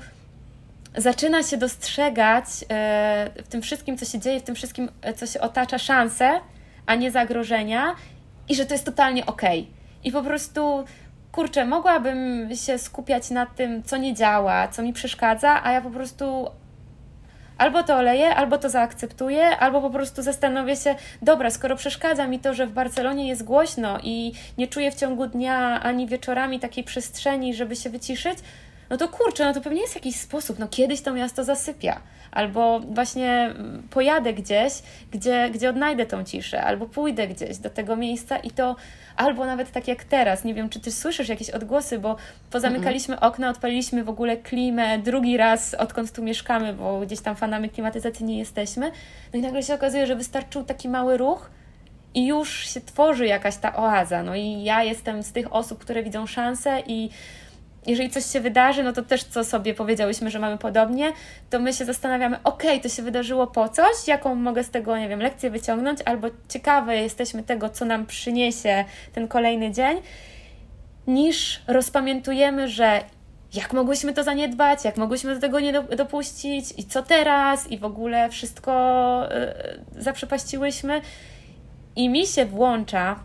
zaczyna 0.98 1.44
się 1.44 1.58
dostrzegać 1.58 2.46
e, 2.70 3.30
w 3.44 3.48
tym 3.48 3.62
wszystkim, 3.62 3.98
co 3.98 4.06
się 4.06 4.20
dzieje, 4.20 4.40
w 4.40 4.44
tym 4.44 4.56
wszystkim, 4.56 4.90
e, 5.02 5.14
co 5.14 5.28
się 5.28 5.42
otacza, 5.42 5.78
szanse, 5.78 6.40
a 6.86 6.96
nie 6.96 7.12
zagrożenia 7.12 7.96
i 8.50 8.56
że 8.56 8.66
to 8.66 8.74
jest 8.74 8.86
totalnie 8.86 9.26
okej. 9.26 9.60
Okay. 9.62 9.74
I 10.04 10.12
po 10.12 10.24
prostu 10.24 10.84
kurczę, 11.34 11.66
mogłabym 11.66 12.50
się 12.56 12.78
skupiać 12.78 13.30
na 13.30 13.46
tym, 13.46 13.84
co 13.84 13.98
nie 13.98 14.14
działa, 14.14 14.68
co 14.68 14.82
mi 14.82 14.94
przeszkadza, 14.94 15.64
a 15.64 15.72
ja 15.72 15.82
po 15.82 15.90
prostu 15.90 16.48
albo 17.58 17.84
to 17.84 17.96
oleję, 17.96 18.36
albo 18.36 18.58
to 18.58 18.70
zaakceptuję, 18.70 19.58
albo 19.58 19.82
po 19.82 19.90
prostu 19.90 20.22
zastanowię 20.22 20.76
się, 20.76 20.96
dobra, 21.22 21.50
skoro 21.50 21.76
przeszkadza 21.76 22.28
mi 22.28 22.40
to, 22.40 22.54
że 22.54 22.68
w 22.68 22.72
Barcelonie 22.72 23.28
jest 23.28 23.44
głośno 23.44 24.00
i 24.04 24.34
nie 24.58 24.68
czuję 24.68 24.92
w 24.92 24.96
ciągu 24.96 25.28
dnia 25.28 25.84
ani 25.84 26.08
wieczorami 26.08 26.60
takiej 26.60 26.84
przestrzeni, 26.84 27.54
żeby 27.54 27.76
się 27.76 27.90
wyciszyć, 27.90 28.38
no 28.94 28.98
to 28.98 29.08
kurczę, 29.08 29.46
no 29.46 29.54
to 29.54 29.62
pewnie 29.62 29.82
jest 29.82 29.96
jakiś 29.96 30.16
sposób, 30.16 30.60
no 30.60 30.68
kiedyś 30.68 31.02
to 31.02 31.14
miasto 31.14 31.44
zasypia. 31.44 32.02
Albo 32.32 32.80
właśnie 32.80 33.30
mm, 33.30 33.88
pojadę 33.90 34.34
gdzieś, 34.34 34.74
gdzie, 35.12 35.50
gdzie 35.54 35.70
odnajdę 35.70 36.06
tą 36.06 36.24
ciszę, 36.24 36.64
albo 36.64 36.86
pójdę 36.86 37.28
gdzieś 37.28 37.58
do 37.58 37.70
tego 37.70 37.96
miejsca 37.96 38.38
i 38.38 38.52
to, 38.52 38.76
albo 39.16 39.46
nawet 39.46 39.72
tak 39.72 39.88
jak 39.88 40.04
teraz, 40.04 40.44
nie 40.44 40.54
wiem, 40.54 40.70
czy 40.70 40.80
ty 40.80 40.92
słyszysz 40.92 41.30
jakieś 41.30 41.50
odgłosy, 41.50 42.00
bo 42.00 42.16
pozamykaliśmy 42.52 43.14
mm 43.14 43.24
-mm. 43.24 43.28
okna, 43.28 43.50
odpaliliśmy 43.50 44.04
w 44.04 44.10
ogóle 44.10 44.38
klimę 44.38 45.00
drugi 45.00 45.38
raz, 45.38 45.74
odkąd 45.74 46.12
tu 46.12 46.24
mieszkamy, 46.24 46.74
bo 46.74 47.00
gdzieś 47.00 47.20
tam 47.20 47.36
fanami 47.36 47.70
klimatyzacji 47.70 48.26
nie 48.26 48.40
jesteśmy. 48.40 48.92
No 49.34 49.40
i 49.40 49.42
nagle 49.42 49.64
się 49.64 49.74
okazuje, 49.74 50.08
że 50.08 50.16
wystarczył 50.16 50.64
taki 50.64 50.90
mały 50.90 51.18
ruch, 51.18 51.50
i 52.16 52.28
już 52.28 52.68
się 52.68 52.82
tworzy 52.82 53.26
jakaś 53.28 53.58
ta 53.58 53.76
oaza. 53.76 54.24
No 54.24 54.36
i 54.36 54.64
ja 54.64 54.84
jestem 54.84 55.24
z 55.24 55.32
tych 55.32 55.54
osób, 55.54 55.80
które 55.80 56.04
widzą 56.04 56.28
szansę 56.28 56.84
i 56.88 57.10
jeżeli 57.88 58.10
coś 58.10 58.26
się 58.26 58.40
wydarzy, 58.40 58.84
no 58.84 58.94
to 58.94 59.02
też 59.02 59.24
co 59.24 59.44
sobie 59.44 59.74
powiedziałyśmy, 59.74 60.30
że 60.30 60.40
mamy 60.40 60.58
podobnie, 60.58 61.12
to 61.50 61.60
my 61.60 61.74
się 61.74 61.86
zastanawiamy, 61.86 62.38
ok, 62.44 62.64
to 62.84 62.90
się 62.90 63.04
wydarzyło 63.04 63.48
po 63.48 63.70
coś, 63.70 64.08
jaką 64.08 64.36
mogę 64.36 64.64
z 64.64 64.70
tego, 64.70 64.98
nie 64.98 65.10
wiem, 65.10 65.20
lekcję 65.20 65.50
wyciągnąć, 65.50 66.00
albo 66.06 66.28
ciekawe 66.50 66.98
jesteśmy 66.98 67.44
tego, 67.44 67.70
co 67.70 67.86
nam 67.86 68.06
przyniesie 68.06 68.86
ten 69.14 69.28
kolejny 69.28 69.72
dzień, 69.72 69.98
niż 71.08 71.62
rozpamiętujemy, 71.68 72.68
że 72.68 73.02
jak 73.54 73.74
mogłyśmy 73.74 74.14
to 74.14 74.24
zaniedbać, 74.24 74.86
jak 74.86 74.98
mogłyśmy 74.98 75.36
do 75.36 75.42
tego 75.42 75.60
nie 75.60 75.74
dopuścić 75.82 76.74
i 76.78 76.84
co 76.84 77.04
teraz 77.04 77.72
i 77.72 77.78
w 77.78 77.86
ogóle 77.86 78.30
wszystko 78.30 78.74
yy, 79.94 80.02
zaprzepaściłyśmy. 80.02 81.02
I 81.96 82.10
mi 82.10 82.28
się 82.28 82.46
włącza, 82.46 83.20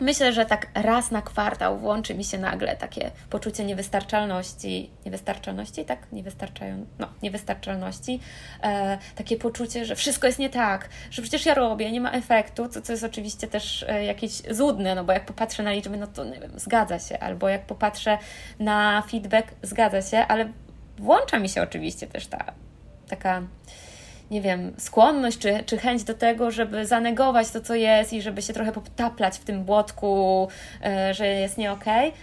myślę, 0.00 0.32
że 0.32 0.46
tak 0.46 0.66
raz 0.74 1.10
na 1.10 1.22
kwartał 1.22 1.78
włączy 1.78 2.14
mi 2.14 2.24
się 2.24 2.38
nagle 2.38 2.76
takie 2.76 3.10
poczucie 3.30 3.64
niewystarczalności, 3.64 4.90
niewystarczalności, 5.04 5.84
tak? 5.84 6.12
Niewystarczają, 6.12 6.86
no, 6.98 7.08
niewystarczalności, 7.22 8.20
e, 8.62 8.98
takie 9.14 9.36
poczucie, 9.36 9.84
że 9.84 9.96
wszystko 9.96 10.26
jest 10.26 10.38
nie 10.38 10.50
tak, 10.50 10.88
że 11.10 11.22
przecież 11.22 11.46
ja 11.46 11.54
robię, 11.54 11.92
nie 11.92 12.00
ma 12.00 12.12
efektu, 12.12 12.68
co, 12.68 12.82
co 12.82 12.92
jest 12.92 13.04
oczywiście 13.04 13.46
też 13.46 13.84
e, 13.88 14.04
jakieś 14.04 14.32
złudne, 14.50 14.94
no 14.94 15.04
bo 15.04 15.12
jak 15.12 15.26
popatrzę 15.26 15.62
na 15.62 15.72
liczby, 15.72 15.96
no 15.96 16.06
to 16.06 16.24
nie 16.24 16.40
wiem, 16.40 16.52
zgadza 16.56 16.98
się, 16.98 17.18
albo 17.18 17.48
jak 17.48 17.66
popatrzę 17.66 18.18
na 18.58 19.02
feedback, 19.10 19.48
zgadza 19.62 20.02
się, 20.02 20.18
ale 20.18 20.52
włącza 20.98 21.38
mi 21.38 21.48
się 21.48 21.62
oczywiście 21.62 22.06
też 22.06 22.26
ta 22.26 22.52
taka 23.08 23.42
nie 24.32 24.40
wiem, 24.40 24.72
skłonność 24.78 25.38
czy, 25.38 25.64
czy 25.66 25.78
chęć 25.78 26.04
do 26.04 26.14
tego, 26.14 26.50
żeby 26.50 26.86
zanegować 26.86 27.50
to, 27.50 27.60
co 27.60 27.74
jest 27.74 28.12
i 28.12 28.22
żeby 28.22 28.42
się 28.42 28.52
trochę 28.52 28.72
poptaplać 28.72 29.38
w 29.38 29.44
tym 29.44 29.64
błotku, 29.64 30.48
yy, 30.82 31.14
że 31.14 31.26
jest 31.26 31.58
nie 31.58 31.72
okej. 31.72 32.08
Okay. 32.08 32.20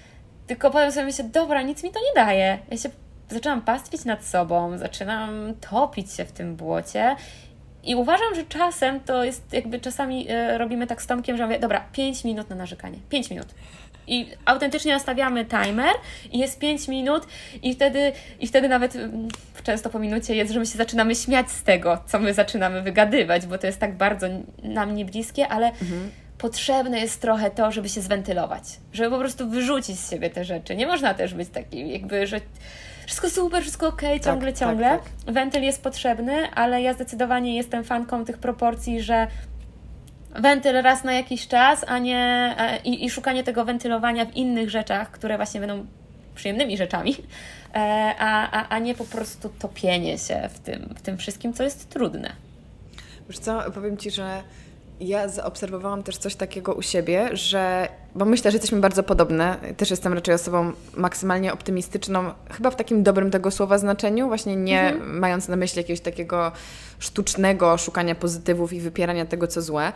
Tylko 0.48 0.72
potem 0.72 0.92
sobie 0.92 1.06
myślę, 1.06 1.24
dobra, 1.24 1.62
nic 1.62 1.84
mi 1.84 1.92
to 1.92 2.00
nie 2.00 2.26
daje. 2.26 2.60
Ja 2.72 2.78
się 2.78 2.90
zaczynam 3.30 3.62
pastwić 3.62 4.06
nad 4.06 4.26
sobą, 4.26 4.78
zaczynam 4.78 5.54
topić 5.70 6.14
się 6.14 6.26
w 6.26 6.32
tym 6.32 6.56
błocie 6.56 7.16
i 7.84 7.96
uważam, 7.96 8.36
że 8.36 8.44
czasem 8.44 9.00
to 9.00 9.24
jest 9.24 9.54
jakby 9.54 9.80
czasami 9.80 10.26
yy, 10.26 10.58
robimy 10.58 10.88
tak 10.88 11.02
z 11.02 11.08
Tomkiem, 11.08 11.38
że 11.38 11.44
mówię, 11.44 11.60
dobra, 11.60 11.86
5 11.92 12.24
minut 12.24 12.50
na 12.50 12.56
narzekanie, 12.56 12.98
5 13.10 13.30
minut 13.30 13.48
i 14.10 14.30
autentycznie 14.46 14.94
nastawiamy 14.94 15.46
timer 15.46 15.92
i 16.32 16.40
jest 16.40 16.60
5 16.60 16.88
minut 16.88 17.28
i 17.64 17.74
wtedy, 17.74 18.12
i 18.40 18.48
wtedy 18.48 18.70
nawet 18.70 18.96
mm, 18.96 19.28
często 19.64 19.90
po 19.90 20.00
minucie 20.00 20.36
jest, 20.36 20.52
że 20.52 20.60
my 20.60 20.66
się 20.66 20.78
zaczynamy 20.78 21.16
śmiać 21.16 21.52
z 21.52 21.64
tego, 21.64 21.98
co 22.06 22.20
my 22.20 22.34
zaczynamy 22.34 22.82
wygadywać, 22.82 23.46
bo 23.46 23.58
to 23.58 23.68
jest 23.68 23.80
tak 23.80 23.98
bardzo 23.98 24.28
nam 24.64 24.96
nie 24.96 25.06
bliskie, 25.06 25.48
ale 25.48 25.68
mhm. 25.68 26.12
potrzebne 26.38 27.00
jest 27.00 27.22
trochę 27.22 27.52
to, 27.52 27.72
żeby 27.72 27.90
się 27.90 28.02
zwentylować, 28.02 28.64
żeby 28.94 29.10
po 29.10 29.20
prostu 29.20 29.50
wyrzucić 29.50 30.00
z 30.00 30.10
siebie 30.10 30.30
te 30.30 30.46
rzeczy. 30.46 30.76
Nie 30.76 30.88
można 30.88 31.14
też 31.14 31.34
być 31.34 31.50
takim 31.50 31.88
jakby, 31.88 32.28
że 32.28 32.42
wszystko 33.06 33.30
super, 33.30 33.62
wszystko 33.62 33.88
ok, 33.88 34.02
tak, 34.02 34.24
ciągle, 34.24 34.52
tak, 34.52 34.60
ciągle. 34.60 34.90
Tak, 34.90 35.02
tak. 35.26 35.34
Wentyl 35.34 35.64
jest 35.64 35.84
potrzebny, 35.84 36.52
ale 36.56 36.82
ja 36.82 36.94
zdecydowanie 36.94 37.56
jestem 37.56 37.84
fanką 37.84 38.26
tych 38.26 38.38
proporcji, 38.38 39.02
że 39.02 39.28
wentyl 40.36 40.82
raz 40.82 41.04
na 41.04 41.14
jakiś 41.14 41.48
czas, 41.48 41.86
a 41.88 42.00
nie 42.00 42.56
e, 42.58 42.80
i, 42.84 43.06
i 43.06 43.10
szukanie 43.10 43.44
tego 43.44 43.66
wentylowania 43.66 44.26
w 44.26 44.36
innych 44.36 44.70
rzeczach, 44.70 45.12
które 45.12 45.38
właśnie 45.38 45.60
będą 45.60 45.86
przyjemnymi 46.36 46.78
rzeczami, 46.78 47.16
e, 47.76 47.80
a, 48.20 48.52
a, 48.52 48.70
a 48.70 48.80
nie 48.80 48.96
po 48.96 49.06
prostu 49.06 49.50
topienie 49.50 50.18
się 50.18 50.50
w 50.54 50.60
tym, 50.60 50.94
w 50.98 51.02
tym 51.02 51.18
wszystkim, 51.18 51.54
co 51.54 51.64
jest 51.64 51.90
trudne. 51.90 52.32
Wiesz 53.30 53.40
co, 53.40 53.72
powiem 53.72 53.98
Ci, 53.98 54.12
że 54.12 54.44
ja 55.00 55.28
zaobserwowałam 55.28 56.04
też 56.04 56.18
coś 56.18 56.36
takiego 56.36 56.74
u 56.74 56.82
siebie, 56.82 57.30
że, 57.34 57.90
bo 58.16 58.26
myślę, 58.26 58.52
że 58.52 58.56
jesteśmy 58.56 58.80
bardzo 58.80 59.04
podobne. 59.04 59.58
Też 59.78 59.92
jestem 59.92 60.14
raczej 60.14 60.36
osobą 60.36 60.72
maksymalnie 60.98 61.54
optymistyczną, 61.54 62.32
chyba 62.52 62.72
w 62.72 62.76
takim 62.76 63.04
dobrym 63.04 63.32
tego 63.32 63.52
słowa 63.52 63.78
znaczeniu, 63.78 64.28
właśnie 64.28 64.56
nie 64.56 64.82
mhm. 64.82 65.20
mając 65.20 65.48
na 65.48 65.56
myśli 65.56 65.78
jakiegoś 65.78 66.02
takiego 66.02 66.52
sztucznego 67.00 67.78
szukania 67.78 68.16
pozytywów 68.16 68.74
i 68.74 68.80
wypierania 68.80 69.26
tego, 69.26 69.48
co 69.48 69.62
złe. 69.62 69.94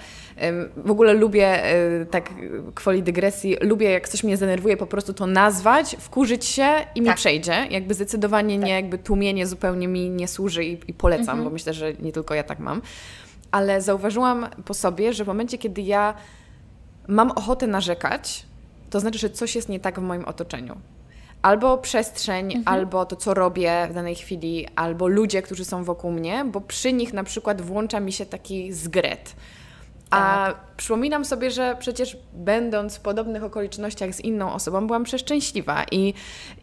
W 0.78 0.92
ogóle 0.92 1.14
lubię, 1.14 1.66
e, 1.66 2.06
tak 2.06 2.30
kwoli 2.76 3.04
dygresji, 3.04 3.58
lubię 3.62 3.90
jak 3.90 4.10
coś 4.10 4.24
mnie 4.24 4.38
zdenerwuje, 4.38 4.78
po 4.78 4.88
prostu 4.88 5.14
to 5.14 5.28
nazwać, 5.28 5.96
wkurzyć 6.00 6.46
się 6.46 6.70
i 6.96 7.02
mi 7.02 7.08
tak. 7.08 7.16
przejdzie. 7.16 7.68
Jakby 7.70 7.94
zdecydowanie 7.94 8.56
tak. 8.56 8.66
nie, 8.66 8.74
jakby 8.74 8.98
tłumienie 8.98 9.48
zupełnie 9.48 9.88
mi 9.88 10.10
nie 10.10 10.28
służy 10.28 10.66
i, 10.66 10.80
i 10.88 10.94
polecam, 10.94 11.30
mhm. 11.30 11.44
bo 11.44 11.50
myślę, 11.50 11.74
że 11.74 11.94
nie 11.94 12.12
tylko 12.12 12.34
ja 12.34 12.44
tak 12.44 12.60
mam 12.60 12.82
ale 13.54 13.82
zauważyłam 13.82 14.48
po 14.66 14.74
sobie, 14.74 15.14
że 15.14 15.24
w 15.24 15.28
momencie, 15.28 15.58
kiedy 15.58 15.82
ja 15.82 16.14
mam 17.08 17.32
ochotę 17.32 17.68
narzekać, 17.68 18.46
to 18.90 19.00
znaczy, 19.00 19.20
że 19.20 19.30
coś 19.30 19.56
jest 19.56 19.70
nie 19.70 19.80
tak 19.80 20.00
w 20.00 20.04
moim 20.04 20.26
otoczeniu. 20.26 20.76
Albo 21.44 21.78
przestrzeń, 21.78 22.46
mhm. 22.46 22.64
albo 22.68 23.06
to, 23.06 23.16
co 23.16 23.34
robię 23.34 23.88
w 23.90 23.94
danej 23.94 24.16
chwili, 24.16 24.68
albo 24.76 25.08
ludzie, 25.08 25.42
którzy 25.42 25.66
są 25.66 25.84
wokół 25.84 26.12
mnie, 26.12 26.46
bo 26.46 26.62
przy 26.62 26.94
nich 26.94 27.14
na 27.14 27.24
przykład 27.24 27.62
włącza 27.62 28.00
mi 28.00 28.12
się 28.12 28.26
taki 28.26 28.74
zgret. 28.74 29.36
A 30.10 30.46
tak. 30.48 30.76
przypominam 30.78 31.26
sobie, 31.26 31.52
że 31.52 31.76
przecież 31.80 32.18
będąc 32.34 32.98
w 32.98 33.00
podobnych 33.00 33.44
okolicznościach 33.44 34.14
z 34.14 34.20
inną 34.20 34.54
osobą, 34.54 34.88
byłam 34.88 35.04
przeszczęśliwa. 35.04 35.86
I, 35.92 36.14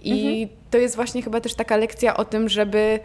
i 0.03 0.43
mhm. 0.43 0.59
to 0.71 0.79
jest 0.79 0.97
właśnie 0.97 1.23
chyba 1.23 1.41
też 1.41 1.55
taka 1.55 1.77
lekcja 1.77 2.17
o 2.17 2.25
tym, 2.25 2.49
żeby 2.49 3.01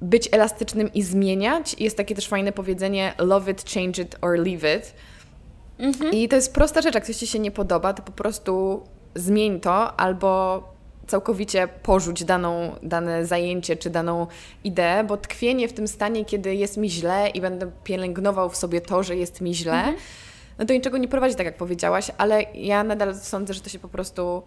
być 0.00 0.28
elastycznym 0.32 0.92
i 0.92 1.02
zmieniać. 1.02 1.80
Jest 1.80 1.96
takie 1.96 2.14
też 2.14 2.28
fajne 2.28 2.52
powiedzenie 2.52 3.14
love 3.18 3.50
it, 3.50 3.64
change 3.74 4.02
it 4.02 4.16
or 4.20 4.38
leave 4.38 4.76
it. 4.78 4.94
Mhm. 5.78 6.12
I 6.12 6.28
to 6.28 6.36
jest 6.36 6.54
prosta 6.54 6.82
rzecz, 6.82 6.94
jak 6.94 7.06
coś 7.06 7.16
Ci 7.16 7.26
się 7.26 7.38
nie 7.38 7.50
podoba, 7.50 7.92
to 7.92 8.02
po 8.02 8.12
prostu 8.12 8.82
zmień 9.14 9.60
to 9.60 10.00
albo 10.00 10.62
całkowicie 11.10 11.68
porzuć 11.82 12.24
daną, 12.24 12.76
dane 12.82 13.26
zajęcie 13.26 13.76
czy 13.76 13.90
daną 13.90 14.26
ideę, 14.64 15.04
bo 15.04 15.16
tkwienie 15.16 15.68
w 15.68 15.72
tym 15.72 15.88
stanie, 15.88 16.24
kiedy 16.24 16.54
jest 16.54 16.76
mi 16.76 16.90
źle 16.90 17.28
i 17.28 17.40
będę 17.40 17.70
pielęgnował 17.84 18.50
w 18.50 18.56
sobie 18.56 18.80
to, 18.80 19.02
że 19.02 19.16
jest 19.16 19.40
mi 19.40 19.54
źle, 19.54 19.72
mhm. 19.72 19.96
no 20.58 20.64
to 20.66 20.74
niczego 20.74 20.98
nie 20.98 21.08
prowadzi, 21.08 21.34
tak 21.34 21.46
jak 21.46 21.56
powiedziałaś, 21.56 22.10
ale 22.18 22.42
ja 22.54 22.84
nadal 22.84 23.14
sądzę, 23.14 23.54
że 23.54 23.60
to 23.60 23.68
się 23.68 23.78
po 23.78 23.88
prostu 23.88 24.42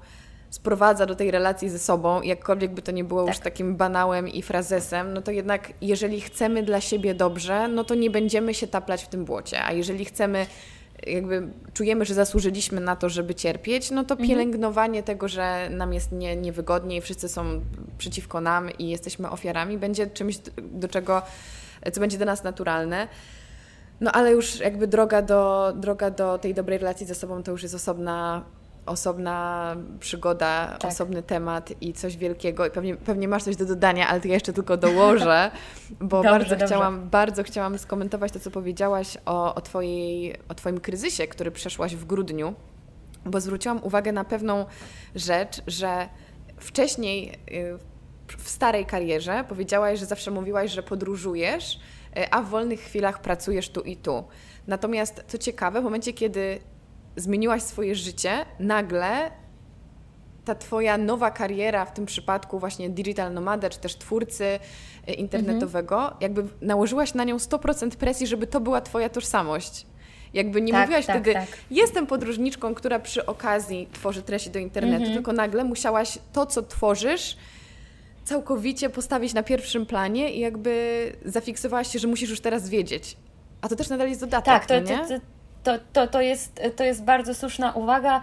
sprowadza 0.50 1.06
do 1.06 1.16
tej 1.16 1.32
relacji 1.32 1.70
ze 1.70 1.80
sobą, 1.80 2.22
jakkolwiek 2.22 2.72
by 2.72 2.82
to 2.82 2.92
nie 2.92 3.04
było 3.04 3.26
tak. 3.26 3.36
już 3.36 3.44
takim 3.44 3.76
banałem 3.76 4.28
i 4.28 4.42
frazesem, 4.42 5.14
no 5.14 5.22
to 5.22 5.32
jednak 5.32 5.74
jeżeli 5.82 6.22
chcemy 6.22 6.64
dla 6.64 6.82
siebie 6.82 7.14
dobrze, 7.14 7.68
no 7.68 7.84
to 7.84 7.96
nie 7.96 8.10
będziemy 8.10 8.54
się 8.54 8.68
taplać 8.68 9.04
w 9.04 9.08
tym 9.08 9.26
błocie, 9.26 9.64
a 9.64 9.72
jeżeli 9.72 10.06
chcemy 10.06 10.46
jakby 11.08 11.48
czujemy, 11.74 12.06
że 12.06 12.14
zasłużyliśmy 12.14 12.82
na 12.82 12.96
to, 12.96 13.10
żeby 13.10 13.36
cierpieć, 13.36 13.92
no 13.92 14.04
to 14.04 14.14
mhm. 14.14 14.30
pielęgnowanie 14.30 15.04
tego, 15.04 15.28
że 15.28 15.70
nam 15.70 15.94
jest 15.94 16.12
nie, 16.12 16.36
niewygodnie 16.36 16.98
i 16.98 17.02
wszyscy 17.02 17.30
są 17.30 17.62
przeciwko 17.98 18.42
nam 18.42 18.72
i 18.72 18.90
jesteśmy 18.90 19.30
ofiarami, 19.30 19.78
będzie 19.78 20.08
czymś, 20.08 20.38
do 20.72 20.88
czego, 20.88 21.22
co 21.94 22.00
będzie 22.00 22.18
do 22.18 22.26
nas 22.26 22.44
naturalne. 22.44 23.08
No 24.02 24.12
ale 24.12 24.32
już 24.32 24.60
jakby 24.60 24.88
droga 24.88 25.22
do, 25.22 25.74
droga 25.76 26.12
do 26.12 26.38
tej 26.38 26.54
dobrej 26.54 26.78
relacji 26.78 27.06
ze 27.06 27.16
sobą 27.16 27.44
to 27.44 27.52
już 27.52 27.64
jest 27.64 27.76
osobna 27.76 28.44
osobna 28.86 29.76
przygoda, 30.00 30.78
tak. 30.80 30.92
osobny 30.92 31.24
temat 31.24 31.74
i 31.82 31.94
coś 31.94 32.18
wielkiego. 32.18 32.66
I 32.66 32.72
pewnie, 32.72 32.96
pewnie 32.96 33.28
masz 33.28 33.44
coś 33.44 33.56
do 33.56 33.66
dodania, 33.66 34.08
ale 34.08 34.22
to 34.22 34.28
ja 34.28 34.34
jeszcze 34.34 34.54
tylko 34.54 34.78
dołożę, 34.78 35.52
bo 36.00 36.18
dobrze, 36.18 36.30
bardzo, 36.32 36.50
dobrze. 36.50 36.66
Chciałam, 36.66 37.10
bardzo 37.10 37.44
chciałam 37.44 37.78
skomentować 37.78 38.32
to, 38.32 38.40
co 38.40 38.52
powiedziałaś 38.52 39.18
o, 39.26 39.56
o, 39.56 39.62
twojej, 39.62 40.36
o 40.50 40.56
Twoim 40.56 40.80
kryzysie, 40.80 41.28
który 41.28 41.52
przeszłaś 41.52 41.96
w 41.96 42.06
grudniu, 42.06 42.54
bo 43.26 43.42
zwróciłam 43.42 43.84
uwagę 43.84 44.12
na 44.12 44.24
pewną 44.24 44.66
rzecz, 45.16 45.62
że 45.68 46.10
wcześniej 46.58 47.40
y, 47.52 47.78
w 48.38 48.50
starej 48.50 48.86
karierze 48.86 49.44
powiedziałaś, 49.50 50.00
że 50.00 50.06
zawsze 50.06 50.32
mówiłaś, 50.32 50.72
że 50.72 50.84
podróżujesz, 50.84 51.80
y, 52.18 52.32
a 52.32 52.42
w 52.42 52.50
wolnych 52.50 52.80
chwilach 52.80 53.22
pracujesz 53.22 53.70
tu 53.70 53.82
i 53.82 53.98
tu. 53.98 54.24
Natomiast 54.68 55.24
co 55.28 55.38
ciekawe, 55.38 55.82
w 55.82 55.84
momencie, 55.84 56.14
kiedy 56.14 56.60
zmieniłaś 57.16 57.62
swoje 57.62 57.96
życie, 57.96 58.46
nagle 58.60 59.32
ta 60.46 60.56
twoja 60.56 60.98
nowa 60.98 61.32
kariera, 61.32 61.86
w 61.86 61.94
tym 61.94 62.06
przypadku 62.06 62.60
właśnie 62.60 62.90
digital 62.90 63.34
nomada, 63.34 63.70
czy 63.70 63.80
też 63.80 63.96
twórcy 63.96 64.60
e, 65.08 65.14
internetowego, 65.14 66.02
mhm. 66.02 66.18
jakby 66.22 66.44
nałożyłaś 66.62 67.14
na 67.14 67.24
nią 67.24 67.38
100% 67.38 67.90
presji, 67.90 68.28
żeby 68.28 68.48
to 68.48 68.60
była 68.60 68.82
twoja 68.82 69.10
tożsamość. 69.10 69.86
Jakby 70.34 70.62
nie 70.62 70.72
tak, 70.72 70.82
mówiłaś 70.82 71.06
tak, 71.06 71.16
wtedy, 71.16 71.34
tak. 71.34 71.48
jestem 71.72 72.08
podróżniczką, 72.08 72.76
która 72.76 73.00
przy 73.00 73.26
okazji 73.26 73.90
tworzy 73.94 74.22
treści 74.22 74.50
do 74.50 74.60
internetu, 74.60 74.98
mhm. 74.98 75.14
tylko 75.14 75.34
nagle 75.34 75.64
musiałaś 75.64 76.20
to, 76.34 76.46
co 76.46 76.64
tworzysz, 76.64 77.38
całkowicie 78.24 78.90
postawić 78.90 79.34
na 79.34 79.44
pierwszym 79.44 79.86
planie 79.86 80.34
i 80.34 80.40
jakby 80.40 81.14
zafiksowałaś 81.26 81.88
się, 81.88 82.00
że 82.00 82.08
musisz 82.08 82.30
już 82.30 82.42
teraz 82.42 82.70
wiedzieć. 82.70 83.18
A 83.62 83.70
to 83.70 83.76
też 83.76 83.90
nadal 83.90 84.10
jest 84.10 84.22
dodatek, 84.22 84.54
tak, 84.54 84.66
to, 84.66 84.74
no 84.74 84.90
nie? 84.90 84.98
To, 84.98 85.08
to, 85.08 85.26
to, 85.94 86.08
to, 86.08 86.22
jest, 86.22 86.62
to 86.76 86.84
jest 86.84 87.04
bardzo 87.04 87.36
słuszna 87.36 87.72
uwaga. 87.72 88.22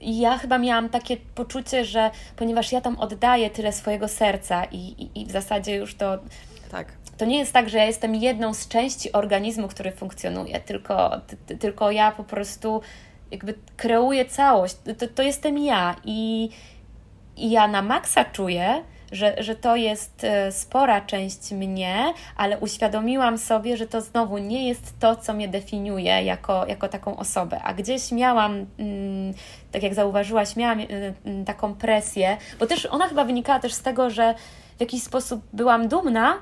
Ja 0.00 0.38
chyba 0.38 0.58
miałam 0.58 0.88
takie 0.88 1.16
poczucie, 1.16 1.84
że 1.84 2.10
ponieważ 2.36 2.72
ja 2.72 2.80
tam 2.80 2.98
oddaję 2.98 3.50
tyle 3.50 3.72
swojego 3.72 4.08
serca 4.08 4.64
i, 4.64 4.76
i, 4.76 5.22
i 5.22 5.26
w 5.26 5.30
zasadzie 5.30 5.74
już 5.74 5.94
to. 5.94 6.18
Tak. 6.70 6.92
To 7.18 7.24
nie 7.24 7.38
jest 7.38 7.52
tak, 7.52 7.68
że 7.68 7.78
ja 7.78 7.84
jestem 7.84 8.14
jedną 8.14 8.54
z 8.54 8.68
części 8.68 9.12
organizmu, 9.12 9.68
który 9.68 9.92
funkcjonuje, 9.92 10.60
tylko, 10.60 11.20
tylko 11.60 11.90
ja 11.90 12.12
po 12.12 12.24
prostu 12.24 12.80
jakby 13.30 13.54
kreuję 13.76 14.24
całość. 14.24 14.76
To, 14.98 15.06
to 15.14 15.22
jestem 15.22 15.58
ja 15.58 15.96
i, 16.04 16.50
i 17.36 17.50
ja 17.50 17.68
na 17.68 17.82
maksa 17.82 18.24
czuję, 18.24 18.84
że, 19.12 19.36
że 19.38 19.56
to 19.56 19.76
jest 19.76 20.24
e, 20.24 20.52
spora 20.52 21.00
część 21.00 21.50
mnie, 21.52 22.14
ale 22.36 22.58
uświadomiłam 22.58 23.38
sobie, 23.38 23.76
że 23.76 23.86
to 23.86 24.00
znowu 24.00 24.38
nie 24.38 24.68
jest 24.68 24.98
to, 25.00 25.16
co 25.16 25.32
mnie 25.32 25.48
definiuje 25.48 26.22
jako, 26.22 26.66
jako 26.66 26.88
taką 26.88 27.16
osobę. 27.16 27.60
A 27.64 27.74
gdzieś 27.74 28.12
miałam, 28.12 28.66
mm, 28.78 29.34
tak 29.72 29.82
jak 29.82 29.94
zauważyłaś, 29.94 30.56
miałam 30.56 30.80
y, 30.80 30.84
y, 31.26 31.44
taką 31.46 31.74
presję, 31.74 32.36
bo 32.58 32.66
też 32.66 32.86
ona 32.86 33.08
chyba 33.08 33.24
wynikała 33.24 33.58
też 33.58 33.72
z 33.72 33.82
tego, 33.82 34.10
że 34.10 34.34
w 34.76 34.80
jakiś 34.80 35.02
sposób 35.02 35.42
byłam 35.52 35.88
dumna, 35.88 36.38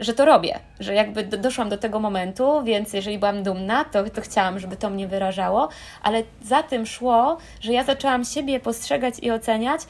że 0.00 0.14
to 0.14 0.24
robię, 0.24 0.58
że 0.80 0.94
jakby 0.94 1.22
doszłam 1.24 1.68
do 1.68 1.78
tego 1.78 2.00
momentu, 2.00 2.62
więc 2.64 2.92
jeżeli 2.92 3.18
byłam 3.18 3.42
dumna, 3.42 3.84
to, 3.84 4.10
to 4.10 4.20
chciałam, 4.20 4.58
żeby 4.58 4.76
to 4.76 4.90
mnie 4.90 5.08
wyrażało, 5.08 5.68
ale 6.02 6.22
za 6.42 6.62
tym 6.62 6.86
szło, 6.86 7.38
że 7.60 7.72
ja 7.72 7.84
zaczęłam 7.84 8.24
siebie 8.24 8.60
postrzegać 8.60 9.14
i 9.22 9.30
oceniać 9.30 9.80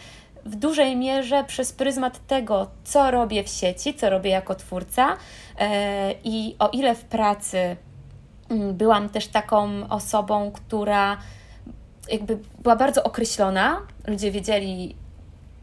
w 0.45 0.57
dużej 0.57 0.97
mierze 0.97 1.45
przez 1.45 1.73
pryzmat 1.73 2.27
tego, 2.27 2.71
co 2.85 3.11
robię 3.11 3.45
w 3.45 3.49
sieci, 3.49 3.95
co 3.95 4.11
robię 4.11 4.31
jako 4.31 4.55
twórca 4.55 5.17
e, 5.59 6.15
i 6.25 6.57
o 6.59 6.69
ile 6.69 6.95
w 6.95 7.05
pracy 7.05 7.77
mm, 8.51 8.75
byłam 8.77 9.09
też 9.09 9.29
taką 9.29 9.89
osobą, 9.89 10.53
która 10.53 11.17
jakby 12.11 12.39
była 12.59 12.77
bardzo 12.77 13.03
określona, 13.03 13.81
ludzie 14.07 14.31
wiedzieli, 14.31 14.97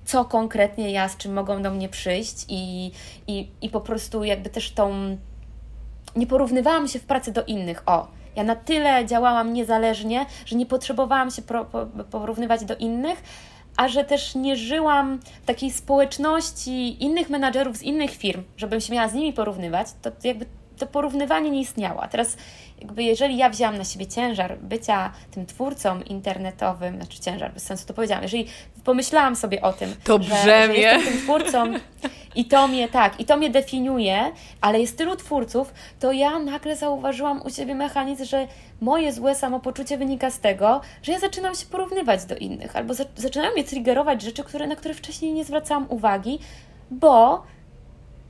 co 0.05 0.25
konkretnie 0.25 0.91
ja, 0.91 1.09
z 1.09 1.17
czym 1.17 1.33
mogą 1.33 1.61
do 1.61 1.71
mnie 1.71 1.89
przyjść 1.89 2.45
i, 2.49 2.91
i, 3.27 3.49
i 3.61 3.69
po 3.69 3.81
prostu 3.81 4.23
jakby 4.23 4.49
też 4.49 4.71
tą... 4.71 5.17
Nie 6.15 6.27
porównywałam 6.27 6.87
się 6.87 6.99
w 6.99 7.03
pracy 7.03 7.31
do 7.31 7.43
innych. 7.43 7.83
O, 7.85 8.07
ja 8.35 8.43
na 8.43 8.55
tyle 8.55 9.05
działałam 9.05 9.53
niezależnie, 9.53 10.25
że 10.45 10.55
nie 10.55 10.65
potrzebowałam 10.65 11.31
się 11.31 11.41
porównywać 12.11 12.65
do 12.65 12.75
innych, 12.75 13.23
a 13.77 13.87
że 13.87 14.03
też 14.03 14.35
nie 14.35 14.55
żyłam 14.55 15.19
takiej 15.45 15.71
społeczności 15.71 17.03
innych 17.03 17.29
menadżerów 17.29 17.77
z 17.77 17.81
innych 17.81 18.11
firm, 18.11 18.43
żebym 18.57 18.81
się 18.81 18.93
miała 18.93 19.09
z 19.09 19.13
nimi 19.13 19.33
porównywać, 19.33 19.87
to 20.01 20.11
jakby 20.23 20.45
to 20.77 20.87
porównywanie 20.87 21.49
nie 21.49 21.61
istniało. 21.61 22.03
A 22.03 22.07
teraz 22.07 22.37
jakby 22.81 23.03
jeżeli 23.03 23.37
ja 23.37 23.49
wzięłam 23.49 23.77
na 23.77 23.83
siebie 23.83 24.07
ciężar 24.07 24.57
bycia 24.57 25.11
tym 25.31 25.45
twórcą 25.45 26.01
internetowym, 26.01 26.95
znaczy 26.95 27.19
ciężar, 27.19 27.53
bez 27.53 27.63
sensu 27.63 27.87
to 27.87 27.93
powiedziałam, 27.93 28.23
jeżeli 28.23 28.47
pomyślałam 28.83 29.35
sobie 29.35 29.61
o 29.61 29.73
tym, 29.73 29.95
to 30.03 30.23
że, 30.23 30.35
że 30.35 30.75
jestem 30.75 31.13
tym 31.13 31.21
twórcą 31.21 31.73
i 32.35 32.45
to 32.45 32.67
mnie, 32.67 32.87
tak, 32.87 33.19
i 33.19 33.25
to 33.25 33.37
mnie 33.37 33.49
definiuje, 33.49 34.31
ale 34.61 34.79
jest 34.79 34.97
tylu 34.97 35.15
twórców, 35.15 35.73
to 35.99 36.11
ja 36.11 36.39
nagle 36.39 36.75
zauważyłam 36.75 37.41
u 37.41 37.49
siebie 37.49 37.75
mechanizm, 37.75 38.25
że 38.25 38.47
moje 38.81 39.13
złe 39.13 39.35
samopoczucie 39.35 39.97
wynika 39.97 40.31
z 40.31 40.39
tego, 40.39 40.81
że 41.03 41.11
ja 41.11 41.19
zaczynam 41.19 41.55
się 41.55 41.65
porównywać 41.65 42.25
do 42.25 42.35
innych, 42.35 42.75
albo 42.75 42.93
za, 42.93 43.03
zaczynają 43.15 43.53
mnie 43.53 43.63
triggerować 43.63 44.21
rzeczy, 44.21 44.43
które, 44.43 44.67
na 44.67 44.75
które 44.75 44.93
wcześniej 44.93 45.33
nie 45.33 45.43
zwracałam 45.43 45.85
uwagi, 45.89 46.39
bo 46.91 47.43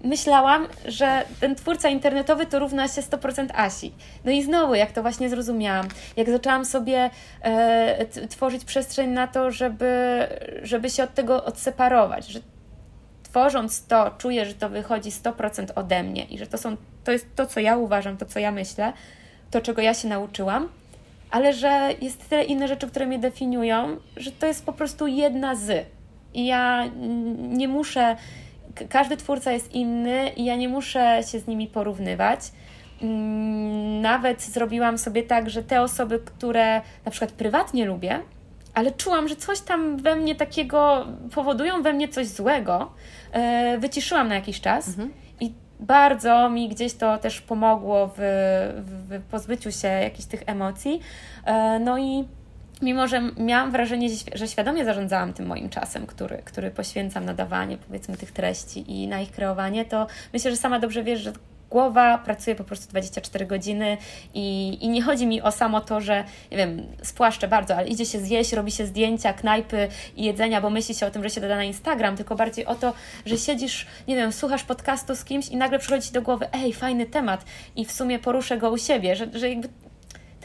myślałam, 0.03 0.67
że 0.85 1.23
ten 1.39 1.55
twórca 1.55 1.89
internetowy 1.89 2.45
to 2.45 2.59
równa 2.59 2.87
się 2.87 3.01
100% 3.01 3.47
Asi. 3.53 3.93
No 4.25 4.31
i 4.31 4.43
znowu, 4.43 4.75
jak 4.75 4.91
to 4.91 5.01
właśnie 5.01 5.29
zrozumiałam, 5.29 5.87
jak 6.17 6.29
zaczęłam 6.29 6.65
sobie 6.65 7.09
e, 7.41 8.05
tworzyć 8.05 8.65
przestrzeń 8.65 9.09
na 9.09 9.27
to, 9.27 9.51
żeby, 9.51 10.17
żeby 10.63 10.89
się 10.89 11.03
od 11.03 11.13
tego 11.13 11.45
odseparować, 11.45 12.27
że 12.27 12.39
tworząc 13.23 13.85
to, 13.85 14.11
czuję, 14.17 14.45
że 14.45 14.53
to 14.53 14.69
wychodzi 14.69 15.09
100% 15.11 15.65
ode 15.75 16.03
mnie 16.03 16.25
i 16.25 16.37
że 16.37 16.47
to, 16.47 16.57
są, 16.57 16.77
to 17.03 17.11
jest 17.11 17.35
to, 17.35 17.45
co 17.45 17.59
ja 17.59 17.77
uważam, 17.77 18.17
to, 18.17 18.25
co 18.25 18.39
ja 18.39 18.51
myślę, 18.51 18.93
to, 19.51 19.61
czego 19.61 19.81
ja 19.81 19.93
się 19.93 20.07
nauczyłam, 20.07 20.69
ale 21.31 21.53
że 21.53 21.89
jest 22.01 22.29
tyle 22.29 22.43
inne 22.43 22.67
rzeczy, 22.67 22.87
które 22.87 23.05
mnie 23.05 23.19
definiują, 23.19 23.97
że 24.17 24.31
to 24.31 24.47
jest 24.47 24.65
po 24.65 24.73
prostu 24.73 25.07
jedna 25.07 25.55
z. 25.55 25.87
I 26.33 26.45
ja 26.45 26.85
nie 27.37 27.67
muszę 27.67 28.15
każdy 28.89 29.17
twórca 29.17 29.51
jest 29.51 29.73
inny 29.73 30.29
i 30.29 30.45
ja 30.45 30.55
nie 30.55 30.69
muszę 30.69 31.19
się 31.31 31.39
z 31.39 31.47
nimi 31.47 31.67
porównywać. 31.67 32.39
Mm, 33.01 34.01
nawet 34.01 34.41
zrobiłam 34.41 34.97
sobie 34.97 35.23
tak, 35.23 35.49
że 35.49 35.63
te 35.63 35.81
osoby, 35.81 36.19
które 36.19 36.81
na 37.05 37.11
przykład 37.11 37.31
prywatnie 37.31 37.85
lubię, 37.85 38.19
ale 38.73 38.91
czułam, 38.91 39.27
że 39.27 39.35
coś 39.35 39.59
tam 39.59 39.97
we 39.97 40.15
mnie 40.15 40.35
takiego 40.35 41.05
powodują 41.35 41.81
we 41.83 41.93
mnie 41.93 42.07
coś 42.07 42.27
złego, 42.27 42.91
e, 43.31 43.77
wyciszyłam 43.77 44.27
na 44.27 44.35
jakiś 44.35 44.61
czas 44.61 44.87
mhm. 44.87 45.13
i 45.39 45.51
bardzo 45.79 46.49
mi 46.49 46.69
gdzieś 46.69 46.93
to 46.93 47.17
też 47.17 47.41
pomogło 47.41 48.07
w, 48.07 48.19
w 48.85 49.21
pozbyciu 49.31 49.71
się 49.71 49.87
jakichś 49.87 50.27
tych 50.27 50.43
emocji. 50.45 50.99
E, 51.45 51.79
no 51.79 51.97
i 51.97 52.27
mimo 52.81 53.07
że 53.07 53.21
miałam 53.37 53.71
wrażenie, 53.71 54.09
że 54.35 54.47
świadomie 54.47 54.85
zarządzałam 54.85 55.33
tym 55.33 55.45
moim 55.45 55.69
czasem, 55.69 56.07
który, 56.07 56.37
który 56.37 56.71
poświęcam 56.71 57.25
na 57.25 57.33
dawanie, 57.33 57.77
powiedzmy, 57.77 58.17
tych 58.17 58.31
treści 58.31 58.91
i 58.91 59.07
na 59.07 59.21
ich 59.21 59.31
kreowanie, 59.31 59.85
to 59.85 60.07
myślę, 60.33 60.51
że 60.51 60.57
sama 60.57 60.79
dobrze 60.79 61.03
wiesz, 61.03 61.19
że 61.21 61.33
głowa 61.69 62.17
pracuje 62.17 62.55
po 62.55 62.63
prostu 62.63 62.89
24 62.89 63.45
godziny 63.45 63.97
i, 64.33 64.77
i 64.81 64.89
nie 64.89 65.01
chodzi 65.01 65.27
mi 65.27 65.41
o 65.41 65.51
samo 65.51 65.81
to, 65.81 66.01
że 66.01 66.23
nie 66.51 66.57
wiem, 66.57 66.85
spłaszczę 67.03 67.47
bardzo, 67.47 67.75
ale 67.75 67.87
idzie 67.87 68.05
się 68.05 68.19
zjeść, 68.19 68.53
robi 68.53 68.71
się 68.71 68.85
zdjęcia, 68.85 69.33
knajpy 69.33 69.87
i 70.15 70.23
jedzenia, 70.23 70.61
bo 70.61 70.69
myśli 70.69 70.95
się 70.95 71.05
o 71.05 71.11
tym, 71.11 71.23
że 71.23 71.29
się 71.29 71.41
doda 71.41 71.55
na 71.55 71.63
Instagram, 71.63 72.17
tylko 72.17 72.35
bardziej 72.35 72.65
o 72.65 72.75
to, 72.75 72.93
że 73.25 73.37
siedzisz, 73.37 73.87
nie 74.07 74.15
wiem, 74.15 74.31
słuchasz 74.31 74.63
podcastu 74.63 75.15
z 75.15 75.23
kimś 75.23 75.47
i 75.47 75.57
nagle 75.57 75.79
przychodzi 75.79 76.07
Ci 76.07 76.13
do 76.13 76.21
głowy, 76.21 76.47
ej, 76.53 76.73
fajny 76.73 77.05
temat 77.05 77.45
i 77.75 77.85
w 77.85 77.91
sumie 77.91 78.19
poruszę 78.19 78.57
go 78.57 78.71
u 78.71 78.77
siebie, 78.77 79.15
że, 79.15 79.27
że 79.33 79.49
jakby 79.49 79.69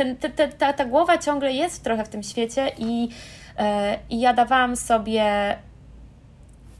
ten, 0.05 0.17
te, 0.17 0.31
te, 0.31 0.49
ta, 0.49 0.73
ta 0.73 0.85
głowa 0.85 1.19
ciągle 1.19 1.53
jest 1.53 1.85
trochę 1.85 2.05
w 2.05 2.09
tym 2.09 2.23
świecie 2.23 2.73
i, 2.79 3.09
e, 3.59 3.99
i 4.11 4.21
ja 4.21 4.35
dawałam 4.35 4.77
sobie 4.77 5.57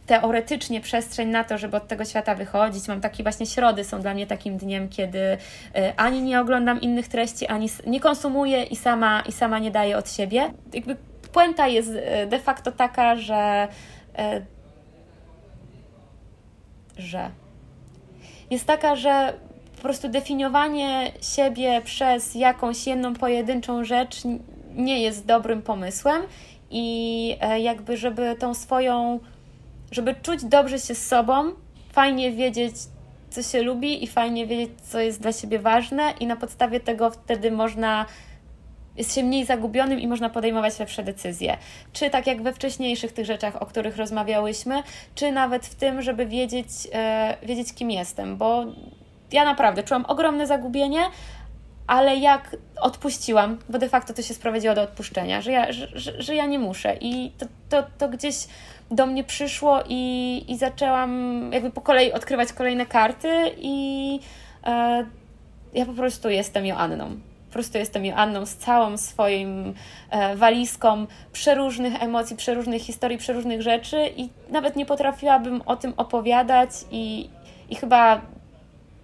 teoretycznie 0.07 0.81
przestrzeń 0.81 1.29
na 1.29 1.45
to, 1.45 1.59
żeby 1.59 1.77
od 1.77 1.89
tego 1.89 2.05
świata 2.05 2.35
wychodzić. 2.35 2.89
Mam 2.89 3.01
takie 3.01 3.23
właśnie 3.23 3.47
środy, 3.47 3.85
są 3.85 4.01
dla 4.01 4.15
mnie 4.15 4.27
takim 4.27 4.57
dniem, 4.57 4.89
kiedy 4.89 5.19
e, 5.19 5.39
ani 5.97 6.23
nie 6.23 6.41
oglądam 6.41 6.81
innych 6.81 7.09
treści, 7.09 7.47
ani 7.47 7.69
nie 7.87 8.01
konsumuję 8.01 8.63
i 8.63 8.77
sama, 8.77 9.23
i 9.29 9.33
sama 9.33 9.59
nie 9.59 9.71
daję 9.71 9.97
od 9.97 10.13
siebie. 10.13 10.51
Jakby 10.73 10.97
puenta 11.33 11.69
jest 11.69 11.91
e, 12.03 12.27
de 12.27 12.39
facto 12.39 12.73
taka, 12.73 13.17
że 13.17 13.69
że 16.99 17.31
jest 18.51 18.67
taka, 18.67 18.97
że 18.97 19.33
po 19.83 19.89
prostu 19.89 20.09
definiowanie 20.09 21.13
siebie 21.23 21.83
przez 21.85 22.35
jakąś 22.35 22.87
jedną 22.87 23.15
pojedynczą 23.15 23.85
rzecz 23.85 24.23
nie 24.75 25.03
jest 25.03 25.27
dobrym 25.27 25.63
pomysłem 25.63 26.23
i 26.71 27.37
e, 27.41 27.61
jakby, 27.61 27.97
żeby 27.97 28.37
tą 28.39 28.55
swoją, 28.55 29.21
żeby 29.91 30.15
czuć 30.23 30.45
dobrze 30.45 30.79
się 30.79 30.95
z 30.95 31.07
sobą, 31.07 31.53
fajnie 31.93 32.33
wiedzieć, 32.33 32.75
co 33.31 33.43
się 33.43 33.63
lubi 33.63 34.05
i 34.05 34.07
fajnie 34.07 34.47
wiedzieć, 34.47 34.71
co 34.83 35.01
jest 35.01 35.21
dla 35.21 35.33
siebie 35.33 35.59
ważne 35.59 36.15
i 36.21 36.27
na 36.27 36.37
podstawie 36.37 36.81
tego 36.81 37.11
wtedy 37.11 37.51
można 37.51 38.07
jest 38.97 39.15
się 39.15 39.23
mniej 39.23 39.45
zagubionym 39.45 40.01
i 40.01 40.07
można 40.07 40.31
podejmować 40.31 40.79
lepsze 40.79 41.03
decyzje. 41.03 41.57
Czy 41.93 42.11
tak 42.11 42.27
jak 42.27 42.43
we 42.43 42.53
wcześniejszych 42.53 43.13
tych 43.13 43.27
rzeczach, 43.27 43.63
o 43.63 43.67
których 43.67 43.97
rozmawiałyśmy, 43.97 44.83
czy 45.15 45.33
nawet 45.33 45.67
w 45.67 45.75
tym, 45.75 46.03
żeby 46.03 46.27
wiedzieć, 46.27 46.69
e, 46.93 47.37
wiedzieć 47.43 47.75
kim 47.75 47.91
jestem, 47.91 48.37
bo 48.37 48.65
ja 49.33 49.45
naprawdę 49.45 49.83
czułam 49.83 50.05
ogromne 50.05 50.47
zagubienie, 50.47 51.01
ale 51.87 52.17
jak 52.17 52.57
odpuściłam, 52.81 53.59
bo 53.69 53.79
de 53.79 53.89
facto 53.89 54.15
to 54.15 54.23
się 54.23 54.35
sprowadziło 54.35 54.75
do 54.75 54.83
odpuszczenia, 54.83 55.41
że 55.41 55.53
ja, 55.53 55.73
że, 55.73 55.89
że, 55.93 56.23
że 56.23 56.35
ja 56.35 56.47
nie 56.47 56.59
muszę 56.59 56.97
i 57.01 57.33
to, 57.39 57.47
to, 57.69 57.87
to 57.99 58.09
gdzieś 58.09 58.37
do 58.91 59.07
mnie 59.07 59.25
przyszło 59.25 59.81
i, 59.89 60.45
i 60.49 60.59
zaczęłam 60.59 61.51
jakby 61.53 61.71
po 61.71 61.81
kolei 61.81 62.13
odkrywać 62.13 62.53
kolejne 62.53 62.87
karty 62.87 63.51
i 63.59 64.21
e, 64.65 65.07
ja 65.75 65.87
po 65.87 65.93
prostu 65.93 66.31
jestem 66.31 66.67
Joanną. 66.67 67.11
Po 67.47 67.53
prostu 67.53 67.79
jestem 67.79 68.05
Joanną 68.05 68.47
z 68.47 68.55
całą 68.55 68.97
swoim 68.97 69.75
e, 70.11 70.37
walizką 70.37 71.07
przeróżnych 71.33 72.03
emocji, 72.03 72.37
przeróżnych 72.37 72.83
historii, 72.83 73.19
przeróżnych 73.19 73.63
rzeczy 73.63 74.11
i 74.17 74.29
nawet 74.51 74.77
nie 74.77 74.87
potrafiłabym 74.87 75.63
o 75.67 75.77
tym 75.77 75.95
opowiadać 75.97 76.71
i, 76.91 77.31
i 77.71 77.77
chyba 77.77 78.21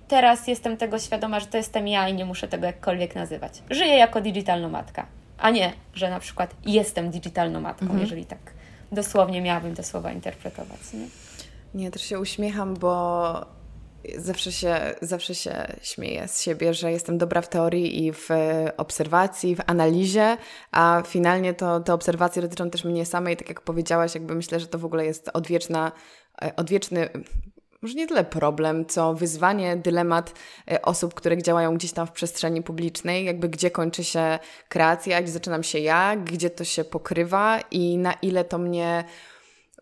teraz 0.08 0.48
jestem 0.48 0.76
tego 0.76 0.98
świadoma, 0.98 1.40
że 1.40 1.46
to 1.46 1.56
jestem 1.56 1.88
ja 1.88 2.08
i 2.08 2.14
nie 2.14 2.24
muszę 2.24 2.48
tego 2.48 2.66
jakkolwiek 2.66 3.14
nazywać. 3.14 3.62
Żyję 3.70 3.96
jako 3.96 4.20
digitalna 4.20 4.68
matka, 4.68 5.06
a 5.38 5.50
nie, 5.50 5.72
że 5.94 6.10
na 6.10 6.20
przykład 6.20 6.54
jestem 6.66 7.10
digitalną 7.10 7.60
matką, 7.60 7.84
mhm. 7.84 8.00
jeżeli 8.00 8.24
tak 8.24 8.38
dosłownie 8.92 9.42
miałabym 9.42 9.74
te 9.74 9.82
słowa 9.82 10.12
interpretować. 10.12 10.80
Nie? 10.94 11.06
Nie, 11.74 11.90
też 11.90 12.02
się 12.02 12.20
uśmiecham, 12.20 12.74
bo 12.74 13.58
zawsze 14.16 14.52
się, 14.52 14.94
zawsze 15.02 15.34
się 15.34 15.66
śmieję 15.82 16.28
z 16.28 16.42
siebie, 16.42 16.74
że 16.74 16.92
jestem 16.92 17.18
dobra 17.18 17.40
w 17.40 17.48
teorii 17.48 18.06
i 18.06 18.12
w 18.12 18.28
obserwacji, 18.76 19.56
w 19.56 19.60
analizie, 19.66 20.36
a 20.72 21.02
finalnie 21.06 21.54
to 21.54 21.80
te 21.80 21.94
obserwacje 21.94 22.42
dotyczą 22.42 22.70
też 22.70 22.84
mnie 22.84 23.06
samej, 23.06 23.36
tak 23.36 23.48
jak 23.48 23.60
powiedziałaś, 23.60 24.14
jakby 24.14 24.34
myślę, 24.34 24.60
że 24.60 24.66
to 24.66 24.78
w 24.78 24.84
ogóle 24.84 25.04
jest 25.04 25.30
odwieczna, 25.32 25.92
e, 26.42 26.56
odwieczny 26.56 27.08
może 27.82 27.94
nie 27.94 28.06
tyle 28.06 28.24
problem, 28.24 28.86
co 28.86 29.14
wyzwanie, 29.14 29.76
dylemat 29.76 30.34
e, 30.70 30.82
osób, 30.82 31.14
które 31.14 31.42
działają 31.42 31.74
gdzieś 31.74 31.92
tam 31.92 32.06
w 32.06 32.12
przestrzeni 32.12 32.62
publicznej, 32.62 33.24
jakby 33.24 33.48
gdzie 33.48 33.70
kończy 33.70 34.04
się 34.04 34.38
kreacja, 34.68 35.22
gdzie 35.22 35.32
zaczynam 35.32 35.62
się 35.62 35.78
ja, 35.78 36.16
gdzie 36.16 36.50
to 36.50 36.64
się 36.64 36.84
pokrywa 36.84 37.60
i 37.70 37.98
na 37.98 38.12
ile 38.12 38.44
to 38.44 38.58
mnie 38.58 39.04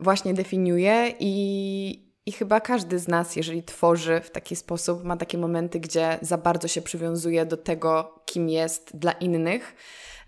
właśnie 0.00 0.34
definiuje. 0.34 1.14
I, 1.20 2.12
i 2.26 2.32
chyba 2.32 2.60
każdy 2.60 2.98
z 2.98 3.08
nas, 3.08 3.36
jeżeli 3.36 3.62
tworzy 3.62 4.20
w 4.20 4.30
taki 4.30 4.56
sposób, 4.56 5.04
ma 5.04 5.16
takie 5.16 5.38
momenty, 5.38 5.80
gdzie 5.80 6.18
za 6.22 6.38
bardzo 6.38 6.68
się 6.68 6.82
przywiązuje 6.82 7.46
do 7.46 7.56
tego, 7.56 8.22
kim 8.26 8.48
jest 8.48 8.96
dla 8.96 9.12
innych, 9.12 9.74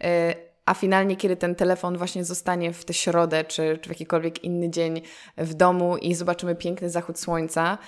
e, 0.01 0.48
a 0.69 0.75
finalnie, 0.75 1.17
kiedy 1.17 1.37
ten 1.37 1.55
telefon 1.55 1.99
właśnie 1.99 2.25
zostanie 2.25 2.73
w 2.73 2.85
tę 2.85 2.95
środę, 2.95 3.45
czy, 3.45 3.79
czy 3.83 3.89
w 3.89 3.93
jakikolwiek 3.93 4.45
inny 4.45 4.71
dzień 4.71 5.03
w 5.37 5.55
domu 5.55 5.97
i 5.97 6.15
zobaczymy 6.15 6.55
piękny 6.55 6.91
zachód 6.91 7.19
słońca, 7.19 7.79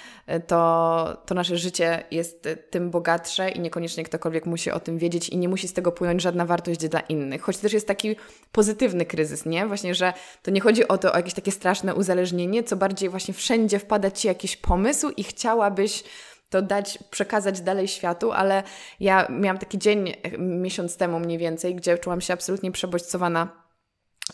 to, 0.47 1.23
to 1.27 1.35
nasze 1.35 1.57
życie 1.57 2.05
jest 2.11 2.49
tym 2.71 2.91
bogatsze 2.91 3.51
i 3.51 3.61
niekoniecznie 3.61 4.05
ktokolwiek 4.05 4.47
musi 4.47 4.71
o 4.71 4.81
tym 4.81 4.99
wiedzieć 4.99 5.29
i 5.29 5.37
nie 5.37 5.49
musi 5.49 5.69
z 5.69 5.73
tego 5.73 5.93
płynąć 5.93 6.23
żadna 6.23 6.47
wartość 6.47 6.89
dla 6.89 7.01
innych. 7.01 7.43
Choć 7.43 7.59
też 7.59 7.73
jest 7.73 7.87
taki 7.87 8.17
pozytywny 8.53 9.07
kryzys, 9.07 9.47
nie? 9.47 9.67
Właśnie, 9.67 9.95
że 9.95 10.13
to 10.43 10.51
nie 10.51 10.61
chodzi 10.61 10.89
o 10.89 10.99
to, 10.99 11.13
o 11.13 11.17
jakieś 11.17 11.35
takie 11.35 11.53
straszne 11.53 11.95
uzależnienie, 11.95 12.65
co 12.65 12.77
bardziej 12.77 13.09
właśnie 13.09 13.35
wszędzie 13.35 13.79
wpada 13.79 14.11
Ci 14.11 14.29
jakiś 14.29 14.57
pomysł 14.57 15.11
i 15.17 15.25
chciałabyś 15.25 16.05
to 16.51 16.63
dać, 16.63 16.99
przekazać 17.11 17.61
dalej 17.61 17.89
światu, 17.89 18.33
ale 18.33 18.63
ja 19.01 19.27
miałam 19.31 19.59
taki 19.59 19.79
dzień 19.79 20.13
miesiąc 20.39 20.97
temu 20.97 21.21
mniej 21.21 21.39
więcej, 21.39 21.75
gdzie 21.75 21.99
czułam 21.99 22.21
się 22.21 22.35
absolutnie 22.35 22.73
przebodźcowana 22.73 23.49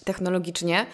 technologicznie 0.05 0.87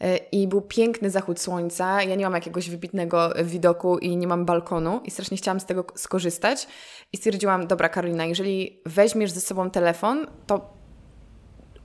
e, 0.00 0.16
i 0.16 0.48
był 0.48 0.60
piękny 0.60 1.10
zachód 1.10 1.40
słońca. 1.40 2.02
Ja 2.02 2.14
nie 2.14 2.24
mam 2.24 2.34
jakiegoś 2.34 2.70
wybitnego 2.70 3.32
widoku 3.44 3.98
i 3.98 4.16
nie 4.16 4.26
mam 4.26 4.44
balkonu 4.44 5.00
i 5.04 5.10
strasznie 5.10 5.36
chciałam 5.36 5.60
z 5.60 5.64
tego 5.64 5.84
skorzystać 5.94 6.66
i 7.12 7.16
stwierdziłam, 7.16 7.66
dobra 7.66 7.88
Karolina, 7.88 8.24
jeżeli 8.24 8.82
weźmiesz 8.86 9.30
ze 9.30 9.40
sobą 9.40 9.70
telefon, 9.70 10.26
to 10.46 10.80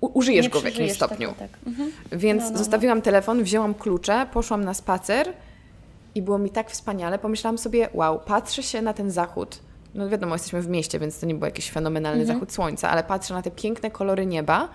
użyjesz 0.02 0.46
nie 0.46 0.50
go 0.50 0.62
w 0.62 0.66
jakimś 0.66 0.94
stopniu. 0.94 1.30
Tego, 1.30 1.40
tak. 1.40 1.50
mhm. 1.68 1.92
Więc 2.12 2.44
no, 2.44 2.48
no, 2.48 2.52
no. 2.52 2.58
zostawiłam 2.58 3.02
telefon, 3.02 3.44
wzięłam 3.44 3.74
klucze, 3.74 4.28
poszłam 4.34 4.66
na 4.66 4.74
spacer 4.74 5.34
i 6.16 6.22
było 6.22 6.38
mi 6.38 6.50
tak 6.50 6.72
wspaniale. 6.72 7.20
Pomyślałam 7.20 7.58
sobie, 7.58 7.90
wow, 7.94 8.20
patrzę 8.20 8.64
się 8.64 8.82
na 8.82 8.94
ten 8.94 9.12
zachód. 9.12 9.60
No 9.96 10.10
wiadomo, 10.10 10.36
jesteśmy 10.36 10.62
w 10.62 10.68
mieście, 10.68 11.00
więc 11.00 11.20
to 11.20 11.26
nie 11.26 11.36
był 11.36 11.46
jakiś 11.46 11.72
fenomenalny 11.72 12.22
mhm. 12.22 12.38
zachód 12.38 12.54
słońca, 12.54 12.90
ale 12.90 13.04
patrzę 13.04 13.34
na 13.34 13.42
te 13.42 13.52
piękne 13.52 13.92
kolory 13.92 14.26
nieba 14.26 14.70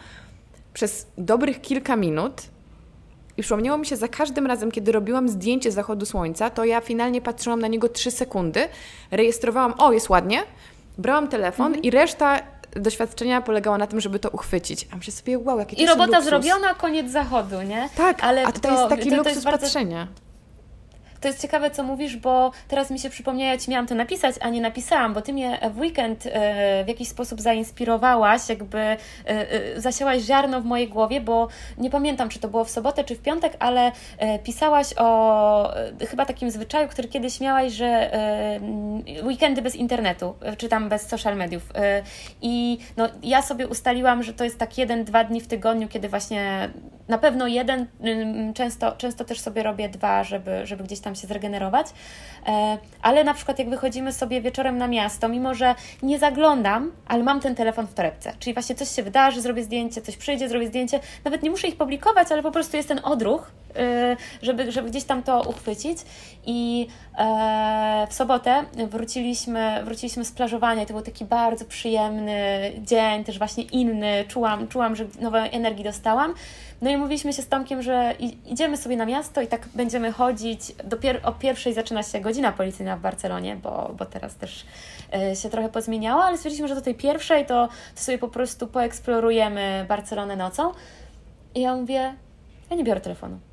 przez 0.72 1.06
dobrych 1.18 1.60
kilka 1.60 1.96
minut 1.96 2.42
i 3.36 3.42
przypomniało 3.42 3.78
mi 3.78 3.86
się 3.86 3.96
za 3.96 4.08
każdym 4.08 4.46
razem, 4.46 4.70
kiedy 4.70 4.92
robiłam 4.92 5.28
zdjęcie 5.28 5.72
zachodu 5.72 6.06
słońca, 6.06 6.50
to 6.50 6.64
ja 6.64 6.80
finalnie 6.80 7.20
patrzyłam 7.20 7.60
na 7.60 7.68
niego 7.68 7.88
trzy 7.88 8.10
sekundy, 8.10 8.68
rejestrowałam, 9.10 9.74
o, 9.78 9.92
jest 9.92 10.08
ładnie, 10.08 10.42
brałam 10.98 11.28
telefon 11.28 11.66
mhm. 11.66 11.84
i 11.84 11.90
reszta 11.90 12.40
doświadczenia 12.76 13.40
polegała 13.40 13.78
na 13.78 13.86
tym, 13.86 14.00
żeby 14.00 14.18
to 14.18 14.30
uchwycić. 14.30 14.88
A 14.92 14.96
myślę 14.96 15.12
sobie, 15.12 15.38
wow, 15.38 15.58
jaki 15.58 15.82
I 15.82 15.86
robota 15.86 16.06
luksus. 16.06 16.24
zrobiona, 16.24 16.74
koniec 16.74 17.12
zachodu, 17.12 17.62
nie? 17.62 17.88
Tak, 17.96 18.24
ale 18.24 18.46
a 18.46 18.52
to, 18.52 18.60
to 18.60 18.70
jest 18.70 18.88
taki 18.88 19.10
to, 19.10 19.16
luksus 19.16 19.24
to 19.24 19.30
jest 19.30 19.44
bardzo... 19.44 19.66
patrzenia. 19.66 20.08
To 21.20 21.28
jest 21.28 21.42
ciekawe, 21.42 21.70
co 21.70 21.82
mówisz, 21.82 22.16
bo 22.16 22.51
teraz 22.68 22.90
mi 22.90 22.98
się 22.98 23.10
przypomniało, 23.10 23.52
ja 23.52 23.59
Ci 23.59 23.70
miałam 23.70 23.86
to 23.86 23.94
napisać, 23.94 24.34
a 24.40 24.48
nie 24.48 24.60
napisałam, 24.60 25.14
bo 25.14 25.22
Ty 25.22 25.32
mnie 25.32 25.70
w 25.74 25.78
weekend 25.78 26.26
e, 26.26 26.84
w 26.84 26.88
jakiś 26.88 27.09
sposób 27.09 27.40
zainspirowałaś, 27.40 28.48
jakby 28.48 28.78
e, 28.78 28.97
e, 29.26 29.80
zasiałaś 29.80 30.22
ziarno 30.22 30.60
w 30.60 30.64
mojej 30.64 30.88
głowie, 30.88 31.20
bo 31.20 31.48
nie 31.78 31.90
pamiętam, 31.90 32.28
czy 32.28 32.38
to 32.38 32.48
było 32.48 32.64
w 32.64 32.70
sobotę, 32.70 33.05
czy 33.05 33.16
w 33.16 33.22
piątek, 33.22 33.56
ale 33.59 33.92
pisałaś 34.44 34.94
o 34.97 35.72
chyba 36.09 36.26
takim 36.26 36.51
zwyczaju, 36.51 36.88
który 36.88 37.09
kiedyś 37.09 37.40
miałaś, 37.40 37.72
że 37.72 38.10
weekendy 39.22 39.62
bez 39.62 39.76
internetu, 39.76 40.34
czy 40.59 40.68
tam 40.68 40.88
bez 40.88 41.09
social 41.09 41.36
mediów. 41.36 41.62
I 42.42 42.78
no, 42.97 43.09
ja 43.22 43.42
sobie 43.42 43.68
ustaliłam, 43.68 44.22
że 44.22 44.32
to 44.32 44.44
jest 44.44 44.59
tak 44.59 44.78
jeden, 44.78 45.05
dwa 45.05 45.24
dni 45.24 45.40
w 45.40 45.47
tygodniu, 45.47 45.88
kiedy 45.88 46.09
właśnie 46.09 46.70
na 47.10 47.18
pewno 47.18 47.46
jeden, 47.46 47.86
często, 48.54 48.92
często 48.92 49.24
też 49.24 49.40
sobie 49.40 49.62
robię 49.62 49.88
dwa, 49.88 50.24
żeby, 50.24 50.66
żeby 50.66 50.84
gdzieś 50.84 51.00
tam 51.00 51.14
się 51.14 51.26
zregenerować, 51.26 51.86
e, 52.46 52.78
ale 53.02 53.24
na 53.24 53.34
przykład 53.34 53.58
jak 53.58 53.70
wychodzimy 53.70 54.12
sobie 54.12 54.40
wieczorem 54.40 54.78
na 54.78 54.88
miasto, 54.88 55.28
mimo 55.28 55.54
że 55.54 55.74
nie 56.02 56.18
zaglądam, 56.18 56.92
ale 57.08 57.22
mam 57.22 57.40
ten 57.40 57.54
telefon 57.54 57.86
w 57.86 57.94
torebce, 57.94 58.32
czyli 58.38 58.54
właśnie 58.54 58.74
coś 58.74 58.88
się 58.88 59.02
wydarzy, 59.02 59.40
zrobię 59.40 59.64
zdjęcie, 59.64 60.02
coś 60.02 60.16
przyjdzie, 60.16 60.48
zrobię 60.48 60.66
zdjęcie, 60.66 61.00
nawet 61.24 61.42
nie 61.42 61.50
muszę 61.50 61.68
ich 61.68 61.76
publikować, 61.76 62.32
ale 62.32 62.42
po 62.42 62.50
prostu 62.50 62.76
jest 62.76 62.88
ten 62.88 63.00
odruch, 63.02 63.50
żeby, 64.42 64.72
żeby 64.72 64.90
gdzieś 64.90 65.05
tam 65.05 65.22
to 65.22 65.42
uchwycić 65.42 65.98
i 66.47 66.88
e, 67.18 68.06
w 68.10 68.14
sobotę 68.14 68.64
wróciliśmy, 68.88 69.80
wróciliśmy 69.84 70.24
z 70.24 70.32
plażowania 70.32 70.86
to 70.86 70.92
był 70.92 71.02
taki 71.02 71.24
bardzo 71.24 71.64
przyjemny 71.64 72.72
dzień, 72.78 73.24
też 73.24 73.38
właśnie 73.38 73.64
inny, 73.64 74.24
czułam, 74.28 74.68
czułam, 74.68 74.97
że 74.97 75.05
nowej 75.20 75.48
energii 75.52 75.84
dostałam, 75.84 76.34
no 76.82 76.90
i 76.90 76.97
mówiliśmy 76.97 77.32
się 77.32 77.42
z 77.42 77.48
Tomkiem, 77.48 77.82
że 77.82 78.14
idziemy 78.47 78.76
sobie 78.76 78.97
na 78.97 79.06
miasto 79.06 79.40
i 79.40 79.47
tak 79.47 79.68
będziemy 79.74 80.12
chodzić. 80.12 80.60
Dopiero 80.84 81.20
o 81.22 81.32
pierwszej 81.32 81.74
zaczyna 81.74 82.02
się 82.02 82.20
godzina 82.20 82.52
policyjna 82.52 82.97
w 82.97 83.01
Barcelonie, 83.01 83.56
bo, 83.56 83.94
bo 83.98 84.06
teraz 84.06 84.36
też 84.36 84.64
y, 85.32 85.36
się 85.36 85.48
trochę 85.51 85.68
pozmieniało, 85.68 86.24
ale 86.24 86.36
stwierdziliśmy, 86.36 86.68
że 86.68 86.74
do 86.74 86.80
tej 86.80 86.94
pierwszej 86.94 87.47
to, 87.47 87.68
to 87.94 88.02
sobie 88.02 88.18
po 88.18 88.28
prostu 88.28 88.66
poeksplorujemy 88.66 89.84
Barcelonę 89.88 90.36
nocą. 90.36 90.72
I 91.55 91.60
ja 91.60 91.76
mówię, 91.76 92.14
ja 92.70 92.76
nie 92.76 92.84
biorę 92.84 93.01
telefonu. 93.01 93.49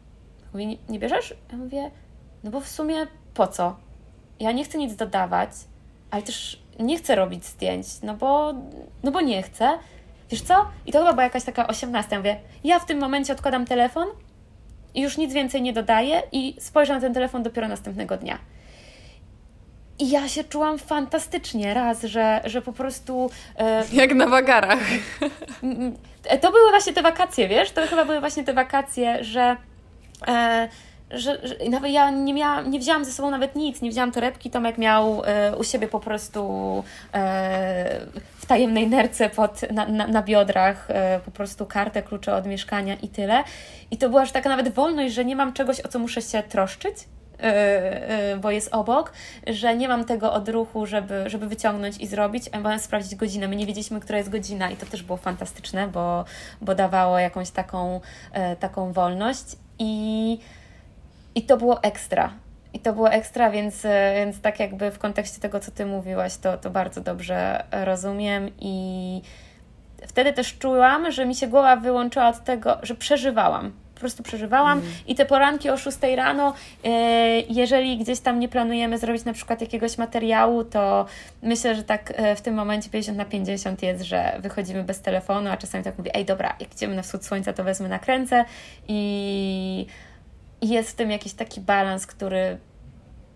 Mówi, 0.58 0.68
nie, 0.68 0.78
nie 0.90 1.00
bierzesz? 1.00 1.34
Ja 1.52 1.58
mówię, 1.58 1.92
no 2.44 2.52
bo 2.52 2.62
w 2.62 2.68
sumie 2.68 3.08
po 3.34 3.48
co? 3.48 3.76
Ja 4.40 4.52
nie 4.52 4.64
chcę 4.64 4.78
nic 4.78 4.96
dodawać, 4.96 5.50
ale 6.12 6.22
też 6.22 6.60
nie 6.80 6.98
chcę 6.98 7.16
robić 7.16 7.46
zdjęć, 7.46 7.88
no 8.04 8.14
bo, 8.14 8.54
no 9.04 9.12
bo 9.12 9.22
nie 9.22 9.44
chcę 9.44 9.80
wiesz 10.30 10.42
co? 10.42 10.68
I 10.86 10.92
to 10.92 11.00
chyba 11.00 11.12
była 11.12 11.24
jakaś 11.24 11.44
taka 11.44 11.68
osiemnasta. 11.68 12.18
Mówię, 12.18 12.40
ja 12.64 12.80
w 12.80 12.86
tym 12.86 13.00
momencie 13.00 13.34
odkładam 13.34 13.66
telefon 13.66 14.08
i 14.94 15.02
już 15.02 15.18
nic 15.18 15.34
więcej 15.34 15.62
nie 15.62 15.74
dodaję 15.74 16.24
i 16.32 16.56
spojrzę 16.60 16.94
na 16.94 17.02
ten 17.02 17.14
telefon 17.14 17.44
dopiero 17.44 17.68
następnego 17.68 18.18
dnia. 18.18 18.38
I 20.00 20.10
ja 20.10 20.28
się 20.28 20.44
czułam 20.44 20.78
fantastycznie 20.78 21.74
raz, 21.74 22.04
że, 22.04 22.42
że 22.46 22.62
po 22.62 22.74
prostu. 22.74 23.30
E, 23.58 23.84
Jak 23.94 24.14
na 24.14 24.28
wagarach. 24.28 24.80
To 26.42 26.52
były 26.52 26.70
właśnie 26.70 26.94
te 26.94 27.02
wakacje, 27.02 27.48
wiesz? 27.48 27.72
To 27.72 27.88
chyba 27.88 28.06
były 28.06 28.20
właśnie 28.20 28.44
te 28.44 28.54
wakacje, 28.54 29.24
że. 29.24 29.58
E, 30.28 30.68
że, 31.12 31.48
że, 31.48 31.70
nawet 31.70 31.92
ja 31.92 32.10
nie, 32.10 32.34
miałam, 32.34 32.72
nie 32.72 32.80
wzięłam 32.80 33.06
ze 33.06 33.12
sobą 33.12 33.32
nawet 33.32 33.56
nic, 33.56 33.82
nie 33.82 33.90
wzięłam 33.90 34.12
torebki, 34.12 34.50
Tomek 34.50 34.78
miał 34.78 35.24
e, 35.26 35.56
u 35.56 35.64
siebie 35.64 35.88
po 35.88 36.00
prostu 36.00 36.84
e, 37.14 38.00
w 38.38 38.46
tajemnej 38.46 38.88
nerce 38.88 39.30
pod, 39.30 39.72
na, 39.72 39.88
na, 39.88 40.08
na 40.08 40.22
biodrach 40.22 40.92
e, 40.92 41.20
po 41.26 41.32
prostu 41.32 41.66
kartę, 41.66 42.04
klucze 42.04 42.36
od 42.36 42.46
mieszkania 42.46 42.96
i 42.96 43.08
tyle. 43.08 43.44
I 43.92 43.98
to 43.98 44.10
była 44.10 44.22
już 44.22 44.32
taka 44.32 44.50
nawet 44.50 44.74
wolność, 44.74 45.14
że 45.14 45.26
nie 45.26 45.36
mam 45.36 45.54
czegoś, 45.54 45.82
o 45.82 45.88
co 45.88 46.00
muszę 46.00 46.22
się 46.22 46.44
troszczyć, 46.44 46.96
e, 47.40 47.44
e, 47.44 48.38
bo 48.38 48.52
jest 48.52 48.70
obok, 48.74 49.14
że 49.48 49.76
nie 49.76 49.88
mam 49.88 50.06
tego 50.06 50.34
odruchu, 50.34 50.86
żeby, 50.86 51.30
żeby 51.30 51.48
wyciągnąć 51.48 51.98
i 51.98 52.08
zrobić, 52.08 52.44
a 52.52 52.60
mam 52.60 52.80
sprawdzić 52.80 53.16
godzinę. 53.16 53.48
My 53.48 53.56
nie 53.56 53.66
wiedzieliśmy, 53.66 54.00
która 54.00 54.18
jest 54.18 54.30
godzina 54.30 54.70
i 54.70 54.76
to 54.76 54.86
też 54.86 55.04
było 55.04 55.18
fantastyczne, 55.18 55.88
bo, 55.88 56.26
bo 56.62 56.76
dawało 56.76 57.20
jakąś 57.20 57.50
taką, 57.50 58.02
taką 58.60 58.94
wolność 58.94 59.46
i 59.80 60.40
i 61.36 61.42
to 61.42 61.58
było 61.58 61.84
ekstra. 61.84 62.34
I 62.74 62.80
to 62.80 62.94
było 62.94 63.12
ekstra, 63.12 63.50
więc, 63.50 63.84
więc 64.16 64.42
tak 64.42 64.60
jakby 64.60 64.92
w 64.92 65.00
kontekście 65.00 65.42
tego, 65.42 65.60
co 65.60 65.72
Ty 65.72 65.86
mówiłaś, 65.86 66.38
to, 66.38 66.58
to 66.58 66.70
bardzo 66.70 67.02
dobrze 67.02 67.64
rozumiem 67.72 68.50
i 68.60 69.22
wtedy 70.08 70.34
też 70.34 70.58
czułam, 70.58 71.12
że 71.12 71.26
mi 71.26 71.36
się 71.36 71.48
głowa 71.48 71.76
wyłączyła 71.76 72.28
od 72.28 72.44
tego, 72.44 72.78
że 72.84 72.96
przeżywałam. 72.96 73.72
Po 73.98 74.02
prostu 74.02 74.24
przeżywałam 74.24 74.80
mm. 74.80 74.92
i 75.08 75.16
te 75.16 75.26
poranki 75.26 75.70
o 75.70 75.78
6 75.78 75.98
rano, 76.16 76.54
e, 76.84 76.90
jeżeli 77.40 77.98
gdzieś 77.98 78.20
tam 78.20 78.40
nie 78.40 78.50
planujemy 78.50 78.98
zrobić 78.98 79.26
na 79.26 79.34
przykład 79.34 79.62
jakiegoś 79.62 79.98
materiału, 79.98 80.64
to 80.64 81.06
myślę, 81.42 81.76
że 81.76 81.84
tak 81.84 82.14
e, 82.16 82.36
w 82.36 82.42
tym 82.42 82.56
momencie 82.56 82.90
50 82.90 83.18
na 83.18 83.26
50 83.26 83.84
jest, 83.84 84.04
że 84.04 84.40
wychodzimy 84.40 84.84
bez 84.84 85.02
telefonu, 85.02 85.50
a 85.50 85.58
czasami 85.58 85.84
tak 85.84 85.98
mówię, 85.98 86.16
ej 86.16 86.26
dobra, 86.26 86.56
jak 86.60 86.74
idziemy 86.74 86.96
na 86.96 87.02
wschód 87.02 87.26
słońca, 87.26 87.54
to 87.54 87.64
wezmę 87.64 87.90
nakręcę 87.90 88.46
i 88.88 89.86
jest 90.62 90.92
w 90.92 90.96
tym 90.96 91.12
jakiś 91.12 91.34
taki 91.34 91.62
balans, 91.62 92.08
który 92.08 92.58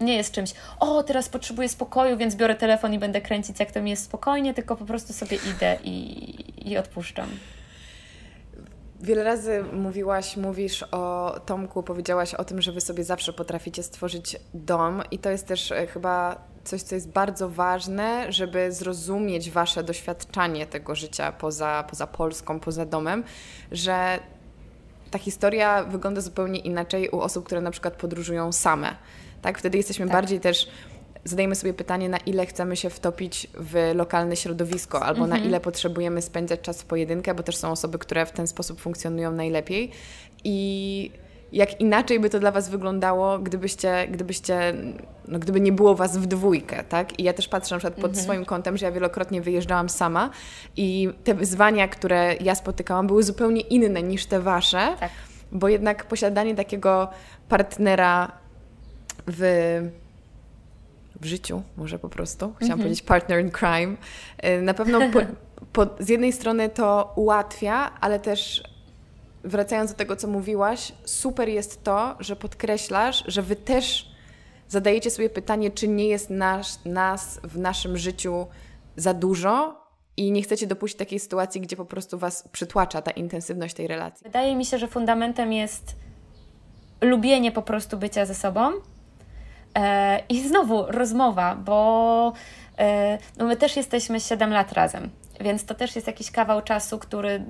nie 0.01 0.15
jest 0.17 0.33
czymś, 0.33 0.53
o, 0.79 1.03
teraz 1.03 1.29
potrzebuję 1.29 1.69
spokoju, 1.69 2.17
więc 2.17 2.35
biorę 2.35 2.55
telefon 2.55 2.93
i 2.93 2.99
będę 2.99 3.21
kręcić, 3.21 3.59
jak 3.59 3.71
to 3.71 3.81
mi 3.81 3.89
jest 3.89 4.03
spokojnie, 4.03 4.53
tylko 4.53 4.75
po 4.75 4.85
prostu 4.85 5.13
sobie 5.13 5.37
idę 5.55 5.77
i, 5.83 6.71
i 6.71 6.77
odpuszczam. 6.77 7.29
Wiele 9.03 9.23
razy 9.23 9.63
mówiłaś, 9.73 10.37
mówisz 10.37 10.83
o 10.91 11.35
Tomku, 11.45 11.83
powiedziałaś 11.83 12.33
o 12.33 12.43
tym, 12.43 12.61
że 12.61 12.71
wy 12.71 12.81
sobie 12.81 13.03
zawsze 13.03 13.33
potraficie 13.33 13.83
stworzyć 13.83 14.37
dom 14.53 15.01
i 15.11 15.19
to 15.19 15.29
jest 15.29 15.47
też 15.47 15.71
e, 15.71 15.87
chyba 15.87 16.41
coś, 16.63 16.81
co 16.81 16.95
jest 16.95 17.09
bardzo 17.09 17.49
ważne, 17.49 18.31
żeby 18.31 18.71
zrozumieć 18.71 19.51
wasze 19.51 19.83
doświadczanie 19.83 20.65
tego 20.65 20.95
życia 20.95 21.31
poza, 21.31 21.83
poza 21.89 22.07
Polską, 22.07 22.59
poza 22.59 22.85
domem, 22.85 23.23
że 23.71 24.19
ta 25.11 25.19
historia 25.19 25.83
wygląda 25.83 26.21
zupełnie 26.21 26.59
inaczej 26.59 27.09
u 27.09 27.19
osób, 27.19 27.45
które 27.45 27.61
na 27.61 27.71
przykład 27.71 27.93
podróżują 27.93 28.51
same. 28.51 28.95
Tak? 29.41 29.59
Wtedy 29.59 29.77
jesteśmy 29.77 30.05
tak. 30.05 30.13
bardziej 30.13 30.39
też 30.39 30.67
zadajemy 31.23 31.55
sobie 31.55 31.73
pytanie, 31.73 32.09
na 32.09 32.17
ile 32.17 32.45
chcemy 32.45 32.75
się 32.75 32.89
wtopić 32.89 33.47
w 33.53 33.91
lokalne 33.95 34.35
środowisko, 34.35 35.03
albo 35.03 35.19
na 35.19 35.35
mhm. 35.35 35.45
ile 35.45 35.59
potrzebujemy 35.59 36.21
spędzać 36.21 36.61
czas 36.61 36.81
w 36.81 36.85
pojedynkę, 36.85 37.33
bo 37.33 37.43
też 37.43 37.55
są 37.55 37.71
osoby, 37.71 37.99
które 37.99 38.25
w 38.25 38.31
ten 38.31 38.47
sposób 38.47 38.81
funkcjonują 38.81 39.31
najlepiej. 39.31 39.91
I 40.43 41.11
jak 41.51 41.81
inaczej 41.81 42.19
by 42.19 42.29
to 42.29 42.39
dla 42.39 42.51
Was 42.51 42.69
wyglądało, 42.69 43.39
gdybyście, 43.39 44.07
gdybyście 44.11 44.73
no, 45.27 45.39
gdyby 45.39 45.61
nie 45.61 45.71
było 45.71 45.95
Was 45.95 46.17
w 46.17 46.25
dwójkę, 46.25 46.83
tak? 46.83 47.19
I 47.19 47.23
ja 47.23 47.33
też 47.33 47.47
patrzę 47.47 47.75
na 47.75 47.79
przykład 47.79 48.01
pod 48.01 48.11
mhm. 48.11 48.23
swoim 48.23 48.45
kątem, 48.45 48.77
że 48.77 48.85
ja 48.85 48.91
wielokrotnie 48.91 49.41
wyjeżdżałam 49.41 49.89
sama 49.89 50.29
i 50.77 51.09
te 51.23 51.33
wyzwania, 51.33 51.87
które 51.87 52.35
ja 52.41 52.55
spotykałam, 52.55 53.07
były 53.07 53.23
zupełnie 53.23 53.61
inne 53.61 54.03
niż 54.03 54.25
te 54.25 54.39
Wasze, 54.39 54.95
tak. 54.99 55.11
bo 55.51 55.67
jednak 55.67 56.05
posiadanie 56.05 56.55
takiego 56.55 57.09
partnera 57.49 58.31
w 59.27 59.41
w 61.21 61.25
życiu, 61.25 61.61
może 61.77 61.99
po 61.99 62.09
prostu, 62.09 62.53
chciałam 62.55 62.63
mhm. 62.63 62.79
powiedzieć 62.79 63.01
partner 63.01 63.41
in 63.41 63.51
crime, 63.51 63.97
y, 64.45 64.61
na 64.61 64.73
pewno 64.73 64.99
po, 64.99 65.19
po, 65.85 66.03
z 66.03 66.09
jednej 66.09 66.33
strony 66.33 66.69
to 66.69 67.13
ułatwia, 67.15 67.91
ale 68.01 68.19
też 68.19 68.63
wracając 69.43 69.91
do 69.91 69.97
tego, 69.97 70.15
co 70.15 70.27
mówiłaś, 70.27 70.91
super 71.05 71.49
jest 71.49 71.83
to, 71.83 72.15
że 72.19 72.35
podkreślasz, 72.35 73.23
że 73.27 73.41
wy 73.41 73.55
też 73.55 74.11
zadajecie 74.67 75.11
sobie 75.11 75.29
pytanie, 75.29 75.71
czy 75.71 75.87
nie 75.87 76.07
jest 76.07 76.29
nas, 76.29 76.79
nas 76.85 77.39
w 77.43 77.57
naszym 77.57 77.97
życiu 77.97 78.47
za 78.95 79.13
dużo 79.13 79.81
i 80.17 80.31
nie 80.31 80.41
chcecie 80.41 80.67
dopuścić 80.67 80.99
takiej 80.99 81.19
sytuacji, 81.19 81.61
gdzie 81.61 81.75
po 81.75 81.85
prostu 81.85 82.17
was 82.17 82.47
przytłacza 82.51 83.01
ta 83.01 83.11
intensywność 83.11 83.73
tej 83.73 83.87
relacji. 83.87 84.23
Wydaje 84.23 84.55
mi 84.55 84.65
się, 84.65 84.77
że 84.77 84.87
fundamentem 84.87 85.53
jest 85.53 85.95
lubienie 87.01 87.51
po 87.51 87.61
prostu 87.61 87.97
bycia 87.97 88.25
ze 88.25 88.35
sobą. 88.35 88.71
E, 89.77 90.19
I 90.29 90.47
znowu 90.47 90.85
rozmowa, 90.87 91.55
bo 91.55 92.33
e, 92.79 93.17
no 93.37 93.45
my 93.45 93.55
też 93.55 93.75
jesteśmy 93.75 94.19
7 94.19 94.53
lat 94.53 94.73
razem. 94.73 95.09
Więc 95.39 95.65
to 95.65 95.75
też 95.75 95.95
jest 95.95 96.07
jakiś 96.07 96.31
kawał 96.31 96.61
czasu, 96.61 96.99
który 96.99 97.43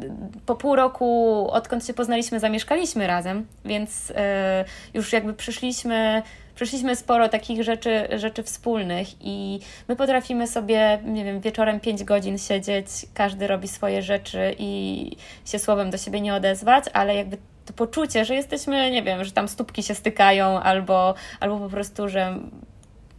po 0.45 0.55
pół 0.55 0.75
roku, 0.75 1.47
odkąd 1.51 1.85
się 1.85 1.93
poznaliśmy, 1.93 2.39
zamieszkaliśmy 2.39 3.07
razem, 3.07 3.47
więc 3.65 4.11
e, 4.15 4.65
już 4.93 5.13
jakby 5.13 5.33
przyszliśmy 5.33 6.21
przeszliśmy 6.55 6.95
sporo 6.95 7.29
takich 7.29 7.63
rzeczy, 7.63 8.07
rzeczy 8.15 8.43
wspólnych 8.43 9.07
i 9.21 9.59
my 9.87 9.95
potrafimy 9.95 10.47
sobie, 10.47 10.99
nie 11.05 11.25
wiem, 11.25 11.41
wieczorem 11.41 11.79
5 11.79 12.03
godzin 12.03 12.37
siedzieć, 12.37 12.87
każdy 13.13 13.47
robi 13.47 13.67
swoje 13.67 14.01
rzeczy 14.01 14.55
i 14.59 15.11
się 15.45 15.59
słowem 15.59 15.89
do 15.89 15.97
siebie 15.97 16.21
nie 16.21 16.35
odezwać, 16.35 16.85
ale 16.93 17.15
jakby 17.15 17.37
to 17.71 17.77
poczucie, 17.77 18.25
że 18.25 18.35
jesteśmy, 18.35 18.91
nie 18.91 19.03
wiem, 19.03 19.23
że 19.23 19.31
tam 19.31 19.47
stópki 19.47 19.83
się 19.83 19.95
stykają 19.95 20.59
albo, 20.59 21.13
albo 21.39 21.59
po 21.59 21.69
prostu, 21.69 22.09
że 22.09 22.39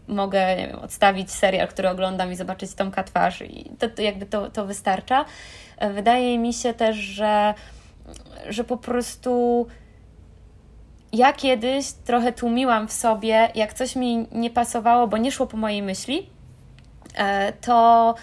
mogę 0.09 0.57
wiem, 0.57 0.79
odstawić 0.79 1.31
serial, 1.31 1.69
który 1.69 1.89
oglądam 1.89 2.33
i 2.33 2.37
zobaczyć 2.37 2.75
Tomka 2.75 3.05
twarz 3.05 3.43
i 3.43 3.71
to, 3.79 3.89
to 3.89 4.03
jakby 4.03 4.27
to, 4.27 4.51
to 4.51 4.67
wystarcza. 4.67 5.25
Wydaje 5.95 6.39
mi 6.39 6.55
się 6.55 6.75
też, 6.75 6.97
że, 6.97 7.55
że 8.49 8.65
po 8.65 8.77
prostu 8.77 9.67
ja 11.13 11.33
kiedyś 11.33 11.93
trochę 11.93 12.33
tłumiłam 12.33 12.89
w 12.89 12.93
sobie, 12.93 13.49
jak 13.55 13.73
coś 13.73 13.97
mi 13.97 14.27
nie 14.33 14.51
pasowało, 14.51 15.07
bo 15.07 15.17
nie 15.17 15.33
szło 15.33 15.47
po 15.47 15.57
mojej 15.57 15.83
myśli, 15.83 16.31
e, 17.15 17.53
to 17.53 18.15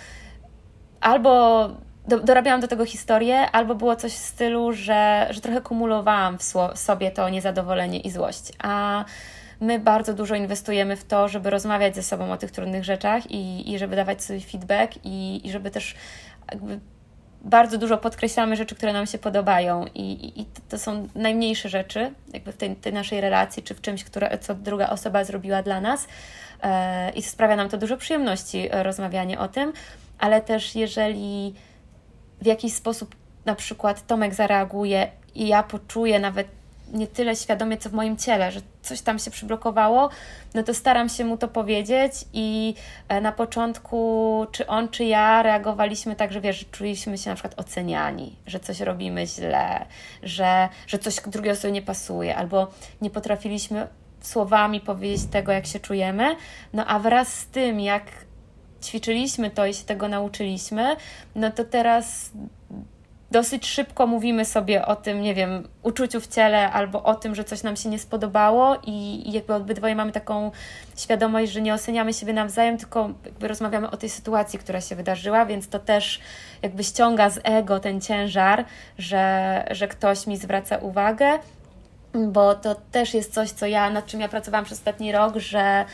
albo 1.02 1.70
do, 2.10 2.20
dorabiałam 2.20 2.62
do 2.62 2.68
tego 2.68 2.86
historię, 2.86 3.52
albo 3.52 3.76
było 3.76 3.96
coś 3.96 4.12
w 4.12 4.26
stylu, 4.26 4.74
że, 4.74 5.28
że 5.30 5.42
trochę 5.42 5.62
kumulowałam 5.62 6.38
w, 6.38 6.44
w 6.76 6.80
sobie 6.80 7.12
to 7.12 7.30
niezadowolenie 7.30 8.00
i 8.00 8.12
złość. 8.12 8.52
A 8.64 9.06
my 9.62 9.80
bardzo 9.80 10.14
dużo 10.14 10.36
inwestujemy 10.36 10.96
w 10.96 11.04
to, 11.04 11.28
żeby 11.28 11.50
rozmawiać 11.50 11.96
ze 11.96 12.04
sobą 12.04 12.32
o 12.32 12.38
tych 12.38 12.52
trudnych 12.52 12.84
rzeczach 12.84 13.32
i, 13.32 13.74
i 13.74 13.80
żeby 13.80 13.96
dawać 13.96 14.24
sobie 14.24 14.40
feedback 14.40 14.94
i, 15.04 15.48
i 15.48 15.52
żeby 15.52 15.72
też 15.72 15.96
jakby 16.52 16.80
bardzo 17.42 17.78
dużo 17.78 17.98
podkreślamy 17.98 18.56
rzeczy, 18.56 18.76
które 18.76 18.94
nam 18.94 19.06
się 19.06 19.18
podobają. 19.18 19.86
I, 19.96 20.40
i 20.42 20.46
to 20.70 20.78
są 20.78 21.08
najmniejsze 21.16 21.70
rzeczy 21.70 22.14
jakby 22.34 22.52
w 22.52 22.58
tej, 22.58 22.76
tej, 22.76 22.94
naszej 22.94 23.22
relacji, 23.22 23.64
czy 23.64 23.76
w 23.76 23.82
czymś, 23.82 24.04
które, 24.04 24.38
co 24.38 24.56
druga 24.56 24.90
osoba 24.90 25.24
zrobiła 25.24 25.64
dla 25.64 25.82
nas. 25.82 26.08
E, 26.64 27.12
i 27.12 27.22
sprawia 27.22 27.56
nam 27.56 27.70
to 27.70 27.78
dużo 27.78 27.98
przyjemności 27.98 28.68
e, 28.72 28.84
rozmawianie 28.84 29.40
o 29.40 29.48
tym, 29.48 29.74
ale 30.20 30.42
też 30.42 30.76
jeżeli 30.76 31.54
w 32.42 32.46
jakiś 32.46 32.74
sposób 32.74 33.16
na 33.46 33.56
przykład 33.56 34.08
Tomek 34.08 34.34
zareaguje 34.34 35.12
i 35.36 35.48
ja 35.48 35.64
poczuję 35.64 36.20
nawet 36.20 36.48
nie 36.94 37.08
tyle 37.08 37.36
świadomie, 37.36 37.78
co 37.78 37.90
w 37.90 37.94
moim 37.94 38.18
ciele, 38.18 38.52
że 38.52 38.62
coś 38.82 39.02
tam 39.02 39.20
się 39.20 39.32
przyblokowało, 39.32 40.10
no 40.54 40.64
to 40.64 40.74
staram 40.74 41.10
się 41.10 41.26
mu 41.26 41.38
to 41.38 41.48
powiedzieć 41.48 42.14
i 42.34 42.74
e, 43.08 43.22
na 43.22 43.32
początku 43.32 44.48
czy 44.52 44.68
on, 44.68 44.90
czy 44.90 45.04
ja 45.04 45.44
reagowaliśmy 45.44 46.16
tak, 46.16 46.34
że 46.34 46.42
wiesz, 46.42 46.60
że 46.60 46.66
czuliśmy 46.66 47.18
się 47.18 47.30
na 47.30 47.36
przykład 47.36 47.60
oceniani, 47.60 48.36
że 48.48 48.60
coś 48.60 48.80
robimy 48.80 49.28
źle, 49.28 49.86
że, 50.24 50.70
że 50.88 51.00
coś 51.00 51.16
drugiej 51.28 51.52
osobie 51.52 51.72
nie 51.72 51.82
pasuje, 51.82 52.36
albo 52.36 52.68
nie 53.02 53.10
potrafiliśmy 53.10 53.88
słowami 54.22 54.82
powiedzieć 54.82 55.26
tego, 55.32 55.52
jak 55.52 55.66
się 55.66 55.80
czujemy, 55.80 56.36
no 56.74 56.86
a 56.86 57.00
wraz 57.00 57.34
z 57.34 57.46
tym, 57.46 57.80
jak 57.80 58.04
ćwiczyliśmy 58.84 59.50
to 59.50 59.66
i 59.66 59.74
się 59.74 59.84
tego 59.84 60.08
nauczyliśmy, 60.08 60.96
no 61.36 61.52
to 61.52 61.64
teraz 61.64 62.32
dosyć 63.32 63.68
szybko 63.68 64.08
mówimy 64.08 64.46
sobie 64.46 64.86
o 64.86 64.96
tym, 64.96 65.22
nie 65.22 65.36
wiem, 65.36 65.68
uczuciu 65.84 66.22
w 66.22 66.28
ciele 66.28 66.72
albo 66.72 67.04
o 67.04 67.16
tym, 67.16 67.36
że 67.36 67.44
coś 67.44 67.64
nam 67.64 67.76
się 67.76 67.90
nie 67.90 68.00
spodobało 68.00 68.78
i, 68.88 69.24
jakby 69.32 69.54
obydwoje 69.54 69.96
mamy 69.96 70.12
taką 70.12 70.52
świadomość, 70.98 71.52
że 71.52 71.62
nie 71.62 71.74
oceniamy 71.74 72.14
siebie 72.14 72.34
nawzajem, 72.34 72.78
tylko 72.78 73.10
jakby 73.26 73.48
rozmawiamy 73.48 73.92
o 73.92 73.98
tej 73.98 74.10
sytuacji, 74.10 74.60
która 74.60 74.82
się 74.82 74.96
wydarzyła, 74.96 75.46
więc 75.46 75.70
to 75.70 75.80
też 75.80 76.20
jakby 76.62 76.84
ściąga 76.84 77.30
z 77.30 77.40
ego 77.44 77.80
ten 77.80 78.02
ciężar, 78.02 78.66
że, 78.98 79.66
że 79.72 79.88
ktoś 79.88 80.28
mi 80.28 80.38
zwraca 80.38 80.78
uwagę, 80.78 81.40
bo 82.14 82.56
to 82.56 82.76
też 82.92 83.14
jest 83.14 83.34
coś, 83.34 83.50
co 83.50 83.66
ja, 83.66 83.90
nad 83.90 84.06
czym 84.06 84.22
ja 84.22 84.28
pracowałam 84.28 84.66
przez 84.66 84.78
ostatni 84.78 85.12
rok, 85.12 85.38
że 85.38 85.86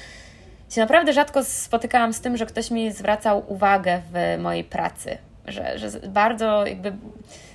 się 0.76 0.81
naprawdę 0.81 1.14
rzadko 1.14 1.43
spotykałam 1.43 2.14
z 2.14 2.22
tym, 2.22 2.38
że 2.38 2.45
ktoś 2.45 2.72
mi 2.72 2.91
zwracał 2.91 3.43
uwagę 3.47 4.02
w 4.14 4.41
mojej 4.41 4.64
pracy, 4.64 5.18
że, 5.47 5.80
że 5.80 5.89
bardzo 6.07 6.65
jakby 6.65 6.93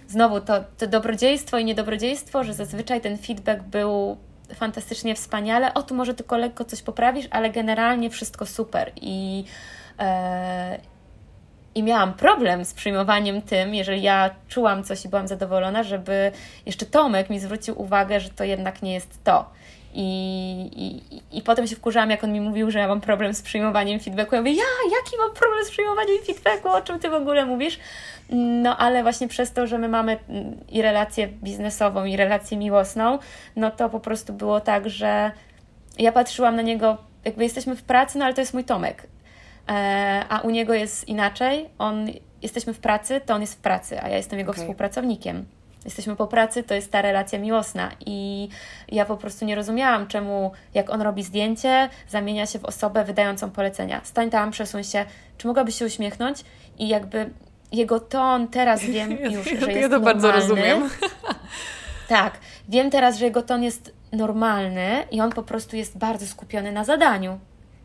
znowu 0.08 0.40
to, 0.40 0.64
to 0.78 0.86
dobrodziejstwo 0.86 1.58
i 1.58 1.64
niedobrodziejstwo, 1.64 2.44
że 2.44 2.54
zazwyczaj 2.54 3.00
ten 3.00 3.18
feedback 3.18 3.62
był 3.62 4.16
fantastycznie 4.54 5.14
wspaniale. 5.14 5.74
O, 5.74 5.82
tu 5.82 5.94
może 5.94 6.14
tylko 6.14 6.36
lekko 6.36 6.64
coś 6.64 6.82
poprawisz, 6.82 7.26
ale 7.30 7.50
generalnie 7.50 8.10
wszystko 8.10 8.46
super. 8.46 8.92
I, 8.96 9.44
e, 9.98 10.78
i 11.74 11.82
miałam 11.82 12.14
problem 12.14 12.64
z 12.64 12.74
przyjmowaniem 12.74 13.42
tym, 13.42 13.74
jeżeli 13.74 14.02
ja 14.02 14.30
czułam 14.48 14.84
coś 14.84 15.04
i 15.04 15.08
byłam 15.08 15.28
zadowolona, 15.28 15.82
żeby 15.82 16.32
jeszcze 16.66 16.86
Tomek 16.86 17.30
mi 17.30 17.40
zwrócił 17.40 17.82
uwagę, 17.82 18.20
że 18.20 18.28
to 18.28 18.44
jednak 18.44 18.82
nie 18.82 18.94
jest 18.94 19.24
to. 19.24 19.50
I, 19.94 20.70
i, 20.76 21.38
I 21.38 21.42
potem 21.42 21.66
się 21.66 21.76
wkurzałam, 21.76 22.10
jak 22.10 22.24
on 22.24 22.32
mi 22.32 22.40
mówił, 22.40 22.70
że 22.70 22.78
ja 22.78 22.88
mam 22.88 23.00
problem 23.00 23.34
z 23.34 23.42
przyjmowaniem 23.42 24.00
feedbacku. 24.00 24.34
Ja 24.34 24.40
mówię, 24.40 24.52
ja, 24.52 24.64
jaki 24.84 25.16
mam 25.18 25.34
problem 25.34 25.64
z 25.64 25.70
przyjmowaniem 25.70 26.16
feedbacku? 26.26 26.68
O 26.68 26.80
czym 26.80 26.98
ty 26.98 27.10
w 27.10 27.14
ogóle 27.14 27.46
mówisz? 27.46 27.78
No 28.30 28.76
ale 28.76 29.02
właśnie 29.02 29.28
przez 29.28 29.52
to, 29.52 29.66
że 29.66 29.78
my 29.78 29.88
mamy 29.88 30.18
mm, 30.28 30.56
i 30.68 30.82
relację 30.82 31.28
biznesową, 31.28 32.04
i 32.04 32.16
relację 32.16 32.56
miłosną, 32.56 33.18
no 33.56 33.70
to 33.70 33.88
po 33.88 34.00
prostu 34.00 34.32
było 34.32 34.60
tak, 34.60 34.90
że 34.90 35.32
ja 35.98 36.12
patrzyłam 36.12 36.56
na 36.56 36.62
niego, 36.62 36.96
jakby 37.24 37.42
jesteśmy 37.42 37.76
w 37.76 37.82
pracy, 37.82 38.18
no 38.18 38.24
ale 38.24 38.34
to 38.34 38.40
jest 38.40 38.54
mój 38.54 38.64
Tomek. 38.64 39.06
E, 39.68 40.24
a 40.28 40.40
u 40.40 40.50
niego 40.50 40.74
jest 40.74 41.08
inaczej. 41.08 41.68
On, 41.78 42.06
jesteśmy 42.42 42.74
w 42.74 42.78
pracy, 42.78 43.20
to 43.26 43.34
on 43.34 43.40
jest 43.40 43.54
w 43.54 43.60
pracy, 43.60 44.02
a 44.02 44.08
ja 44.08 44.16
jestem 44.16 44.38
jego 44.38 44.50
okay. 44.50 44.62
współpracownikiem 44.62 45.44
jesteśmy 45.84 46.16
po 46.16 46.26
pracy, 46.26 46.62
to 46.62 46.74
jest 46.74 46.92
ta 46.92 47.02
relacja 47.02 47.38
miłosna. 47.38 47.90
I 48.06 48.48
ja 48.88 49.04
po 49.04 49.16
prostu 49.16 49.44
nie 49.44 49.54
rozumiałam, 49.54 50.06
czemu 50.06 50.52
jak 50.74 50.90
on 50.90 51.02
robi 51.02 51.22
zdjęcie, 51.22 51.88
zamienia 52.08 52.46
się 52.46 52.58
w 52.58 52.64
osobę 52.64 53.04
wydającą 53.04 53.50
polecenia. 53.50 54.00
Stań 54.04 54.30
tam, 54.30 54.50
przesuń 54.50 54.84
się, 54.84 55.04
czy 55.38 55.46
mogłabyś 55.46 55.78
się 55.78 55.86
uśmiechnąć? 55.86 56.38
I 56.78 56.88
jakby 56.88 57.30
jego 57.72 58.00
ton, 58.00 58.48
teraz 58.48 58.80
wiem 58.94 59.10
już, 59.10 59.44
że 59.44 59.50
jest 59.50 59.66
Ja 59.66 59.82
to 59.82 59.88
normalny. 59.88 60.04
bardzo 60.04 60.32
rozumiem. 60.32 60.82
Tak, 62.08 62.38
wiem 62.68 62.90
teraz, 62.90 63.18
że 63.18 63.24
jego 63.24 63.42
ton 63.42 63.62
jest 63.62 63.92
normalny 64.12 65.04
i 65.10 65.20
on 65.20 65.30
po 65.30 65.42
prostu 65.42 65.76
jest 65.76 65.98
bardzo 65.98 66.26
skupiony 66.26 66.72
na 66.72 66.84
zadaniu. 66.84 67.38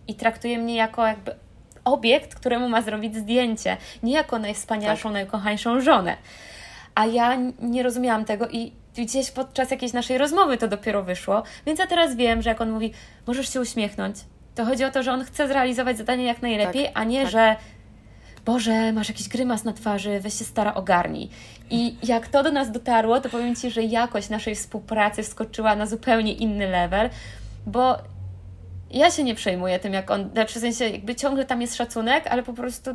I 0.08 0.16
traktuje 0.16 0.58
mnie 0.58 0.76
jako 0.76 1.08
jakby 1.08 1.36
obiekt, 1.84 2.36
któremu 2.36 2.70
ma 2.70 2.82
zrobić 2.82 3.16
zdjęcie, 3.16 3.78
nie 4.04 4.14
jako 4.14 4.40
najwspanialszą, 4.40 5.04
tak. 5.04 5.14
najkochańszą 5.14 5.82
żonę. 5.82 6.18
A 6.96 7.06
ja 7.06 7.38
nie 7.62 7.84
rozumiałam 7.84 8.26
tego 8.26 8.48
i 8.48 8.72
gdzieś 8.98 9.32
podczas 9.32 9.72
jakiejś 9.72 9.94
naszej 9.94 10.18
rozmowy 10.18 10.58
to 10.58 10.68
dopiero 10.68 11.04
wyszło, 11.04 11.44
więc 11.66 11.80
ja 11.80 11.88
teraz 11.88 12.16
wiem, 12.16 12.42
że 12.42 12.50
jak 12.50 12.62
on 12.62 12.72
mówi, 12.72 12.92
możesz 13.28 13.54
się 13.54 13.62
uśmiechnąć, 13.62 14.18
to 14.56 14.66
chodzi 14.66 14.84
o 14.84 14.92
to, 14.92 15.04
że 15.04 15.14
on 15.14 15.24
chce 15.24 15.48
zrealizować 15.48 15.98
zadanie 15.98 16.24
jak 16.24 16.42
najlepiej, 16.42 16.86
tak, 16.86 16.92
a 16.96 17.04
nie, 17.04 17.22
tak. 17.22 17.32
że 17.32 17.56
Boże, 18.46 18.94
masz 18.94 19.10
jakiś 19.10 19.30
grymas 19.30 19.64
na 19.64 19.74
twarzy, 19.74 20.20
weź 20.20 20.34
się 20.34 20.46
stara 20.46 20.74
ogarnij. 20.74 21.30
I 21.70 21.96
jak 22.04 22.28
to 22.28 22.44
do 22.44 22.52
nas 22.52 22.72
dotarło, 22.72 23.22
to 23.22 23.30
powiem 23.30 23.56
Ci, 23.56 23.72
że 23.72 23.84
jakość 23.84 24.30
naszej 24.30 24.56
współpracy 24.56 25.24
wskoczyła 25.24 25.76
na 25.76 25.86
zupełnie 25.86 26.34
inny 26.34 26.68
level, 26.68 27.10
bo 27.66 27.98
ja 28.92 29.12
się 29.12 29.24
nie 29.24 29.36
przejmuję 29.36 29.80
tym, 29.80 29.94
jak 29.94 30.12
on, 30.12 30.30
znaczy 30.32 30.60
w 30.60 30.62
sensie 30.62 30.90
jakby 30.90 31.16
ciągle 31.16 31.46
tam 31.46 31.62
jest 31.62 31.76
szacunek, 31.76 32.28
ale 32.28 32.44
po 32.44 32.54
prostu 32.54 32.92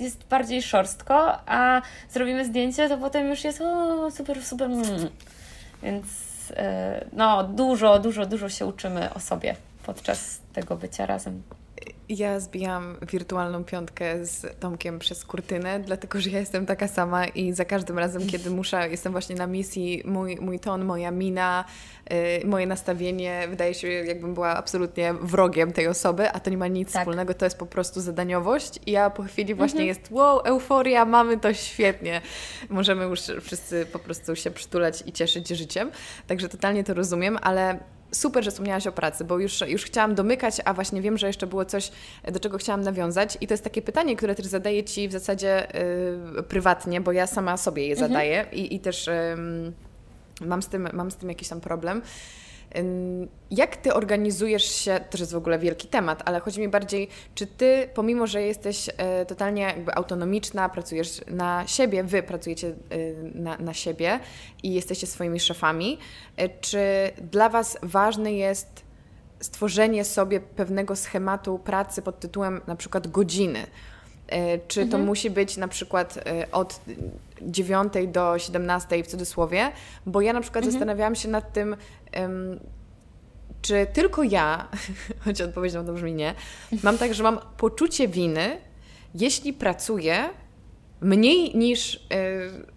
jest 0.00 0.24
bardziej 0.24 0.62
szorstko, 0.62 1.38
a 1.46 1.82
zrobimy 2.10 2.44
zdjęcie, 2.44 2.88
to 2.88 2.98
potem 2.98 3.28
już 3.28 3.44
jest 3.44 3.60
o, 3.60 4.10
super, 4.10 4.44
super. 4.44 4.70
Mm. 4.70 5.08
Więc 5.82 6.06
e, 6.56 7.04
no, 7.12 7.44
dużo, 7.44 7.98
dużo, 7.98 8.26
dużo 8.26 8.48
się 8.48 8.66
uczymy 8.66 9.14
o 9.14 9.20
sobie 9.20 9.56
podczas 9.86 10.40
tego 10.52 10.76
bycia 10.76 11.06
razem. 11.06 11.42
Ja 12.08 12.40
zbijam 12.40 12.96
wirtualną 13.10 13.64
piątkę 13.64 14.26
z 14.26 14.60
Tomkiem 14.60 14.98
przez 14.98 15.24
kurtynę, 15.24 15.80
dlatego 15.80 16.20
że 16.20 16.30
ja 16.30 16.38
jestem 16.38 16.66
taka 16.66 16.88
sama 16.88 17.26
i 17.26 17.52
za 17.52 17.64
każdym 17.64 17.98
razem, 17.98 18.26
kiedy 18.26 18.50
muszę, 18.50 18.88
jestem 18.90 19.12
właśnie 19.12 19.36
na 19.36 19.46
misji, 19.46 20.02
mój, 20.04 20.36
mój 20.36 20.60
ton, 20.60 20.84
moja 20.84 21.10
mina, 21.10 21.64
yy, 22.10 22.16
moje 22.44 22.66
nastawienie 22.66 23.46
wydaje 23.48 23.74
się, 23.74 23.88
jakbym 23.88 24.34
była 24.34 24.48
absolutnie 24.48 25.14
wrogiem 25.20 25.72
tej 25.72 25.88
osoby, 25.88 26.30
a 26.30 26.40
to 26.40 26.50
nie 26.50 26.56
ma 26.56 26.66
nic 26.66 26.92
tak. 26.92 27.02
wspólnego, 27.02 27.34
to 27.34 27.46
jest 27.46 27.58
po 27.58 27.66
prostu 27.66 28.00
zadaniowość 28.00 28.80
i 28.86 28.90
ja 28.90 29.10
po 29.10 29.22
chwili 29.22 29.54
właśnie 29.54 29.80
mhm. 29.80 29.88
jest 29.88 30.10
wow, 30.10 30.40
euforia, 30.40 31.04
mamy 31.04 31.38
to 31.38 31.54
świetnie. 31.54 32.20
Możemy 32.68 33.04
już 33.04 33.20
wszyscy 33.40 33.86
po 33.86 33.98
prostu 33.98 34.36
się 34.36 34.50
przytulać 34.50 35.02
i 35.06 35.12
cieszyć 35.12 35.48
życiem, 35.48 35.90
także 36.26 36.48
totalnie 36.48 36.84
to 36.84 36.94
rozumiem, 36.94 37.38
ale 37.42 37.78
super, 38.14 38.44
że 38.44 38.50
wspomniałaś 38.50 38.86
o 38.86 38.92
pracy, 38.92 39.24
bo 39.24 39.38
już, 39.38 39.60
już 39.60 39.84
chciałam 39.84 40.14
domykać, 40.14 40.56
a 40.64 40.74
właśnie 40.74 41.02
wiem, 41.02 41.18
że 41.18 41.26
jeszcze 41.26 41.46
było 41.46 41.64
coś, 41.64 41.90
do 42.32 42.40
czego 42.40 42.58
chciałam 42.58 42.80
nawiązać. 42.80 43.38
I 43.40 43.46
to 43.46 43.54
jest 43.54 43.64
takie 43.64 43.82
pytanie, 43.82 44.16
które 44.16 44.34
też 44.34 44.46
zadaję 44.46 44.84
Ci 44.84 45.08
w 45.08 45.12
zasadzie 45.12 45.66
yy, 46.34 46.42
prywatnie, 46.42 47.00
bo 47.00 47.12
ja 47.12 47.26
sama 47.26 47.56
sobie 47.56 47.86
je 47.86 47.92
mhm. 47.92 48.10
zadaję 48.10 48.46
i, 48.52 48.74
i 48.74 48.80
też 48.80 49.10
mam, 50.40 50.62
z 50.62 50.68
tym, 50.68 50.88
mam 50.92 51.10
z 51.10 51.16
tym 51.16 51.28
jakiś 51.28 51.48
tam 51.48 51.60
problem. 51.60 52.02
Jak 53.50 53.76
ty 53.76 53.94
organizujesz 53.94 54.64
się, 54.64 55.00
to 55.10 55.18
jest 55.18 55.32
w 55.32 55.36
ogóle 55.36 55.58
wielki 55.58 55.88
temat, 55.88 56.22
ale 56.24 56.40
chodzi 56.40 56.60
mi 56.60 56.68
bardziej, 56.68 57.08
czy 57.34 57.46
ty, 57.46 57.88
pomimo 57.94 58.26
że 58.26 58.42
jesteś 58.42 58.90
e, 58.96 59.26
totalnie 59.26 59.62
jakby 59.62 59.94
autonomiczna, 59.94 60.68
pracujesz 60.68 61.20
na 61.26 61.66
siebie, 61.66 62.04
wy 62.04 62.22
pracujecie 62.22 62.68
e, 62.68 62.72
na, 63.34 63.58
na 63.58 63.74
siebie 63.74 64.20
i 64.62 64.74
jesteście 64.74 65.06
swoimi 65.06 65.40
szefami, 65.40 65.98
e, 66.36 66.48
czy 66.48 66.80
dla 67.30 67.48
was 67.48 67.78
ważne 67.82 68.32
jest 68.32 68.84
stworzenie 69.40 70.04
sobie 70.04 70.40
pewnego 70.40 70.96
schematu 70.96 71.58
pracy 71.58 72.02
pod 72.02 72.20
tytułem 72.20 72.60
na 72.66 72.76
przykład 72.76 73.08
godziny? 73.08 73.66
Czy 74.68 74.80
to 74.80 74.84
mhm. 74.84 75.04
musi 75.04 75.30
być 75.30 75.56
na 75.56 75.68
przykład 75.68 76.24
od 76.52 76.80
9 77.42 77.92
do 78.08 78.38
17 78.38 79.04
w 79.04 79.06
cudzysłowie? 79.06 79.72
Bo 80.06 80.20
ja 80.20 80.32
na 80.32 80.40
przykład 80.40 80.64
mhm. 80.64 80.72
zastanawiałam 80.72 81.14
się 81.14 81.28
nad 81.28 81.52
tym, 81.52 81.76
czy 83.62 83.86
tylko 83.92 84.22
ja, 84.22 84.68
choć 85.24 85.40
odpowiedź 85.40 85.74
na 85.74 85.84
to 85.84 85.92
brzmi 85.92 86.14
nie, 86.14 86.34
mam 86.82 86.98
tak, 86.98 87.14
że 87.14 87.22
mam 87.22 87.38
poczucie 87.56 88.08
winy, 88.08 88.58
jeśli 89.14 89.52
pracuję 89.52 90.28
mniej 91.00 91.56
niż 91.56 91.94
y, 91.94 91.98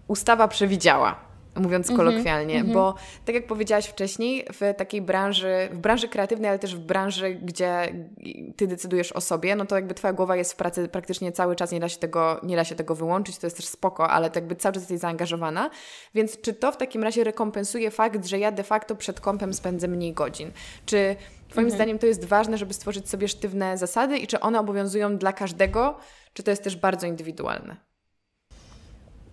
ustawa 0.08 0.48
przewidziała 0.48 1.27
mówiąc 1.56 1.90
mhm, 1.90 2.08
kolokwialnie, 2.08 2.54
mm 2.54 2.66
-hmm. 2.66 2.74
bo 2.74 2.94
tak 3.24 3.34
jak 3.34 3.46
powiedziałaś 3.46 3.86
wcześniej, 3.86 4.46
w 4.52 4.74
takiej 4.76 5.02
branży, 5.02 5.68
w 5.72 5.78
branży 5.78 6.08
kreatywnej, 6.08 6.50
ale 6.50 6.58
też 6.58 6.76
w 6.76 6.78
branży, 6.78 7.34
gdzie 7.34 7.94
ty 8.56 8.66
decydujesz 8.66 9.12
o 9.12 9.20
sobie, 9.20 9.56
no 9.56 9.66
to 9.66 9.74
jakby 9.74 9.94
twoja 9.94 10.12
głowa 10.12 10.36
jest 10.36 10.52
w 10.52 10.56
pracy 10.56 10.88
praktycznie 10.88 11.32
cały 11.32 11.56
czas, 11.56 11.72
nie 11.72 11.80
da 11.80 11.88
się 11.88 11.98
tego, 11.98 12.40
nie 12.42 12.56
da 12.56 12.64
się 12.64 12.74
tego 12.74 12.94
wyłączyć, 12.94 13.38
to 13.38 13.46
jest 13.46 13.56
też 13.56 13.66
spoko, 13.66 14.10
ale 14.10 14.30
to 14.30 14.38
jakby 14.38 14.56
cały 14.56 14.72
czas 14.72 14.82
jesteś 14.82 14.98
zaangażowana, 14.98 15.70
więc 16.14 16.40
czy 16.40 16.54
to 16.54 16.72
w 16.72 16.76
takim 16.76 17.02
razie 17.02 17.24
rekompensuje 17.24 17.90
fakt, 17.90 18.26
że 18.26 18.38
ja 18.38 18.52
de 18.52 18.62
facto 18.62 18.96
przed 18.96 19.20
kąpem 19.20 19.54
spędzę 19.54 19.88
mniej 19.88 20.12
godzin? 20.12 20.50
Czy 20.86 21.16
Twoim 21.48 21.66
mhm. 21.66 21.76
zdaniem 21.78 21.98
to 21.98 22.06
jest 22.06 22.24
ważne, 22.24 22.58
żeby 22.58 22.74
stworzyć 22.74 23.08
sobie 23.08 23.28
sztywne 23.28 23.78
zasady 23.78 24.18
i 24.18 24.26
czy 24.26 24.40
one 24.40 24.60
obowiązują 24.60 25.16
dla 25.16 25.32
każdego, 25.32 25.98
czy 26.32 26.42
to 26.42 26.50
jest 26.50 26.64
też 26.64 26.76
bardzo 26.76 27.06
indywidualne? 27.06 27.87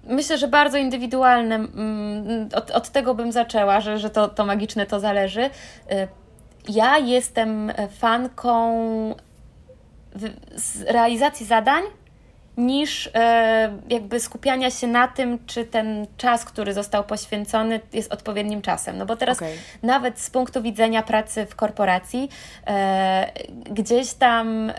Myślę, 0.05 0.37
że 0.37 0.47
bardzo 0.47 0.77
indywidualne. 0.77 1.55
Mm, 1.55 2.49
od, 2.55 2.71
od 2.71 2.89
tego 2.89 3.15
bym 3.15 3.31
zaczęła, 3.31 3.81
że, 3.81 3.99
że 3.99 4.09
to, 4.09 4.27
to 4.27 4.45
magiczne 4.45 4.85
to 4.85 4.99
zależy. 4.99 5.41
Y, 5.43 6.07
ja 6.69 6.97
jestem 6.97 7.71
fanką 7.99 9.15
realizacji 10.87 11.45
zadań 11.45 11.83
niż 12.57 13.09
e, 13.13 13.77
jakby 13.89 14.19
skupiania 14.19 14.71
się 14.71 14.87
na 14.87 15.07
tym, 15.07 15.39
czy 15.45 15.65
ten 15.65 16.07
czas, 16.17 16.45
który 16.45 16.73
został 16.73 17.03
poświęcony, 17.03 17.79
jest 17.93 18.13
odpowiednim 18.13 18.61
czasem. 18.61 18.97
No 18.97 19.05
bo 19.05 19.15
teraz 19.15 19.37
okay. 19.37 19.53
nawet 19.83 20.19
z 20.19 20.29
punktu 20.29 20.61
widzenia 20.61 21.03
pracy 21.03 21.45
w 21.45 21.55
korporacji, 21.55 22.29
e, 22.67 23.31
gdzieś 23.71 24.13
tam 24.13 24.71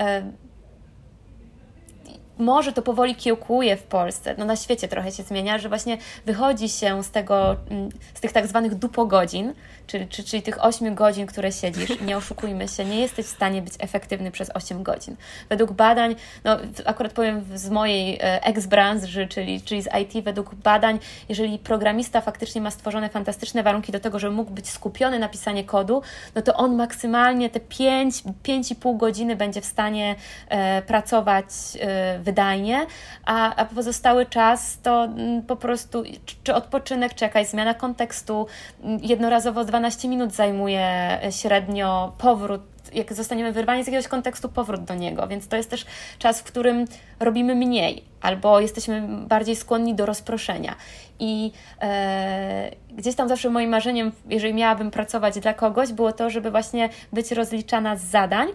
może 2.39 2.73
to 2.73 2.83
powoli 2.83 3.15
kiełkuje 3.15 3.77
w 3.77 3.83
Polsce, 3.83 4.35
no 4.39 4.45
na 4.45 4.57
świecie 4.57 4.89
trochę 4.89 5.13
się 5.13 5.23
zmienia, 5.23 5.59
że 5.59 5.69
właśnie 5.69 5.99
wychodzi 6.27 6.69
się 6.69 7.05
z 7.05 7.11
tego, 7.11 7.57
mm, 7.71 7.89
z 8.15 8.21
tych 8.21 8.33
tak 8.33 8.47
zwanych 8.47 8.75
dupogodzin, 8.75 9.55
czyli, 9.87 10.09
czyli, 10.09 10.29
czyli 10.29 10.43
tych 10.43 10.65
8 10.65 10.95
godzin, 10.95 11.27
które 11.27 11.53
siedzisz, 11.53 12.01
nie 12.01 12.17
oszukujmy 12.17 12.69
się, 12.69 12.85
nie 12.85 13.01
jesteś 13.01 13.27
w 13.27 13.29
stanie 13.29 13.63
być 13.63 13.75
efektywny 13.79 14.31
przez 14.31 14.51
8 14.55 14.83
godzin. 14.83 15.17
Według 15.49 15.73
badań, 15.73 16.17
no 16.45 16.59
akurat 16.85 17.13
powiem 17.13 17.45
z 17.55 17.71
mojej 17.71 18.15
e, 18.15 18.43
ex-branży, 18.43 19.27
czyli, 19.27 19.61
czyli 19.61 19.83
z 19.83 19.89
IT, 20.03 20.25
według 20.25 20.55
badań, 20.55 20.99
jeżeli 21.29 21.59
programista 21.59 22.21
faktycznie 22.21 22.61
ma 22.61 22.71
stworzone 22.71 23.09
fantastyczne 23.09 23.63
warunki 23.63 23.93
do 23.93 24.01
tego, 24.01 24.19
żeby 24.19 24.35
mógł 24.35 24.51
być 24.51 24.71
skupiony 24.71 25.19
na 25.19 25.29
pisanie 25.29 25.65
kodu, 25.65 26.03
no 26.35 26.43
to 26.43 26.55
on 26.55 26.77
maksymalnie 26.77 27.51
te 27.51 27.61
5, 27.61 28.23
5,5 28.45 28.97
godziny 28.97 29.37
będzie 29.37 29.61
w 29.61 29.67
stanie 29.67 30.15
e, 30.49 30.83
pracować 30.83 31.45
e, 31.81 32.19
wydajnie, 32.19 32.87
a, 33.25 33.57
a 33.57 33.65
pozostały 33.65 34.27
czas 34.27 34.79
to 34.83 35.05
mm, 35.05 35.43
po 35.43 35.57
prostu 35.57 36.03
czy 36.45 36.55
odpoczynek, 36.55 37.15
czy 37.15 37.25
jakaś 37.25 37.47
zmiana 37.47 37.75
kontekstu, 37.75 38.47
mm, 38.83 38.99
jednorazowo 39.03 39.65
12 39.81 40.09
minut 40.09 40.33
zajmuje 40.33 41.19
średnio 41.31 42.13
powrót 42.19 42.61
jak 42.95 43.13
zostaniemy 43.13 43.53
wyrwani 43.53 43.85
z 43.85 43.87
jakiegoś 43.87 44.09
kontekstu, 44.09 44.49
powrót 44.49 44.85
do 44.85 44.95
niego. 44.95 45.27
Więc 45.27 45.49
to 45.49 45.57
jest 45.57 45.71
też 45.71 45.87
czas, 46.19 46.41
w 46.41 46.45
którym 46.45 46.85
robimy 47.21 47.55
mniej, 47.55 48.05
albo 48.21 48.61
jesteśmy 48.61 49.09
bardziej 49.09 49.57
skłonni 49.57 49.95
do 49.95 50.07
rozproszenia. 50.07 50.75
I 51.19 51.53
e, 51.81 52.71
gdzieś 52.91 53.15
tam 53.15 53.29
zawsze 53.29 53.51
moim 53.51 53.71
marzeniem, 53.71 54.13
jeżeli 54.29 54.55
miałabym 54.55 54.91
pracować 54.91 55.41
dla 55.41 55.55
kogoś, 55.55 55.93
było 55.93 56.13
to, 56.13 56.31
żeby 56.31 56.51
właśnie 56.51 56.89
być 57.13 57.33
rozliczana 57.33 57.97
z 57.97 58.03
zadań, 58.03 58.49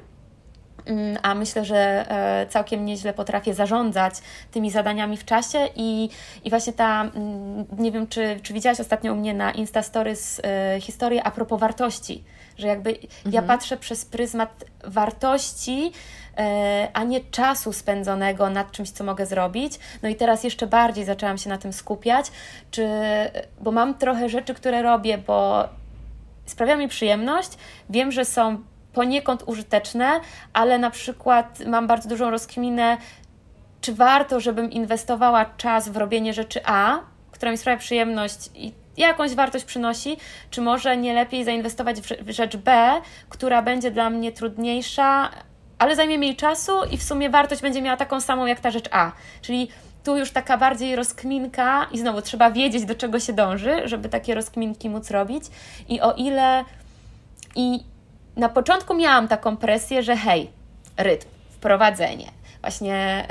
a 1.24 1.36
myślę, 1.36 1.66
że 1.66 2.12
e, 2.12 2.48
całkiem 2.48 2.86
nieźle 2.86 3.14
potrafię 3.14 3.54
zarządzać 3.54 4.14
tymi 4.52 4.72
zadaniami 4.72 5.18
w 5.18 5.26
czasie 5.26 5.60
i, 5.76 6.10
i 6.44 6.50
właśnie 6.50 6.74
ta, 6.74 7.02
mm, 7.02 7.66
nie 7.78 7.92
wiem, 7.92 8.08
czy, 8.08 8.40
czy 8.44 8.54
widziałaś 8.54 8.80
ostatnio 8.80 9.14
u 9.14 9.16
mnie 9.16 9.34
na 9.34 9.52
Insta 9.52 9.82
Stories 9.82 10.42
e, 10.44 10.82
historię 10.82 11.24
a 11.24 11.32
propos 11.32 11.60
wartości, 11.60 12.24
że 12.58 12.68
jakby 12.68 12.90
mhm. 12.90 13.34
ja 13.34 13.42
patrzę 13.42 13.78
przez 13.78 14.06
pryzmat 14.06 14.66
wartości, 14.84 15.92
e, 16.38 16.88
a 16.94 17.04
nie 17.04 17.20
czasu 17.22 17.74
spędzonego 17.74 18.50
nad 18.50 18.72
czymś, 18.72 18.92
co 18.92 19.04
mogę 19.04 19.26
zrobić. 19.26 19.80
No 20.04 20.10
i 20.10 20.16
teraz 20.16 20.44
jeszcze 20.44 20.68
bardziej 20.68 21.06
zaczęłam 21.06 21.38
się 21.38 21.50
na 21.50 21.58
tym 21.58 21.74
skupiać, 21.74 22.26
czy, 22.72 22.88
bo 23.62 23.72
mam 23.72 23.94
trochę 23.94 24.30
rzeczy, 24.30 24.54
które 24.54 24.82
robię, 24.82 25.18
bo 25.18 25.70
sprawia 26.46 26.76
mi 26.76 26.88
przyjemność, 26.88 27.50
wiem, 27.90 28.12
że 28.12 28.26
są 28.26 28.58
poniekąd 28.94 29.44
użyteczne, 29.46 30.20
ale 30.54 30.78
na 30.78 30.90
przykład 30.90 31.60
mam 31.68 31.88
bardzo 31.88 32.10
dużą 32.10 32.30
rozkminę, 32.30 32.98
czy 33.82 33.94
warto, 33.94 34.40
żebym 34.40 34.72
inwestowała 34.72 35.46
czas 35.46 35.90
w 35.90 35.98
robienie 35.98 36.34
rzeczy 36.34 36.60
A, 36.66 37.00
która 37.32 37.52
mi 37.52 37.58
sprawia 37.58 37.80
przyjemność 37.80 38.50
i 38.56 38.74
jakąś 38.98 39.36
wartość 39.36 39.66
przynosi, 39.66 40.18
czy 40.50 40.62
może 40.62 40.98
nie 40.98 41.14
lepiej 41.14 41.44
zainwestować 41.44 42.02
w 42.02 42.30
rzecz 42.30 42.58
B, 42.58 43.02
która 43.30 43.62
będzie 43.62 43.92
dla 43.92 44.10
mnie 44.10 44.32
trudniejsza, 44.32 45.30
ale 45.80 45.96
zajmie 45.96 46.18
mniej 46.18 46.36
czasu 46.36 46.72
i 46.92 46.98
w 46.98 47.04
sumie 47.04 47.30
wartość 47.30 47.62
będzie 47.62 47.82
miała 47.82 47.98
taką 47.98 48.22
samą 48.22 48.46
jak 48.46 48.60
ta 48.60 48.72
rzecz 48.72 48.90
A. 48.92 49.12
Czyli 49.42 49.68
tu 50.04 50.18
już 50.18 50.32
taka 50.32 50.58
bardziej 50.58 50.96
rozkminka 50.96 51.88
i 51.92 52.00
znowu 52.00 52.22
trzeba 52.22 52.52
wiedzieć, 52.52 52.86
do 52.86 52.96
czego 52.96 53.20
się 53.20 53.34
dąży, 53.34 53.82
żeby 53.86 54.10
takie 54.10 54.36
rozkminki 54.36 54.90
móc 54.90 55.12
robić. 55.12 55.44
I 55.90 56.02
o 56.02 56.14
ile 56.14 56.66
i 57.56 57.80
na 58.42 58.50
początku 58.50 58.94
miałam 58.94 59.28
taką 59.28 59.58
presję, 59.58 60.04
że 60.04 60.16
hej, 60.16 60.50
rytm, 60.98 61.28
wprowadzenie, 61.50 62.28
właśnie 62.62 63.28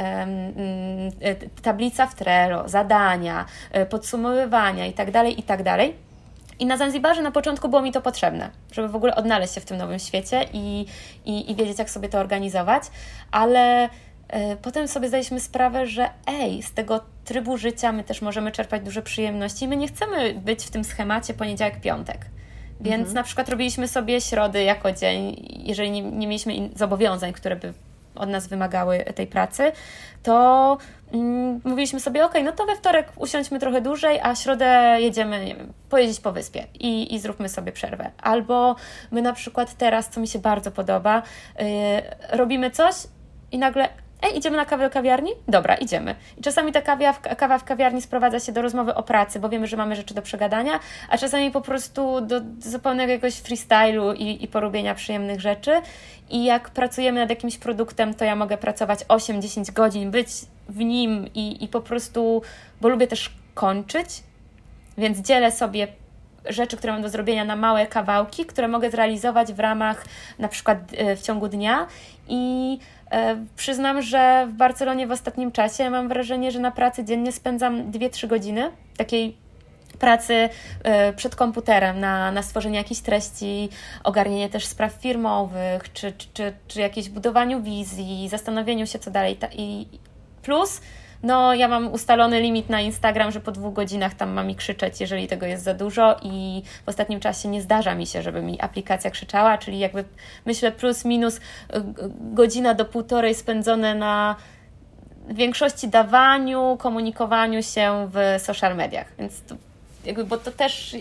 tablica 1.63 2.07
w 2.07 2.15
Trello, 2.15 2.69
zadania, 2.69 3.47
podsumowywania 3.91 4.87
itd., 4.87 5.13
tak 5.13 5.37
itd., 5.37 5.65
tak 5.65 5.81
i 6.59 6.67
na 6.67 6.77
Zanzibarze 6.77 7.23
na 7.23 7.31
początku 7.31 7.69
było 7.69 7.83
mi 7.83 7.93
to 7.93 8.01
potrzebne, 8.01 8.51
żeby 8.73 8.89
w 8.89 8.97
ogóle 8.97 9.15
odnaleźć 9.15 9.55
się 9.55 9.61
w 9.61 9.65
tym 9.65 9.77
nowym 9.77 9.99
świecie 9.99 10.45
i, 10.53 10.87
i, 11.25 11.51
i 11.51 11.55
wiedzieć, 11.55 11.79
jak 11.79 11.91
sobie 11.91 12.09
to 12.09 12.19
organizować, 12.19 12.83
ale 13.31 13.87
y, 13.87 13.91
potem 14.63 14.89
sobie 14.89 15.09
zdaliśmy 15.09 15.41
sprawę, 15.41 15.87
że 15.87 16.11
ej, 16.27 16.63
z 16.63 16.73
tego 16.73 17.01
trybu 17.25 17.57
życia 17.57 17.93
my 17.93 18.05
też 18.05 18.23
możemy 18.23 18.53
czerpać 18.53 18.83
duże 18.83 19.03
przyjemności. 19.03 19.69
My 19.69 19.77
nie 19.77 19.89
chcemy 19.89 20.35
być 20.35 20.65
w 20.65 20.71
tym 20.71 20.85
schemacie 20.85 21.35
poniedziałek, 21.35 21.81
piątek. 21.81 22.27
Więc 22.81 23.01
mhm. 23.01 23.15
na 23.15 23.23
przykład 23.23 23.49
robiliśmy 23.49 23.89
sobie 23.89 24.21
środy 24.21 24.63
jako 24.63 24.93
dzień, 24.93 25.47
jeżeli 25.65 25.91
nie, 25.91 26.03
nie 26.03 26.27
mieliśmy 26.27 26.53
zobowiązań, 26.77 27.33
które 27.33 27.57
by 27.57 27.75
od 28.15 28.29
nas 28.29 28.47
wymagały 28.47 29.05
tej 29.15 29.27
pracy, 29.27 29.73
to 30.23 30.79
mm, 31.13 31.61
mówiliśmy 31.65 32.01
sobie, 32.01 32.25
ok, 32.25 32.35
no 32.45 32.53
to 32.53 32.67
we 32.67 32.77
wtorek 32.77 33.13
usiądźmy 33.17 33.59
trochę 33.59 33.81
dłużej, 33.81 34.21
a 34.23 34.35
środę 34.35 34.97
jedziemy, 35.01 35.45
nie 35.45 35.55
wiem, 35.55 35.73
pojeździć 35.89 36.21
po 36.21 36.33
wyspie 36.33 36.67
i, 36.75 37.15
i 37.15 37.19
zróbmy 37.19 37.49
sobie 37.49 37.73
przerwę. 37.73 38.11
Albo 38.23 38.77
my 39.11 39.23
na 39.23 39.33
przykład 39.33 39.75
teraz, 39.75 40.09
co 40.09 40.21
mi 40.21 40.29
się 40.29 40.39
bardzo 40.39 40.71
podoba, 40.71 41.23
yy, 41.59 41.65
robimy 42.33 42.71
coś 42.71 42.95
i 43.53 43.59
nagle 43.59 43.89
Ej, 44.23 44.39
idziemy 44.39 44.57
na 44.57 44.65
kawę 44.65 44.85
do 44.85 44.91
kawiarni? 44.91 45.31
Dobra, 45.49 45.75
idziemy. 45.75 46.15
I 46.39 46.43
czasami 46.43 46.73
ta 46.73 46.83
kawa 46.83 47.13
w, 47.13 47.21
kawa 47.21 47.59
w 47.59 47.65
kawiarni 47.65 48.03
sprowadza 48.03 48.41
się 48.41 48.53
do 48.53 48.63
rozmowy 48.63 48.95
o 48.95 49.03
pracy, 49.03 49.41
bo 49.41 49.49
wiemy, 49.49 49.67
że 49.67 49.77
mamy 49.77 49.97
rzeczy 49.97 50.15
do 50.15 50.23
przegadania, 50.23 50.81
a 51.09 51.19
czasami 51.19 51.51
po 51.51 51.61
prostu 51.61 52.21
do, 52.21 52.41
do 52.41 52.71
zupełnego 52.71 53.13
jakiegoś 53.13 53.35
freestylu 53.35 54.13
i, 54.13 54.45
i 54.45 54.49
porobienia 54.49 54.95
przyjemnych 54.95 55.41
rzeczy. 55.41 55.73
I 56.31 56.45
jak 56.45 56.71
pracujemy 56.71 57.21
nad 57.21 57.31
jakimś 57.31 57.59
produktem, 57.59 58.15
to 58.15 58.25
ja 58.25 58.37
mogę 58.37 58.59
pracować 58.59 59.05
8-10 59.05 59.73
godzin, 59.73 60.11
być 60.11 60.29
w 60.69 60.79
nim 60.79 61.27
i, 61.35 61.65
i 61.65 61.69
po 61.69 61.81
prostu, 61.81 62.43
bo 62.81 62.89
lubię 62.89 63.07
też 63.07 63.31
kończyć, 63.55 64.09
więc 64.99 65.19
dzielę 65.19 65.53
sobie 65.53 65.89
rzeczy, 66.49 66.77
które 66.77 66.93
mam 66.93 67.03
do 67.03 67.09
zrobienia 67.09 67.45
na 67.45 67.57
małe 67.57 67.87
kawałki, 67.87 68.47
które 68.47 68.69
mogę 68.69 68.91
zrealizować 68.91 69.53
w 69.53 69.61
ramach 69.61 70.05
na 70.39 70.49
przykład 70.49 70.79
e, 70.97 71.17
w 71.17 71.23
ciągu 71.23 71.49
dnia 71.49 71.87
i 72.29 72.79
Przyznam, 73.57 74.03
że 74.03 74.47
w 74.51 74.53
Barcelonie 74.53 75.07
w 75.07 75.11
ostatnim 75.11 75.53
czasie 75.53 75.91
mam 75.91 76.09
wrażenie, 76.09 76.51
że 76.51 76.59
na 76.59 76.71
pracy 76.71 77.05
dziennie 77.05 77.33
spędzam 77.33 77.91
2-3 77.91 78.27
godziny 78.27 78.71
takiej 78.97 79.37
pracy 79.99 80.49
e, 80.83 81.13
przed 81.13 81.37
komputerem 81.37 82.01
na, 82.01 82.33
na 82.33 82.43
stworzenie 82.43 82.79
jakichś 82.79 83.01
treści, 83.01 83.69
ogarnienie 84.05 84.49
też 84.49 84.67
spraw 84.67 84.93
firmowych, 84.93 85.93
czy, 85.93 86.13
czy, 86.13 86.27
czy, 86.35 86.53
czy 86.69 86.81
jakieś 86.81 87.09
budowaniu 87.09 87.63
wizji, 87.63 88.29
zastanowieniu 88.29 88.87
się 88.87 88.99
co 88.99 89.11
dalej. 89.11 89.39
I 89.53 89.87
plus 90.43 90.81
no, 91.23 91.55
ja 91.55 91.69
mam 91.69 91.93
ustalony 91.93 92.41
limit 92.41 92.69
na 92.69 92.81
Instagram, 92.81 93.33
że 93.33 93.41
po 93.41 93.53
dwóch 93.53 93.75
godzinach 93.75 94.15
tam 94.15 94.31
mam 94.31 94.47
mi 94.47 94.57
krzyczeć, 94.57 95.01
jeżeli 95.01 95.29
tego 95.29 95.47
jest 95.47 95.65
za 95.65 95.75
dużo, 95.75 96.17
i 96.23 96.63
w 96.87 96.89
ostatnim 96.89 97.21
czasie 97.21 97.49
nie 97.49 97.63
zdarza 97.63 97.95
mi 97.95 98.07
się, 98.07 98.23
żeby 98.23 98.43
mi 98.43 98.61
aplikacja 98.61 99.11
krzyczała, 99.11 99.59
czyli 99.59 99.79
jakby 99.79 100.05
myślę 100.47 100.73
plus 100.73 101.05
minus 101.05 101.37
y, 101.37 101.41
godzina 102.21 102.75
do 102.75 102.85
półtorej 102.85 103.35
spędzone 103.35 103.95
na 103.95 104.37
w 105.29 105.35
większości 105.35 105.89
dawaniu, 105.89 106.77
komunikowaniu 106.81 107.63
się 107.63 108.09
w 108.13 108.43
social 108.43 108.77
mediach. 108.77 109.07
Więc 109.19 109.43
to, 109.43 109.57
jakby, 110.05 110.25
bo 110.25 110.37
to 110.37 110.51
też 110.51 110.97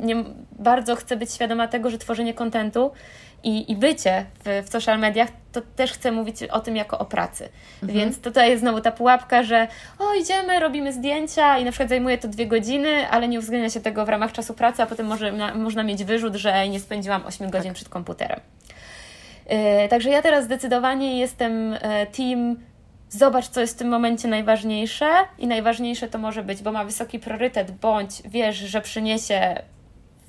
nie, 0.00 0.24
bardzo 0.58 0.96
chcę 0.96 1.16
być 1.16 1.32
świadoma 1.32 1.68
tego, 1.68 1.90
że 1.90 1.98
tworzenie 1.98 2.34
kontentu 2.34 2.90
i, 3.44 3.72
i 3.72 3.76
bycie 3.76 4.26
w, 4.44 4.66
w 4.66 4.72
social 4.72 4.98
mediach, 4.98 5.28
to 5.52 5.60
też 5.76 5.92
chcę 5.92 6.12
mówić 6.12 6.42
o 6.42 6.60
tym 6.60 6.76
jako 6.76 6.98
o 6.98 7.04
pracy. 7.04 7.48
Mhm. 7.82 7.98
Więc 7.98 8.20
tutaj 8.20 8.50
jest 8.50 8.60
znowu 8.60 8.80
ta 8.80 8.92
pułapka, 8.92 9.42
że 9.42 9.68
o, 9.98 10.14
idziemy, 10.14 10.60
robimy 10.60 10.92
zdjęcia 10.92 11.58
i 11.58 11.64
na 11.64 11.70
przykład 11.70 11.88
zajmuje 11.88 12.18
to 12.18 12.28
dwie 12.28 12.46
godziny, 12.46 13.08
ale 13.10 13.28
nie 13.28 13.38
uwzględnia 13.38 13.70
się 13.70 13.80
tego 13.80 14.06
w 14.06 14.08
ramach 14.08 14.32
czasu 14.32 14.54
pracy, 14.54 14.82
a 14.82 14.86
potem 14.86 15.06
może, 15.06 15.32
na, 15.32 15.54
można 15.54 15.82
mieć 15.82 16.04
wyrzut, 16.04 16.34
że 16.34 16.68
nie 16.68 16.80
spędziłam 16.80 17.26
8 17.26 17.50
godzin 17.50 17.70
tak. 17.70 17.74
przed 17.74 17.88
komputerem. 17.88 18.40
Yy, 19.50 19.88
także 19.88 20.10
ja 20.10 20.22
teraz 20.22 20.44
zdecydowanie 20.44 21.18
jestem 21.18 21.72
e, 21.80 22.06
team 22.06 22.56
zobacz, 23.08 23.48
co 23.48 23.60
jest 23.60 23.74
w 23.74 23.78
tym 23.78 23.88
momencie 23.88 24.28
najważniejsze 24.28 25.10
i 25.38 25.46
najważniejsze 25.46 26.08
to 26.08 26.18
może 26.18 26.42
być, 26.42 26.62
bo 26.62 26.72
ma 26.72 26.84
wysoki 26.84 27.18
priorytet, 27.18 27.70
bądź 27.70 28.22
wiesz, 28.24 28.56
że 28.56 28.80
przyniesie 28.80 29.62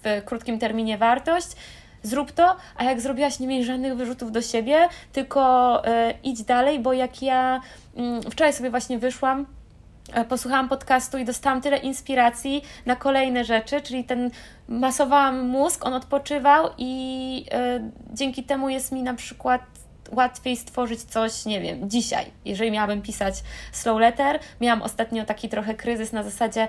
w 0.04 0.22
krótkim 0.26 0.60
terminie 0.60 0.98
wartość, 0.98 1.48
zrób 2.04 2.32
to, 2.32 2.56
a 2.78 2.84
jak 2.84 3.02
zrobiłaś, 3.02 3.40
nie 3.40 3.48
miej 3.48 3.66
żadnych 3.66 3.96
wyrzutów 3.96 4.32
do 4.32 4.42
siebie, 4.42 4.90
tylko 5.12 5.82
e, 5.86 6.14
idź 6.24 6.44
dalej, 6.44 6.80
bo 6.80 6.94
jak 6.94 7.22
ja 7.22 7.62
mm, 7.96 8.22
wczoraj 8.22 8.54
sobie 8.54 8.70
właśnie 8.70 9.00
wyszłam, 9.00 9.46
e, 10.14 10.26
posłuchałam 10.26 10.70
podcastu 10.70 11.18
i 11.18 11.26
dostałam 11.26 11.62
tyle 11.62 11.78
inspiracji 11.78 12.62
na 12.86 12.96
kolejne 12.96 13.46
rzeczy, 13.46 13.82
czyli 13.82 14.04
ten 14.04 14.32
masowałam 14.68 15.48
mózg, 15.48 15.86
on 15.86 15.94
odpoczywał 15.94 16.70
i 16.78 17.46
e, 17.52 17.92
dzięki 18.14 18.44
temu 18.44 18.70
jest 18.70 18.92
mi 18.92 19.04
na 19.04 19.14
przykład 19.14 19.62
łatwiej 20.12 20.58
stworzyć 20.58 21.04
coś, 21.04 21.46
nie 21.46 21.62
wiem, 21.62 21.90
dzisiaj. 21.90 22.26
Jeżeli 22.46 22.72
miałabym 22.72 23.02
pisać 23.02 23.36
slow 23.72 24.00
letter, 24.00 24.40
miałam 24.62 24.82
ostatnio 24.82 25.26
taki 25.26 25.50
trochę 25.50 25.74
kryzys 25.76 26.14
na 26.14 26.24
zasadzie 26.24 26.68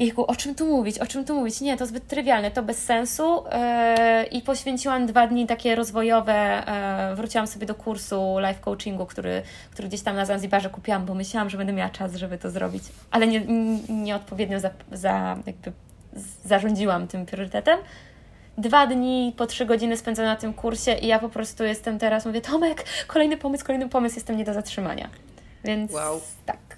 jejku, 0.00 0.26
o 0.26 0.36
czym 0.36 0.54
tu 0.54 0.66
mówić, 0.66 0.98
o 0.98 1.06
czym 1.06 1.24
tu 1.24 1.34
mówić? 1.34 1.60
Nie, 1.60 1.76
to 1.76 1.86
zbyt 1.86 2.06
trywialne, 2.06 2.50
to 2.50 2.62
bez 2.62 2.84
sensu 2.84 3.44
yy, 3.44 4.24
i 4.24 4.42
poświęciłam 4.42 5.06
dwa 5.06 5.26
dni 5.26 5.46
takie 5.46 5.74
rozwojowe, 5.74 6.64
yy, 7.08 7.16
wróciłam 7.16 7.46
sobie 7.46 7.66
do 7.66 7.74
kursu 7.74 8.36
life 8.38 8.60
coachingu, 8.60 9.06
który, 9.06 9.42
który 9.70 9.88
gdzieś 9.88 10.02
tam 10.02 10.16
na 10.16 10.24
Zanzibarze 10.24 10.70
kupiłam, 10.70 11.06
bo 11.06 11.14
myślałam, 11.14 11.50
że 11.50 11.58
będę 11.58 11.72
miała 11.72 11.90
czas, 11.90 12.14
żeby 12.14 12.38
to 12.38 12.50
zrobić, 12.50 12.82
ale 13.10 13.26
nie, 13.26 13.40
nieodpowiednio 13.88 14.60
za, 14.60 14.70
za, 14.92 15.36
jakby 15.46 15.72
zarządziłam 16.44 17.06
tym 17.06 17.26
priorytetem. 17.26 17.78
Dwa 18.58 18.86
dni 18.86 19.34
po 19.36 19.46
trzy 19.46 19.66
godziny 19.66 19.96
spędzone 19.96 20.28
na 20.28 20.36
tym 20.36 20.54
kursie 20.54 20.94
i 20.94 21.06
ja 21.06 21.18
po 21.18 21.28
prostu 21.28 21.64
jestem 21.64 21.98
teraz, 21.98 22.26
mówię, 22.26 22.40
Tomek, 22.40 22.84
kolejny 23.06 23.36
pomysł, 23.36 23.64
kolejny 23.64 23.88
pomysł, 23.88 24.16
jestem 24.16 24.36
nie 24.36 24.44
do 24.44 24.54
zatrzymania. 24.54 25.08
Więc 25.64 25.92
wow. 25.92 26.20
tak. 26.46 26.69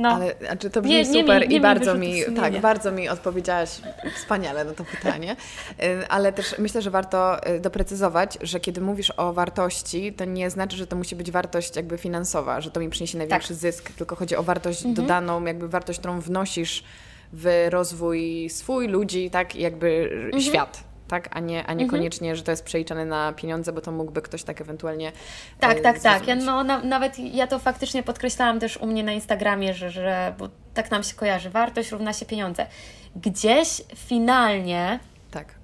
No. 0.00 0.08
Ale 0.08 0.34
znaczy 0.40 0.70
to 0.70 0.82
brzmi 0.82 0.94
nie, 0.94 1.02
nie 1.02 1.20
super 1.20 1.48
mi, 1.48 1.54
i 1.54 1.60
bardzo 1.60 1.94
mi, 1.94 2.24
tak, 2.36 2.60
bardzo 2.60 2.92
mi 2.92 3.08
odpowiedziałaś 3.08 3.80
wspaniale 4.16 4.64
na 4.64 4.72
to 4.72 4.84
pytanie. 4.84 5.36
Y, 5.82 6.08
ale 6.08 6.32
też 6.32 6.54
myślę, 6.58 6.82
że 6.82 6.90
warto 6.90 7.48
y, 7.48 7.60
doprecyzować, 7.60 8.38
że 8.40 8.60
kiedy 8.60 8.80
mówisz 8.80 9.12
o 9.16 9.32
wartości, 9.32 10.12
to 10.12 10.24
nie 10.24 10.50
znaczy, 10.50 10.76
że 10.76 10.86
to 10.86 10.96
musi 10.96 11.16
być 11.16 11.30
wartość 11.30 11.76
jakby 11.76 11.98
finansowa, 11.98 12.60
że 12.60 12.70
to 12.70 12.80
mi 12.80 12.90
przyniesie 12.90 13.18
największy 13.18 13.48
tak. 13.48 13.56
zysk, 13.56 13.90
tylko 13.92 14.16
chodzi 14.16 14.36
o 14.36 14.42
wartość 14.42 14.78
mhm. 14.78 14.94
dodaną, 14.94 15.44
jakby 15.44 15.68
wartość, 15.68 15.98
którą 15.98 16.20
wnosisz 16.20 16.84
w 17.32 17.66
rozwój 17.70 18.50
swój, 18.50 18.88
ludzi, 18.88 19.30
tak, 19.30 19.56
jakby 19.56 20.10
mhm. 20.12 20.42
świat 20.42 20.89
tak? 21.10 21.28
A 21.30 21.40
nie, 21.40 21.66
a 21.66 21.72
niekoniecznie, 21.72 22.28
mhm. 22.28 22.36
że 22.36 22.42
to 22.42 22.50
jest 22.50 22.64
przeliczane 22.64 23.04
na 23.04 23.32
pieniądze, 23.32 23.72
bo 23.72 23.80
to 23.80 23.92
mógłby 23.92 24.22
ktoś 24.22 24.42
tak 24.42 24.60
ewentualnie. 24.60 25.12
Tak, 25.60 25.78
e, 25.78 25.80
tak, 25.80 26.00
tak. 26.00 26.26
Ja, 26.26 26.34
no, 26.34 26.64
na, 26.64 26.82
nawet 26.82 27.18
ja 27.18 27.46
to 27.46 27.58
faktycznie 27.58 28.02
podkreślałam 28.02 28.60
też 28.60 28.76
u 28.76 28.86
mnie 28.86 29.04
na 29.04 29.12
Instagramie, 29.12 29.74
że, 29.74 29.90
że 29.90 30.34
bo 30.38 30.48
tak 30.74 30.90
nam 30.90 31.02
się 31.02 31.14
kojarzy, 31.14 31.50
wartość 31.50 31.90
równa 31.90 32.12
się 32.12 32.26
pieniądze. 32.26 32.66
Gdzieś 33.16 33.82
finalnie. 33.94 34.98
Tak. 35.30 35.54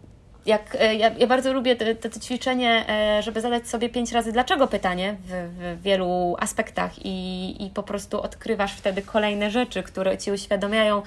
Jak, 0.46 0.76
e, 0.80 0.94
ja, 0.94 1.10
ja 1.18 1.26
bardzo 1.26 1.52
lubię 1.52 1.76
to, 1.76 2.08
to, 2.10 2.20
ćwiczenie, 2.20 2.84
e, 2.88 3.22
żeby 3.22 3.40
zadać 3.40 3.68
sobie 3.68 3.88
pięć 3.88 4.12
razy 4.12 4.32
dlaczego 4.32 4.66
pytanie 4.66 5.16
w, 5.24 5.50
w 5.58 5.82
wielu 5.82 6.36
aspektach 6.38 6.92
i, 7.04 7.66
i 7.66 7.70
po 7.70 7.82
prostu 7.82 8.20
odkrywasz 8.20 8.76
wtedy 8.76 9.02
kolejne 9.02 9.50
rzeczy, 9.50 9.82
które 9.82 10.18
ci 10.18 10.32
uświadamiają, 10.32 11.02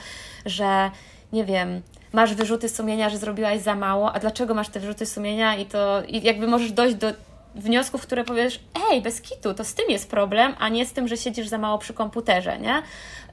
że 0.45 0.91
nie 1.33 1.45
wiem, 1.45 1.81
masz 2.13 2.33
wyrzuty 2.33 2.69
sumienia, 2.69 3.09
że 3.09 3.17
zrobiłaś 3.17 3.61
za 3.61 3.75
mało, 3.75 4.13
a 4.13 4.19
dlaczego 4.19 4.53
masz 4.53 4.69
te 4.69 4.79
wyrzuty 4.79 5.05
sumienia 5.05 5.55
i 5.55 5.65
to 5.65 6.03
i 6.07 6.23
jakby 6.23 6.47
możesz 6.47 6.71
dojść 6.71 6.95
do 6.95 7.07
wniosków, 7.55 8.01
które 8.01 8.23
powiesz, 8.23 8.59
ej, 8.91 9.01
bez 9.01 9.21
kitu, 9.21 9.53
to 9.53 9.63
z 9.63 9.73
tym 9.73 9.89
jest 9.89 10.09
problem, 10.09 10.55
a 10.59 10.69
nie 10.69 10.85
z 10.85 10.93
tym, 10.93 11.07
że 11.07 11.17
siedzisz 11.17 11.47
za 11.47 11.57
mało 11.57 11.77
przy 11.77 11.93
komputerze, 11.93 12.59
nie? 12.59 12.81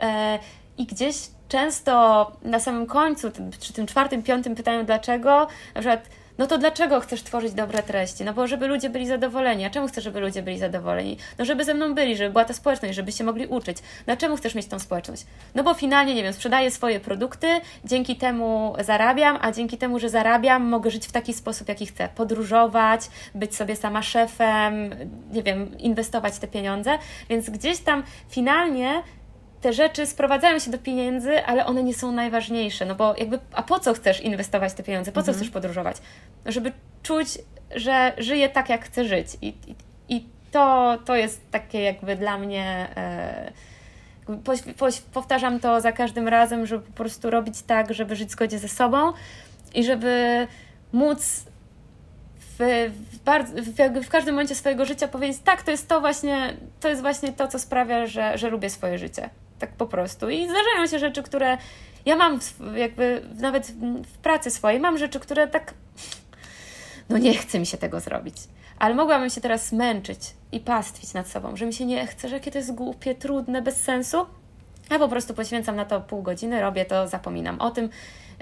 E, 0.01 0.39
I 0.79 0.87
gdzieś 0.87 1.17
często 1.49 2.33
na 2.43 2.61
samym 2.61 2.87
końcu, 2.87 3.31
przy 3.61 3.73
tym 3.73 3.87
czwartym, 3.87 4.23
piątym 4.23 4.55
pytaniu 4.55 4.85
dlaczego, 4.85 5.47
na 5.75 5.81
przykład 5.81 6.09
no 6.39 6.47
to 6.47 6.59
dlaczego 6.59 7.01
chcesz 7.01 7.23
tworzyć 7.23 7.53
dobre 7.53 7.83
treści? 7.83 8.25
No 8.25 8.35
bo 8.35 8.47
żeby 8.47 8.67
ludzie 8.67 8.91
byli 8.91 9.07
zadowoleni. 9.07 9.65
A 9.65 9.71
czemu 9.71 9.89
chcesz, 9.89 10.05
żeby 10.05 10.21
ludzie 10.21 10.43
byli 10.43 10.59
zadowoleni? 10.59 11.17
No 11.39 11.45
żeby 11.45 11.65
ze 11.65 11.75
mną 11.75 11.95
byli, 11.95 12.17
żeby 12.17 12.31
była 12.31 12.45
ta 12.45 12.55
społeczność, 12.55 12.95
żeby 12.95 13.13
się 13.13 13.25
mogli 13.25 13.47
uczyć. 13.47 13.79
No 14.07 14.17
czemu 14.17 14.37
chcesz 14.37 14.55
mieć 14.55 14.67
tą 14.67 14.79
społeczność? 14.79 15.27
No 15.55 15.65
bo 15.65 15.75
finalnie, 15.75 16.15
nie 16.15 16.23
wiem, 16.23 16.33
sprzedaję 16.33 16.71
swoje 16.71 17.01
produkty, 17.01 17.47
dzięki 17.85 18.17
temu 18.17 18.75
zarabiam, 18.81 19.39
a 19.41 19.53
dzięki 19.53 19.79
temu, 19.79 19.99
że 19.99 20.09
zarabiam, 20.09 20.65
mogę 20.65 20.91
żyć 20.91 21.07
w 21.07 21.13
taki 21.13 21.35
sposób, 21.35 21.69
jaki 21.69 21.87
chcę. 21.87 22.09
Podróżować, 22.15 23.01
być 23.35 23.57
sobie 23.57 23.77
sama 23.77 24.03
szefem, 24.03 24.91
nie 25.33 25.43
wiem, 25.43 25.79
inwestować 25.79 26.39
te 26.39 26.49
pieniądze. 26.49 26.99
Więc 27.29 27.51
gdzieś 27.51 27.79
tam 27.79 28.03
finalnie 28.29 29.03
te 29.61 29.73
rzeczy 29.73 30.07
sprowadzają 30.07 30.59
się 30.59 30.71
do 30.71 30.79
pieniędzy, 30.79 31.45
ale 31.45 31.67
one 31.67 31.83
nie 31.83 31.95
są 31.95 32.13
najważniejsze, 32.13 32.87
no 32.87 32.95
bo 32.95 33.15
jakby, 33.19 33.39
a 33.53 33.63
po 33.63 33.81
co 33.81 33.95
chcesz 33.95 34.21
inwestować 34.21 34.73
te 34.73 34.83
pieniądze, 34.83 35.13
po 35.13 35.23
co 35.23 35.29
mhm. 35.29 35.37
chcesz 35.37 35.51
podróżować? 35.51 35.97
Żeby 36.47 36.73
czuć, 37.03 37.29
że 37.75 38.13
żyję 38.19 38.49
tak, 38.49 38.69
jak 38.69 38.85
chcę 38.85 39.05
żyć 39.05 39.29
i, 39.43 39.49
i, 39.49 39.75
i 40.09 40.25
to, 40.51 40.99
to 41.05 41.17
jest 41.17 41.51
takie 41.51 41.81
jakby 41.83 42.17
dla 42.17 42.39
mnie. 42.39 42.89
E, 42.97 43.53
powtarzam 45.13 45.61
to 45.61 45.81
za 45.81 45.93
każdym 45.93 46.29
razem, 46.29 46.67
żeby 46.67 46.87
po 46.87 46.93
prostu 46.93 47.31
robić 47.31 47.63
tak, 47.63 47.95
żeby 47.95 48.17
żyć 48.17 48.29
w 48.29 48.33
zgodzie 48.33 48.59
ze 48.59 48.69
sobą 48.69 49.13
i 49.75 49.85
żeby 49.85 50.47
móc 50.93 51.45
w, 52.59 52.91
w, 53.13 53.19
bardzo, 53.19 53.63
w, 53.63 54.05
w, 54.05 54.09
każdym 54.09 54.35
momencie 54.35 54.55
swojego 54.55 54.85
życia 54.85 55.09
powiedzieć, 55.09 55.39
tak, 55.45 55.63
to 55.63 55.71
jest 55.71 55.89
to 55.89 56.01
właśnie, 56.01 56.57
to 56.81 56.89
jest 56.89 57.03
właśnie 57.03 57.33
to, 57.33 57.49
co 57.49 57.59
sprawia, 57.59 58.07
że, 58.07 58.39
że 58.39 58.51
lubię 58.51 58.71
swoje 58.71 58.99
życie. 58.99 59.31
Tak 59.59 59.73
po 59.73 59.87
prostu. 59.87 60.31
I 60.31 60.45
zdarzają 60.45 60.87
się 60.87 60.99
rzeczy, 60.99 61.23
które 61.23 61.59
ja 62.07 62.17
mam 62.17 62.39
jakby 62.75 63.23
nawet 63.39 63.67
w 64.07 64.19
pracy 64.19 64.51
swojej, 64.51 64.81
mam 64.81 64.99
rzeczy, 64.99 65.21
które 65.21 65.49
tak 65.49 65.75
no 67.09 67.19
nie 67.19 67.35
chce 67.35 67.59
mi 67.59 67.67
się 67.67 67.79
tego 67.79 68.01
zrobić. 68.01 68.37
Ale 68.79 68.95
mogłabym 68.95 69.31
się 69.31 69.41
teraz 69.41 69.73
męczyć 69.73 70.21
i 70.53 70.61
pastwić 70.61 71.15
nad 71.15 71.29
sobą, 71.29 71.57
że 71.57 71.67
mi 71.67 71.73
się 71.73 71.87
nie 71.87 72.07
chce, 72.07 72.29
że 72.29 72.35
jakie 72.35 72.51
to 72.51 72.59
jest 72.59 72.75
głupie, 72.75 73.15
trudne, 73.15 73.63
bez 73.63 73.83
sensu. 73.83 74.27
Ja 74.91 74.99
po 74.99 75.09
prostu 75.09 75.35
poświęcam 75.35 75.77
na 75.77 75.85
to 75.85 76.01
pół 76.01 76.23
godziny, 76.23 76.61
robię 76.61 76.85
to, 76.85 77.09
zapominam 77.09 77.61
o 77.61 77.71
tym 77.71 77.89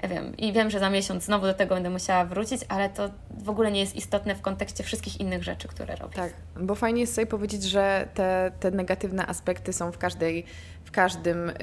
ja 0.03 0.09
wiem, 0.09 0.37
i 0.37 0.53
wiem, 0.53 0.69
że 0.69 0.79
za 0.79 0.89
miesiąc 0.89 1.23
znowu 1.23 1.45
do 1.45 1.53
tego 1.53 1.75
będę 1.75 1.89
musiała 1.89 2.25
wrócić, 2.25 2.61
ale 2.69 2.89
to 2.89 3.09
w 3.37 3.49
ogóle 3.49 3.71
nie 3.71 3.79
jest 3.79 3.95
istotne 3.95 4.35
w 4.35 4.41
kontekście 4.41 4.83
wszystkich 4.83 5.19
innych 5.19 5.43
rzeczy, 5.43 5.67
które 5.67 5.95
robię. 5.95 6.15
Tak, 6.15 6.33
bo 6.59 6.75
fajnie 6.75 7.01
jest 7.01 7.15
sobie 7.15 7.27
powiedzieć, 7.27 7.63
że 7.63 8.07
te, 8.13 8.51
te 8.59 8.71
negatywne 8.71 9.27
aspekty 9.27 9.73
są 9.73 9.91
w 9.91 9.97
każdej 9.97 10.45
w 10.85 10.91
każdym 10.91 11.49
y, 11.49 11.53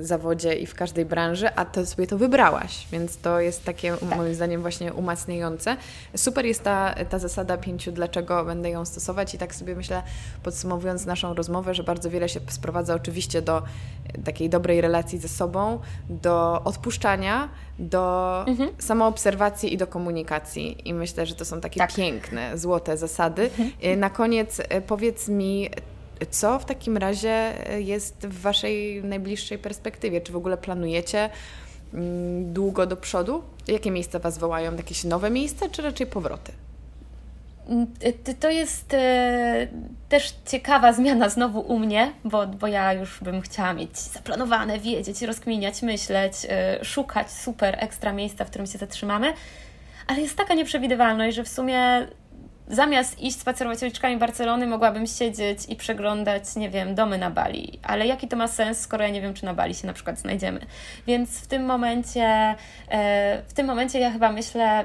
zawodzie 0.00 0.54
i 0.54 0.66
w 0.66 0.74
każdej 0.74 1.04
branży, 1.04 1.54
a 1.54 1.64
to 1.64 1.86
sobie 1.86 2.06
to 2.06 2.18
wybrałaś, 2.18 2.86
więc 2.92 3.16
to 3.16 3.40
jest 3.40 3.64
takie 3.64 3.96
tak. 3.96 4.16
moim 4.16 4.34
zdaniem 4.34 4.60
właśnie 4.60 4.92
umacniające. 4.92 5.76
Super 6.16 6.46
jest 6.46 6.62
ta, 6.62 6.94
ta 7.10 7.18
zasada 7.18 7.56
pięciu, 7.56 7.92
dlaczego 7.92 8.44
będę 8.44 8.70
ją 8.70 8.84
stosować 8.84 9.34
i 9.34 9.38
tak 9.38 9.54
sobie 9.54 9.76
myślę, 9.76 10.02
podsumowując 10.42 11.06
naszą 11.06 11.34
rozmowę, 11.34 11.74
że 11.74 11.84
bardzo 11.84 12.10
wiele 12.10 12.28
się 12.28 12.40
sprowadza 12.48 12.94
oczywiście 12.94 13.42
do 13.42 13.62
takiej 14.24 14.50
dobrej 14.50 14.80
relacji 14.80 15.18
ze 15.18 15.28
sobą, 15.28 15.78
do 16.08 16.62
odpuszczania, 16.64 17.48
do 17.78 18.44
mhm. 18.46 18.70
samoobserwacji 18.78 19.74
i 19.74 19.76
do 19.76 19.86
komunikacji. 19.86 20.88
I 20.88 20.94
myślę, 20.94 21.26
że 21.26 21.34
to 21.34 21.44
są 21.44 21.60
takie 21.60 21.78
tak. 21.78 21.94
piękne, 21.94 22.58
złote 22.58 22.96
zasady. 22.96 23.42
Mhm. 23.42 23.70
Y, 23.84 23.96
na 23.96 24.10
koniec 24.10 24.60
y, 24.60 24.64
powiedz 24.86 25.28
mi, 25.28 25.70
co 26.30 26.58
w 26.58 26.64
takim 26.64 26.96
razie 26.96 27.52
jest 27.78 28.26
w 28.26 28.40
Waszej 28.40 29.04
najbliższej 29.04 29.58
perspektywie? 29.58 30.20
Czy 30.20 30.32
w 30.32 30.36
ogóle 30.36 30.56
planujecie 30.56 31.30
mm, 31.94 32.52
długo 32.52 32.86
do 32.86 32.96
przodu? 32.96 33.42
Jakie 33.68 33.90
miejsca 33.90 34.18
Was 34.18 34.38
wołają? 34.38 34.76
Jakieś 34.76 35.04
nowe 35.04 35.30
miejsca, 35.30 35.68
czy 35.68 35.82
raczej 35.82 36.06
powroty? 36.06 36.52
Mm, 37.68 37.86
to 38.40 38.50
jest 38.50 38.94
e, 38.94 39.68
też 40.08 40.34
ciekawa 40.46 40.92
zmiana 40.92 41.28
znowu 41.28 41.60
u 41.60 41.78
mnie, 41.78 42.12
bo, 42.24 42.46
bo 42.46 42.66
ja 42.66 42.92
już 42.92 43.20
bym 43.20 43.40
chciała 43.40 43.72
mieć 43.72 43.98
zaplanowane, 43.98 44.78
wiedzieć, 44.78 45.22
rozkminiać, 45.22 45.82
myśleć, 45.82 46.32
e, 46.48 46.84
szukać 46.84 47.30
super 47.30 47.76
ekstra 47.78 48.12
miejsca, 48.12 48.44
w 48.44 48.48
którym 48.48 48.66
się 48.66 48.78
zatrzymamy, 48.78 49.32
ale 50.06 50.20
jest 50.20 50.36
taka 50.36 50.54
nieprzewidywalność, 50.54 51.36
że 51.36 51.44
w 51.44 51.48
sumie 51.48 52.06
zamiast 52.68 53.20
iść 53.20 53.40
spacerować 53.40 53.82
uliczkami 53.82 54.16
Barcelony, 54.16 54.66
mogłabym 54.66 55.06
siedzieć 55.06 55.58
i 55.68 55.76
przeglądać, 55.76 56.56
nie 56.56 56.70
wiem, 56.70 56.94
domy 56.94 57.18
na 57.18 57.30
Bali. 57.30 57.78
Ale 57.82 58.06
jaki 58.06 58.28
to 58.28 58.36
ma 58.36 58.48
sens, 58.48 58.80
skoro 58.80 59.04
ja 59.04 59.10
nie 59.10 59.20
wiem, 59.20 59.34
czy 59.34 59.44
na 59.44 59.54
Bali 59.54 59.74
się 59.74 59.86
na 59.86 59.92
przykład 59.92 60.18
znajdziemy. 60.18 60.60
Więc 61.06 61.40
w 61.40 61.46
tym 61.46 61.64
momencie, 61.64 62.54
e, 62.88 63.42
w 63.48 63.52
tym 63.52 63.66
momencie 63.66 63.98
ja 63.98 64.10
chyba 64.10 64.32
myślę 64.32 64.84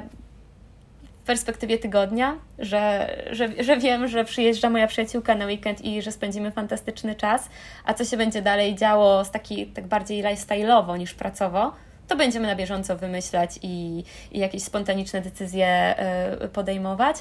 w 1.22 1.26
perspektywie 1.28 1.78
tygodnia, 1.78 2.36
że, 2.60 3.16
że, 3.32 3.64
że 3.64 3.78
wiem, 3.78 4.08
że 4.08 4.26
przyjeżdża 4.26 4.70
moja 4.70 4.88
przyjaciółka 4.88 5.36
na 5.36 5.46
weekend 5.46 5.86
i 5.86 6.02
że 6.02 6.12
spędzimy 6.12 6.52
fantastyczny 6.52 7.16
czas, 7.16 7.50
a 7.86 7.94
co 7.94 8.06
się 8.06 8.18
będzie 8.18 8.42
dalej 8.42 8.76
działo 8.76 9.26
z 9.26 9.32
taki 9.32 9.68
tak 9.68 9.88
bardziej 9.88 10.24
lifestyle'owo 10.24 11.00
niż 11.00 11.14
pracowo, 11.14 11.74
to 12.08 12.16
będziemy 12.16 12.48
na 12.48 12.56
bieżąco 12.56 12.98
wymyślać 12.98 13.60
i, 13.64 14.04
i 14.32 14.40
jakieś 14.40 14.64
spontaniczne 14.64 15.22
decyzje 15.22 15.68
e, 15.68 16.48
podejmować. 16.48 17.18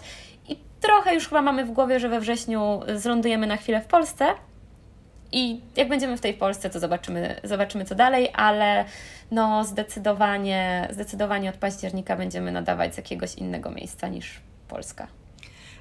Trochę 0.86 1.14
już 1.14 1.28
chyba 1.28 1.42
mamy 1.42 1.64
w 1.64 1.70
głowie, 1.70 2.00
że 2.00 2.08
we 2.08 2.20
wrześniu 2.20 2.80
zlądujemy 2.94 3.46
na 3.46 3.56
chwilę 3.56 3.80
w 3.80 3.86
Polsce. 3.86 4.24
I 5.32 5.60
jak 5.76 5.88
będziemy 5.88 6.16
w 6.16 6.20
tej 6.20 6.34
Polsce, 6.34 6.70
to 6.70 6.80
zobaczymy, 6.80 7.40
zobaczymy 7.44 7.84
co 7.84 7.94
dalej, 7.94 8.28
ale 8.34 8.84
no 9.30 9.64
zdecydowanie, 9.64 10.88
zdecydowanie 10.90 11.50
od 11.50 11.56
października 11.56 12.16
będziemy 12.16 12.52
nadawać 12.52 12.94
z 12.94 12.96
jakiegoś 12.96 13.34
innego 13.34 13.70
miejsca 13.70 14.08
niż 14.08 14.40
Polska. 14.68 15.06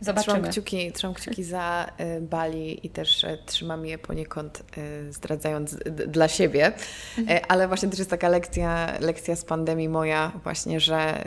Zobaczymy. 0.02 0.34
Trzymam 0.34 0.52
kciuki, 0.52 0.92
trzymam 0.92 1.14
kciuki 1.14 1.44
za 1.44 1.92
y, 2.18 2.22
Bali 2.22 2.88
i 2.88 2.90
też 2.90 3.24
y, 3.24 3.38
trzymam 3.46 3.86
je 3.86 3.98
poniekąd 3.98 4.64
y, 4.78 5.14
zdradzając 5.14 5.76
dla 6.08 6.28
siebie, 6.28 6.72
mhm. 7.18 7.40
ale 7.48 7.68
właśnie 7.68 7.90
też 7.90 8.00
jest 8.00 8.12
taka 8.12 8.30
lekcja, 8.30 8.98
lekcja 9.00 9.36
z 9.36 9.46
pandemii 9.46 9.90
moja 9.90 10.32
właśnie, 10.44 10.80
że 10.80 11.26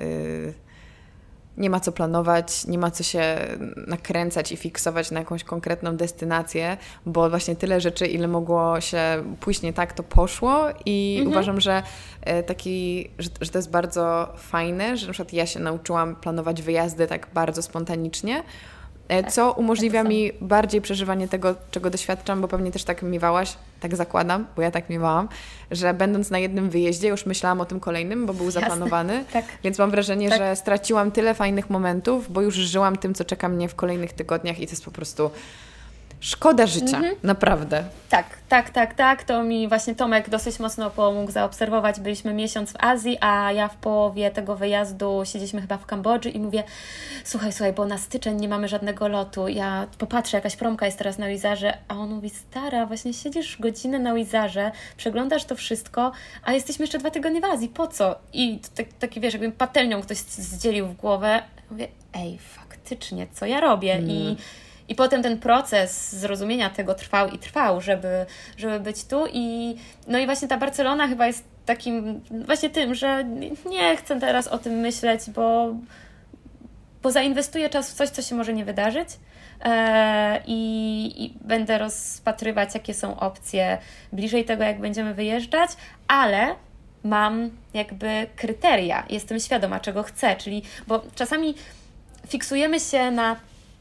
nie 1.58 1.70
ma 1.70 1.80
co 1.80 1.92
planować, 1.92 2.66
nie 2.66 2.78
ma 2.78 2.90
co 2.90 3.02
się 3.02 3.36
nakręcać 3.86 4.52
i 4.52 4.56
fiksować 4.56 5.10
na 5.10 5.18
jakąś 5.18 5.44
konkretną 5.44 5.96
destynację, 5.96 6.76
bo 7.06 7.30
właśnie 7.30 7.56
tyle 7.56 7.80
rzeczy, 7.80 8.06
ile 8.06 8.28
mogło 8.28 8.80
się 8.80 8.98
pójść 9.40 9.62
nie 9.62 9.72
tak, 9.72 9.92
to 9.92 10.02
poszło 10.02 10.68
i 10.86 11.16
mhm. 11.18 11.32
uważam, 11.32 11.60
że 11.60 11.82
e, 12.22 12.42
taki, 12.42 13.10
że, 13.18 13.30
że 13.40 13.50
to 13.50 13.58
jest 13.58 13.70
bardzo 13.70 14.32
fajne, 14.36 14.96
że 14.96 15.06
na 15.06 15.12
przykład 15.12 15.32
ja 15.32 15.46
się 15.46 15.60
nauczyłam 15.60 16.16
planować 16.16 16.62
wyjazdy 16.62 17.06
tak 17.06 17.28
bardzo 17.34 17.62
spontanicznie, 17.62 18.42
co 19.30 19.52
umożliwia 19.52 20.02
mi 20.02 20.32
bardziej 20.40 20.80
przeżywanie 20.80 21.28
tego, 21.28 21.54
czego 21.70 21.90
doświadczam, 21.90 22.40
bo 22.40 22.48
pewnie 22.48 22.72
też 22.72 22.84
tak 22.84 23.02
miewałaś, 23.02 23.56
tak 23.80 23.96
zakładam, 23.96 24.46
bo 24.56 24.62
ja 24.62 24.70
tak 24.70 24.90
miewałam, 24.90 25.28
że 25.70 25.94
będąc 25.94 26.30
na 26.30 26.38
jednym 26.38 26.70
wyjeździe 26.70 27.08
już 27.08 27.26
myślałam 27.26 27.60
o 27.60 27.64
tym 27.64 27.80
kolejnym, 27.80 28.26
bo 28.26 28.34
był 28.34 28.50
zaplanowany, 28.50 29.24
tak. 29.32 29.44
więc 29.64 29.78
mam 29.78 29.90
wrażenie, 29.90 30.28
tak. 30.28 30.38
że 30.38 30.56
straciłam 30.56 31.10
tyle 31.10 31.34
fajnych 31.34 31.70
momentów, 31.70 32.32
bo 32.32 32.40
już 32.40 32.54
żyłam 32.54 32.96
tym, 32.96 33.14
co 33.14 33.24
czeka 33.24 33.48
mnie 33.48 33.68
w 33.68 33.74
kolejnych 33.74 34.12
tygodniach 34.12 34.60
i 34.60 34.66
to 34.66 34.70
jest 34.72 34.84
po 34.84 34.90
prostu 34.90 35.30
Szkoda 36.20 36.66
życia, 36.66 36.96
mhm. 36.96 37.16
naprawdę. 37.22 37.84
Tak, 38.08 38.26
tak, 38.48 38.70
tak, 38.70 38.94
tak. 38.94 39.24
To 39.24 39.42
mi 39.42 39.68
właśnie 39.68 39.94
Tomek 39.94 40.30
dosyć 40.30 40.58
mocno 40.58 40.90
pomógł 40.90 41.30
zaobserwować. 41.30 42.00
Byliśmy 42.00 42.34
miesiąc 42.34 42.72
w 42.72 42.76
Azji, 42.78 43.18
a 43.20 43.52
ja 43.52 43.68
w 43.68 43.76
połowie 43.76 44.30
tego 44.30 44.56
wyjazdu 44.56 45.22
siedzieliśmy 45.24 45.60
chyba 45.60 45.78
w 45.78 45.86
Kambodży 45.86 46.30
i 46.30 46.40
mówię, 46.40 46.62
słuchaj, 47.24 47.52
słuchaj, 47.52 47.72
bo 47.72 47.86
na 47.86 47.98
styczeń 47.98 48.40
nie 48.40 48.48
mamy 48.48 48.68
żadnego 48.68 49.08
lotu. 49.08 49.48
Ja 49.48 49.86
popatrzę, 49.98 50.36
jakaś 50.36 50.56
promka 50.56 50.86
jest 50.86 50.98
teraz 50.98 51.18
na 51.18 51.28
Wizarze, 51.28 51.78
a 51.88 51.94
on 51.94 52.10
mówi, 52.10 52.30
stara, 52.30 52.86
właśnie 52.86 53.14
siedzisz 53.14 53.56
godzinę 53.60 53.98
na 53.98 54.14
Wizarze, 54.14 54.72
przeglądasz 54.96 55.44
to 55.44 55.56
wszystko, 55.56 56.12
a 56.44 56.52
jesteśmy 56.52 56.82
jeszcze 56.82 56.98
dwa 56.98 57.10
tygodnie 57.10 57.40
w 57.40 57.44
Azji, 57.44 57.68
po 57.68 57.86
co? 57.86 58.16
I 58.32 58.60
tak, 58.74 58.86
taki, 58.98 59.20
wiesz, 59.20 59.34
jakbym 59.34 59.52
patelnią 59.52 60.02
ktoś 60.02 60.18
zdzielił 60.18 60.86
w 60.86 60.96
głowę. 60.96 61.42
Mówię, 61.70 61.88
ej, 62.14 62.38
faktycznie, 62.38 63.26
co 63.32 63.46
ja 63.46 63.60
robię? 63.60 63.94
Mm. 63.94 64.10
I 64.10 64.36
i 64.88 64.94
potem 64.94 65.22
ten 65.22 65.38
proces 65.38 66.12
zrozumienia 66.12 66.70
tego 66.70 66.94
trwał 66.94 67.28
i 67.28 67.38
trwał, 67.38 67.80
żeby, 67.80 68.26
żeby 68.56 68.80
być 68.80 69.04
tu. 69.04 69.26
I, 69.32 69.76
no 70.06 70.18
i 70.18 70.26
właśnie 70.26 70.48
ta 70.48 70.56
Barcelona 70.56 71.08
chyba 71.08 71.26
jest 71.26 71.44
takim 71.66 72.20
właśnie 72.46 72.70
tym, 72.70 72.94
że 72.94 73.24
nie 73.70 73.96
chcę 73.96 74.20
teraz 74.20 74.48
o 74.48 74.58
tym 74.58 74.72
myśleć, 74.72 75.30
bo, 75.30 75.74
bo 77.02 77.10
zainwestuję 77.10 77.70
czas 77.70 77.90
w 77.90 77.94
coś, 77.94 78.08
co 78.08 78.22
się 78.22 78.34
może 78.34 78.52
nie 78.52 78.64
wydarzyć. 78.64 79.08
E, 79.64 80.42
I, 80.46 81.24
I, 81.24 81.34
będę 81.40 81.78
rozpatrywać, 81.78 82.74
jakie 82.74 82.94
są 82.94 83.20
opcje 83.20 83.78
bliżej 84.12 84.44
tego, 84.44 84.64
jak 84.64 84.80
będziemy 84.80 85.14
wyjeżdżać, 85.14 85.70
ale 86.08 86.54
mam 87.04 87.50
jakby 87.74 88.26
kryteria, 88.36 89.04
jestem 89.10 89.40
świadoma, 89.40 89.80
czego 89.80 90.02
chcę, 90.02 90.36
czyli 90.36 90.62
bo 90.86 91.02
czasami 91.14 91.54
fiksujemy 92.28 92.80
się 92.80 93.10
na 93.10 93.36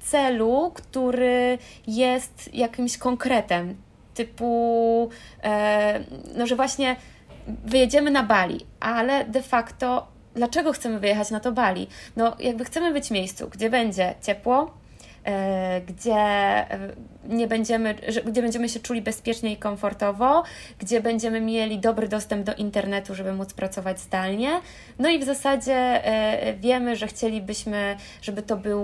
celu, 0.10 0.72
który 0.76 1.58
jest 1.88 2.54
jakimś 2.54 2.98
konkretem, 2.98 3.76
typu, 4.14 5.10
e, 5.44 6.00
no 6.36 6.48
że 6.48 6.56
właśnie 6.56 6.96
wyjedziemy 7.48 8.12
na 8.12 8.24
Bali, 8.24 8.66
ale 8.80 9.26
de 9.26 9.42
facto 9.42 10.08
dlaczego 10.36 10.74
chcemy 10.74 11.00
wyjechać 11.00 11.32
na 11.32 11.40
to 11.40 11.52
Bali? 11.52 11.88
No 12.16 12.36
jakby 12.40 12.66
chcemy 12.66 12.94
być 12.94 13.08
w 13.08 13.12
miejscu, 13.12 13.50
gdzie 13.50 13.70
będzie 13.70 14.14
ciepło, 14.22 14.74
gdzie 15.88 16.16
e, 16.16 16.80
nie 17.30 17.48
będziemy, 17.48 17.96
gdzie 18.26 18.42
będziemy 18.42 18.70
się 18.70 18.80
czuli 18.80 19.02
bezpiecznie 19.02 19.52
i 19.52 19.58
komfortowo, 19.58 20.44
gdzie 20.80 21.02
będziemy 21.02 21.42
mieli 21.42 21.80
dobry 21.80 22.08
dostęp 22.08 22.46
do 22.46 22.54
internetu, 22.54 23.16
żeby 23.16 23.34
móc 23.34 23.54
pracować 23.54 24.00
zdalnie. 24.00 24.62
No 25.00 25.10
i 25.10 25.20
w 25.20 25.24
zasadzie 25.24 25.76
e, 25.76 26.54
wiemy, 26.54 26.96
że 26.96 27.08
chcielibyśmy, 27.08 27.98
żeby 28.22 28.42
to 28.42 28.58
był 28.58 28.82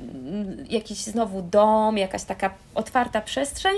mm, 0.00 0.64
jakiś 0.70 0.98
znowu 0.98 1.42
dom, 1.42 1.98
jakaś 1.98 2.24
taka 2.24 2.50
otwarta 2.74 3.20
przestrzeń, 3.20 3.74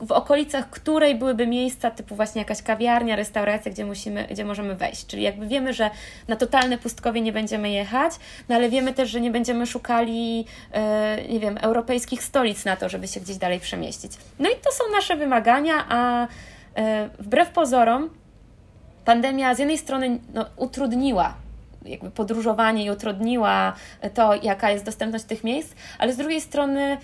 w 0.00 0.12
okolicach 0.12 0.70
której 0.70 1.14
byłyby 1.14 1.46
miejsca 1.46 1.90
typu 1.90 2.16
właśnie 2.16 2.38
jakaś 2.38 2.62
kawiarnia, 2.62 3.16
restauracja, 3.16 3.72
gdzie, 3.72 3.84
musimy, 3.84 4.26
gdzie 4.30 4.44
możemy 4.44 4.74
wejść. 4.74 5.06
Czyli 5.06 5.22
jakby 5.22 5.46
wiemy, 5.46 5.72
że 5.72 5.90
na 6.28 6.36
totalne 6.36 6.78
pustkowie 6.78 7.20
nie 7.20 7.32
będziemy 7.32 7.70
jechać, 7.70 8.12
no 8.48 8.54
ale 8.54 8.68
wiemy 8.68 8.92
też, 8.92 9.10
że 9.10 9.20
nie 9.20 9.30
będziemy 9.30 9.66
szukali, 9.66 10.44
e, 10.72 11.16
nie 11.28 11.40
wiem, 11.40 11.58
europejskich 11.60 12.22
stolic 12.22 12.64
na 12.64 12.76
to, 12.76 12.88
żeby 12.88 13.08
się 13.08 13.20
gdzieś 13.20 13.36
dalej 13.36 13.60
przemieścić. 13.60 14.12
No 14.38 14.50
i 14.50 14.54
to 14.64 14.72
są 14.72 14.84
nasze 14.92 15.16
wymagania, 15.16 15.84
a 15.88 16.26
e, 16.76 17.08
wbrew 17.18 17.50
pozorom 17.50 18.10
pandemia 19.04 19.54
z 19.54 19.58
jednej 19.58 19.78
strony 19.78 20.18
no, 20.34 20.46
utrudniła 20.56 21.34
jakby 21.86 22.10
podróżowanie 22.10 22.84
i 22.84 22.90
utrudniła 22.90 23.72
to, 24.14 24.34
jaka 24.34 24.70
jest 24.70 24.84
dostępność 24.84 25.24
tych 25.24 25.44
miejsc, 25.44 25.74
ale 25.98 26.12
z 26.12 26.16
drugiej 26.16 26.40
strony, 26.40 26.98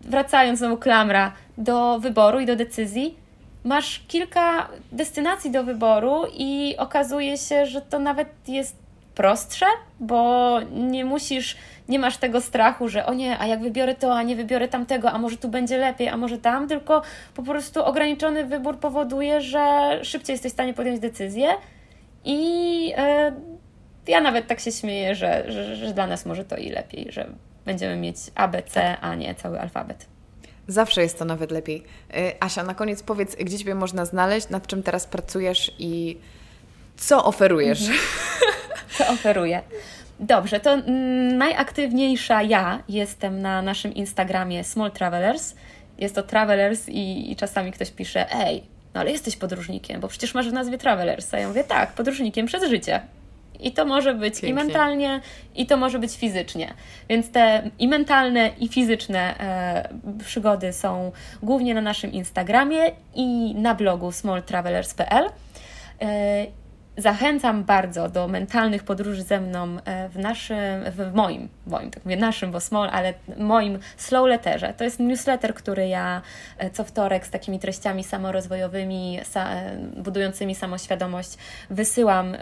wracając 0.00 0.58
znowu 0.58 0.76
klamra 0.76 1.32
do 1.58 1.98
wyboru 1.98 2.40
i 2.40 2.46
do 2.46 2.56
decyzji, 2.56 3.16
masz 3.64 4.04
kilka 4.08 4.68
destynacji 4.92 5.50
do 5.50 5.64
wyboru 5.64 6.22
i 6.34 6.74
okazuje 6.78 7.36
się, 7.36 7.66
że 7.66 7.80
to 7.80 7.98
nawet 7.98 8.28
jest 8.48 8.76
prostsze, 9.14 9.66
bo 10.00 10.58
nie 10.72 11.04
musisz, 11.04 11.56
nie 11.88 11.98
masz 11.98 12.16
tego 12.16 12.40
strachu, 12.40 12.88
że 12.88 13.06
o 13.06 13.14
nie, 13.14 13.38
a 13.38 13.46
jak 13.46 13.62
wybiorę 13.62 13.94
to, 13.94 14.14
a 14.14 14.22
nie 14.22 14.36
wybiorę 14.36 14.68
tamtego, 14.68 15.10
a 15.10 15.18
może 15.18 15.36
tu 15.36 15.48
będzie 15.48 15.78
lepiej, 15.78 16.08
a 16.08 16.16
może 16.16 16.38
tam, 16.38 16.68
tylko 16.68 17.02
po 17.34 17.42
prostu 17.42 17.84
ograniczony 17.84 18.44
wybór 18.44 18.78
powoduje, 18.78 19.40
że 19.40 19.60
szybciej 20.02 20.34
jesteś 20.34 20.52
w 20.52 20.54
stanie 20.54 20.74
podjąć 20.74 21.00
decyzję 21.00 21.48
i 22.24 22.88
yy, 22.88 23.57
ja 24.08 24.20
nawet 24.20 24.46
tak 24.46 24.60
się 24.60 24.72
śmieję, 24.72 25.14
że, 25.14 25.52
że, 25.52 25.76
że 25.76 25.92
dla 25.92 26.06
nas 26.06 26.26
może 26.26 26.44
to 26.44 26.56
i 26.56 26.70
lepiej, 26.70 27.06
że 27.12 27.26
będziemy 27.64 27.96
mieć 27.96 28.16
A, 28.34 28.48
B, 28.48 28.62
C, 28.62 28.98
a 29.00 29.14
nie 29.14 29.34
cały 29.34 29.60
alfabet. 29.60 30.06
Zawsze 30.68 31.02
jest 31.02 31.18
to 31.18 31.24
nawet 31.24 31.50
lepiej. 31.50 31.82
Y, 32.16 32.32
Asia, 32.40 32.62
na 32.62 32.74
koniec 32.74 33.02
powiedz, 33.02 33.36
gdzie 33.36 33.58
Ciebie 33.58 33.74
można 33.74 34.04
znaleźć, 34.04 34.48
nad 34.48 34.66
czym 34.66 34.82
teraz 34.82 35.06
pracujesz 35.06 35.72
i 35.78 36.18
co 36.96 37.24
oferujesz? 37.24 37.80
Mhm. 37.80 37.98
Co 38.98 39.08
oferuję? 39.08 39.62
Dobrze, 40.20 40.60
to 40.60 40.76
najaktywniejsza 41.36 42.42
ja 42.42 42.82
jestem 42.88 43.42
na 43.42 43.62
naszym 43.62 43.94
Instagramie 43.94 44.64
Small 44.64 44.90
Travelers. 44.90 45.54
Jest 45.98 46.14
to 46.14 46.22
Travelers 46.22 46.88
i, 46.88 47.32
i 47.32 47.36
czasami 47.36 47.72
ktoś 47.72 47.90
pisze, 47.90 48.32
ej, 48.32 48.62
no 48.94 49.00
ale 49.00 49.10
jesteś 49.10 49.36
podróżnikiem, 49.36 50.00
bo 50.00 50.08
przecież 50.08 50.34
masz 50.34 50.48
w 50.48 50.52
nazwie 50.52 50.78
Travelers. 50.78 51.34
A 51.34 51.38
ja 51.38 51.48
mówię, 51.48 51.64
tak, 51.64 51.92
podróżnikiem 51.92 52.46
przez 52.46 52.68
życie. 52.68 53.00
I 53.60 53.72
to 53.72 53.84
może 53.84 54.14
być 54.14 54.34
Pięknie. 54.34 54.48
i 54.48 54.52
mentalnie, 54.52 55.20
i 55.54 55.66
to 55.66 55.76
może 55.76 55.98
być 55.98 56.16
fizycznie. 56.16 56.74
Więc 57.08 57.30
te 57.30 57.70
i 57.78 57.88
mentalne, 57.88 58.50
i 58.58 58.68
fizyczne 58.68 59.34
e, 59.40 59.88
przygody 60.24 60.72
są 60.72 61.12
głównie 61.42 61.74
na 61.74 61.80
naszym 61.80 62.12
Instagramie 62.12 62.80
i 63.14 63.54
na 63.54 63.74
blogu 63.74 64.12
smalltravelers.pl. 64.12 65.30
E, 66.00 66.46
zachęcam 66.98 67.64
bardzo 67.64 68.08
do 68.08 68.28
mentalnych 68.28 68.84
podróży 68.84 69.22
ze 69.22 69.40
mną 69.40 69.76
e, 69.84 70.08
w 70.08 70.18
naszym, 70.18 70.56
w 70.90 71.14
moim, 71.14 71.48
moim, 71.66 71.90
tak 71.90 72.04
mówię 72.04 72.16
naszym, 72.16 72.52
bo 72.52 72.60
small, 72.60 72.88
ale 72.92 73.14
moim 73.36 73.78
slow 73.96 74.28
letterze. 74.28 74.74
To 74.76 74.84
jest 74.84 75.00
newsletter, 75.00 75.54
który 75.54 75.88
ja 75.88 76.22
e, 76.58 76.70
co 76.70 76.84
wtorek 76.84 77.26
z 77.26 77.30
takimi 77.30 77.58
treściami 77.58 78.04
samorozwojowymi, 78.04 79.20
e, 79.36 79.76
budującymi 79.96 80.54
samoświadomość 80.54 81.38
wysyłam 81.70 82.36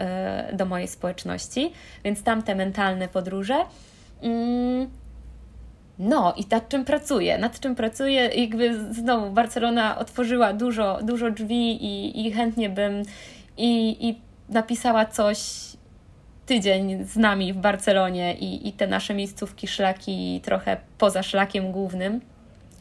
do 0.53 0.65
mojej 0.65 0.87
społeczności, 0.87 1.73
więc 2.03 2.23
tam 2.23 2.43
te 2.43 2.55
mentalne 2.55 3.07
podróże. 3.07 3.65
Mm, 4.21 4.89
no 5.99 6.33
i 6.37 6.45
nad 6.51 6.69
czym 6.69 6.85
pracuję? 6.85 7.37
Nad 7.37 7.59
czym 7.59 7.75
pracuję? 7.75 8.21
Jakby 8.21 8.93
znowu 8.93 9.31
Barcelona 9.31 9.97
otworzyła 9.97 10.53
dużo, 10.53 10.99
dużo 11.03 11.31
drzwi 11.31 11.85
i, 11.85 12.27
i 12.27 12.31
chętnie 12.31 12.69
bym 12.69 13.03
i, 13.57 13.97
i 14.09 14.26
napisała 14.49 15.05
coś 15.05 15.37
tydzień 16.45 17.05
z 17.05 17.15
nami 17.15 17.53
w 17.53 17.57
Barcelonie 17.57 18.33
i, 18.33 18.67
i 18.67 18.73
te 18.73 18.87
nasze 18.87 19.13
miejscówki, 19.13 19.67
szlaki 19.67 20.41
trochę 20.43 20.77
poza 20.97 21.23
szlakiem 21.23 21.71
głównym 21.71 22.21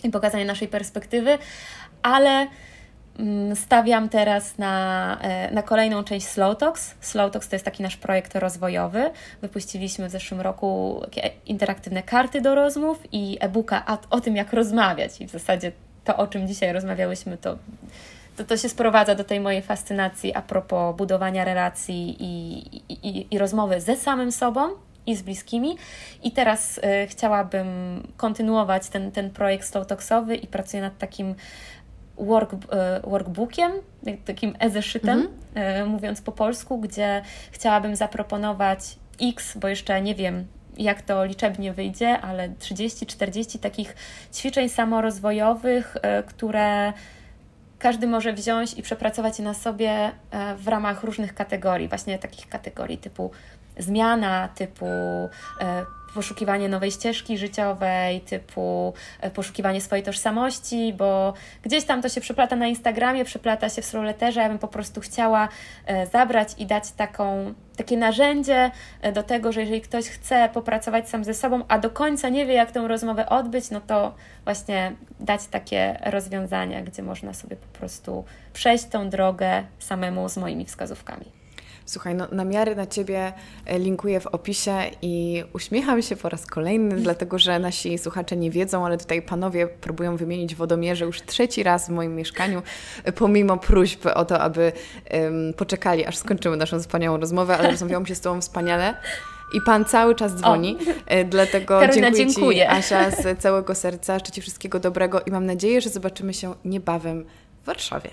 i 0.05 0.11
pokazanie 0.11 0.45
naszej 0.45 0.69
perspektywy, 0.69 1.39
ale 2.03 2.47
mm, 3.19 3.57
stawiam 3.57 4.09
teraz 4.09 4.59
na, 4.59 5.19
e, 5.21 5.51
na 5.51 5.63
kolejną 5.63 6.05
część 6.05 6.27
Slow 6.27 6.59
Talks. 6.59 6.95
Slow 7.01 7.33
Talks 7.33 7.49
to 7.49 7.57
jest 7.57 7.65
taki 7.65 7.83
nasz 7.83 7.97
projekt 7.97 8.35
rozwojowy. 8.35 9.11
Wypuściliśmy 9.43 10.09
w 10.09 10.11
zeszłym 10.11 10.41
roku 10.41 11.01
interaktywne 11.47 12.03
karty 12.03 12.41
do 12.41 12.55
rozmów 12.55 12.99
i 13.13 13.37
e-booka 13.41 13.99
o 14.11 14.21
tym, 14.21 14.37
jak 14.37 14.53
rozmawiać. 14.53 15.21
I 15.21 15.27
w 15.27 15.31
zasadzie 15.31 15.73
to, 16.05 16.17
o 16.17 16.27
czym 16.27 16.49
dzisiaj 16.49 16.73
rozmawiałyśmy, 16.73 17.37
to 17.37 17.59
to, 18.37 18.45
to 18.45 18.57
się 18.57 18.69
sprowadza 18.69 19.15
do 19.15 19.25
tej 19.25 19.41
mojej 19.41 19.63
fascynacji 19.63 20.35
a 20.35 20.43
propos 20.43 20.97
budowania 20.97 21.45
relacji 21.45 22.17
i, 22.21 22.59
i, 23.09 23.27
i 23.35 23.39
rozmowy 23.39 23.81
ze 23.81 23.97
samym 23.97 24.33
sobą 24.33 24.69
i 25.07 25.17
z 25.17 25.23
bliskimi. 25.23 25.77
I 26.23 26.33
teraz 26.33 26.79
y, 26.79 26.83
chciałabym 27.07 27.67
kontynuować 28.17 28.89
ten, 28.89 29.13
ten 29.13 29.31
projekt 29.31 29.69
Slow 29.69 29.87
Talksowy 29.87 30.37
i 30.37 30.47
pracuję 30.47 30.83
nad 30.83 30.99
takim 30.99 31.35
work, 32.19 32.53
y, 32.53 32.57
workbookiem, 33.05 33.73
takim 34.25 34.57
e-zeszytem, 34.59 35.29
mm-hmm. 35.29 35.83
y, 35.83 35.87
mówiąc 35.87 36.21
po 36.21 36.33
polsku, 36.33 36.79
gdzie 36.79 37.23
chciałabym 37.51 37.97
zaproponować 37.97 38.81
X, 39.23 39.59
bo 39.59 39.69
jeszcze 39.69 40.03
nie 40.03 40.15
wiem, 40.15 40.47
jak 40.79 41.03
to 41.03 41.25
liczebnie 41.25 41.73
wyjdzie, 41.73 42.21
ale 42.21 42.49
30-40 42.49 43.59
takich 43.59 43.97
ćwiczeń 44.35 44.69
samorozwojowych, 44.69 45.97
które 46.27 46.93
każdy 47.79 48.07
może 48.07 48.33
wziąć 48.33 48.75
i 48.75 48.83
przepracować 48.83 49.39
je 49.39 49.45
na 49.45 49.55
sobie 49.55 49.91
e, 49.91 50.57
w 50.57 50.69
ramach 50.69 51.05
różnych 51.05 51.35
kategorii, 51.35 51.89
właśnie 51.89 52.19
takich 52.19 52.49
kategorii 52.49 52.99
typu 52.99 53.31
zmiana, 53.79 54.49
typu 54.49 54.87
e, 54.87 55.29
poszukiwanie 56.17 56.69
nowej 56.69 56.91
ścieżki 56.91 57.39
życiowej, 57.39 58.21
typu 58.21 58.95
e, 59.21 59.31
poszukiwanie 59.31 59.81
swojej 59.81 60.05
tożsamości, 60.05 60.95
bo 60.99 61.35
gdzieś 61.63 61.85
tam 61.85 62.03
to 62.03 62.09
się 62.09 62.21
przeplata 62.21 62.57
na 62.57 62.67
Instagramie, 62.67 63.25
przeplata 63.25 63.69
się 63.69 63.83
w 63.83 63.85
Sroletterze. 63.85 64.41
Ja 64.41 64.49
bym 64.49 64.59
po 64.59 64.69
prostu 64.69 65.01
chciała 65.01 65.49
e, 65.87 66.07
zabrać 66.07 66.49
i 66.59 66.67
dać 66.67 66.93
taką, 66.93 67.55
takie 67.77 67.97
narzędzie 67.97 68.71
e, 69.03 69.13
do 69.13 69.23
tego, 69.23 69.53
że 69.53 69.61
jeżeli 69.61 69.81
ktoś 69.81 70.05
chce 70.05 70.49
popracować 70.53 71.09
sam 71.09 71.25
ze 71.25 71.35
sobą, 71.35 71.63
a 71.69 71.79
do 71.79 71.91
końca 71.91 72.29
nie 72.29 72.47
wie, 72.47 72.55
jak 72.55 72.73
tę 72.73 72.89
rozmowę 72.89 73.29
odbyć, 73.29 73.71
no 73.71 73.81
to 73.81 74.15
właśnie 74.45 74.93
dać 75.21 75.47
takie 75.47 75.99
rozwiązania, 76.05 76.83
gdzie 76.83 77.03
można 77.03 77.35
sobie 77.35 77.57
po 77.57 77.79
prostu 77.79 78.25
przejść 78.53 78.85
tą 78.85 79.11
drogę 79.11 79.63
samemu 79.79 80.29
z 80.29 80.37
moimi 80.37 80.65
wskazówkami. 80.65 81.36
Słuchaj, 81.87 82.15
no, 82.15 82.27
namiary 82.33 82.77
na 82.77 82.87
Ciebie 82.87 83.33
e, 83.67 83.79
linkuję 83.79 84.21
w 84.21 84.27
opisie 84.27 84.73
i 85.03 85.45
uśmiecham 85.53 86.03
się 86.03 86.17
po 86.17 86.29
raz 86.29 86.47
kolejny, 86.47 86.97
dlatego 86.97 87.39
że 87.39 87.59
nasi 87.59 87.99
słuchacze 87.99 88.37
nie 88.37 88.51
wiedzą, 88.51 88.87
ale 88.87 88.99
tutaj 88.99 89.23
panowie 89.23 89.67
próbują 89.67 90.17
wymienić 90.17 90.55
wodomierze 90.55 91.05
już 91.05 91.23
trzeci 91.23 91.63
raz 91.63 91.87
w 91.87 91.91
moim 91.91 92.15
mieszkaniu, 92.15 92.63
e, 93.05 93.13
pomimo 93.13 93.57
próśb 93.57 94.07
o 94.15 94.25
to, 94.25 94.41
aby 94.41 94.73
um, 95.13 95.55
poczekali, 95.55 96.07
aż 96.07 96.17
skończymy 96.17 96.57
naszą 96.57 96.81
wspaniałą 96.81 97.17
rozmowę, 97.17 97.57
ale 97.59 97.71
rozmawiałam 97.71 98.07
się 98.07 98.15
z 98.15 98.21
Tobą 98.21 98.41
wspaniale. 98.41 98.95
I 99.55 99.61
Pan 99.61 99.85
cały 99.85 100.15
czas 100.15 100.35
dzwoni, 100.35 100.77
o. 100.77 101.11
E, 101.11 101.25
dlatego 101.25 101.81
Karolina, 101.81 102.11
dziękuję, 102.11 102.35
dziękuję 102.35 102.65
Ci, 102.65 102.71
Asia, 102.71 103.11
z 103.11 103.39
całego 103.39 103.75
serca. 103.75 104.15
Życzę 104.19 104.33
Ci 104.33 104.41
wszystkiego 104.41 104.81
dobrego 104.81 105.21
i 105.21 105.31
mam 105.31 105.47
nadzieję, 105.47 105.81
że 105.81 105.91
zobaczymy 105.91 106.35
się 106.35 106.55
niebawem 106.65 107.25
w 107.63 107.67
Warszawie. 107.67 108.11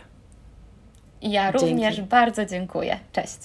Ja 1.22 1.52
Dzięki. 1.52 1.66
również 1.68 2.02
bardzo 2.02 2.46
dziękuję. 2.46 3.00
Cześć. 3.12 3.38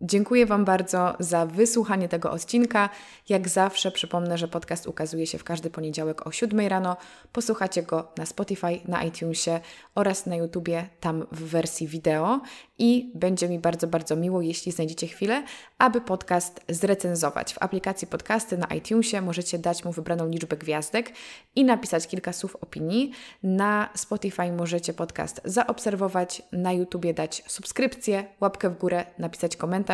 Dziękuję 0.00 0.46
Wam 0.46 0.64
bardzo 0.64 1.14
za 1.18 1.46
wysłuchanie 1.46 2.08
tego 2.08 2.30
odcinka. 2.30 2.90
Jak 3.28 3.48
zawsze 3.48 3.90
przypomnę, 3.90 4.38
że 4.38 4.48
podcast 4.48 4.86
ukazuje 4.86 5.26
się 5.26 5.38
w 5.38 5.44
każdy 5.44 5.70
poniedziałek 5.70 6.26
o 6.26 6.32
7 6.32 6.60
rano. 6.68 6.96
Posłuchacie 7.32 7.82
go 7.82 8.08
na 8.16 8.26
Spotify, 8.26 8.80
na 8.88 9.04
iTunesie 9.04 9.60
oraz 9.94 10.26
na 10.26 10.36
YouTubie, 10.36 10.88
tam 11.00 11.26
w 11.32 11.42
wersji 11.42 11.88
wideo. 11.88 12.40
I 12.78 13.12
będzie 13.14 13.48
mi 13.48 13.58
bardzo, 13.58 13.86
bardzo 13.86 14.16
miło, 14.16 14.42
jeśli 14.42 14.72
znajdziecie 14.72 15.06
chwilę, 15.06 15.42
aby 15.78 16.00
podcast 16.00 16.60
zrecenzować. 16.68 17.54
W 17.54 17.62
aplikacji 17.62 18.08
podcasty 18.08 18.58
na 18.58 18.66
iTunesie 18.66 19.20
możecie 19.20 19.58
dać 19.58 19.84
mu 19.84 19.92
wybraną 19.92 20.28
liczbę 20.28 20.56
gwiazdek 20.56 21.12
i 21.56 21.64
napisać 21.64 22.06
kilka 22.06 22.32
słów 22.32 22.56
opinii. 22.56 23.12
Na 23.42 23.88
Spotify 23.94 24.52
możecie 24.52 24.94
podcast 24.94 25.40
zaobserwować, 25.44 26.42
na 26.52 26.72
YouTubie 26.72 27.14
dać 27.14 27.42
subskrypcję, 27.46 28.24
łapkę 28.40 28.70
w 28.70 28.78
górę, 28.78 29.04
napisać 29.18 29.56
komentarz. 29.56 29.87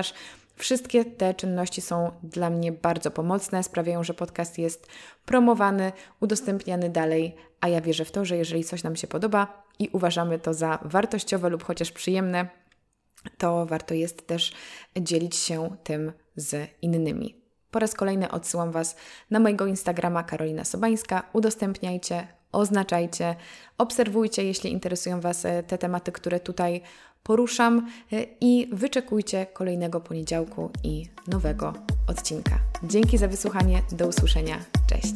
Wszystkie 0.57 1.05
te 1.05 1.35
czynności 1.35 1.81
są 1.81 2.11
dla 2.23 2.51
mnie 2.51 2.73
bardzo 2.73 3.11
pomocne, 3.11 3.63
sprawiają, 3.63 4.05
że 4.05 4.15
podcast 4.15 4.59
jest 4.59 4.87
promowany, 5.25 5.93
udostępniany 6.21 6.91
dalej, 6.91 7.37
a 7.61 7.69
ja 7.69 7.81
wierzę 7.81 8.05
w 8.05 8.11
to, 8.11 8.25
że 8.25 8.37
jeżeli 8.37 8.65
coś 8.65 8.83
nam 8.83 8.97
się 8.97 9.07
podoba 9.07 9.65
i 9.79 9.89
uważamy 9.93 10.39
to 10.39 10.55
za 10.55 10.79
wartościowe 10.83 11.49
lub 11.49 11.65
chociaż 11.65 11.93
przyjemne, 11.93 12.49
to 13.39 13.67
warto 13.67 13.95
jest 13.95 14.27
też 14.27 14.53
dzielić 15.01 15.37
się 15.37 15.77
tym 15.85 16.13
z 16.37 16.71
innymi. 16.83 17.45
Po 17.71 17.79
raz 17.79 17.95
kolejny 17.95 18.31
odsyłam 18.31 18.73
Was 18.73 18.97
na 19.31 19.41
mojego 19.41 19.67
Instagrama 19.67 20.23
Karolina 20.23 20.65
Sobańska. 20.65 21.23
Udostępniajcie, 21.33 22.27
oznaczajcie, 22.53 23.37
obserwujcie, 23.79 24.45
jeśli 24.45 24.73
interesują 24.73 25.21
Was 25.21 25.45
e, 25.45 25.63
te 25.63 25.79
tematy, 25.79 26.13
które 26.13 26.41
tutaj 26.41 26.83
poruszam 27.25 27.87
e, 28.13 28.27
i 28.41 28.69
wyczekujcie 28.73 29.47
kolejnego 29.47 30.01
poniedziałku 30.01 30.71
i 30.83 31.07
nowego 31.29 31.73
odcinka. 32.07 32.59
Dzięki 32.83 33.19
za 33.19 33.29
wysłuchanie, 33.29 33.83
do 33.93 34.07
usłyszenia. 34.07 34.57
Cześć. 34.87 35.15